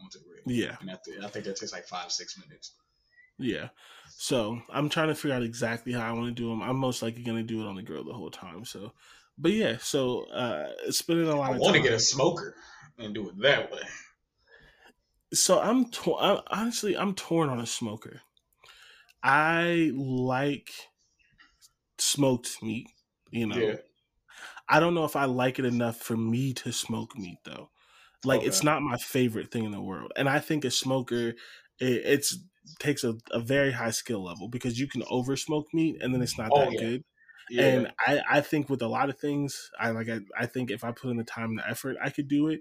onto 0.00 0.18
the 0.18 0.24
grill. 0.24 0.44
Yeah, 0.46 0.76
And 0.80 0.90
I, 0.90 0.98
th- 1.04 1.18
I 1.22 1.28
think 1.28 1.44
that 1.44 1.56
takes 1.56 1.72
like 1.72 1.86
five 1.86 2.10
six 2.10 2.36
minutes. 2.38 2.74
yeah. 3.38 3.68
So 4.16 4.60
I'm 4.70 4.88
trying 4.88 5.08
to 5.08 5.14
figure 5.14 5.34
out 5.36 5.42
exactly 5.42 5.92
how 5.92 6.08
I 6.08 6.12
want 6.12 6.26
to 6.28 6.32
do 6.42 6.48
them. 6.48 6.62
I'm 6.62 6.76
most 6.76 7.02
likely 7.02 7.22
gonna 7.22 7.42
do 7.42 7.60
it 7.60 7.66
on 7.66 7.74
the 7.76 7.82
grill 7.82 8.04
the 8.04 8.12
whole 8.12 8.30
time. 8.30 8.64
So, 8.64 8.92
but 9.36 9.52
yeah, 9.52 9.78
so 9.78 10.24
uh, 10.30 10.72
spending 10.90 11.26
a 11.28 11.36
lot 11.36 11.52
I 11.52 11.58
want 11.58 11.76
to 11.76 11.82
get 11.82 11.92
a 11.92 11.98
smoker 11.98 12.54
and 12.98 13.14
do 13.14 13.28
it 13.28 13.38
that 13.38 13.70
way. 13.72 13.82
so 15.32 15.60
I'm 15.60 15.90
torn. 15.90 16.40
Honestly, 16.48 16.96
I'm 16.96 17.14
torn 17.14 17.48
on 17.48 17.60
a 17.60 17.66
smoker. 17.66 18.22
I 19.22 19.90
like 19.94 20.72
smoked 22.14 22.62
meat. 22.62 22.88
You 23.30 23.46
know, 23.46 23.68
Yeah. 23.68 23.76
I 24.68 24.80
don't 24.80 24.94
know 24.94 25.04
if 25.04 25.16
I 25.16 25.24
like 25.26 25.58
it 25.58 25.64
enough 25.64 25.98
for 25.98 26.16
me 26.16 26.52
to 26.54 26.72
smoke 26.72 27.16
meat 27.16 27.38
though. 27.44 27.70
Like 28.24 28.42
it's 28.42 28.62
not 28.62 28.82
my 28.82 28.96
favorite 28.96 29.50
thing 29.50 29.64
in 29.64 29.72
the 29.72 29.82
world, 29.82 30.12
and 30.16 30.28
I 30.28 30.40
think 30.40 30.64
a 30.64 30.70
smoker 30.70 31.30
it, 31.30 31.36
it's 31.80 32.38
takes 32.78 33.04
a, 33.04 33.14
a 33.32 33.40
very 33.40 33.72
high 33.72 33.90
skill 33.90 34.24
level 34.24 34.48
because 34.48 34.80
you 34.80 34.88
can 34.88 35.02
over 35.10 35.36
smoke 35.36 35.66
meat 35.74 36.00
and 36.02 36.14
then 36.14 36.22
it's 36.22 36.38
not 36.38 36.54
Oh, 36.54 36.56
that 36.56 36.76
yeah. 36.78 36.78
good. 36.78 37.04
Yeah. 37.48 37.80
And 37.80 37.92
I, 38.06 38.22
I 38.28 38.40
think 38.40 38.70
with 38.70 38.82
a 38.82 38.88
lot 38.88 39.10
of 39.10 39.18
things, 39.18 39.70
I 39.78 39.90
like 39.90 40.08
I, 40.08 40.20
I 40.38 40.46
think 40.46 40.70
if 40.70 40.84
I 40.84 40.92
put 40.92 41.10
in 41.10 41.16
the 41.18 41.24
time 41.24 41.50
and 41.50 41.58
the 41.58 41.68
effort, 41.68 41.96
I 42.02 42.10
could 42.10 42.28
do 42.28 42.48
it. 42.48 42.60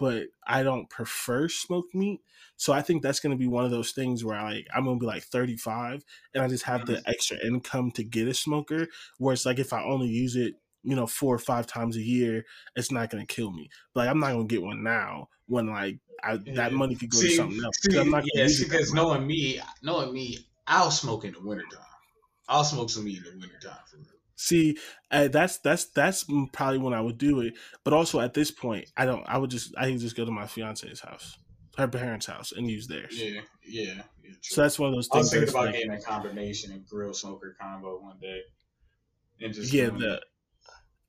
But 0.00 0.28
I 0.46 0.64
don't 0.64 0.90
prefer 0.90 1.48
smoked 1.48 1.94
meat, 1.94 2.22
so 2.56 2.72
I 2.72 2.82
think 2.82 3.02
that's 3.02 3.20
going 3.20 3.32
to 3.32 3.38
be 3.38 3.46
one 3.46 3.64
of 3.66 3.70
those 3.70 3.92
things 3.92 4.24
where 4.24 4.36
I 4.36 4.54
like 4.54 4.66
I'm 4.74 4.84
going 4.84 4.98
to 4.98 5.02
be 5.02 5.06
like 5.06 5.22
35, 5.24 6.04
and 6.34 6.42
I 6.42 6.48
just 6.48 6.64
have 6.64 6.86
Mm-hmm. 6.86 6.86
the 6.86 7.02
extra 7.06 7.36
income 7.46 7.92
to 7.92 8.04
get 8.04 8.28
a 8.28 8.34
smoker. 8.34 8.88
Where 9.18 9.34
it's 9.34 9.46
like 9.46 9.58
if 9.58 9.72
I 9.72 9.84
only 9.84 10.08
use 10.08 10.36
it, 10.36 10.54
you 10.82 10.96
know, 10.96 11.06
four 11.06 11.34
or 11.34 11.38
five 11.38 11.66
times 11.66 11.96
a 11.96 12.02
year, 12.02 12.44
it's 12.76 12.90
not 12.90 13.10
going 13.10 13.26
to 13.26 13.32
kill 13.34 13.52
me. 13.52 13.68
But 13.94 14.00
like, 14.00 14.08
I'm 14.10 14.20
not 14.20 14.32
going 14.32 14.48
to 14.48 14.54
get 14.54 14.62
one 14.62 14.82
now 14.82 15.28
when 15.46 15.66
like 15.68 16.00
I, 16.22 16.38
that 16.54 16.72
money 16.72 16.96
could 16.96 17.10
go 17.10 17.20
see, 17.20 17.22
to 17.22 17.30
something 17.30 17.62
else. 17.64 17.76
see, 17.82 17.98
I'm 17.98 18.10
not 18.10 18.24
yeah, 18.34 18.44
use 18.44 18.60
it 18.60 18.70
that 18.70 18.80
because 18.80 18.92
knowing 18.92 19.26
me, 19.26 19.60
knowing 19.82 20.12
me, 20.12 20.48
I'll 20.66 20.90
smoke 20.90 21.24
in 21.24 21.32
the 21.32 21.40
wintertime. 21.40 21.84
I'll 22.48 22.64
smoke 22.64 22.90
some 22.90 23.04
meat 23.04 23.18
in 23.18 23.24
the 23.24 23.38
wintertime 23.38 23.78
for 23.90 23.98
real. 23.98 24.19
See, 24.42 24.78
uh, 25.10 25.28
that's 25.28 25.58
that's 25.58 25.84
that's 25.90 26.24
probably 26.54 26.78
when 26.78 26.94
I 26.94 27.00
would 27.02 27.18
do 27.18 27.40
it. 27.40 27.52
But 27.84 27.92
also 27.92 28.20
at 28.20 28.32
this 28.32 28.50
point, 28.50 28.86
I 28.96 29.04
don't. 29.04 29.22
I 29.28 29.36
would 29.36 29.50
just 29.50 29.74
I 29.76 29.90
could 29.90 30.00
just 30.00 30.16
go 30.16 30.24
to 30.24 30.30
my 30.30 30.46
fiance's 30.46 31.00
house, 31.00 31.36
her 31.76 31.86
parents' 31.86 32.24
house, 32.24 32.50
and 32.50 32.66
use 32.66 32.86
theirs. 32.86 33.20
Yeah, 33.20 33.42
yeah, 33.66 34.02
yeah. 34.24 34.32
So 34.40 34.62
that's 34.62 34.78
one 34.78 34.88
of 34.88 34.94
those 34.94 35.10
I 35.12 35.18
was 35.18 35.30
things. 35.30 35.42
thinking 35.44 35.54
about 35.54 35.66
like- 35.66 35.74
getting 35.74 35.92
a 35.92 36.00
combination 36.00 36.72
of 36.72 36.88
grill 36.88 37.12
smoker 37.12 37.54
combo 37.60 38.00
one 38.00 38.18
day. 38.18 38.40
And 39.42 39.52
just 39.52 39.74
yeah, 39.74 39.90
the. 39.90 40.22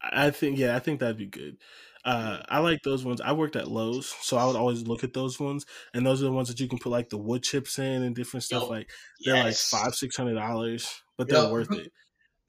I 0.01 0.31
think 0.31 0.57
yeah, 0.57 0.75
I 0.75 0.79
think 0.79 0.99
that'd 0.99 1.15
be 1.17 1.25
good. 1.27 1.55
Uh, 2.03 2.39
I 2.49 2.59
like 2.59 2.81
those 2.83 3.05
ones. 3.05 3.21
I 3.21 3.31
worked 3.31 3.55
at 3.55 3.69
Lowe's, 3.69 4.13
so 4.21 4.35
I 4.35 4.45
would 4.45 4.57
always 4.57 4.81
look 4.81 5.05
at 5.05 5.13
those 5.13 5.39
ones, 5.39 5.65
and 5.93 6.05
those 6.05 6.21
are 6.21 6.25
the 6.25 6.31
ones 6.33 6.49
that 6.49 6.59
you 6.59 6.67
can 6.67 6.79
put 6.79 6.89
like 6.89 7.09
the 7.09 7.17
wood 7.17 7.43
chips 7.43 7.79
in 7.79 8.03
and 8.03 8.13
different 8.13 8.43
stuff. 8.43 8.63
Yup. 8.63 8.69
Like 8.71 8.89
they're 9.23 9.35
Yes. 9.35 9.71
like 9.71 9.81
five, 9.83 9.95
six 9.95 10.17
hundred 10.17 10.33
dollars, 10.35 11.01
but 11.17 11.29
they're 11.29 11.49
worth 11.49 11.71
it. 11.71 11.91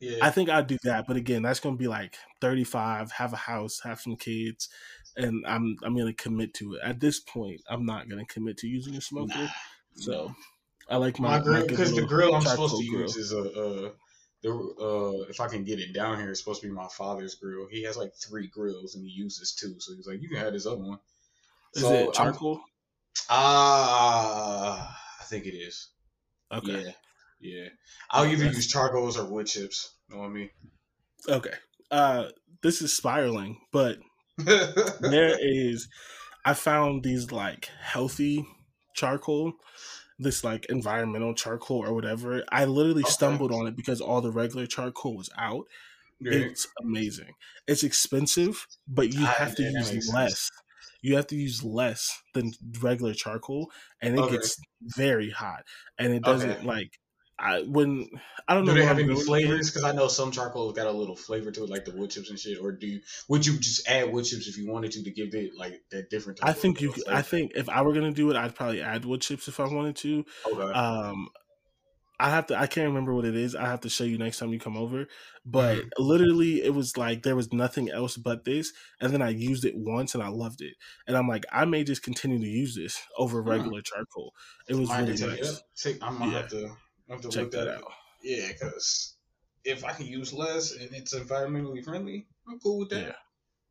Yeah, 0.02 0.18
I 0.20 0.30
think 0.30 0.50
I'd 0.50 0.66
do 0.66 0.78
that, 0.82 1.06
but 1.06 1.16
again, 1.16 1.42
that's 1.42 1.60
gonna 1.60 1.76
be 1.76 1.86
like 1.86 2.16
thirty 2.40 2.64
five, 2.64 3.12
have 3.12 3.32
a 3.32 3.36
house, 3.36 3.78
have 3.84 4.00
some 4.00 4.16
kids, 4.16 4.68
and 5.16 5.44
I'm 5.46 5.76
I'm 5.84 5.96
gonna 5.96 6.12
commit 6.12 6.54
to 6.54 6.74
it. 6.74 6.80
At 6.82 6.98
this 6.98 7.20
point, 7.20 7.60
I'm 7.70 7.86
not 7.86 8.08
gonna 8.08 8.24
commit 8.24 8.56
to 8.58 8.66
using 8.66 8.96
a 8.96 9.00
smoker. 9.00 9.38
Nah, 9.38 9.48
So 9.94 10.10
no. 10.10 10.34
I 10.88 10.96
like 10.96 11.20
my, 11.20 11.38
my 11.38 11.44
grill 11.44 11.68
because 11.68 11.94
the 11.94 12.02
grill 12.04 12.34
I'm 12.34 12.42
supposed 12.42 12.78
to 12.78 12.84
grill. 12.84 13.02
use 13.02 13.16
is 13.16 13.32
a 13.32 13.42
uh, 13.42 13.90
the 14.42 14.50
uh 14.50 15.30
if 15.30 15.40
I 15.40 15.46
can 15.46 15.62
get 15.62 15.78
it 15.78 15.92
down 15.92 16.18
here, 16.18 16.30
it's 16.30 16.40
supposed 16.40 16.62
to 16.62 16.66
be 16.66 16.72
my 16.72 16.88
father's 16.88 17.36
grill. 17.36 17.68
He 17.70 17.84
has 17.84 17.96
like 17.96 18.12
three 18.16 18.48
grills 18.48 18.96
and 18.96 19.04
he 19.06 19.10
uses 19.12 19.54
two, 19.54 19.78
so 19.78 19.94
he's 19.94 20.08
like, 20.08 20.20
you 20.20 20.28
can 20.28 20.38
have 20.38 20.52
this 20.52 20.66
other 20.66 20.82
one. 20.82 20.98
Is 21.76 21.82
So, 21.82 21.92
it 21.92 22.14
charcoal? 22.14 22.60
Ah, 23.30 25.00
I 25.20 25.24
think 25.26 25.46
it 25.46 25.54
is. 25.54 25.90
Okay. 26.50 26.86
Yeah, 26.86 26.92
yeah. 27.42 27.68
I'll 28.10 28.24
either 28.26 28.36
That's- 28.44 28.56
use 28.56 28.66
charcoals 28.68 29.18
or 29.18 29.24
wood 29.26 29.46
chips. 29.46 29.94
You 30.08 30.16
know 30.16 30.22
what 30.22 30.28
I 30.30 30.32
mean? 30.32 30.50
Okay. 31.28 31.54
Uh, 31.90 32.28
this 32.62 32.80
is 32.80 32.96
spiraling, 32.96 33.58
but 33.72 33.98
there 34.38 35.36
is. 35.40 35.88
I 36.44 36.54
found 36.54 37.04
these 37.04 37.30
like 37.30 37.66
healthy 37.80 38.46
charcoal, 38.94 39.52
this 40.18 40.42
like 40.42 40.66
environmental 40.68 41.34
charcoal 41.34 41.84
or 41.84 41.94
whatever. 41.94 42.42
I 42.50 42.64
literally 42.64 43.02
Okay. 43.02 43.10
stumbled 43.12 43.52
on 43.52 43.66
it 43.66 43.76
because 43.76 44.00
all 44.00 44.20
the 44.20 44.32
regular 44.32 44.66
charcoal 44.66 45.16
was 45.16 45.30
out. 45.38 45.66
Yeah. 46.20 46.32
It's 46.34 46.66
amazing. 46.82 47.34
It's 47.66 47.82
expensive, 47.84 48.66
but 48.88 49.12
you 49.12 49.24
Ah, 49.24 49.34
have 49.38 49.54
to 49.56 49.62
yeah, 49.62 49.68
that 49.70 49.74
makes 49.78 49.92
use 49.92 50.06
sense. 50.06 50.14
less. 50.14 50.50
You 51.00 51.16
have 51.16 51.26
to 51.28 51.36
use 51.36 51.64
less 51.64 52.20
than 52.34 52.52
regular 52.80 53.12
charcoal, 53.14 53.70
and 54.00 54.14
it 54.14 54.20
Okay. 54.20 54.36
gets 54.36 54.56
very 54.96 55.30
hot. 55.30 55.64
And 55.98 56.12
it 56.12 56.22
doesn't 56.22 56.50
Okay. 56.50 56.66
like 56.66 56.98
I 57.42 57.62
when 57.62 58.08
I 58.48 58.54
don't 58.54 58.64
Do 58.64 58.66
know. 58.66 58.74
they 58.74 58.84
have 58.84 58.98
I'm 58.98 58.98
any 58.98 59.14
flavors? 59.16 59.70
Because 59.70 59.84
I 59.84 59.92
know 59.92 60.08
some 60.08 60.30
charcoals 60.32 60.74
got 60.74 60.86
a 60.86 60.92
little 60.92 61.16
flavor 61.16 61.50
to 61.52 61.64
it, 61.64 61.70
like 61.70 61.84
the 61.84 61.96
wood 61.96 62.10
chips 62.10 62.30
and 62.30 62.38
shit. 62.38 62.58
Or 62.60 62.72
do 62.72 62.86
you, 62.86 63.00
would 63.28 63.44
you 63.46 63.58
just 63.58 63.88
add 63.88 64.12
wood 64.12 64.24
chips 64.24 64.46
if 64.48 64.56
you 64.56 64.70
wanted 64.70 64.92
to 64.92 65.02
to 65.04 65.10
give 65.10 65.34
it 65.34 65.54
like 65.56 65.82
that 65.90 66.10
different? 66.10 66.38
Type 66.38 66.48
I 66.48 66.52
think 66.52 66.80
of, 66.80 66.80
you. 66.80 66.92
flavor? 66.94 67.10
I 67.10 67.22
think 67.22 67.52
if 67.54 67.68
I 67.68 67.82
were 67.82 67.92
gonna 67.92 68.12
do 68.12 68.30
it, 68.30 68.36
I'd 68.36 68.54
probably 68.54 68.82
add 68.82 69.04
wood 69.04 69.20
chips 69.20 69.46
if 69.48 69.60
I 69.60 69.66
wanted 69.66 69.96
to. 69.96 70.24
Okay. 70.44 70.74
Um, 70.74 71.28
I 72.20 72.30
have 72.30 72.46
to. 72.48 72.56
I 72.58 72.66
can't 72.68 72.88
remember 72.88 73.14
what 73.14 73.24
it 73.26 73.36
is. 73.36 73.56
I 73.56 73.66
have 73.66 73.80
to 73.82 73.90
show 73.90 74.04
you 74.04 74.18
next 74.18 74.38
time 74.38 74.52
you 74.52 74.60
come 74.60 74.76
over. 74.76 75.08
But 75.44 75.84
Mhm. 75.84 75.92
literally, 75.98 76.62
it 76.62 76.74
was 76.74 76.96
like 76.96 77.22
there 77.24 77.36
was 77.36 77.52
nothing 77.52 77.90
else 77.90 78.16
but 78.16 78.44
this, 78.44 78.72
and 79.00 79.12
then 79.12 79.22
I 79.22 79.30
used 79.30 79.64
it 79.64 79.74
once 79.76 80.14
and 80.14 80.22
I 80.22 80.28
loved 80.28 80.62
it. 80.62 80.74
And 81.06 81.16
I'm 81.16 81.28
like, 81.28 81.44
I 81.52 81.64
may 81.66 81.84
just 81.84 82.02
continue 82.02 82.38
to 82.40 82.46
use 82.46 82.76
this 82.76 83.02
over 83.18 83.42
regular 83.42 83.82
charcoal. 83.82 84.34
It 84.68 84.74
was 84.76 84.96
have 84.96 84.98
really 84.98 85.18
nice. 85.18 85.64
I'm 86.00 86.18
gonna 86.18 86.26
Yeah. 86.30 86.42
have 86.42 86.48
to 86.50 86.76
have 87.12 87.22
to 87.22 87.28
Check 87.28 87.42
look 87.42 87.52
that 87.52 87.68
out. 87.68 87.92
Yeah, 88.22 88.48
because 88.48 89.14
if 89.64 89.84
I 89.84 89.92
can 89.92 90.06
use 90.06 90.32
less 90.32 90.72
and 90.72 90.90
it's 90.92 91.14
environmentally 91.14 91.84
friendly, 91.84 92.26
I'm 92.48 92.58
cool 92.58 92.80
with 92.80 92.90
that. 92.90 93.02
Yeah, 93.02 93.12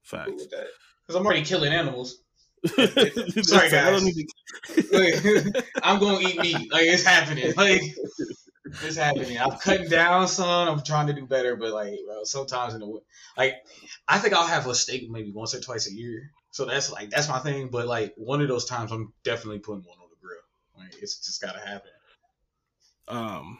facts. 0.03 0.29
cool 0.29 0.37
with 0.37 0.51
that. 0.51 0.67
Because 1.01 1.19
I'm 1.19 1.25
already 1.25 1.43
killing 1.43 1.73
animals. 1.73 2.19
Sorry, 2.67 3.67
I 3.67 3.71
guys. 3.71 4.03
Like, 4.91 5.65
I'm 5.83 5.99
gonna 5.99 6.19
eat 6.19 6.39
meat. 6.39 6.71
Like 6.71 6.85
it's 6.85 7.03
happening. 7.03 7.53
Like 7.57 7.81
it's 8.83 8.97
happening. 8.97 9.37
I'm 9.39 9.57
cutting 9.57 9.89
down 9.89 10.27
some. 10.27 10.69
I'm 10.69 10.83
trying 10.83 11.07
to 11.07 11.13
do 11.13 11.25
better, 11.25 11.55
but 11.55 11.71
like 11.71 11.97
bro, 12.05 12.23
sometimes 12.23 12.75
in 12.75 12.81
the 12.81 12.99
like 13.35 13.55
I 14.07 14.19
think 14.19 14.33
I'll 14.33 14.47
have 14.47 14.67
a 14.67 14.75
steak 14.75 15.09
maybe 15.09 15.31
once 15.31 15.55
or 15.55 15.59
twice 15.59 15.89
a 15.89 15.93
year. 15.93 16.31
So 16.51 16.65
that's 16.65 16.91
like 16.91 17.09
that's 17.09 17.27
my 17.27 17.39
thing. 17.39 17.69
But 17.69 17.87
like 17.87 18.13
one 18.15 18.41
of 18.41 18.47
those 18.47 18.65
times, 18.65 18.91
I'm 18.91 19.11
definitely 19.23 19.59
putting 19.59 19.83
one 19.83 19.97
on 19.97 20.09
the 20.09 20.15
grill. 20.21 20.39
Like 20.77 21.01
it's 21.01 21.17
just 21.25 21.41
gotta 21.41 21.59
happen. 21.59 21.91
Um, 23.11 23.59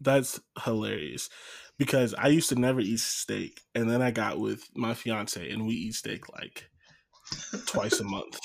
that's 0.00 0.40
hilarious 0.64 1.30
because 1.78 2.14
I 2.14 2.28
used 2.28 2.50
to 2.50 2.56
never 2.56 2.80
eat 2.80 3.00
steak, 3.00 3.62
and 3.74 3.90
then 3.90 4.02
I 4.02 4.10
got 4.12 4.40
with 4.40 4.64
my 4.76 4.94
fiance, 4.94 5.50
and 5.50 5.66
we 5.66 5.74
eat 5.74 5.94
steak 5.94 6.28
like 6.32 6.70
twice 7.66 8.00
a 8.00 8.04
month. 8.04 8.40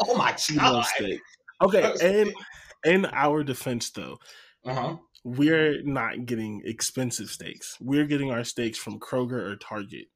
Oh 0.00 0.16
my 0.16 0.36
She 0.48 0.58
god. 0.58 0.60
loves 0.60 0.90
steak. 0.90 1.20
Okay, 1.62 1.94
and 2.00 2.34
in 2.84 3.06
our 3.06 3.44
defense, 3.44 3.90
though, 3.90 4.18
Uh 4.64 4.74
huh. 4.74 4.98
we're 5.24 5.82
not 5.82 6.26
getting 6.26 6.62
expensive 6.64 7.30
steaks. 7.30 7.76
We're 7.80 8.06
getting 8.06 8.30
our 8.30 8.44
steaks 8.44 8.78
from 8.78 9.00
Kroger 9.00 9.40
or 9.52 9.56
Target. 9.56 10.08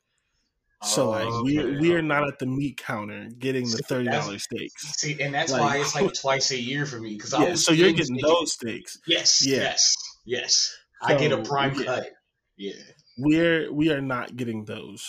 So 0.82 1.10
like 1.10 1.42
we 1.42 1.58
Okay, 1.58 1.78
we 1.80 1.92
are 1.94 2.02
not 2.02 2.26
at 2.28 2.38
the 2.38 2.46
meat 2.46 2.76
counter 2.76 3.28
getting 3.38 3.68
the 3.68 3.78
thirty 3.78 4.08
dollars 4.08 4.44
steaks. 4.44 4.86
See, 4.96 5.20
and 5.20 5.34
that's 5.34 5.50
Like- 5.50 5.60
why 5.60 5.78
it's 5.78 5.94
like 5.94 6.14
twice 6.14 6.50
a 6.52 6.60
year 6.60 6.86
for 6.86 7.00
me 7.00 7.14
because 7.16 7.34
I 7.34 7.48
Yeah, 7.48 7.54
so 7.56 7.72
you're 7.72 7.90
getting 7.90 8.16
steak- 8.18 8.22
those 8.22 8.52
steaks. 8.52 8.98
Yes, 9.06 9.44
Yeah. 9.44 9.56
yes, 9.56 9.94
yes. 10.24 10.76
I 11.02 11.14
get 11.16 11.32
a 11.32 11.36
So, 11.44 11.50
prime 11.50 11.74
yeah. 11.78 11.84
cut. 11.84 12.10
Yeah. 12.56 12.72
We're 13.16 13.72
we 13.72 13.90
are 13.90 14.00
not 14.00 14.36
getting 14.36 14.64
those. 14.66 15.04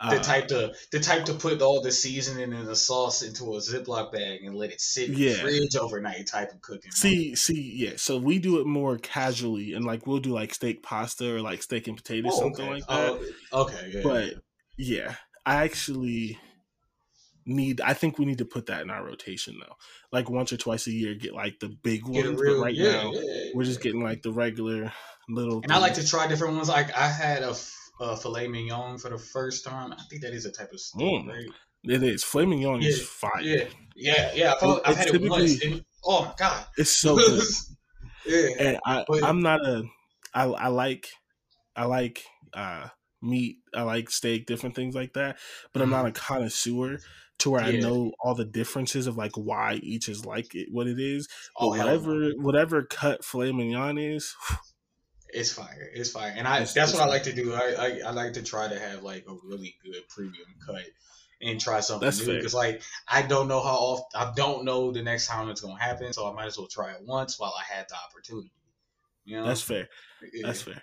the 0.00 0.14
Uh, 0.20 0.22
type 0.22 0.46
to 0.46 0.72
the 0.92 1.00
type 1.00 1.24
to 1.24 1.34
put 1.34 1.60
all 1.60 1.80
the 1.80 1.90
seasoning 1.90 2.52
and 2.52 2.68
the 2.68 2.76
sauce 2.76 3.22
into 3.22 3.42
a 3.56 3.58
Ziploc 3.60 4.12
bag 4.12 4.44
and 4.44 4.54
let 4.54 4.70
it 4.70 4.80
sit 4.80 5.08
in 5.08 5.16
Yeah. 5.18 5.32
the 5.32 5.38
fridge 5.40 5.74
overnight 5.76 6.26
type 6.28 6.52
of 6.52 6.60
cooking. 6.60 6.92
See, 6.92 7.34
see, 7.34 7.72
yeah. 7.74 7.94
So 7.96 8.16
we 8.16 8.38
do 8.38 8.60
it 8.60 8.66
more 8.66 8.96
casually, 8.98 9.72
and 9.72 9.84
like 9.84 10.06
we'll 10.06 10.20
do 10.20 10.32
like 10.32 10.54
steak 10.54 10.84
pasta 10.84 11.34
or 11.34 11.40
like 11.40 11.64
steak 11.64 11.88
and 11.88 11.96
potatoes, 11.96 12.32
Oh, 12.36 12.40
something 12.42 12.64
okay. 12.66 12.74
like 12.74 12.86
that. 12.86 13.20
Oh, 13.50 13.62
okay, 13.62 13.90
yeah. 13.94 14.00
but 14.04 14.34
yeah, 14.78 15.16
I 15.44 15.64
actually 15.64 16.38
need. 17.46 17.80
I 17.80 17.94
think 17.94 18.18
we 18.18 18.24
need 18.24 18.38
to 18.38 18.44
put 18.44 18.66
that 18.66 18.82
in 18.82 18.90
our 18.90 19.04
rotation 19.04 19.58
though. 19.60 19.74
Like 20.12 20.30
once 20.30 20.52
or 20.52 20.56
twice 20.56 20.86
a 20.86 20.92
year, 20.92 21.14
get 21.14 21.34
like 21.34 21.58
the 21.60 21.68
big 21.68 22.04
get 22.04 22.26
ones. 22.26 22.40
real 22.40 22.56
but 22.58 22.64
right 22.64 22.74
yeah, 22.74 23.02
now, 23.02 23.12
yeah, 23.12 23.50
we're 23.54 23.64
just 23.64 23.82
getting 23.82 24.02
like 24.02 24.22
the 24.22 24.32
regular 24.32 24.92
little. 25.28 25.60
And 25.62 25.72
I 25.72 25.78
like 25.78 25.94
to 25.94 26.06
try 26.06 26.26
different 26.26 26.54
ones. 26.56 26.68
Like 26.68 26.96
I 26.96 27.08
had 27.08 27.42
a 27.42 27.54
filet 28.16 28.48
mignon 28.48 28.98
for 28.98 29.10
the 29.10 29.18
first 29.18 29.64
time. 29.64 29.92
I 29.92 30.02
think 30.08 30.22
that 30.22 30.32
is 30.32 30.46
a 30.46 30.52
type 30.52 30.72
of 30.72 30.80
steak, 30.80 31.24
Mm. 31.24 31.28
right? 31.28 31.46
It 31.84 32.02
is 32.02 32.24
flaming 32.24 32.60
young 32.60 32.82
is 32.82 32.98
Yeah, 32.98 33.04
fire. 33.06 33.40
Yeah, 33.42 33.64
yeah, 33.96 34.30
yeah. 34.34 34.54
I've, 34.60 34.80
I've 34.84 34.96
It's 34.98 35.10
had 35.12 35.14
it 35.14 35.30
once. 35.30 35.64
And, 35.64 35.84
oh 36.04 36.24
my 36.24 36.34
god, 36.38 36.66
It's 36.76 36.90
so 37.00 37.16
good. 37.16 37.42
yeah. 38.26 38.48
and 38.58 38.78
I, 38.84 39.04
But- 39.06 39.22
I'm 39.24 39.42
not 39.42 39.64
a. 39.64 39.84
I, 40.34 40.44
I 40.44 40.68
like, 40.68 41.08
I 41.74 41.84
like 41.86 42.22
uh 42.52 42.88
meat. 43.22 43.58
I 43.74 43.82
like 43.82 44.10
steak, 44.10 44.46
different 44.46 44.74
things 44.74 44.94
like 44.94 45.14
that. 45.14 45.38
But 45.72 45.82
I'm 45.82 45.90
not 45.90 46.06
a 46.06 46.12
connoisseur 46.12 46.98
to 47.38 47.50
where 47.50 47.62
I 47.62 47.70
Mm-hmm. 47.70 47.80
Know 47.80 48.12
all 48.20 48.34
the 48.34 48.44
differences 48.44 49.06
of 49.06 49.16
like 49.16 49.32
why 49.36 49.74
each 49.82 50.08
is 50.08 50.26
like 50.26 50.54
it, 50.54 50.68
what 50.72 50.86
it 50.86 50.98
is. 50.98 51.28
But 51.58 51.68
Oh, 51.68 51.74
no. 51.74 51.84
whatever, 51.84 52.30
whatever 52.36 52.82
cut 52.84 53.24
filet 53.24 53.52
mignon 53.52 53.98
is, 53.98 54.34
It's 55.30 55.52
fire. 55.52 55.90
It's 55.92 56.10
fire. 56.10 56.32
And 56.34 56.48
I 56.48 56.60
that's 56.60 56.92
what 56.94 57.02
I 57.02 57.06
like 57.06 57.24
to 57.24 57.34
do. 57.34 57.52
I, 57.52 57.74
I 57.78 58.00
I 58.06 58.10
like 58.12 58.32
to 58.34 58.42
try 58.42 58.66
to 58.68 58.78
have 58.78 59.02
like 59.02 59.24
a 59.28 59.34
really 59.44 59.76
good 59.84 60.08
premium 60.08 60.46
cut 60.64 60.86
and 61.42 61.60
try 61.60 61.80
something 61.80 62.06
That's 62.06 62.18
new 62.26 62.32
because 62.32 62.54
like 62.54 62.82
I 63.06 63.22
don't 63.22 63.46
know 63.46 63.60
how 63.62 63.76
often 63.76 64.06
I 64.14 64.32
don't 64.34 64.64
know 64.64 64.90
the 64.90 65.02
next 65.02 65.26
time 65.26 65.50
it's 65.50 65.60
gonna 65.60 65.78
happen, 65.80 66.12
so 66.14 66.26
I 66.30 66.32
might 66.32 66.46
as 66.46 66.56
well 66.58 66.66
try 66.68 66.92
it 66.92 67.02
once 67.04 67.38
while 67.38 67.54
I 67.58 67.62
had 67.62 67.86
the 67.90 67.96
opportunity. 67.96 68.52
You 69.24 69.40
know, 69.42 69.46
that's 69.46 69.62
fair. 69.62 69.88
Yeah. 70.32 70.42
That's 70.46 70.62
fair. 70.62 70.82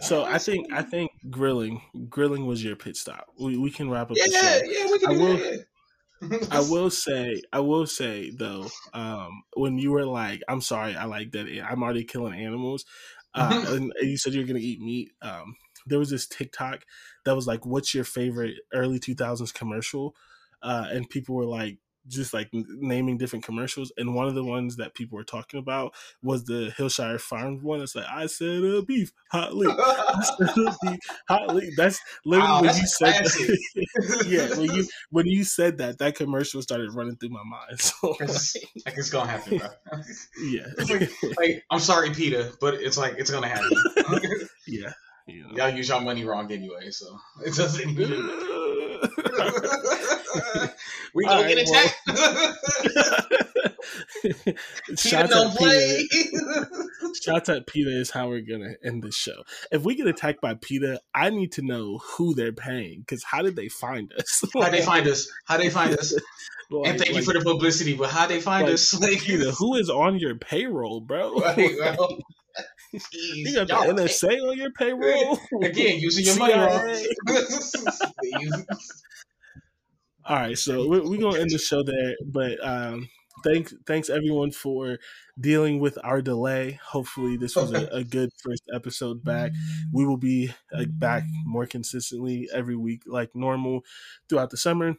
So 0.00 0.24
I 0.24 0.38
think 0.38 0.72
I 0.72 0.82
think 0.82 1.10
grilling 1.30 1.82
grilling 2.08 2.46
was 2.46 2.62
your 2.64 2.76
pit 2.76 2.96
stop. 2.96 3.26
We 3.38 3.56
we 3.56 3.70
can 3.70 3.90
wrap 3.90 4.10
up. 4.10 4.16
the 4.16 4.30
show. 4.30 4.60
yeah, 4.70 4.90
we 4.90 4.98
can 4.98 5.10
I 5.10 5.14
do 5.14 5.20
will- 5.20 5.36
that. 5.36 5.66
I 6.50 6.60
will 6.70 6.90
say, 6.90 7.40
I 7.50 7.60
will 7.60 7.86
say 7.86 8.30
though, 8.30 8.68
um, 8.92 9.42
when 9.54 9.78
you 9.78 9.90
were 9.90 10.04
like, 10.04 10.42
"I'm 10.48 10.60
sorry, 10.60 10.94
I 10.94 11.04
like 11.06 11.32
that. 11.32 11.46
I'm 11.66 11.82
already 11.82 12.04
killing 12.04 12.38
animals," 12.38 12.84
uh, 13.34 13.64
and 13.68 13.90
you 14.02 14.18
said 14.18 14.34
you're 14.34 14.44
gonna 14.46 14.58
eat 14.58 14.80
meat. 14.80 15.12
Um, 15.22 15.56
there 15.86 15.98
was 15.98 16.10
this 16.10 16.26
TikTok 16.28 16.84
that 17.24 17.34
was 17.34 17.46
like, 17.46 17.64
"What's 17.64 17.94
your 17.94 18.04
favorite 18.04 18.56
early 18.74 18.98
2000s 19.00 19.50
commercial?" 19.54 20.14
Uh, 20.62 20.88
and 20.90 21.08
people 21.08 21.34
were 21.36 21.46
like, 21.46 21.78
just 22.10 22.34
like 22.34 22.48
n- 22.52 22.66
naming 22.68 23.16
different 23.16 23.44
commercials, 23.44 23.92
and 23.96 24.14
one 24.14 24.26
of 24.28 24.34
the 24.34 24.44
ones 24.44 24.76
that 24.76 24.94
people 24.94 25.16
were 25.16 25.24
talking 25.24 25.58
about 25.60 25.94
was 26.22 26.44
the 26.44 26.72
Hillshire 26.76 27.18
Farms 27.20 27.62
one. 27.62 27.80
It's 27.80 27.94
like, 27.94 28.06
"I 28.10 28.26
said 28.26 28.62
a 28.62 28.82
beef 28.82 29.12
hot 29.30 29.54
lick." 29.54 29.70
I 29.78 30.22
said 30.38 30.48
a 30.66 30.76
beef 30.82 30.98
hot 31.28 31.54
lick. 31.54 31.70
That's 31.76 32.00
literally 32.24 32.50
Wow, 32.50 32.56
when 32.60 32.66
that's 32.66 32.80
you 32.80 32.86
said 32.86 33.14
classic. 33.16 33.46
that. 33.46 34.26
yeah, 34.28 34.58
when 34.58 34.70
you 34.74 34.86
when 35.10 35.26
you 35.26 35.44
said 35.44 35.78
that, 35.78 35.98
that 35.98 36.16
commercial 36.16 36.60
started 36.62 36.92
running 36.94 37.16
through 37.16 37.30
my 37.30 37.44
mind. 37.44 37.80
So 37.80 38.14
It's- 38.20 38.56
like 38.84 38.96
it's 38.98 39.10
gonna 39.10 39.30
happen, 39.30 39.58
bro. 39.58 39.68
yeah, 40.42 40.66
like, 40.78 41.10
like 41.38 41.64
I'm 41.70 41.80
sorry, 41.80 42.10
Peter, 42.10 42.50
but 42.60 42.74
it's 42.74 42.98
like 42.98 43.14
it's 43.18 43.30
gonna 43.30 43.48
happen. 43.48 43.70
yeah, 44.66 44.92
you 45.26 45.44
know. 45.44 45.50
Y'all 45.56 45.68
use 45.70 45.88
your 45.88 46.00
money 46.00 46.24
wrong 46.24 46.50
anyway, 46.50 46.90
so 46.90 47.06
it 47.44 47.54
doesn't. 47.54 47.94
we 51.14 51.24
gonna 51.24 51.42
right, 51.42 51.54
get 51.54 51.68
attacked. 51.68 51.96
Don't 55.10 55.32
out 55.32 55.56
play. 55.56 56.06
Peter. 56.10 56.68
Shout 57.22 57.48
out 57.48 57.66
Peter 57.66 57.90
is 57.90 58.10
how 58.10 58.28
we're 58.28 58.40
gonna 58.40 58.74
end 58.84 59.02
this 59.02 59.16
show. 59.16 59.42
If 59.72 59.82
we 59.82 59.94
get 59.94 60.06
attacked 60.06 60.40
by 60.40 60.54
Peter, 60.54 60.98
I 61.14 61.30
need 61.30 61.52
to 61.52 61.62
know 61.62 61.98
who 61.98 62.34
they're 62.34 62.52
paying. 62.52 63.00
Because 63.00 63.24
how 63.24 63.42
did 63.42 63.56
they 63.56 63.68
find 63.80 64.12
us? 64.12 64.44
How 64.54 64.70
they 64.70 64.82
find 64.82 65.06
us? 65.06 65.30
How 65.46 65.56
they 65.56 65.70
find 65.70 65.94
us? 65.94 66.12
Like- 66.12 66.88
and 66.88 66.98
thank 67.00 67.16
you 67.16 67.22
for 67.22 67.32
the 67.32 67.40
publicity, 67.40 67.96
but 67.96 68.10
how 68.10 68.26
they 68.26 68.40
find 68.40 68.66
like, 68.66 68.74
us? 68.74 68.98
Like, 69.00 69.20
Peter, 69.22 69.50
who 69.50 69.74
is 69.74 69.90
on 69.90 70.20
your 70.20 70.36
payroll, 70.36 71.00
bro? 71.00 71.34
Right, 71.40 71.56
well, 71.80 72.16
you 73.12 73.54
got 73.54 73.66
the 73.68 73.74
NSA 73.74 74.48
on 74.48 74.56
your 74.56 74.70
payroll 74.70 75.38
again 75.62 75.98
using 75.98 76.24
your 76.26 76.36
money. 76.36 77.06
All 80.24 80.36
right, 80.36 80.56
so 80.58 80.86
we're, 80.88 81.02
we're 81.02 81.20
gonna 81.20 81.38
end 81.38 81.50
the 81.50 81.58
show 81.58 81.82
there, 81.82 82.14
but 82.24 82.62
um, 82.66 83.08
thanks 83.42 83.74
thanks 83.86 84.10
everyone 84.10 84.50
for 84.50 84.98
dealing 85.38 85.80
with 85.80 85.98
our 86.04 86.20
delay. 86.20 86.78
Hopefully, 86.84 87.36
this 87.36 87.56
was 87.56 87.72
a, 87.72 87.86
a 87.86 88.04
good 88.04 88.30
first 88.42 88.62
episode 88.74 89.24
back. 89.24 89.52
We 89.92 90.04
will 90.04 90.18
be 90.18 90.52
uh, 90.72 90.84
back 90.88 91.24
more 91.44 91.66
consistently 91.66 92.48
every 92.52 92.76
week, 92.76 93.02
like 93.06 93.34
normal, 93.34 93.80
throughout 94.28 94.50
the 94.50 94.56
summer. 94.56 94.96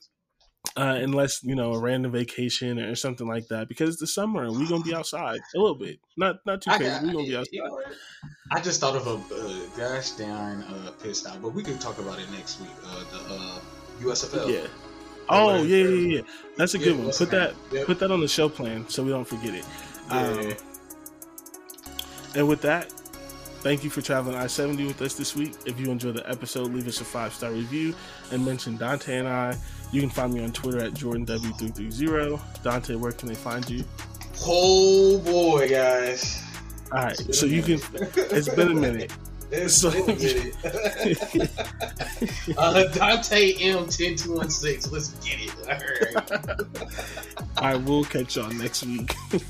Uh, 0.78 0.98
unless 1.02 1.44
you 1.44 1.56
know 1.56 1.74
a 1.74 1.80
random 1.80 2.12
vacation 2.12 2.80
or 2.80 2.96
something 2.96 3.28
like 3.28 3.48
that, 3.48 3.68
because 3.68 3.90
it's 3.90 4.00
the 4.00 4.08
summer 4.08 4.44
and 4.44 4.58
we're 4.58 4.68
gonna 4.68 4.84
be 4.84 4.94
outside 4.94 5.40
a 5.56 5.60
little 5.60 5.76
bit, 5.76 6.00
not 6.18 6.38
not 6.46 6.62
too 6.62 6.70
crazy. 6.72 6.86
got, 6.86 7.04
We're 7.04 7.14
gonna 7.14 7.24
be 7.24 7.30
you 7.30 7.38
outside. 7.40 7.58
know? 7.58 7.82
I 8.52 8.62
just 8.62 8.80
thought 8.80 8.96
of 8.96 9.08
a 9.08 9.36
uh, 9.36 9.66
gosh 9.76 10.12
darn 10.12 10.62
uh, 10.64 10.92
pissed 11.02 11.26
out, 11.28 11.42
but 11.42 11.54
we 11.54 11.64
can 11.64 11.78
talk 11.80 11.98
about 12.00 12.20
it 12.20 12.30
next 12.32 12.60
week. 12.60 12.70
Uh, 12.86 13.04
the 13.12 13.34
uh, 13.34 13.60
USFL. 14.02 14.54
Yeah. 14.54 14.68
Oh 15.32 15.62
yeah, 15.64 15.78
yeah, 15.86 16.16
yeah. 16.18 16.22
That's 16.58 16.74
a 16.76 16.78
Yeah, 16.78 16.86
good 16.86 17.00
one. 17.00 17.12
Put 17.12 17.32
that? 17.32 17.56
Yep. 17.72 17.86
put 17.86 18.00
that 18.00 18.12
on 18.12 18.20
the 18.22 18.28
show 18.28 18.50
plan 18.50 18.88
so 18.90 19.04
we 19.04 19.10
don't 19.10 19.26
forget 19.28 19.56
it. 19.56 19.66
Um, 20.10 20.42
Yeah. 20.42 20.54
and 22.36 22.48
with 22.48 22.62
that, 22.62 22.92
thank 23.62 23.84
you 23.84 23.90
for 23.90 24.02
traveling 24.02 24.36
I 24.36 24.48
seventy 24.48 24.86
with 24.86 25.02
us 25.02 25.14
this 25.16 25.36
week. 25.36 25.54
If 25.66 25.80
you 25.80 25.90
enjoyed 25.92 26.16
the 26.16 26.30
episode, 26.30 26.74
leave 26.74 26.88
us 26.88 27.00
a 27.02 27.06
five 27.06 27.34
star 27.34 27.52
review 27.52 27.94
and 28.32 28.46
mention 28.46 28.78
Dante 28.78 29.18
and 29.18 29.28
I. 29.28 29.58
You 29.92 30.02
can 30.02 30.10
find 30.10 30.34
me 30.34 30.44
on 30.44 30.52
Twitter 30.52 30.80
at 30.84 30.94
Jordan 30.94 31.26
W 31.26 31.54
three 31.54 31.70
three 31.70 31.92
zero. 31.92 32.40
Dante, 32.64 32.96
where 32.96 33.12
can 33.12 33.28
they 33.30 33.36
find 33.36 33.68
you? 33.70 33.84
Oh 34.46 35.20
boy, 35.20 35.70
guys. 35.70 36.42
All 36.92 37.04
right, 37.04 37.18
so 37.34 37.46
you 37.46 37.62
can. 37.62 37.80
It's 38.16 38.50
been 38.50 38.72
a 38.72 38.76
minute. 38.76 39.12
It's 39.52 39.76
So- 39.76 39.92
been 39.92 40.10
a 40.10 40.16
minute. 40.16 41.52
uh, 42.58 42.84
Dante 42.94 43.54
M 43.60 43.88
ten 43.88 44.16
two 44.16 44.34
one 44.36 44.50
six. 44.50 44.92
Let's 44.92 45.10
get 45.26 45.40
it. 45.40 45.52
All 45.68 45.76
right. 46.38 46.62
I 47.58 47.76
will 47.76 48.04
catch 48.04 48.36
y'all 48.38 48.50
next 48.52 48.84
week. 48.86 49.14